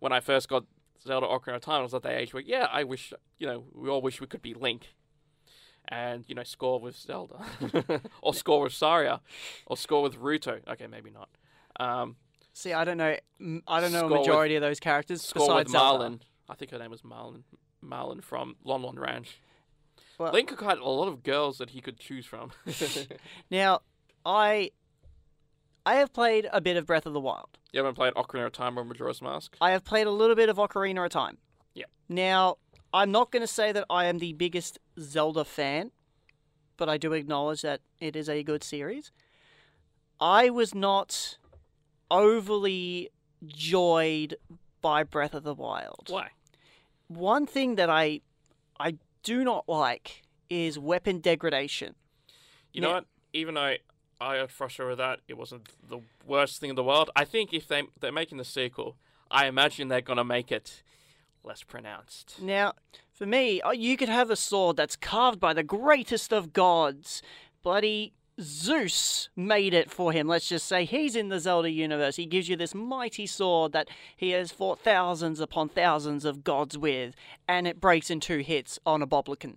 when 0.00 0.12
I 0.12 0.20
first 0.20 0.48
got 0.48 0.64
Zelda 1.02 1.26
Ocarina 1.26 1.56
of 1.56 1.60
Time, 1.62 1.80
I 1.80 1.82
was 1.82 1.94
at 1.94 2.02
that 2.02 2.12
age 2.12 2.34
where 2.34 2.42
yeah, 2.42 2.66
I 2.72 2.82
wish 2.82 3.12
you 3.38 3.46
know 3.46 3.64
we 3.72 3.88
all 3.88 4.02
wish 4.02 4.20
we 4.20 4.26
could 4.26 4.42
be 4.42 4.52
Link, 4.52 4.94
and 5.86 6.24
you 6.26 6.34
know 6.34 6.42
score 6.42 6.80
with 6.80 6.96
Zelda, 6.96 7.44
or 8.20 8.34
score 8.34 8.62
with 8.62 8.72
Saria, 8.72 9.20
or 9.66 9.76
score 9.76 10.02
with 10.02 10.16
Ruto. 10.16 10.60
Okay, 10.68 10.88
maybe 10.88 11.10
not. 11.10 11.28
Um, 11.80 12.16
See, 12.52 12.72
I 12.72 12.84
don't 12.84 12.96
know. 12.96 13.16
I 13.68 13.80
don't 13.80 13.92
know 13.92 14.06
a 14.06 14.08
with- 14.08 14.20
majority 14.20 14.54
of 14.56 14.62
those 14.62 14.80
characters 14.80 15.22
score 15.22 15.46
besides 15.46 15.64
with 15.66 15.72
Zelda. 15.72 15.98
Marlin. 15.98 16.22
I 16.48 16.54
think 16.54 16.70
her 16.70 16.78
name 16.78 16.90
was 16.90 17.04
Marlin. 17.04 17.44
Marlin 17.82 18.20
from 18.20 18.56
Lon 18.64 18.82
Lon 18.82 18.98
Ranch. 18.98 19.38
Well- 20.18 20.32
Link 20.32 20.58
had 20.60 20.78
a 20.78 20.84
lot 20.88 21.08
of 21.08 21.22
girls 21.22 21.58
that 21.58 21.70
he 21.70 21.80
could 21.80 21.98
choose 22.00 22.24
from. 22.26 22.52
Now, 23.50 23.80
I 24.24 24.70
I 25.84 25.96
have 25.96 26.12
played 26.12 26.48
a 26.52 26.60
bit 26.60 26.76
of 26.76 26.86
Breath 26.86 27.06
of 27.06 27.12
the 27.12 27.20
Wild. 27.20 27.58
You 27.72 27.78
haven't 27.78 27.94
played 27.94 28.14
Ocarina 28.14 28.46
of 28.46 28.52
Time 28.52 28.78
or 28.78 28.84
Majora's 28.84 29.20
Mask? 29.22 29.56
I 29.60 29.70
have 29.72 29.84
played 29.84 30.06
a 30.06 30.10
little 30.10 30.34
bit 30.34 30.48
of 30.48 30.56
Ocarina 30.56 31.04
of 31.04 31.10
Time. 31.10 31.38
Yeah. 31.74 31.84
Now, 32.08 32.56
I'm 32.94 33.10
not 33.12 33.30
going 33.30 33.42
to 33.42 33.46
say 33.46 33.70
that 33.72 33.84
I 33.90 34.06
am 34.06 34.18
the 34.18 34.32
biggest 34.32 34.78
Zelda 34.98 35.44
fan, 35.44 35.92
but 36.78 36.88
I 36.88 36.96
do 36.96 37.12
acknowledge 37.12 37.60
that 37.62 37.82
it 38.00 38.16
is 38.16 38.28
a 38.28 38.42
good 38.42 38.64
series. 38.64 39.12
I 40.18 40.48
was 40.50 40.74
not 40.74 41.36
overly 42.10 43.10
joyed 43.46 44.36
by 44.80 45.02
Breath 45.02 45.34
of 45.34 45.42
the 45.42 45.54
Wild. 45.54 46.08
Why? 46.08 46.30
One 47.08 47.46
thing 47.46 47.76
that 47.76 47.90
I 47.90 48.20
I 48.78 48.96
do 49.22 49.44
not 49.44 49.68
like 49.68 50.22
is 50.48 50.78
weapon 50.78 51.20
degradation. 51.20 51.94
You 52.72 52.82
know 52.82 52.92
what? 52.92 53.06
Even 53.32 53.54
though 53.54 53.74
I 54.20 54.38
got 54.38 54.50
frustrated 54.50 54.90
with 54.90 54.98
that, 54.98 55.20
it 55.28 55.36
wasn't 55.36 55.68
the 55.88 56.00
worst 56.26 56.60
thing 56.60 56.70
in 56.70 56.76
the 56.76 56.84
world. 56.84 57.10
I 57.16 57.24
think 57.24 57.52
if 57.52 57.66
they 57.68 57.84
they're 58.00 58.12
making 58.12 58.38
the 58.38 58.44
sequel, 58.44 58.96
I 59.30 59.46
imagine 59.46 59.88
they're 59.88 60.00
gonna 60.00 60.24
make 60.24 60.52
it 60.52 60.82
less 61.42 61.62
pronounced. 61.62 62.40
Now, 62.42 62.74
for 63.12 63.24
me, 63.24 63.60
uh, 63.62 63.70
you 63.70 63.96
could 63.96 64.08
have 64.08 64.30
a 64.30 64.36
sword 64.36 64.76
that's 64.76 64.96
carved 64.96 65.40
by 65.40 65.54
the 65.54 65.62
greatest 65.62 66.32
of 66.32 66.52
gods. 66.52 67.22
Bloody 67.62 68.12
Zeus 68.40 69.28
made 69.34 69.72
it 69.72 69.90
for 69.90 70.12
him. 70.12 70.28
Let's 70.28 70.48
just 70.48 70.66
say 70.66 70.84
he's 70.84 71.16
in 71.16 71.28
the 71.30 71.40
Zelda 71.40 71.70
universe. 71.70 72.16
He 72.16 72.26
gives 72.26 72.48
you 72.48 72.56
this 72.56 72.74
mighty 72.74 73.26
sword 73.26 73.72
that 73.72 73.88
he 74.16 74.30
has 74.30 74.52
fought 74.52 74.80
thousands 74.80 75.40
upon 75.40 75.70
thousands 75.70 76.24
of 76.24 76.44
gods 76.44 76.76
with, 76.76 77.14
and 77.48 77.66
it 77.66 77.80
breaks 77.80 78.10
in 78.10 78.20
two 78.20 78.38
hits 78.38 78.78
on 78.84 79.00
a 79.02 79.06
Bokoblin. 79.06 79.56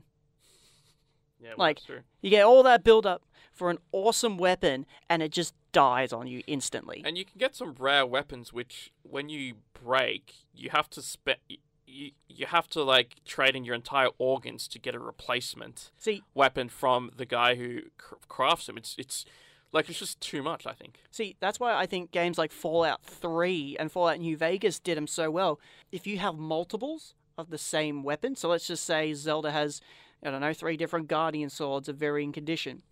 Yeah, 1.41 1.53
Like- 1.57 1.83
true. 1.83 2.01
You 2.21 2.29
get 2.29 2.45
all 2.45 2.63
that 2.63 2.83
build 2.83 3.05
up 3.05 3.23
for 3.51 3.69
an 3.69 3.79
awesome 3.91 4.37
weapon, 4.37 4.85
and 5.09 5.21
it 5.21 5.31
just 5.31 5.53
dies 5.71 6.13
on 6.13 6.27
you 6.27 6.41
instantly. 6.47 7.01
And 7.05 7.17
you 7.17 7.25
can 7.25 7.37
get 7.37 7.55
some 7.55 7.75
rare 7.77 8.05
weapons, 8.05 8.53
which 8.53 8.91
when 9.03 9.27
you 9.29 9.55
break, 9.73 10.33
you 10.53 10.69
have 10.69 10.89
to 10.91 11.01
spend. 11.01 11.37
You, 11.91 12.11
you 12.27 12.45
have 12.45 12.67
to 12.69 12.83
like 12.83 13.15
trade 13.25 13.55
in 13.55 13.65
your 13.65 13.75
entire 13.75 14.09
organs 14.17 14.67
to 14.69 14.79
get 14.79 14.93
a 14.93 14.99
replacement 14.99 15.91
See, 15.97 16.23
weapon 16.33 16.69
from 16.69 17.11
the 17.15 17.25
guy 17.25 17.55
who 17.55 17.81
cr- 17.97 18.15
crafts 18.27 18.67
them. 18.67 18.77
It's 18.77 18.95
it's 18.97 19.25
like 19.71 19.89
it's 19.89 19.99
just 19.99 20.21
too 20.21 20.43
much. 20.43 20.67
I 20.67 20.73
think. 20.73 20.99
See, 21.11 21.35
that's 21.39 21.59
why 21.59 21.73
I 21.73 21.85
think 21.85 22.11
games 22.11 22.37
like 22.37 22.51
Fallout 22.51 23.03
3 23.03 23.77
and 23.79 23.91
Fallout 23.91 24.19
New 24.19 24.37
Vegas 24.37 24.79
did 24.79 24.97
them 24.97 25.07
so 25.07 25.31
well. 25.31 25.59
If 25.91 26.05
you 26.05 26.19
have 26.19 26.37
multiples 26.37 27.15
of 27.37 27.49
the 27.49 27.57
same 27.57 28.03
weapon, 28.03 28.35
so 28.35 28.49
let's 28.49 28.67
just 28.67 28.85
say 28.85 29.13
Zelda 29.13 29.51
has, 29.51 29.81
I 30.23 30.29
don't 30.29 30.41
know, 30.41 30.53
three 30.53 30.77
different 30.77 31.07
Guardian 31.07 31.49
swords 31.49 31.89
of 31.89 31.95
varying 31.97 32.31
condition, 32.31 32.83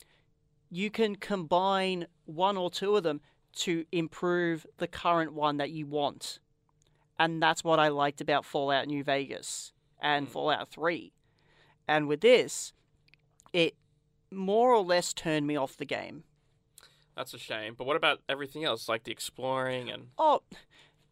you 0.70 0.90
can 0.90 1.16
combine 1.16 2.08
one 2.26 2.58
or 2.58 2.70
two 2.70 2.96
of 2.96 3.04
them 3.04 3.22
to 3.58 3.86
improve 3.92 4.66
the 4.78 4.88
current 4.88 5.34
one 5.34 5.58
that 5.58 5.72
you 5.72 5.86
want. 5.86 6.40
And 7.20 7.42
that's 7.42 7.64
what 7.64 7.80
I 7.80 7.88
liked 7.88 8.22
about 8.22 8.46
Fallout 8.46 8.88
New 8.88 9.04
Vegas 9.04 9.74
and 10.00 10.28
Hmm. 10.28 10.32
Fallout 10.32 10.70
3. 10.70 11.12
And 11.88 12.08
with 12.08 12.22
this, 12.22 12.74
it 13.54 13.76
more 14.32 14.74
or 14.74 14.84
less 14.84 15.14
turned 15.14 15.48
me 15.48 15.56
off 15.56 15.78
the 15.78 15.86
game. 15.86 16.24
That's 17.16 17.34
a 17.34 17.40
shame. 17.40 17.74
But 17.76 17.88
what 17.88 17.96
about 17.96 18.20
everything 18.30 18.64
else, 18.64 18.88
like 18.88 19.04
the 19.04 19.12
exploring 19.12 19.90
and 19.90 20.10
Oh, 20.18 20.44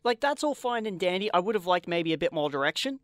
like 0.04 0.20
that's 0.20 0.44
all 0.44 0.54
fine 0.54 0.86
and 0.86 1.00
dandy. 1.00 1.32
I 1.34 1.40
would 1.40 1.56
have 1.56 1.66
liked 1.66 1.88
maybe 1.88 2.14
a 2.14 2.18
bit 2.18 2.32
more 2.32 2.50
direction, 2.50 3.00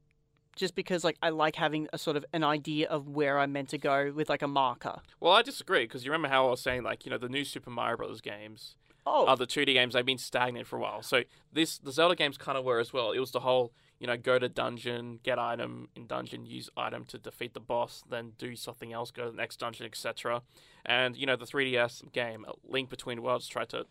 just 0.56 0.76
because 0.76 1.04
like 1.04 1.18
I 1.24 1.30
like 1.30 1.56
having 1.56 1.88
a 1.94 1.98
sort 1.98 2.16
of 2.18 2.26
an 2.34 2.44
idea 2.44 2.88
of 2.90 3.08
where 3.08 3.40
I'm 3.40 3.52
meant 3.54 3.70
to 3.70 3.80
go 3.80 4.12
with 4.14 4.30
like 4.30 4.44
a 4.44 4.48
marker. 4.48 5.02
Well, 5.20 5.34
I 5.34 5.42
disagree 5.42 5.86
because 5.86 6.06
you 6.06 6.12
remember 6.12 6.28
how 6.32 6.46
I 6.48 6.50
was 6.52 6.62
saying 6.62 6.84
like 6.84 7.06
you 7.06 7.10
know 7.10 7.18
the 7.18 7.30
new 7.30 7.44
Super 7.46 7.72
Mario 7.72 7.98
Brothers 7.98 8.22
games, 8.22 8.76
Oh, 9.06 9.26
other 9.26 9.46
2D 9.46 9.74
games 9.74 9.94
they've 9.94 10.06
been 10.06 10.18
stagnant 10.18 10.68
for 10.68 10.78
a 10.78 10.80
while. 10.80 11.02
So 11.02 11.24
this 11.52 11.78
the 11.78 11.92
Zelda 11.92 12.16
games 12.16 12.38
kind 12.38 12.58
of 12.58 12.64
were 12.64 12.80
as 12.80 12.94
well. 12.94 13.12
It 13.12 13.20
was 13.20 13.32
the 13.32 13.40
whole 13.40 13.74
you 14.00 14.08
know 14.08 14.18
go 14.18 14.38
to 14.38 14.48
dungeon, 14.48 15.20
get 15.24 15.40
item 15.40 15.90
in 15.96 16.06
dungeon, 16.08 16.46
use 16.46 16.70
item 16.78 17.06
to 17.06 17.18
defeat 17.18 17.54
the 17.54 17.60
boss, 17.60 18.04
then 18.10 18.34
do 18.38 18.56
something 18.56 18.94
else, 18.94 19.10
go 19.12 19.26
to 19.26 19.32
the 19.32 19.38
next 19.38 19.60
dungeon, 19.60 19.86
etc. 19.86 20.42
And 20.86 21.18
you 21.18 21.26
know 21.26 21.36
the 21.36 21.46
3DS 21.46 22.12
game 22.12 22.46
Link 22.64 22.90
Between 22.90 23.22
Worlds 23.24 23.48
tried 23.48 23.70
to 23.70 23.86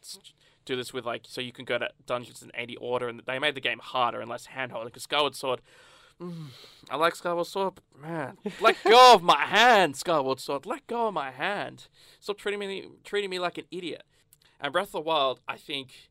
do 0.65 0.77
this 0.77 0.93
with 0.93 1.05
like 1.05 1.23
so 1.27 1.41
you 1.41 1.53
can 1.53 1.65
go 1.65 1.79
to 1.79 1.91
dungeons 2.07 2.43
in 2.43 2.51
any 2.55 2.77
order, 2.77 3.09
and 3.09 3.23
they 3.27 3.39
made 3.39 3.55
the 3.55 3.61
game 3.61 3.81
harder 3.81 4.21
and 4.21 4.31
less 4.31 4.47
handheld. 4.49 4.85
Because 4.85 5.03
Skyward 5.05 5.35
Sword. 5.35 5.61
mm, 6.21 6.47
I 6.89 6.97
like 6.97 7.17
Skyward 7.17 7.47
Sword, 7.47 7.75
but 7.77 8.01
man. 8.01 8.37
Let 8.61 8.77
go 8.85 9.15
of 9.15 9.23
my 9.23 9.45
hand, 9.45 9.97
Skyward 9.97 10.39
Sword. 10.39 10.67
Let 10.67 10.87
go 10.87 11.09
of 11.09 11.15
my 11.15 11.31
hand. 11.33 11.89
Stop 12.21 12.39
treating 12.39 12.61
me 12.61 12.89
treating 13.05 13.31
me 13.31 13.39
like 13.39 13.59
an 13.59 13.65
idiot. 13.71 14.05
And 14.61 14.73
Breath 14.73 14.89
of 14.89 14.93
the 14.93 15.01
Wild, 15.01 15.41
I 15.49 15.57
think 15.57 16.11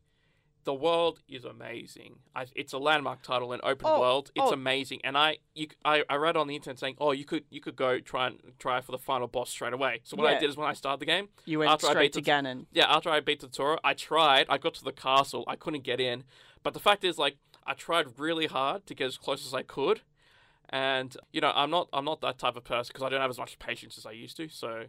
the 0.64 0.74
world 0.74 1.20
is 1.28 1.44
amazing. 1.44 2.16
I, 2.34 2.46
it's 2.54 2.72
a 2.72 2.78
landmark 2.78 3.22
title 3.22 3.52
in 3.52 3.60
open 3.62 3.86
Oh, 3.88 4.00
world. 4.00 4.30
It's 4.34 4.50
oh. 4.50 4.52
amazing, 4.52 5.00
and 5.04 5.16
I, 5.16 5.38
you, 5.54 5.68
I 5.84 6.02
I 6.10 6.16
read 6.16 6.36
on 6.36 6.48
the 6.48 6.54
internet 6.56 6.78
saying, 6.78 6.96
oh, 7.00 7.12
you 7.12 7.24
could 7.24 7.44
you 7.50 7.60
could 7.60 7.76
go 7.76 7.98
try 8.00 8.26
and 8.26 8.38
try 8.58 8.80
for 8.82 8.92
the 8.92 8.98
final 8.98 9.26
boss 9.28 9.48
straight 9.50 9.72
away. 9.72 10.00
So 10.04 10.16
what 10.16 10.26
I 10.26 10.38
did 10.38 10.50
is 10.50 10.56
when 10.56 10.68
I 10.68 10.74
started 10.74 11.00
the 11.00 11.06
game, 11.06 11.28
you 11.46 11.60
went 11.60 11.70
after 11.70 11.86
I 11.86 11.90
straight 11.90 12.12
beat 12.12 12.12
to 12.14 12.20
the- 12.20 12.30
Ganon. 12.30 12.66
yeah, 12.72 12.94
after 12.94 13.08
I 13.08 13.20
beat 13.20 13.40
the 13.40 13.48
Toro, 13.48 13.78
I 13.82 13.94
tried. 13.94 14.46
I 14.50 14.58
got 14.58 14.74
to 14.74 14.84
the 14.84 14.92
castle. 14.92 15.44
I 15.48 15.56
couldn't 15.56 15.84
get 15.84 15.98
in, 16.00 16.24
but 16.62 16.74
the 16.74 16.80
fact 16.80 17.04
is, 17.04 17.16
like, 17.16 17.36
I 17.66 17.72
tried 17.74 18.18
really 18.18 18.46
hard 18.46 18.84
to 18.86 18.94
get 18.94 19.06
as 19.06 19.16
close 19.16 19.46
as 19.46 19.54
I 19.54 19.62
could, 19.62 20.02
and 20.68 21.16
you 21.32 21.40
know, 21.40 21.52
I'm 21.54 21.70
not 21.70 21.88
I'm 21.92 22.04
not 22.04 22.20
that 22.20 22.38
type 22.38 22.56
of 22.56 22.64
person 22.64 22.90
because 22.92 23.06
I 23.06 23.08
don't 23.08 23.20
have 23.22 23.30
as 23.30 23.38
much 23.38 23.58
patience 23.58 23.96
as 23.96 24.04
I 24.04 24.10
used 24.12 24.36
to. 24.36 24.48
So, 24.50 24.84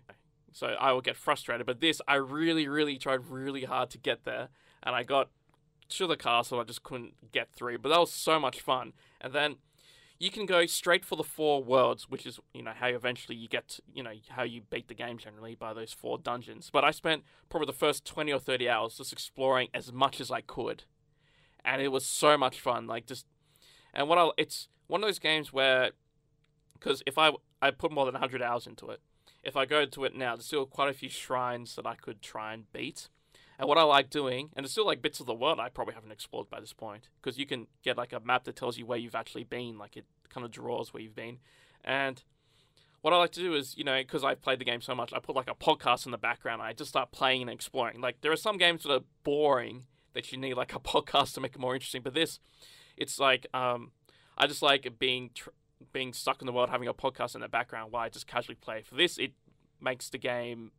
so 0.51 0.67
I 0.67 0.91
will 0.91 1.01
get 1.01 1.15
frustrated. 1.15 1.65
But 1.65 1.81
this, 1.81 2.01
I 2.07 2.15
really, 2.15 2.67
really 2.67 2.97
tried 2.97 3.27
really 3.27 3.63
hard 3.63 3.89
to 3.91 3.97
get 3.97 4.23
there, 4.23 4.49
and 4.83 4.95
I 4.95 5.03
got 5.03 5.29
to 5.89 6.07
the 6.07 6.17
castle. 6.17 6.59
I 6.59 6.63
just 6.63 6.83
couldn't 6.83 7.31
get 7.31 7.51
through. 7.51 7.79
But 7.79 7.89
that 7.89 7.99
was 7.99 8.11
so 8.11 8.39
much 8.39 8.61
fun. 8.61 8.93
And 9.19 9.33
then 9.33 9.55
you 10.19 10.29
can 10.29 10.45
go 10.45 10.65
straight 10.65 11.03
for 11.03 11.15
the 11.15 11.23
four 11.23 11.63
worlds, 11.63 12.09
which 12.09 12.25
is 12.25 12.39
you 12.53 12.61
know 12.61 12.73
how 12.75 12.87
eventually 12.87 13.35
you 13.35 13.47
get 13.47 13.67
to, 13.69 13.81
you 13.93 14.03
know 14.03 14.13
how 14.29 14.43
you 14.43 14.61
beat 14.69 14.87
the 14.87 14.93
game 14.93 15.17
generally 15.17 15.55
by 15.55 15.73
those 15.73 15.93
four 15.93 16.17
dungeons. 16.17 16.69
But 16.71 16.83
I 16.83 16.91
spent 16.91 17.23
probably 17.49 17.65
the 17.65 17.73
first 17.73 18.05
twenty 18.05 18.31
or 18.31 18.39
thirty 18.39 18.69
hours 18.69 18.97
just 18.97 19.11
exploring 19.11 19.69
as 19.73 19.91
much 19.91 20.21
as 20.21 20.29
I 20.29 20.41
could, 20.41 20.83
and 21.65 21.81
it 21.81 21.87
was 21.87 22.05
so 22.05 22.37
much 22.37 22.59
fun. 22.59 22.85
Like 22.85 23.07
just 23.07 23.25
and 23.93 24.07
what 24.07 24.19
I 24.19 24.29
it's 24.37 24.67
one 24.87 25.01
of 25.01 25.07
those 25.07 25.19
games 25.19 25.51
where 25.51 25.91
because 26.73 27.01
if 27.07 27.17
I 27.17 27.31
I 27.59 27.71
put 27.71 27.91
more 27.91 28.05
than 28.05 28.15
hundred 28.15 28.43
hours 28.43 28.67
into 28.67 28.89
it, 28.89 29.01
if 29.43 29.55
I 29.55 29.65
go 29.65 29.85
to 29.85 30.05
it 30.05 30.15
now, 30.15 30.35
there's 30.35 30.45
still 30.45 30.65
quite 30.65 30.89
a 30.89 30.93
few 30.93 31.09
shrines 31.09 31.75
that 31.75 31.85
I 31.85 31.95
could 31.95 32.21
try 32.21 32.53
and 32.53 32.71
beat. 32.71 33.09
And 33.57 33.67
what 33.67 33.77
I 33.77 33.83
like 33.83 34.09
doing, 34.09 34.49
and 34.55 34.63
there's 34.63 34.71
still 34.71 34.85
like 34.85 35.01
bits 35.01 35.19
of 35.19 35.27
the 35.27 35.35
world 35.35 35.59
I 35.59 35.69
probably 35.69 35.93
haven't 35.93 36.11
explored 36.11 36.49
by 36.49 36.59
this 36.59 36.73
point, 36.73 37.09
because 37.21 37.37
you 37.37 37.45
can 37.45 37.67
get 37.83 37.97
like 37.97 38.13
a 38.13 38.19
map 38.19 38.43
that 38.45 38.55
tells 38.55 38.77
you 38.77 38.85
where 38.85 38.97
you've 38.97 39.15
actually 39.15 39.43
been, 39.43 39.77
like 39.77 39.97
it 39.97 40.05
kind 40.29 40.45
of 40.45 40.51
draws 40.51 40.93
where 40.93 41.03
you've 41.03 41.15
been. 41.15 41.37
And 41.83 42.23
what 43.01 43.13
I 43.13 43.17
like 43.17 43.31
to 43.33 43.39
do 43.39 43.55
is, 43.55 43.75
you 43.77 43.83
know, 43.83 43.97
because 43.97 44.23
I've 44.23 44.41
played 44.41 44.59
the 44.59 44.65
game 44.65 44.81
so 44.81 44.95
much, 44.95 45.13
I 45.13 45.19
put 45.19 45.35
like 45.35 45.49
a 45.49 45.55
podcast 45.55 46.05
in 46.05 46.11
the 46.11 46.17
background. 46.17 46.61
I 46.61 46.73
just 46.73 46.89
start 46.89 47.11
playing 47.11 47.41
and 47.41 47.49
exploring. 47.51 48.01
Like 48.01 48.21
there 48.21 48.31
are 48.31 48.37
some 48.37 48.57
games 48.57 48.83
that 48.83 48.93
are 48.93 49.03
boring 49.23 49.85
that 50.13 50.31
you 50.31 50.37
need 50.37 50.55
like 50.55 50.73
a 50.75 50.79
podcast 50.79 51.33
to 51.33 51.41
make 51.41 51.55
it 51.55 51.59
more 51.59 51.73
interesting, 51.73 52.01
but 52.03 52.13
this, 52.13 52.39
it's 52.97 53.19
like 53.19 53.47
um, 53.53 53.91
I 54.37 54.47
just 54.47 54.61
like 54.61 54.99
being 54.99 55.31
tr- 55.33 55.49
being 55.93 56.13
stuck 56.13 56.41
in 56.41 56.45
the 56.45 56.51
world, 56.53 56.69
having 56.69 56.87
a 56.87 56.93
podcast 56.93 57.35
in 57.35 57.41
the 57.41 57.49
background 57.49 57.91
while 57.91 58.03
I 58.03 58.09
just 58.09 58.27
casually 58.27 58.55
play. 58.55 58.81
For 58.81 58.95
this, 58.95 59.17
it 59.17 59.33
makes 59.79 60.09
the 60.09 60.17
game 60.17 60.71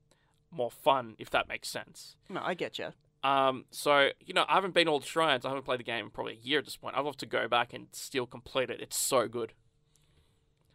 more 0.50 0.70
fun, 0.70 1.14
if 1.18 1.30
that 1.30 1.48
makes 1.48 1.68
sense. 1.68 2.16
No, 2.28 2.40
I 2.42 2.54
get 2.54 2.78
you. 2.78 2.88
Um, 3.24 3.66
so 3.70 4.10
you 4.24 4.34
know, 4.34 4.44
I 4.48 4.54
haven't 4.54 4.74
been 4.74 4.88
all 4.88 5.00
the 5.00 5.06
shrines. 5.06 5.44
I 5.44 5.48
haven't 5.48 5.64
played 5.64 5.80
the 5.80 5.84
game 5.84 6.06
in 6.06 6.10
probably 6.10 6.34
a 6.34 6.46
year 6.46 6.58
at 6.58 6.64
this 6.64 6.76
point. 6.76 6.96
I'd 6.96 7.04
love 7.04 7.16
to 7.18 7.26
go 7.26 7.48
back 7.48 7.72
and 7.72 7.86
still 7.92 8.26
complete 8.26 8.70
it. 8.70 8.80
It's 8.80 8.98
so 8.98 9.28
good. 9.28 9.52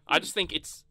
I 0.07 0.19
just 0.19 0.33
think 0.33 0.53
it's. 0.53 0.85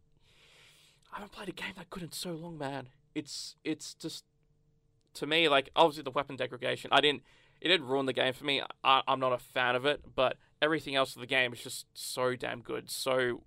I 1.13 1.17
haven't 1.17 1.33
played 1.33 1.49
a 1.49 1.53
game 1.53 1.73
that 1.77 1.89
good 1.89 2.03
in 2.03 2.13
so 2.13 2.33
long, 2.33 2.59
man. 2.59 2.89
It's 3.15 3.57
it's 3.65 3.95
just 3.95 4.25
to 5.15 5.27
me 5.27 5.49
like 5.49 5.71
obviously 5.75 6.03
the 6.03 6.11
weapon 6.11 6.37
degradation. 6.37 6.91
I 6.93 7.01
didn't. 7.01 7.23
It 7.59 7.69
didn't 7.69 7.87
ruin 7.87 8.05
the 8.05 8.13
game 8.13 8.35
for 8.35 8.45
me. 8.45 8.61
I, 8.85 9.01
I'm 9.09 9.19
not 9.19 9.33
a 9.33 9.39
fan 9.39 9.77
of 9.77 9.87
it, 9.87 10.03
but 10.15 10.37
everything 10.63 10.95
else 10.95 11.15
of 11.15 11.21
the 11.21 11.27
game 11.27 11.53
is 11.53 11.63
just 11.63 11.87
so 11.95 12.35
damn 12.37 12.61
good. 12.61 12.91
So, 12.91 13.43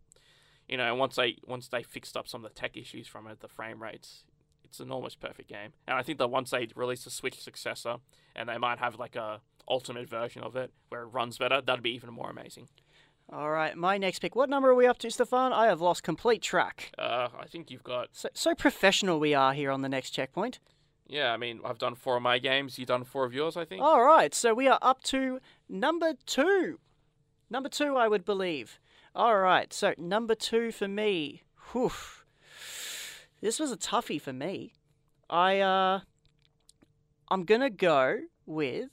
you 0.67 0.77
know, 0.77 0.93
once 0.95 1.15
they 1.15 1.37
once 1.47 1.67
they 1.67 1.83
fixed 1.83 2.15
up 2.17 2.27
some 2.27 2.43
of 2.45 2.53
the 2.53 2.59
tech 2.59 2.77
issues 2.77 3.07
from 3.07 3.27
it, 3.27 3.39
the 3.41 3.47
frame 3.47 3.81
rates, 3.81 4.23
it's 4.63 4.79
an 4.79 4.91
almost 4.91 5.19
perfect 5.19 5.49
game. 5.49 5.73
And 5.87 5.97
I 5.97 6.03
think 6.03 6.17
that 6.19 6.29
once 6.29 6.51
they 6.51 6.67
release 6.75 7.05
a 7.05 7.09
Switch 7.09 7.39
successor, 7.41 7.95
and 8.35 8.47
they 8.49 8.57
might 8.57 8.79
have 8.79 8.97
like 8.99 9.15
a 9.15 9.41
ultimate 9.67 10.09
version 10.09 10.41
of 10.43 10.55
it 10.55 10.71
where 10.89 11.01
it 11.01 11.07
runs 11.07 11.37
better, 11.37 11.61
that'd 11.61 11.83
be 11.83 11.91
even 11.91 12.13
more 12.13 12.29
amazing. 12.29 12.67
All 13.31 13.51
right, 13.51 13.75
my 13.77 13.99
next 13.99 14.19
pick. 14.19 14.35
What 14.35 14.49
number 14.49 14.69
are 14.71 14.75
we 14.75 14.87
up 14.87 14.97
to, 14.99 15.11
Stefan? 15.11 15.53
I 15.53 15.67
have 15.67 15.81
lost 15.81 16.01
complete 16.01 16.41
track. 16.41 16.91
Uh, 16.97 17.27
I 17.39 17.45
think 17.45 17.69
you've 17.69 17.83
got 17.83 18.07
So, 18.11 18.29
so 18.33 18.55
professional 18.55 19.19
we 19.19 19.35
are 19.35 19.53
here 19.53 19.69
on 19.69 19.83
the 19.83 19.89
next 19.89 20.09
checkpoint. 20.11 20.57
yeah. 21.07 21.31
I 21.31 21.37
mean, 21.37 21.59
I've 21.63 21.77
done 21.77 21.93
four 21.93 22.15
of 22.17 22.23
my 22.23 22.39
games. 22.39 22.79
You've 22.79 22.87
done 22.87 23.03
four 23.03 23.25
of 23.25 23.33
yours, 23.33 23.55
I 23.55 23.65
think. 23.65 23.83
All 23.83 24.01
right, 24.03 24.33
so 24.33 24.55
we 24.55 24.67
are 24.67 24.79
up 24.81 25.03
to 25.03 25.39
number 25.69 26.13
two. 26.25 26.79
Number 27.49 27.69
two, 27.69 27.95
I 27.95 28.07
would 28.07 28.25
believe. 28.25 28.79
All 29.15 29.37
right, 29.37 29.73
so 29.73 29.93
number 29.97 30.35
two 30.35 30.71
for 30.71 30.87
me. 30.87 31.43
Whew. 31.71 31.91
This 33.41 33.59
was 33.59 33.71
a 33.71 33.77
toughie 33.77 34.21
for 34.21 34.33
me. 34.33 34.73
I 35.29 35.59
uh, 35.59 36.01
I'm 37.29 37.43
gonna 37.43 37.69
go 37.69 38.19
with. 38.45 38.89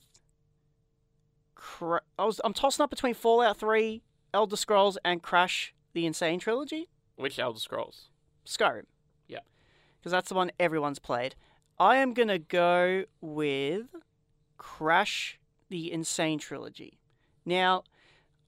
Cra- 1.54 2.02
I 2.18 2.24
was 2.24 2.40
I'm 2.44 2.52
tossing 2.52 2.82
up 2.84 2.90
between 2.90 3.14
Fallout 3.14 3.58
Three, 3.58 4.02
Elder 4.32 4.56
Scrolls, 4.56 4.98
and 5.04 5.22
Crash: 5.22 5.74
The 5.92 6.06
N. 6.06 6.14
Sane 6.14 6.38
Trilogy. 6.38 6.88
Which 7.16 7.38
Elder 7.38 7.58
Scrolls? 7.58 8.10
Skyrim. 8.46 8.84
Yeah. 9.26 9.40
Because 9.98 10.12
that's 10.12 10.28
the 10.28 10.34
one 10.34 10.52
everyone's 10.60 10.98
played. 10.98 11.34
I 11.78 11.96
am 11.96 12.14
going 12.14 12.28
to 12.28 12.38
go 12.38 13.04
with 13.20 13.86
Crash 14.56 15.38
the 15.68 15.92
N. 15.92 16.04
Sane 16.04 16.38
Trilogy. 16.38 16.98
Now, 17.44 17.84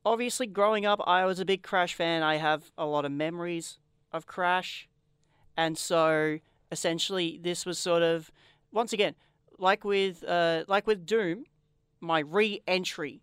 obviously, 0.09 0.46
growing 0.46 0.86
up, 0.86 1.00
I 1.06 1.26
was 1.26 1.38
a 1.38 1.44
big 1.44 1.62
Crash 1.62 1.94
fan. 1.94 2.22
I 2.22 2.36
have 2.36 2.72
a 2.78 2.86
lot 2.86 3.04
of 3.04 3.12
memories 3.12 3.78
of 4.11 4.26
Crash. 4.26 4.88
And 5.56 5.76
so, 5.76 6.38
essentially, 6.72 7.38
this 7.42 7.66
was 7.66 7.78
sort 7.78 8.03
of, 8.03 8.30
once 8.72 8.92
again, 8.92 9.14
like 9.58 9.84
with, 9.84 10.24
uh, 10.24 10.64
like 10.66 10.87
with 10.87 11.04
Doom, 11.04 11.45
my 12.00 12.20
re 12.20 12.62
entry 12.66 13.20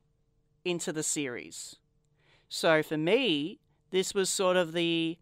into 0.63 0.93
the 0.93 1.01
series. 1.03 1.77
So, 2.49 2.83
for 2.83 2.97
me, 2.97 3.59
this 3.89 4.13
was 4.13 4.29
sort 4.29 4.55
of 4.55 4.73
the 4.73 5.17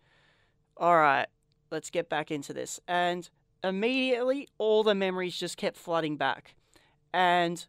all 0.75 0.97
right, 0.97 1.27
let's 1.71 1.91
get 1.91 2.09
back 2.09 2.31
into 2.31 2.51
this. 2.51 2.79
And 2.87 3.29
immediately, 3.63 4.47
all 4.57 4.83
the 4.83 4.95
memories 4.95 5.37
just 5.37 5.55
kept 5.55 5.77
flooding 5.77 6.17
back. 6.17 6.55
And 7.13 7.63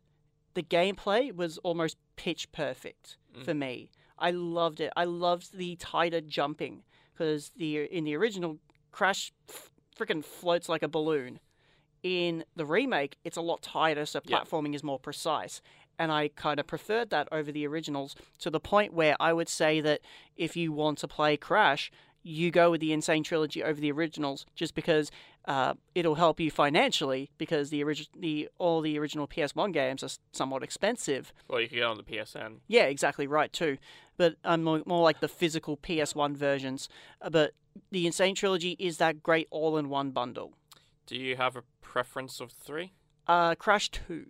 the 0.55 0.63
gameplay 0.63 1.35
was 1.35 1.59
almost 1.59 1.99
pitch 2.17 2.51
perfect 2.51 3.19
Mm. 3.37 3.45
for 3.45 3.55
me. 3.55 3.91
I 4.19 4.31
loved 4.31 4.81
it. 4.81 4.93
I 4.97 5.05
loved 5.05 5.57
the 5.57 5.77
tighter 5.77 6.21
jumping 6.21 6.83
because 7.13 7.51
the 7.57 7.79
in 7.85 8.05
the 8.05 8.15
original, 8.17 8.59
Crash 8.93 9.33
f- 9.49 9.71
freaking 9.99 10.25
floats 10.25 10.69
like 10.69 10.83
a 10.83 10.89
balloon. 10.89 11.41
In 12.03 12.45
the 12.55 12.67
remake, 12.67 13.17
it's 13.25 13.37
a 13.37 13.41
lot 13.41 13.63
tighter, 13.63 14.05
so 14.07 14.21
Yeah. 14.25 14.41
platforming 14.41 14.75
is 14.75 14.83
more 14.85 14.99
precise. 14.99 15.61
And 15.99 16.11
I 16.13 16.29
kind 16.29 16.61
of 16.61 16.67
preferred 16.67 17.11
that 17.11 17.29
over 17.33 17.51
the 17.53 17.67
originals 17.67 18.15
to 18.41 18.51
the 18.51 18.61
point 18.61 18.93
where 18.93 19.17
I 19.21 19.33
would 19.33 19.49
say 19.49 19.81
that 19.81 20.01
if 20.37 20.57
you 20.57 20.73
want 20.73 20.99
to 20.99 21.09
play 21.09 21.37
Crash, 21.37 21.91
you 22.27 22.51
go 22.51 22.71
with 22.71 22.81
the 22.81 22.93
N. 22.93 23.03
Sane 23.03 23.23
Trilogy 23.23 23.63
over 23.63 23.79
the 23.81 23.93
originals 23.93 24.47
just 24.57 24.75
because 24.75 25.11
uh, 25.45 25.75
it'll 25.95 26.15
help 26.15 26.41
you 26.41 26.51
financially 26.51 27.31
because 27.39 27.69
the 27.71 27.83
origi- 27.83 28.09
the 28.19 28.49
all 28.59 28.81
the 28.81 28.99
original 28.99 29.29
PS1 29.29 29.73
games 29.75 30.03
are 30.03 30.09
somewhat 30.33 30.63
expensive. 30.63 31.33
Well, 31.49 31.61
you 31.61 31.69
can 31.69 31.77
get 31.79 31.85
on 31.85 31.99
the 31.99 32.03
PSN. 32.03 32.61
Yeah, 32.67 32.85
exactly 32.85 33.27
right 33.27 33.53
too. 33.53 33.77
But 34.17 34.37
I'm 34.43 34.65
more, 34.65 34.83
more 34.87 35.03
like 35.03 35.21
the 35.21 35.29
physical 35.29 35.77
PS1 35.77 36.35
versions. 36.37 36.89
Uh, 37.21 37.29
But 37.31 37.53
the 37.91 38.07
N. 38.07 38.13
Sane 38.13 38.35
Trilogy 38.35 38.75
is 38.79 38.97
that 38.99 39.23
great 39.23 39.47
all-in-one 39.51 40.11
bundle. 40.13 40.55
Do 41.07 41.17
you 41.17 41.37
have 41.37 41.57
a 41.57 41.63
preference 41.83 42.41
of 42.41 42.51
three? 42.53 42.93
Uh, 43.27 43.55
Crash 43.55 43.91
Two, 43.91 44.27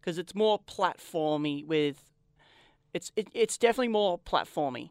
because 0.00 0.16
it's 0.18 0.34
more 0.34 0.58
platformy 0.58 1.66
with. 1.66 2.10
It's 2.94 3.12
it, 3.16 3.28
it's 3.34 3.58
definitely 3.58 3.88
more 3.88 4.18
platformy. 4.18 4.90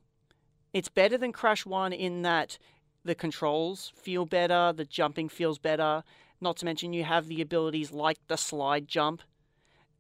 It's 0.74 0.90
better 0.90 1.18
than 1.18 1.32
Crash 1.32 1.66
One 1.66 1.94
in 1.94 2.24
that 2.24 2.58
the 3.06 3.16
controls 3.16 3.94
feel 3.96 4.26
better, 4.26 4.74
the 4.74 4.86
jumping 4.86 5.30
feels 5.30 5.60
better. 5.60 6.04
Not 6.42 6.58
to 6.58 6.66
mention 6.66 6.94
you 6.94 7.04
have 7.04 7.28
the 7.28 7.42
abilities 7.42 7.92
like 7.92 8.18
the 8.28 8.38
slide 8.38 8.88
jump. 8.88 9.22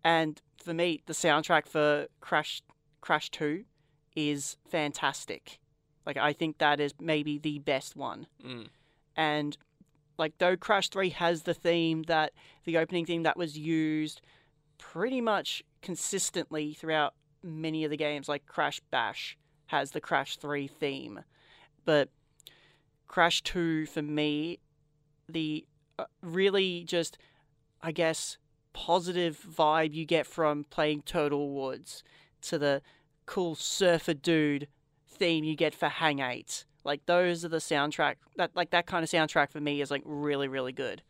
And 0.03 0.41
for 0.57 0.73
me, 0.73 1.01
the 1.05 1.13
soundtrack 1.13 1.67
for 1.67 2.07
Crash 2.19 2.61
Crash 3.01 3.29
2 3.31 3.65
is 4.15 4.57
fantastic. 4.67 5.59
Like 6.05 6.17
I 6.17 6.33
think 6.33 6.57
that 6.57 6.79
is 6.79 6.93
maybe 6.99 7.37
the 7.37 7.59
best 7.59 7.95
one. 7.95 8.27
Mm. 8.43 8.67
And 9.15 9.57
like 10.17 10.37
though 10.39 10.57
Crash 10.57 10.89
3 10.89 11.09
has 11.09 11.43
the 11.43 11.53
theme 11.53 12.03
that 12.03 12.33
the 12.65 12.77
opening 12.77 13.05
theme 13.05 13.23
that 13.23 13.37
was 13.37 13.57
used 13.57 14.21
pretty 14.77 15.21
much 15.21 15.63
consistently 15.81 16.73
throughout 16.73 17.13
many 17.43 17.83
of 17.83 17.91
the 17.91 17.97
games 17.97 18.27
like 18.27 18.45
Crash 18.45 18.81
Bash 18.91 19.37
has 19.73 19.89
the 19.89 19.99
Crash 19.99 20.37
3 20.37 20.67
theme. 20.67 21.21
But 21.83 22.09
Crash 23.07 23.41
2 23.41 23.87
for 23.87 24.03
me 24.03 24.59
the 25.27 25.65
uh, 25.97 26.05
really 26.21 26.83
just 26.83 27.17
I 27.81 27.91
guess 27.91 28.37
positive 28.73 29.39
vibe 29.39 29.95
you 29.95 30.05
get 30.05 30.27
from 30.27 30.65
playing 30.69 31.01
Turtle 31.01 31.49
Woods 31.49 32.03
to 32.41 32.59
the 32.59 32.83
cool 33.25 33.55
surfer 33.55 34.13
dude 34.13 34.67
theme 35.07 35.43
you 35.43 35.55
get 35.55 35.73
for 35.73 35.89
Hang 35.89 36.19
8. 36.19 36.65
Like 36.83 37.07
those 37.07 37.43
are 37.43 37.49
the 37.49 37.57
soundtrack 37.57 38.15
that 38.35 38.51
like 38.55 38.69
that 38.69 38.85
kind 38.85 39.03
of 39.03 39.09
soundtrack 39.09 39.49
for 39.49 39.59
me 39.59 39.81
is 39.81 39.89
like 39.89 40.03
really 40.05 40.47
really 40.47 40.71
good. 40.71 41.01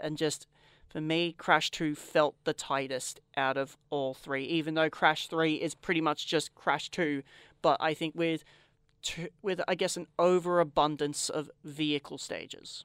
And 0.00 0.16
just 0.16 0.46
for 0.88 1.02
me 1.02 1.34
Crash 1.36 1.70
2 1.70 1.94
felt 1.94 2.34
the 2.44 2.54
tightest 2.54 3.20
out 3.36 3.58
of 3.58 3.76
all 3.90 4.14
3 4.14 4.42
even 4.44 4.72
though 4.72 4.88
Crash 4.88 5.28
3 5.28 5.56
is 5.56 5.74
pretty 5.74 6.00
much 6.00 6.26
just 6.26 6.54
Crash 6.54 6.88
2, 6.88 7.22
but 7.66 7.78
I 7.80 7.94
think 7.94 8.14
with 8.14 8.44
with 9.42 9.60
I 9.66 9.74
guess 9.74 9.96
an 9.96 10.06
overabundance 10.20 11.28
of 11.28 11.50
vehicle 11.64 12.16
stages. 12.16 12.84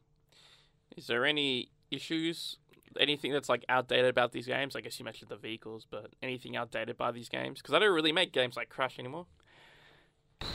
Is 0.97 1.05
there 1.05 1.23
any 1.23 1.69
issues? 1.91 2.57
Anything 2.99 3.31
that's 3.31 3.47
like 3.47 3.63
outdated 3.69 4.07
about 4.07 4.31
these 4.31 4.47
games? 4.47 4.75
I 4.75 4.81
guess 4.81 4.97
you 4.97 5.05
mentioned 5.05 5.29
the 5.29 5.35
vehicles, 5.35 5.85
but 5.87 6.15
anything 6.23 6.57
outdated 6.57 6.97
by 6.97 7.11
these 7.11 7.29
games? 7.29 7.61
Because 7.61 7.75
I 7.75 7.79
don't 7.79 7.93
really 7.93 8.11
make 8.11 8.33
games 8.33 8.57
like 8.57 8.69
Crash 8.69 8.97
anymore. 8.97 9.27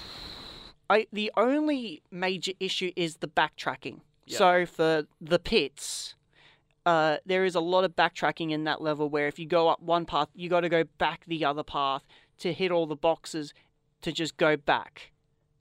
I 0.91 1.07
the 1.13 1.31
only 1.37 2.03
major 2.11 2.55
issue 2.59 2.91
is 2.97 3.19
the 3.19 3.29
backtracking. 3.29 4.01
So 4.29 4.67
for 4.67 5.05
the 5.21 5.39
pits, 5.39 6.17
uh, 6.85 7.19
there 7.25 7.45
is 7.45 7.55
a 7.55 7.61
lot 7.61 7.85
of 7.85 7.95
backtracking 7.95 8.51
in 8.51 8.65
that 8.65 8.83
level 8.83 9.09
where 9.09 9.29
if 9.29 9.39
you 9.39 9.47
go 9.47 9.69
up 9.69 9.81
one 9.81 10.05
path, 10.05 10.31
you 10.35 10.49
got 10.49 10.63
to 10.63 10.69
go 10.69 10.83
back 10.99 11.23
the 11.29 11.45
other 11.45 11.63
path 11.63 12.03
to 12.39 12.53
hit 12.53 12.73
all 12.73 12.87
the 12.87 12.97
boxes 12.97 13.55
to 14.07 14.13
just 14.13 14.37
go 14.37 14.57
back 14.57 15.11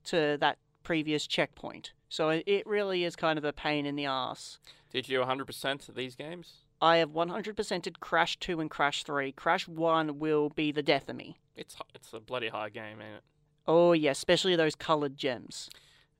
to 0.04 0.36
that 0.38 0.58
previous 0.84 1.26
checkpoint. 1.26 1.92
So 2.08 2.28
it, 2.46 2.64
really 2.64 3.02
is 3.02 3.16
kind 3.16 3.38
of 3.38 3.44
a 3.44 3.52
pain 3.52 3.84
in 3.84 3.96
the 3.96 4.06
ass. 4.06 4.60
Did 4.92 5.08
you 5.08 5.18
100% 5.18 5.94
these 5.96 6.14
games? 6.14 6.58
I 6.80 6.98
have 6.98 7.10
100%ed 7.10 7.98
Crash 7.98 8.38
2 8.38 8.60
and 8.60 8.70
Crash 8.70 9.02
3. 9.02 9.32
Crash 9.32 9.66
1 9.66 10.20
will 10.20 10.50
be 10.50 10.70
the 10.70 10.82
death 10.84 11.08
of 11.08 11.16
me. 11.16 11.38
It's 11.56 11.74
it's 11.92 12.12
a 12.12 12.20
bloody 12.20 12.46
hard 12.48 12.72
game, 12.72 13.00
ain't 13.00 13.16
it? 13.16 13.22
Oh, 13.66 13.92
yeah, 13.92 14.12
especially 14.12 14.54
those 14.54 14.76
colored 14.76 15.16
gems. 15.16 15.68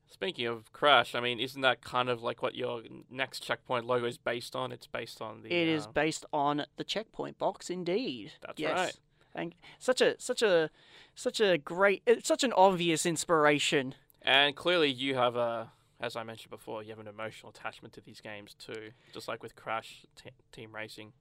Speaking 0.09 0.47
of 0.47 0.73
Crash, 0.73 1.15
I 1.15 1.21
mean, 1.21 1.39
isn't 1.39 1.63
that 1.63 1.81
kind 1.81 2.09
of 2.09 2.25
like 2.25 2.43
what 2.43 2.57
your 2.57 2.83
next 3.09 3.45
checkpoint 3.45 3.87
logo 3.87 4.07
is 4.07 4.19
based 4.19 4.57
on? 4.57 4.73
It's 4.73 4.89
based 4.89 5.23
on 5.23 5.43
the. 5.43 5.53
It 5.53 5.69
is 5.69 5.87
uh, 5.87 5.91
based 5.93 6.27
on 6.33 6.65
the 6.77 6.85
checkpoint 6.85 7.39
box, 7.39 7.71
indeed. 7.71 8.33
That's 8.41 8.59
yes. 8.59 8.77
right. 8.77 8.97
And 9.37 9.55
such 9.79 10.01
a 10.01 10.17
such 10.19 10.43
a 10.43 10.71
such 11.15 11.41
a 11.41 11.59
great, 11.59 12.03
such 12.25 12.43
an 12.43 12.53
obvious 12.55 13.05
inspiration. 13.07 13.95
And 14.23 14.57
clearly, 14.57 14.91
you 14.91 15.15
have 15.15 15.37
a, 15.37 15.71
as 16.01 16.17
I 16.17 16.23
mentioned 16.25 16.51
before, 16.51 16.83
you 16.83 16.91
have 16.91 16.99
an 16.99 17.07
emotional 17.07 17.51
attachment 17.51 17.95
to 17.95 18.01
these 18.01 18.21
games 18.21 18.55
too, 18.59 18.91
just 19.13 19.29
like 19.29 19.43
with 19.43 19.55
Crash 19.55 20.05
t- 20.17 20.31
Team 20.53 20.75
Racing. 20.75 21.13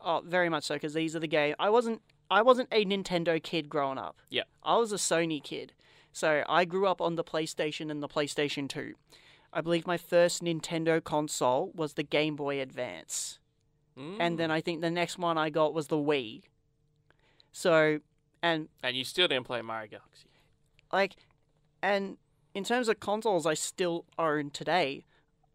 Oh, 0.00 0.22
very 0.24 0.48
much 0.48 0.64
so, 0.64 0.74
because 0.74 0.94
these 0.94 1.14
are 1.14 1.20
the 1.20 1.26
game. 1.28 1.54
I 1.58 1.68
wasn't 1.70 2.00
I 2.30 2.42
wasn't 2.42 2.68
a 2.72 2.84
Nintendo 2.84 3.42
kid 3.42 3.68
growing 3.68 3.98
up. 3.98 4.16
Yeah. 4.30 4.44
I 4.62 4.76
was 4.78 4.92
a 4.92 4.96
Sony 4.96 5.42
kid. 5.42 5.74
So 6.12 6.42
I 6.48 6.64
grew 6.64 6.86
up 6.88 7.00
on 7.00 7.14
the 7.16 7.22
PlayStation 7.24 7.90
and 7.90 8.02
the 8.02 8.08
PlayStation 8.08 8.68
2. 8.68 8.94
I 9.52 9.60
believe 9.60 9.86
my 9.86 9.96
first 9.96 10.42
Nintendo 10.42 11.02
console 11.02 11.70
was 11.74 11.92
the 11.94 12.02
Game 12.02 12.34
Boy 12.36 12.60
Advance. 12.60 13.38
And 13.96 14.34
Mm. 14.34 14.36
then 14.38 14.50
I 14.50 14.60
think 14.60 14.80
the 14.80 14.90
next 14.90 15.18
one 15.18 15.36
I 15.38 15.50
got 15.50 15.74
was 15.74 15.88
the 15.88 15.96
Wii. 15.96 16.42
So, 17.52 18.00
and 18.42 18.68
and 18.82 18.96
you 18.96 19.04
still 19.04 19.28
didn't 19.28 19.46
play 19.46 19.62
Mario 19.62 19.88
Galaxy. 19.90 20.28
like 20.92 21.16
and 21.82 22.16
in 22.54 22.64
terms 22.64 22.88
of 22.88 23.00
consoles 23.00 23.46
I 23.46 23.54
still 23.54 24.04
own 24.18 24.50
today, 24.50 25.04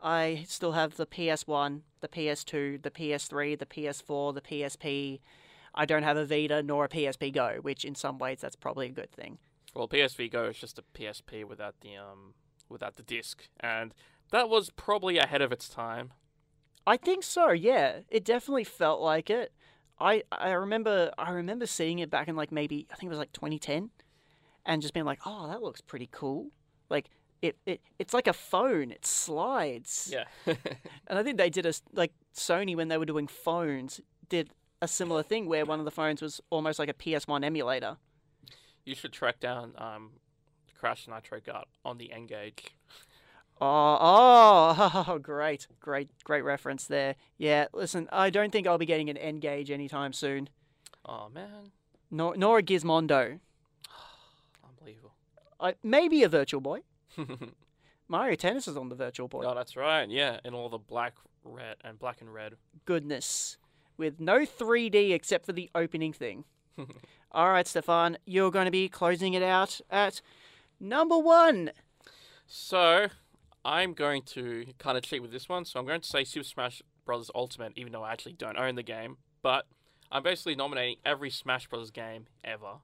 I 0.01 0.45
still 0.47 0.73
have 0.73 0.95
the 0.95 1.05
PS1, 1.05 1.81
the 2.01 2.07
PS2, 2.07 2.81
the 2.81 2.91
PS3, 2.91 3.57
the 3.57 3.65
PS4, 3.65 4.33
the 4.33 4.41
PSP. 4.41 5.19
I 5.73 5.85
don't 5.85 6.03
have 6.03 6.15
a 6.17 6.25
Vita 6.25 6.63
nor 6.63 6.85
a 6.85 6.89
PSP 6.89 7.33
Go, 7.33 7.57
which 7.61 7.83
in 7.83 7.95
some 7.95 8.17
ways 8.17 8.39
that's 8.41 8.55
probably 8.55 8.87
a 8.87 8.91
good 8.91 9.11
thing. 9.11 9.39
Well, 9.73 9.89
PSP 9.89 10.31
Go 10.31 10.45
is 10.45 10.57
just 10.57 10.79
a 10.79 10.83
PSP 10.97 11.43
without 11.43 11.75
the 11.81 11.97
um 11.97 12.33
without 12.69 12.95
the 12.95 13.03
disc, 13.03 13.47
and 13.59 13.93
that 14.31 14.49
was 14.49 14.69
probably 14.71 15.17
ahead 15.17 15.41
of 15.41 15.51
its 15.51 15.69
time. 15.69 16.13
I 16.87 16.97
think 16.97 17.23
so, 17.23 17.51
yeah. 17.51 17.99
It 18.09 18.23
definitely 18.23 18.63
felt 18.63 19.01
like 19.01 19.29
it. 19.29 19.51
I 19.99 20.23
I 20.31 20.51
remember 20.51 21.11
I 21.17 21.31
remember 21.31 21.65
seeing 21.65 21.99
it 21.99 22.09
back 22.09 22.27
in 22.27 22.35
like 22.35 22.51
maybe 22.51 22.87
I 22.91 22.95
think 22.95 23.07
it 23.07 23.09
was 23.09 23.19
like 23.19 23.31
2010 23.33 23.89
and 24.65 24.81
just 24.81 24.93
being 24.93 25.05
like, 25.05 25.19
"Oh, 25.25 25.47
that 25.47 25.61
looks 25.61 25.81
pretty 25.81 26.09
cool." 26.11 26.47
Like 26.89 27.09
it, 27.41 27.57
it 27.65 27.81
it's 27.99 28.13
like 28.13 28.27
a 28.27 28.33
phone. 28.33 28.91
It 28.91 29.05
slides. 29.05 30.11
Yeah. 30.11 30.25
And 31.07 31.19
I 31.19 31.23
think 31.23 31.37
they 31.37 31.49
did 31.49 31.65
a 31.65 31.73
like 31.93 32.11
Sony 32.35 32.75
when 32.75 32.87
they 32.87 32.97
were 32.97 33.05
doing 33.05 33.27
phones 33.27 34.01
did 34.27 34.49
a 34.81 34.87
similar 34.87 35.23
thing 35.23 35.45
where 35.47 35.65
one 35.65 35.79
of 35.79 35.85
the 35.85 35.91
phones 35.91 36.21
was 36.21 36.41
almost 36.49 36.79
like 36.79 36.89
a 36.89 36.93
PS1 36.93 37.45
emulator. 37.45 37.97
you 38.85 38.95
should 38.95 39.13
track 39.13 39.39
down 39.39 39.73
um 39.77 40.11
Crash 40.79 41.07
Nitro 41.07 41.39
Kart 41.39 41.65
on 41.85 41.97
the 41.97 42.11
N-Gage. 42.11 42.65
Oh, 43.61 45.05
oh, 45.07 45.17
great, 45.21 45.67
great, 45.79 46.09
great 46.23 46.43
reference 46.43 46.85
there. 46.85 47.15
Yeah, 47.37 47.67
listen, 47.73 48.09
I 48.11 48.29
don't 48.29 48.51
think 48.51 48.67
I'll 48.67 48.77
be 48.77 48.85
getting 48.85 49.09
an 49.09 49.17
N-Gage 49.17 49.71
anytime 49.71 50.11
soon. 50.13 50.49
Oh 51.05 51.29
man, 51.33 51.71
Nor, 52.11 52.35
nor 52.35 52.57
a 52.59 52.63
Gizmondo. 52.63 53.39
unbelievable. 54.67 55.13
I, 55.59 55.75
maybe 55.83 56.23
a 56.23 56.29
Virtual 56.29 56.61
Boy. 56.61 56.81
Mario 58.07 58.35
Tennis 58.35 58.67
is 58.67 58.75
on 58.77 58.89
the 58.89 58.95
Virtual 58.95 59.27
Boy. 59.27 59.43
oh, 59.45 59.55
that's 59.55 59.75
right. 59.75 60.09
Yeah, 60.09 60.39
in 60.43 60.53
all 60.53 60.69
the 60.69 60.77
black, 60.77 61.13
red, 61.43 61.77
and 61.83 61.97
black 61.97 62.21
and 62.21 62.33
red. 62.33 62.53
Goodness. 62.85 63.57
With 63.97 64.19
no 64.19 64.39
3D 64.39 65.11
except 65.13 65.45
for 65.45 65.53
the 65.53 65.69
opening 65.73 66.11
thing. 66.11 66.43
All 67.31 67.49
right, 67.49 67.65
Stefan, 67.65 68.17
you're 68.25 68.51
going 68.51 68.65
to 68.65 68.71
be 68.71 68.89
closing 68.89 69.33
it 69.33 69.41
out 69.41 69.79
at 69.89 70.21
number 70.81 71.17
one. 71.17 71.71
So, 72.45 73.07
I'm 73.65 73.93
going 73.93 74.21
to 74.27 74.65
kind 74.77 74.97
of 74.97 75.03
cheat 75.03 75.21
with 75.21 75.31
this 75.31 75.49
one. 75.49 75.65
So, 75.65 75.79
I'm 75.79 75.85
going 75.85 75.99
to 75.99 76.07
say 76.07 76.23
Super 76.23 76.45
Smash 76.45 76.81
Bros. 77.03 77.31
Ultimate, 77.35 77.73
even 77.75 77.91
though 77.91 78.03
I 78.03 78.13
actually 78.13 78.33
don't 78.33 78.57
own 78.57 78.75
the 78.75 78.83
game. 78.83 79.17
But 79.41 79.65
I'm 80.11 80.23
basically 80.23 80.55
nominating 80.55 80.97
every 81.03 81.31
Smash 81.31 81.67
Bros. 81.67 81.91
game 81.91 82.27
ever. 82.43 82.75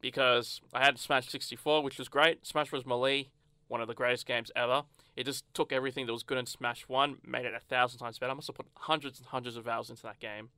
Because 0.00 0.60
I 0.74 0.84
had 0.84 0.98
Smash 0.98 1.28
64, 1.28 1.82
which 1.84 1.98
was 1.98 2.08
great. 2.08 2.44
Smash 2.44 2.70
Bros. 2.70 2.84
Melee, 2.84 3.30
one 3.68 3.80
of 3.80 3.86
the 3.86 3.94
greatest 3.94 4.26
games 4.26 4.50
ever. 4.56 4.82
It 5.16 5.24
just 5.24 5.44
took 5.54 5.72
everything 5.72 6.06
that 6.06 6.12
was 6.12 6.22
good 6.24 6.38
in 6.38 6.46
Smash 6.46 6.88
1, 6.88 7.18
made 7.24 7.44
it 7.44 7.54
a 7.54 7.60
thousand 7.60 8.00
times 8.00 8.18
better. 8.18 8.32
I 8.32 8.34
must 8.34 8.48
have 8.48 8.56
put 8.56 8.66
hundreds 8.74 9.18
and 9.18 9.28
hundreds 9.28 9.56
of 9.56 9.68
hours 9.68 9.88
into 9.88 10.02
that 10.02 10.18
game. 10.18 10.48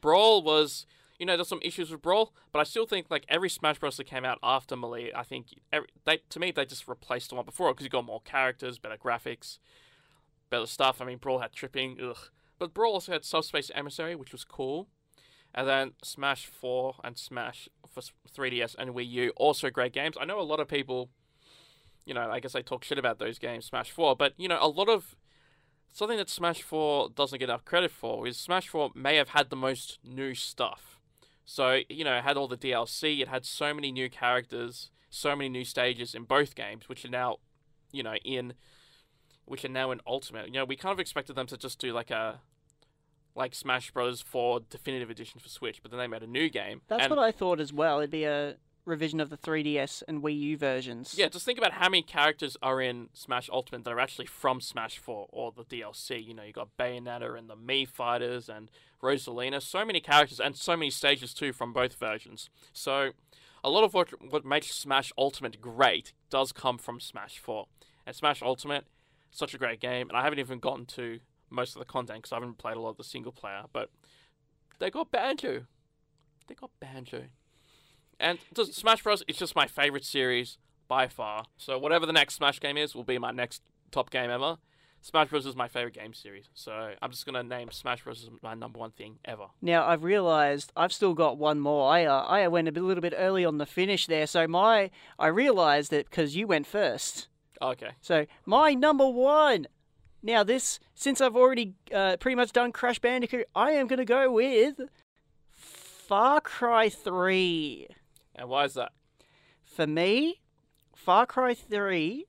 Brawl 0.00 0.42
was, 0.42 0.86
you 1.22 1.26
know, 1.26 1.36
there's 1.36 1.46
some 1.46 1.60
issues 1.62 1.88
with 1.88 2.02
Brawl, 2.02 2.34
but 2.50 2.58
I 2.58 2.64
still 2.64 2.84
think 2.84 3.06
like 3.08 3.24
every 3.28 3.48
Smash 3.48 3.78
Bros. 3.78 3.96
that 3.96 4.08
came 4.08 4.24
out 4.24 4.40
after 4.42 4.76
Melee, 4.76 5.12
I 5.14 5.22
think 5.22 5.54
every, 5.72 5.86
they 6.04 6.18
to 6.30 6.40
me 6.40 6.50
they 6.50 6.64
just 6.64 6.88
replaced 6.88 7.30
the 7.30 7.36
one 7.36 7.44
before 7.44 7.72
because 7.72 7.84
you 7.84 7.90
got 7.90 8.04
more 8.04 8.20
characters, 8.22 8.80
better 8.80 8.96
graphics, 8.96 9.58
better 10.50 10.66
stuff. 10.66 11.00
I 11.00 11.04
mean, 11.04 11.18
Brawl 11.18 11.38
had 11.38 11.52
tripping, 11.52 11.96
ugh, 12.02 12.18
but 12.58 12.74
Brawl 12.74 12.94
also 12.94 13.12
had 13.12 13.24
Subspace 13.24 13.70
Emissary, 13.72 14.16
which 14.16 14.32
was 14.32 14.44
cool, 14.44 14.88
and 15.54 15.68
then 15.68 15.92
Smash 16.02 16.46
4 16.46 16.96
and 17.04 17.16
Smash 17.16 17.68
for 17.88 18.02
3DS 18.36 18.74
and 18.76 18.90
Wii 18.90 19.08
U, 19.08 19.32
also 19.36 19.70
great 19.70 19.92
games. 19.92 20.16
I 20.20 20.24
know 20.24 20.40
a 20.40 20.42
lot 20.42 20.58
of 20.58 20.66
people, 20.66 21.08
you 22.04 22.14
know, 22.14 22.28
I 22.32 22.40
guess 22.40 22.54
they 22.54 22.62
talk 22.62 22.82
shit 22.82 22.98
about 22.98 23.20
those 23.20 23.38
games, 23.38 23.66
Smash 23.66 23.92
4, 23.92 24.16
but 24.16 24.34
you 24.38 24.48
know, 24.48 24.58
a 24.60 24.66
lot 24.66 24.88
of 24.88 25.14
something 25.92 26.18
that 26.18 26.28
Smash 26.28 26.62
4 26.62 27.10
doesn't 27.14 27.38
get 27.38 27.48
enough 27.48 27.64
credit 27.64 27.92
for 27.92 28.26
is 28.26 28.38
Smash 28.38 28.66
4 28.66 28.90
may 28.96 29.14
have 29.14 29.28
had 29.28 29.50
the 29.50 29.56
most 29.56 30.00
new 30.02 30.34
stuff. 30.34 30.98
So, 31.44 31.80
you 31.88 32.04
know, 32.04 32.16
it 32.16 32.24
had 32.24 32.36
all 32.36 32.48
the 32.48 32.56
DLC, 32.56 33.20
it 33.20 33.28
had 33.28 33.44
so 33.44 33.74
many 33.74 33.90
new 33.90 34.08
characters, 34.08 34.90
so 35.10 35.34
many 35.34 35.48
new 35.48 35.64
stages 35.64 36.14
in 36.14 36.24
both 36.24 36.54
games, 36.54 36.88
which 36.88 37.04
are 37.04 37.10
now, 37.10 37.36
you 37.90 38.02
know, 38.02 38.14
in 38.24 38.54
which 39.44 39.64
are 39.64 39.68
now 39.68 39.90
in 39.90 40.00
Ultimate. 40.06 40.46
You 40.46 40.52
know, 40.52 40.64
we 40.64 40.76
kind 40.76 40.92
of 40.92 41.00
expected 41.00 41.36
them 41.36 41.46
to 41.48 41.56
just 41.56 41.78
do 41.78 41.92
like 41.92 42.10
a 42.10 42.40
like 43.34 43.54
Smash 43.54 43.90
Bros. 43.90 44.20
4 44.20 44.60
Definitive 44.68 45.10
Edition 45.10 45.40
for 45.40 45.48
Switch, 45.48 45.82
but 45.82 45.90
then 45.90 45.98
they 45.98 46.06
made 46.06 46.22
a 46.22 46.26
new 46.26 46.48
game. 46.48 46.82
That's 46.88 47.08
what 47.08 47.18
I 47.18 47.32
thought 47.32 47.60
as 47.60 47.72
well. 47.72 47.98
It'd 47.98 48.10
be 48.10 48.24
a 48.24 48.56
revision 48.84 49.20
of 49.20 49.30
the 49.30 49.36
3DS 49.36 50.02
and 50.08 50.22
Wii 50.22 50.38
U 50.38 50.56
versions. 50.56 51.14
Yeah, 51.16 51.28
just 51.28 51.44
think 51.44 51.58
about 51.58 51.72
how 51.72 51.88
many 51.88 52.02
characters 52.02 52.56
are 52.62 52.80
in 52.80 53.08
Smash 53.12 53.48
Ultimate 53.52 53.84
that 53.84 53.92
are 53.92 54.00
actually 54.00 54.26
from 54.26 54.60
Smash 54.60 54.98
4 54.98 55.28
or 55.30 55.52
the 55.52 55.64
DLC. 55.64 56.24
You 56.24 56.34
know, 56.34 56.42
you 56.42 56.52
got 56.52 56.76
Bayonetta 56.78 57.38
and 57.38 57.48
the 57.48 57.56
Mii 57.56 57.86
Fighters 57.86 58.48
and 58.48 58.70
Rosalina. 59.02 59.62
So 59.62 59.84
many 59.84 60.00
characters 60.00 60.40
and 60.40 60.56
so 60.56 60.76
many 60.76 60.90
stages 60.90 61.32
too 61.32 61.52
from 61.52 61.72
both 61.72 61.94
versions. 61.94 62.50
So 62.72 63.10
a 63.62 63.70
lot 63.70 63.84
of 63.84 63.94
what 63.94 64.08
what 64.30 64.44
makes 64.44 64.68
Smash 64.74 65.12
Ultimate 65.16 65.60
great 65.60 66.12
does 66.30 66.52
come 66.52 66.78
from 66.78 67.00
Smash 67.00 67.38
4. 67.38 67.66
And 68.06 68.16
Smash 68.16 68.42
Ultimate, 68.42 68.84
such 69.30 69.54
a 69.54 69.58
great 69.58 69.80
game, 69.80 70.08
and 70.08 70.18
I 70.18 70.22
haven't 70.22 70.40
even 70.40 70.58
gotten 70.58 70.86
to 70.86 71.20
most 71.50 71.76
of 71.76 71.78
the 71.78 71.84
content 71.84 72.22
because 72.22 72.32
I 72.32 72.36
haven't 72.36 72.58
played 72.58 72.76
a 72.76 72.80
lot 72.80 72.90
of 72.90 72.96
the 72.96 73.04
single 73.04 73.32
player, 73.32 73.62
but 73.72 73.90
they 74.80 74.90
got 74.90 75.12
Banjo. 75.12 75.66
They 76.48 76.54
got 76.54 76.70
Banjo. 76.80 77.26
And 78.22 78.38
Smash 78.54 79.02
Bros. 79.02 79.22
is 79.26 79.36
just 79.36 79.56
my 79.56 79.66
favorite 79.66 80.04
series 80.04 80.56
by 80.88 81.08
far. 81.08 81.44
So 81.58 81.78
whatever 81.78 82.06
the 82.06 82.12
next 82.12 82.34
Smash 82.34 82.60
game 82.60 82.76
is, 82.76 82.94
will 82.94 83.02
be 83.04 83.18
my 83.18 83.32
next 83.32 83.62
top 83.90 84.10
game 84.10 84.30
ever. 84.30 84.58
Smash 85.00 85.30
Bros. 85.30 85.44
is 85.44 85.56
my 85.56 85.66
favorite 85.66 85.94
game 85.94 86.14
series, 86.14 86.48
so 86.54 86.92
I'm 87.02 87.10
just 87.10 87.26
gonna 87.26 87.42
name 87.42 87.72
Smash 87.72 88.04
Bros. 88.04 88.22
as 88.22 88.30
my 88.40 88.54
number 88.54 88.78
one 88.78 88.92
thing 88.92 89.18
ever. 89.24 89.46
Now 89.60 89.84
I've 89.84 90.04
realised 90.04 90.72
I've 90.76 90.92
still 90.92 91.14
got 91.14 91.36
one 91.36 91.58
more. 91.58 91.90
I 91.92 92.04
uh, 92.04 92.22
I 92.22 92.46
went 92.46 92.68
a 92.68 92.72
bit- 92.72 92.84
little 92.84 93.00
bit 93.00 93.12
early 93.16 93.44
on 93.44 93.58
the 93.58 93.66
finish 93.66 94.06
there, 94.06 94.28
so 94.28 94.46
my 94.46 94.90
I 95.18 95.26
realised 95.26 95.90
that 95.90 96.08
because 96.08 96.36
you 96.36 96.46
went 96.46 96.68
first. 96.68 97.26
Okay. 97.60 97.90
So 98.00 98.26
my 98.46 98.74
number 98.74 99.08
one. 99.08 99.66
Now 100.22 100.44
this, 100.44 100.78
since 100.94 101.20
I've 101.20 101.34
already 101.34 101.74
uh, 101.92 102.16
pretty 102.18 102.36
much 102.36 102.52
done 102.52 102.70
Crash 102.70 103.00
Bandicoot, 103.00 103.46
I 103.56 103.72
am 103.72 103.88
gonna 103.88 104.04
go 104.04 104.30
with 104.30 104.76
Far 105.50 106.40
Cry 106.40 106.88
Three. 106.88 107.88
And 108.34 108.48
why 108.48 108.64
is 108.64 108.74
that? 108.74 108.92
For 109.64 109.86
me, 109.86 110.40
Far 110.94 111.26
Cry 111.26 111.54
3 111.54 112.26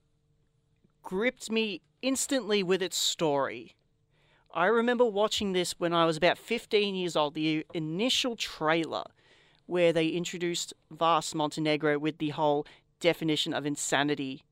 gripped 1.02 1.52
me 1.52 1.82
instantly 2.02 2.64
with 2.64 2.82
its 2.82 2.98
story. 2.98 3.76
I 4.54 4.68
remember 4.68 5.06
watching 5.06 5.54
this 5.54 5.74
when 5.80 5.94
I 5.94 6.06
was 6.06 6.18
about 6.18 6.38
15 6.38 6.96
years 6.96 7.16
old, 7.16 7.34
the 7.34 7.66
initial 7.74 8.36
trailer 8.36 9.04
where 9.66 9.94
they 9.94 10.08
introduced 10.08 10.74
Vaas 10.92 11.34
Montenegro 11.34 11.98
with 11.98 12.18
the 12.18 12.30
whole 12.30 12.66
definition 13.00 13.54
of 13.54 13.66
insanity 13.66 14.44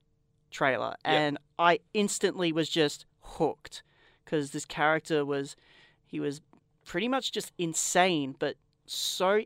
trailer. 0.50 0.96
And 1.06 1.38
I 1.60 1.80
instantly 1.94 2.52
was 2.52 2.70
just 2.70 3.06
hooked 3.22 3.84
because 4.24 4.52
this 4.52 4.66
character 4.66 5.26
was, 5.26 5.56
he 6.06 6.20
was 6.20 6.42
pretty 6.86 7.08
much 7.08 7.32
just 7.32 7.52
insane, 7.58 8.36
but 8.38 8.56
so, 8.86 9.44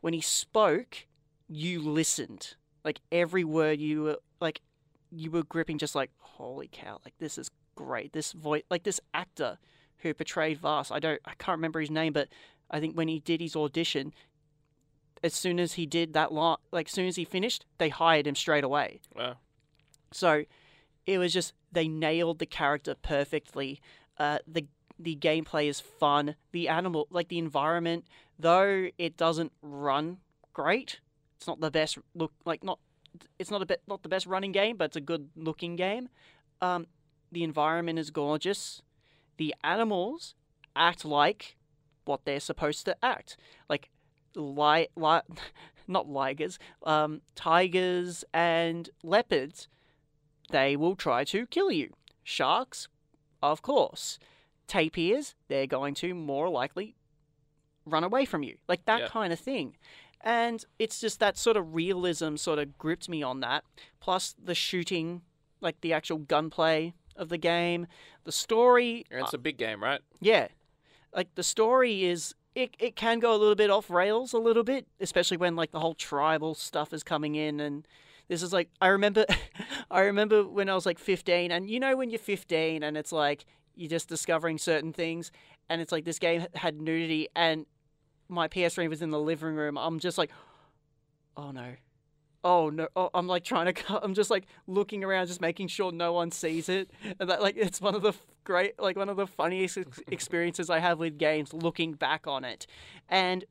when 0.00 0.12
he 0.12 0.20
spoke, 0.20 1.05
you 1.48 1.80
listened. 1.80 2.54
Like 2.84 3.00
every 3.10 3.44
word 3.44 3.80
you 3.80 4.02
were 4.02 4.18
like 4.40 4.60
you 5.10 5.30
were 5.30 5.42
gripping 5.42 5.78
just 5.78 5.94
like 5.94 6.10
holy 6.18 6.68
cow, 6.70 7.00
like 7.04 7.14
this 7.18 7.38
is 7.38 7.50
great. 7.74 8.12
This 8.12 8.32
voice 8.32 8.62
like 8.70 8.84
this 8.84 9.00
actor 9.14 9.58
who 9.98 10.14
portrayed 10.14 10.60
Vaas, 10.60 10.90
I 10.90 10.98
don't 10.98 11.20
I 11.24 11.34
can't 11.38 11.58
remember 11.58 11.80
his 11.80 11.90
name, 11.90 12.12
but 12.12 12.28
I 12.70 12.80
think 12.80 12.96
when 12.96 13.08
he 13.08 13.20
did 13.20 13.40
his 13.40 13.56
audition, 13.56 14.12
as 15.22 15.34
soon 15.34 15.58
as 15.58 15.74
he 15.74 15.86
did 15.86 16.12
that 16.12 16.32
line 16.32 16.58
like 16.72 16.88
as 16.88 16.92
soon 16.92 17.06
as 17.06 17.16
he 17.16 17.24
finished, 17.24 17.64
they 17.78 17.88
hired 17.88 18.26
him 18.26 18.34
straight 18.34 18.64
away. 18.64 19.00
Well, 19.14 19.36
So 20.12 20.44
it 21.06 21.18
was 21.18 21.32
just 21.32 21.54
they 21.72 21.88
nailed 21.88 22.38
the 22.38 22.46
character 22.46 22.94
perfectly. 22.94 23.80
Uh, 24.18 24.38
the 24.46 24.66
the 24.98 25.16
gameplay 25.16 25.68
is 25.68 25.80
fun. 25.80 26.36
The 26.52 26.68
animal, 26.68 27.06
like 27.10 27.28
the 27.28 27.38
environment, 27.38 28.06
though 28.38 28.88
it 28.96 29.16
doesn't 29.16 29.52
run 29.60 30.18
great. 30.52 31.00
It's 31.36 31.46
not 31.46 31.60
the 31.60 31.70
best 31.70 31.98
look, 32.14 32.32
like 32.44 32.62
not. 32.64 32.78
It's 33.38 33.50
not 33.50 33.62
a 33.62 33.66
bit 33.66 33.82
not 33.86 34.02
the 34.02 34.08
best 34.08 34.26
running 34.26 34.52
game, 34.52 34.76
but 34.76 34.86
it's 34.86 34.96
a 34.96 35.00
good 35.00 35.30
looking 35.36 35.76
game. 35.76 36.08
Um, 36.60 36.86
the 37.32 37.42
environment 37.44 37.98
is 37.98 38.10
gorgeous. 38.10 38.82
The 39.36 39.54
animals 39.64 40.34
act 40.74 41.04
like 41.04 41.56
what 42.04 42.24
they're 42.24 42.40
supposed 42.40 42.84
to 42.86 42.96
act, 43.04 43.36
like 43.68 43.90
li- 44.34 44.88
li- 44.96 45.20
not 45.88 46.06
ligers, 46.08 46.58
um, 46.84 47.20
tigers 47.34 48.24
and 48.32 48.90
leopards 49.02 49.68
they 50.50 50.76
will 50.76 50.94
try 50.94 51.24
to 51.24 51.44
kill 51.46 51.72
you. 51.72 51.92
Sharks, 52.22 52.86
of 53.42 53.62
course. 53.62 54.18
Tapirs, 54.68 55.34
they're 55.48 55.66
going 55.66 55.94
to 55.94 56.14
more 56.14 56.48
likely 56.48 56.94
run 57.84 58.04
away 58.04 58.24
from 58.24 58.42
you. 58.44 58.56
Like 58.68 58.84
that 58.84 59.00
Yeah. 59.00 59.08
kind 59.08 59.32
of 59.32 59.40
thing. 59.40 59.76
And 60.22 60.64
it's 60.78 61.00
just 61.00 61.20
that 61.20 61.38
sort 61.38 61.56
of 61.56 61.74
realism 61.74 62.36
sort 62.36 62.58
of 62.58 62.76
gripped 62.78 63.08
me 63.08 63.22
on 63.22 63.40
that. 63.40 63.64
Plus 64.00 64.34
the 64.42 64.54
shooting, 64.54 65.22
like 65.60 65.80
the 65.80 65.92
actual 65.92 66.18
gunplay 66.18 66.94
of 67.16 67.28
the 67.28 67.38
game. 67.38 67.86
The 68.24 68.32
story, 68.32 69.04
and 69.10 69.20
it's 69.20 69.34
a 69.34 69.38
big 69.38 69.56
game, 69.56 69.82
right? 69.82 70.00
yeah. 70.20 70.48
Like 71.14 71.34
the 71.34 71.42
story 71.42 72.04
is 72.04 72.34
it, 72.54 72.74
it 72.78 72.96
can 72.96 73.20
go 73.20 73.34
a 73.34 73.38
little 73.38 73.54
bit 73.54 73.70
off 73.70 73.88
rails 73.90 74.32
a 74.32 74.38
little 74.38 74.64
bit, 74.64 74.86
especially 75.00 75.36
when 75.36 75.56
like 75.56 75.70
the 75.70 75.80
whole 75.80 75.94
tribal 75.94 76.54
stuff 76.54 76.92
is 76.92 77.02
coming 77.02 77.34
in 77.34 77.60
and 77.60 77.86
this 78.28 78.42
is 78.42 78.52
like 78.52 78.68
I 78.80 78.88
remember 78.88 79.24
I 79.90 80.00
remember 80.00 80.46
when 80.46 80.68
I 80.68 80.74
was 80.74 80.86
like 80.86 80.98
15 80.98 81.50
and 81.52 81.70
you 81.70 81.78
know 81.78 81.96
when 81.96 82.10
you're 82.10 82.18
15 82.18 82.82
and 82.82 82.96
it's 82.96 83.12
like 83.12 83.44
you're 83.74 83.90
just 83.90 84.08
discovering 84.08 84.58
certain 84.58 84.92
things 84.92 85.30
and 85.68 85.80
it's 85.80 85.92
like 85.92 86.04
this 86.04 86.18
game 86.18 86.46
had 86.54 86.80
nudity 86.80 87.28
and 87.36 87.66
my 88.28 88.48
PS3 88.48 88.88
was 88.88 89.02
in 89.02 89.10
the 89.10 89.20
living 89.20 89.54
room. 89.54 89.76
I'm 89.78 89.98
just 89.98 90.18
like 90.18 90.30
oh 91.36 91.50
no. 91.50 91.74
Oh 92.44 92.70
no! 92.70 92.86
Oh, 92.94 93.10
I'm 93.12 93.26
like 93.26 93.42
trying 93.42 93.66
to. 93.66 93.72
cut- 93.72 94.00
I'm 94.04 94.14
just 94.14 94.30
like 94.30 94.46
looking 94.68 95.02
around, 95.02 95.26
just 95.26 95.40
making 95.40 95.66
sure 95.66 95.90
no 95.90 96.12
one 96.12 96.30
sees 96.30 96.68
it, 96.68 96.90
and 97.18 97.28
that 97.28 97.42
like 97.42 97.56
it's 97.56 97.80
one 97.80 97.96
of 97.96 98.02
the 98.02 98.10
f- 98.10 98.26
great, 98.44 98.78
like 98.80 98.96
one 98.96 99.08
of 99.08 99.16
the 99.16 99.26
funniest 99.26 99.78
ex- 99.78 100.00
experiences 100.12 100.70
I 100.70 100.78
have 100.78 101.00
with 101.00 101.18
games. 101.18 101.52
Looking 101.52 101.94
back 101.94 102.28
on 102.28 102.44
it, 102.44 102.68
and 103.08 103.44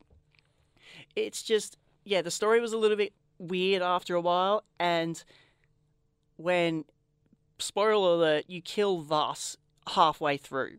it's 1.13 1.43
just 1.43 1.77
yeah, 2.05 2.21
the 2.21 2.31
story 2.31 2.61
was 2.61 2.71
a 2.71 2.77
little 2.77 2.95
bit 2.95 3.11
weird 3.37 3.81
after 3.81 4.15
a 4.15 4.21
while, 4.21 4.63
and 4.79 5.21
when 6.37 6.85
spoiler 7.59 8.13
alert, 8.13 8.45
you 8.47 8.61
kill 8.61 9.01
Vaas 9.01 9.57
halfway 9.89 10.37
through. 10.37 10.77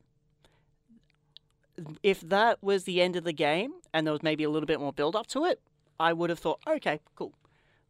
If 2.03 2.21
that 2.21 2.63
was 2.63 2.85
the 2.85 3.01
end 3.01 3.17
of 3.17 3.25
the 3.25 3.33
game, 3.33 3.73
and 3.93 4.07
there 4.07 4.13
was 4.13 4.23
maybe 4.23 4.45
a 4.45 4.51
little 4.51 4.67
bit 4.67 4.81
more 4.81 4.93
build 4.93 5.17
up 5.17 5.27
to 5.29 5.45
it, 5.45 5.61
I 5.99 6.13
would 6.13 6.31
have 6.31 6.39
thought, 6.39 6.61
okay, 6.67 7.01
cool. 7.15 7.35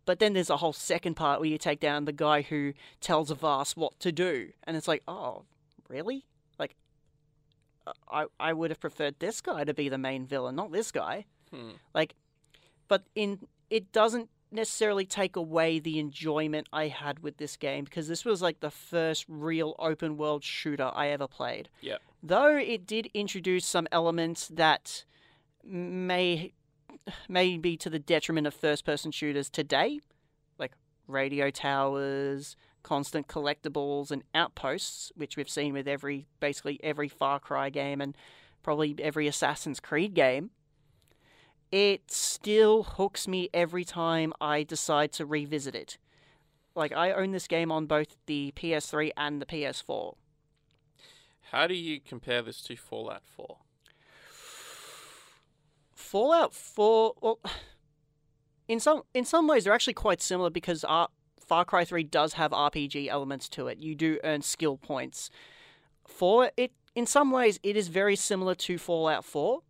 But 0.04 0.20
then 0.20 0.32
there's 0.32 0.50
a 0.50 0.58
whole 0.58 0.72
second 0.72 1.14
part 1.14 1.40
where 1.40 1.48
you 1.48 1.58
take 1.58 1.80
down 1.80 2.04
the 2.04 2.12
guy 2.12 2.42
who 2.42 2.72
tells 3.00 3.30
Avast 3.30 3.76
what 3.76 3.98
to 4.00 4.12
do, 4.12 4.52
and 4.64 4.76
it's 4.76 4.88
like, 4.88 5.02
oh, 5.08 5.44
really? 5.88 6.24
Like, 6.58 6.76
I 8.10 8.26
I 8.38 8.52
would 8.52 8.70
have 8.70 8.80
preferred 8.80 9.16
this 9.18 9.40
guy 9.40 9.64
to 9.64 9.74
be 9.74 9.88
the 9.88 9.98
main 9.98 10.26
villain, 10.26 10.54
not 10.54 10.72
this 10.72 10.92
guy. 10.92 11.26
Hmm. 11.50 11.72
Like, 11.92 12.14
but 12.88 13.02
in 13.14 13.46
it 13.68 13.92
doesn't 13.92 14.30
necessarily 14.56 15.06
take 15.06 15.36
away 15.36 15.78
the 15.78 15.98
enjoyment 16.00 16.68
I 16.72 16.88
had 16.88 17.20
with 17.20 17.36
this 17.36 17.56
game 17.56 17.84
because 17.84 18.08
this 18.08 18.24
was 18.24 18.42
like 18.42 18.60
the 18.60 18.70
first 18.70 19.24
real 19.28 19.76
open 19.78 20.16
world 20.16 20.42
shooter 20.42 20.90
I 20.92 21.08
ever 21.08 21.28
played. 21.28 21.68
Yep. 21.82 22.02
Though 22.22 22.56
it 22.56 22.86
did 22.86 23.08
introduce 23.14 23.64
some 23.64 23.86
elements 23.92 24.48
that 24.48 25.04
may 25.62 26.52
may 27.28 27.56
be 27.56 27.76
to 27.76 27.90
the 27.90 27.98
detriment 27.98 28.46
of 28.46 28.54
first 28.54 28.84
person 28.84 29.12
shooters 29.12 29.48
today, 29.48 30.00
like 30.58 30.72
radio 31.06 31.50
towers, 31.50 32.56
constant 32.82 33.28
collectibles 33.28 34.10
and 34.10 34.22
outposts, 34.34 35.12
which 35.14 35.36
we've 35.36 35.50
seen 35.50 35.72
with 35.72 35.86
every 35.86 36.26
basically 36.40 36.80
every 36.82 37.08
Far 37.08 37.38
Cry 37.38 37.70
game 37.70 38.00
and 38.00 38.16
probably 38.62 38.96
every 39.00 39.28
Assassin's 39.28 39.80
Creed 39.80 40.14
game. 40.14 40.50
It 41.72 42.10
still 42.10 42.84
hooks 42.84 43.26
me 43.26 43.48
every 43.52 43.84
time 43.84 44.32
I 44.40 44.62
decide 44.62 45.12
to 45.12 45.26
revisit 45.26 45.74
it. 45.74 45.98
Like 46.74 46.92
I 46.92 47.12
own 47.12 47.32
this 47.32 47.48
game 47.48 47.72
on 47.72 47.86
both 47.86 48.16
the 48.26 48.52
PS3 48.56 49.10
and 49.16 49.40
the 49.40 49.46
PS4. 49.46 50.14
How 51.50 51.66
do 51.66 51.74
you 51.74 52.00
compare 52.00 52.42
this 52.42 52.60
to 52.62 52.76
Fallout 52.76 53.22
4? 53.24 53.58
Fallout 55.94 56.54
4, 56.54 57.14
well, 57.20 57.40
in 58.68 58.80
some 58.80 59.02
in 59.14 59.24
some 59.24 59.46
ways 59.46 59.64
they're 59.64 59.72
actually 59.72 59.94
quite 59.94 60.20
similar 60.20 60.50
because 60.50 60.84
Far 61.46 61.64
Cry 61.64 61.84
3 61.84 62.04
does 62.04 62.34
have 62.34 62.50
RPG 62.50 63.08
elements 63.08 63.48
to 63.50 63.68
it. 63.68 63.78
You 63.78 63.94
do 63.94 64.18
earn 64.24 64.42
skill 64.42 64.76
points. 64.76 65.30
For 66.06 66.50
it, 66.56 66.72
in 66.94 67.06
some 67.06 67.30
ways, 67.30 67.58
it 67.62 67.76
is 67.76 67.88
very 67.88 68.16
similar 68.16 68.54
to 68.54 68.78
Fallout 68.78 69.24
4, 69.24 69.60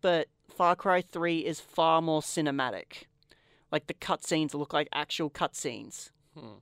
but 0.00 0.28
Far 0.54 0.74
Cry 0.76 1.02
3 1.02 1.38
is 1.44 1.60
far 1.60 2.02
more 2.02 2.20
cinematic. 2.20 3.04
Like 3.70 3.86
the 3.86 3.94
cutscenes 3.94 4.54
look 4.54 4.72
like 4.72 4.88
actual 4.92 5.30
cutscenes. 5.30 6.10
Hmm. 6.38 6.58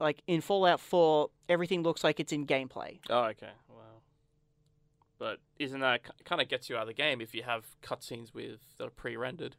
Like 0.00 0.22
in 0.26 0.40
Fallout 0.40 0.80
4, 0.80 1.30
everything 1.48 1.82
looks 1.82 2.02
like 2.02 2.18
it's 2.18 2.32
in 2.32 2.46
gameplay. 2.46 2.98
Oh, 3.08 3.24
okay. 3.24 3.50
Wow. 3.68 3.76
But 5.18 5.38
isn't 5.58 5.78
that 5.80 6.02
kind 6.24 6.42
of 6.42 6.48
gets 6.48 6.68
you 6.68 6.76
out 6.76 6.82
of 6.82 6.88
the 6.88 6.94
game 6.94 7.20
if 7.20 7.34
you 7.34 7.44
have 7.44 7.64
cutscenes 7.82 8.34
with 8.34 8.58
that 8.78 8.86
are 8.86 8.90
pre-rendered? 8.90 9.56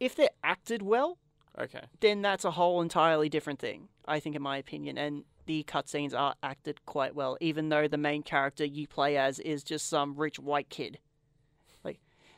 if 0.00 0.16
they're 0.16 0.30
acted 0.42 0.82
well, 0.82 1.16
Okay. 1.56 1.82
then 2.00 2.22
that's 2.22 2.44
a 2.44 2.50
whole 2.50 2.80
entirely 2.82 3.28
different 3.28 3.60
thing. 3.60 3.88
I 4.04 4.18
think, 4.18 4.34
in 4.34 4.42
my 4.42 4.56
opinion, 4.56 4.98
and 4.98 5.22
the 5.46 5.62
cutscenes 5.62 6.12
are 6.12 6.34
acted 6.42 6.84
quite 6.86 7.14
well, 7.14 7.36
even 7.40 7.68
though 7.68 7.86
the 7.86 7.98
main 7.98 8.24
character 8.24 8.64
you 8.64 8.88
play 8.88 9.16
as 9.16 9.38
is 9.38 9.62
just 9.62 9.86
some 9.88 10.16
rich 10.16 10.40
white 10.40 10.70
kid, 10.70 10.98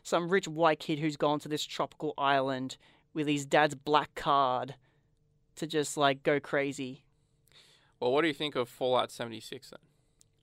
some 0.05 0.29
rich 0.29 0.47
white 0.47 0.79
kid 0.79 1.01
who's 1.01 1.17
gone 1.17 1.41
to 1.41 1.49
this 1.49 1.65
tropical 1.65 2.15
island 2.17 2.77
with 3.13 3.27
his 3.27 3.45
dad's 3.45 3.75
black 3.75 4.15
card 4.15 4.77
to 5.57 5.67
just 5.67 5.97
like 5.97 6.23
go 6.23 6.39
crazy. 6.39 7.03
Well, 7.99 8.13
what 8.13 8.21
do 8.21 8.29
you 8.29 8.35
think 8.35 8.55
of 8.55 8.69
Fallout 8.69 9.11
76 9.11 9.71
then? 9.71 9.79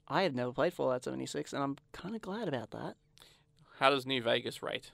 I 0.07 0.23
have 0.23 0.35
never 0.35 0.51
played 0.51 0.73
Fallout 0.73 1.03
76, 1.03 1.53
and 1.53 1.63
I'm 1.63 1.77
kind 1.93 2.15
of 2.15 2.21
glad 2.21 2.47
about 2.47 2.71
that. 2.71 2.95
How 3.79 3.89
does 3.91 4.05
New 4.05 4.21
Vegas 4.21 4.61
rate? 4.61 4.91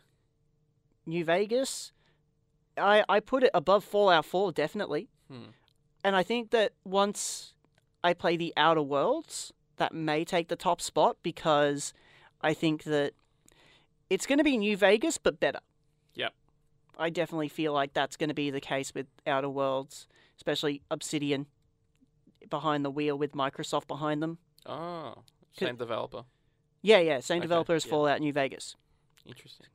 New 1.06 1.24
Vegas, 1.24 1.94
I 2.78 3.04
I 3.08 3.22
put 3.22 3.44
it 3.44 3.52
above 3.54 3.84
Fallout 3.84 4.26
4 4.26 4.52
definitely. 4.52 5.10
Hmm. 5.30 5.52
And 6.04 6.16
I 6.16 6.24
think 6.24 6.52
that 6.52 6.74
once 6.84 7.54
I 8.04 8.14
play 8.14 8.38
the 8.38 8.54
Outer 8.58 8.82
Worlds, 8.82 9.54
that 9.78 9.94
may 9.94 10.26
take 10.26 10.50
the 10.50 10.56
top 10.56 10.82
spot 10.82 11.18
because 11.24 11.94
I 12.42 12.54
think 12.54 12.84
that 12.84 13.14
it's 14.10 14.26
going 14.26 14.38
to 14.38 14.44
be 14.44 14.58
New 14.58 14.78
Vegas, 14.78 15.18
but 15.18 15.40
better. 15.40 15.60
Yep. 16.16 16.34
I 16.98 17.10
definitely 17.10 17.50
feel 17.50 17.74
like 17.74 17.94
that's 17.94 18.16
going 18.18 18.30
to 18.30 18.36
be 18.36 18.50
the 18.50 18.62
case 18.62 18.94
with 18.94 19.08
Outer 19.26 19.50
Worlds, 19.50 20.08
especially 20.38 20.82
Obsidian 20.90 21.46
behind 22.50 22.84
the 22.86 22.92
wheel 22.92 23.18
with 23.18 23.34
Microsoft 23.34 23.88
behind 23.88 24.22
them. 24.24 24.38
Oh, 24.66 25.16
same 25.52 25.76
developer. 25.76 26.24
Yeah, 26.82 27.00
yeah, 27.00 27.20
same 27.20 27.38
Okay, 27.40 27.46
developer 27.46 27.74
as 27.74 27.86
yeah. 27.86 27.92
Fallout 27.92 28.20
New 28.20 28.34
Vegas. 28.34 28.76
Interesting. 29.26 29.68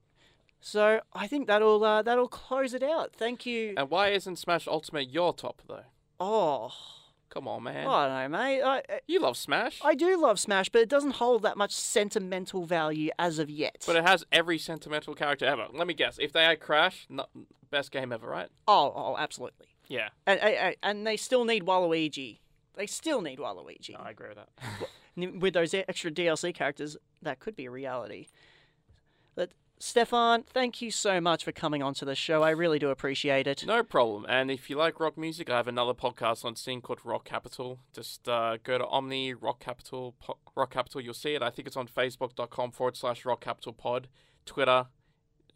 So 0.60 1.00
I 1.12 1.26
think 1.26 1.48
that'll 1.48 1.82
uh, 1.84 2.02
that'll 2.02 2.28
close 2.28 2.72
it 2.72 2.82
out. 2.82 3.12
Thank 3.14 3.44
you. 3.46 3.74
And 3.76 3.90
why 3.90 4.08
isn't 4.10 4.36
Smash 4.36 4.68
Ultimate 4.68 5.10
your 5.10 5.34
top 5.34 5.60
though? 5.66 5.84
Oh, 6.20 6.72
Come 7.32 7.48
on, 7.48 7.62
man. 7.62 7.86
I 7.86 8.06
don't 8.22 8.32
know, 8.32 8.38
mate. 8.38 8.62
I, 8.62 8.78
uh, 8.80 8.98
You 9.06 9.20
love 9.20 9.36
Smash, 9.38 9.80
I 9.82 9.94
do 9.94 10.20
love 10.20 10.38
Smash, 10.38 10.68
but 10.68 10.82
it 10.82 10.88
doesn't 10.88 11.12
hold 11.12 11.42
that 11.42 11.56
much 11.56 11.72
sentimental 11.72 12.66
value 12.66 13.10
as 13.18 13.38
of 13.38 13.48
yet. 13.48 13.82
but 13.86 13.96
it 13.96 14.04
has 14.06 14.24
every 14.30 14.58
sentimental 14.58 15.14
character 15.14 15.46
ever. 15.46 15.66
Let 15.72 15.86
me 15.86 15.94
guess. 15.94 16.18
If 16.20 16.32
they 16.32 16.44
had 16.44 16.60
Crash, 16.60 17.06
no, 17.08 17.24
best 17.70 17.90
game 17.90 18.12
ever, 18.12 18.26
right? 18.28 18.48
oh, 18.68 18.92
oh, 18.94 19.16
absolutely. 19.18 19.68
Yeah. 19.88 20.08
And, 20.26 20.40
and, 20.40 20.76
and 20.82 21.06
they 21.06 21.16
still 21.16 21.44
need 21.44 21.64
Waluigi. 21.64 22.38
They 22.74 22.86
still 22.86 23.20
need 23.22 23.38
Waluigi. 23.38 23.94
I 23.98 24.10
agree 24.10 24.28
with 24.28 24.36
that. 24.38 24.48
N- 25.16 25.40
With 25.40 25.52
those 25.54 25.74
e- 25.74 25.84
extra 25.88 26.10
DLC 26.10 26.54
characters, 26.54 26.96
that 27.22 27.38
could 27.38 27.54
be 27.56 27.66
a 27.66 27.70
reality. 27.70 28.26
Stefan, 29.84 30.44
thank 30.44 30.80
you 30.80 30.92
so 30.92 31.20
much 31.20 31.42
for 31.42 31.50
coming 31.50 31.82
onto 31.82 32.06
the 32.06 32.14
show. 32.14 32.44
I 32.44 32.50
really 32.50 32.78
do 32.78 32.90
appreciate 32.90 33.48
it. 33.48 33.66
No 33.66 33.82
problem. 33.82 34.24
And 34.28 34.48
if 34.48 34.70
you 34.70 34.76
like 34.76 35.00
rock 35.00 35.18
music, 35.18 35.50
I 35.50 35.56
have 35.56 35.66
another 35.66 35.92
podcast 35.92 36.44
on 36.44 36.54
SYN 36.54 36.82
called 36.82 37.00
Rock 37.02 37.24
Capital. 37.24 37.80
Just 37.92 38.28
uh, 38.28 38.58
go 38.62 38.78
to 38.78 38.84
Omny 38.84 39.34
Rock 39.38 39.58
Capital. 39.58 40.14
Po- 40.20 40.38
rock 40.54 40.70
Capital, 40.70 41.00
you'll 41.00 41.14
see 41.14 41.34
it. 41.34 41.42
I 41.42 41.50
think 41.50 41.66
it's 41.66 41.76
on 41.76 41.88
Facebook.com 41.88 42.70
forward 42.70 42.96
slash 42.96 43.24
Rock 43.24 43.40
Capital 43.40 43.72
Pod. 43.72 44.06
Twitter 44.46 44.86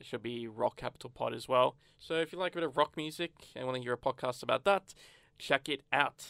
it 0.01 0.07
should 0.07 0.25
be 0.25 0.49
Rock 0.49 0.77
Capital 0.77 1.09
Pod 1.09 1.33
as 1.33 1.49
well. 1.49 1.77
So 2.01 2.15
if 2.15 2.33
you 2.33 2.39
like 2.41 2.53
a 2.53 2.57
bit 2.57 2.65
of 2.65 2.77
rock 2.77 2.97
music 2.97 3.31
and 3.55 3.65
want 3.65 3.77
to 3.77 3.83
hear 3.83 3.93
a 3.93 3.97
podcast 3.97 4.43
about 4.43 4.65
that, 4.65 4.93
check 5.39 5.69
it 5.69 5.83
out. 5.93 6.25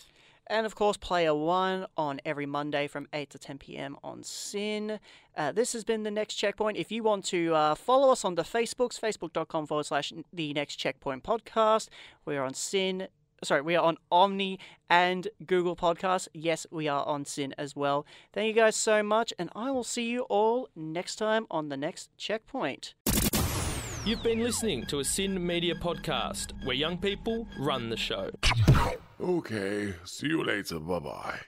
And 0.49 0.65
of 0.65 0.75
course, 0.75 0.97
Player 0.97 1.35
One 1.35 1.87
on 1.97 2.21
every 2.25 2.47
Monday 2.47 2.87
from 2.87 3.09
8 3.13 3.31
to 3.31 3.39
10 3.39 3.59
p.m. 3.59 3.97
on 4.05 4.23
SYN. 4.23 5.01
Uh, 5.37 5.53
this 5.53 5.73
has 5.73 5.85
been 5.85 6.05
the 6.05 6.11
Next 6.11 6.35
Checkpoint. 6.37 6.77
If 6.77 6.93
you 6.93 7.03
want 7.03 7.25
to 7.27 7.55
uh, 7.55 7.75
follow 7.75 8.11
us 8.13 8.25
on 8.25 8.37
the 8.37 8.43
Facebooks, 8.43 9.01
facebook.com 9.01 9.67
forward 9.67 9.87
slash 9.87 10.13
the 10.33 10.53
Next 10.53 10.77
Checkpoint 10.77 11.25
podcast. 11.25 11.89
We 12.25 12.37
are 12.37 12.45
on 12.45 12.55
SYN. 12.55 13.09
Sorry, 13.45 13.61
we 13.61 13.77
are 13.77 13.85
on 13.85 13.99
Omny 14.11 14.59
and 14.89 15.29
Google 15.45 15.77
Podcasts. 15.77 16.29
Yes, 16.33 16.67
we 16.71 16.89
are 16.89 17.05
on 17.05 17.25
SYN 17.25 17.53
as 17.59 17.77
well. 17.77 18.07
Thank 18.33 18.49
you 18.49 18.63
guys 18.63 18.77
so 18.77 19.03
much, 19.03 19.33
and 19.39 19.51
I 19.55 19.71
will 19.71 19.85
see 19.85 20.09
you 20.09 20.23
all 20.23 20.69
next 20.75 21.17
time 21.17 21.47
on 21.51 21.69
the 21.69 21.77
Next 21.77 22.09
Checkpoint. 22.17 22.95
You've 24.07 24.23
been 24.23 24.45
listening 24.45 24.87
to 24.87 25.01
a 25.01 25.05
SYN 25.05 25.45
Media 25.45 25.75
podcast 25.75 26.53
where 26.65 26.77
young 26.77 26.97
people 26.97 27.45
run 27.59 27.91
the 27.91 27.97
show. 27.97 28.31
Okay, 29.21 29.95
see 30.05 30.29
you 30.29 30.45
later. 30.45 30.79
Bye 30.79 31.01
bye. 31.01 31.41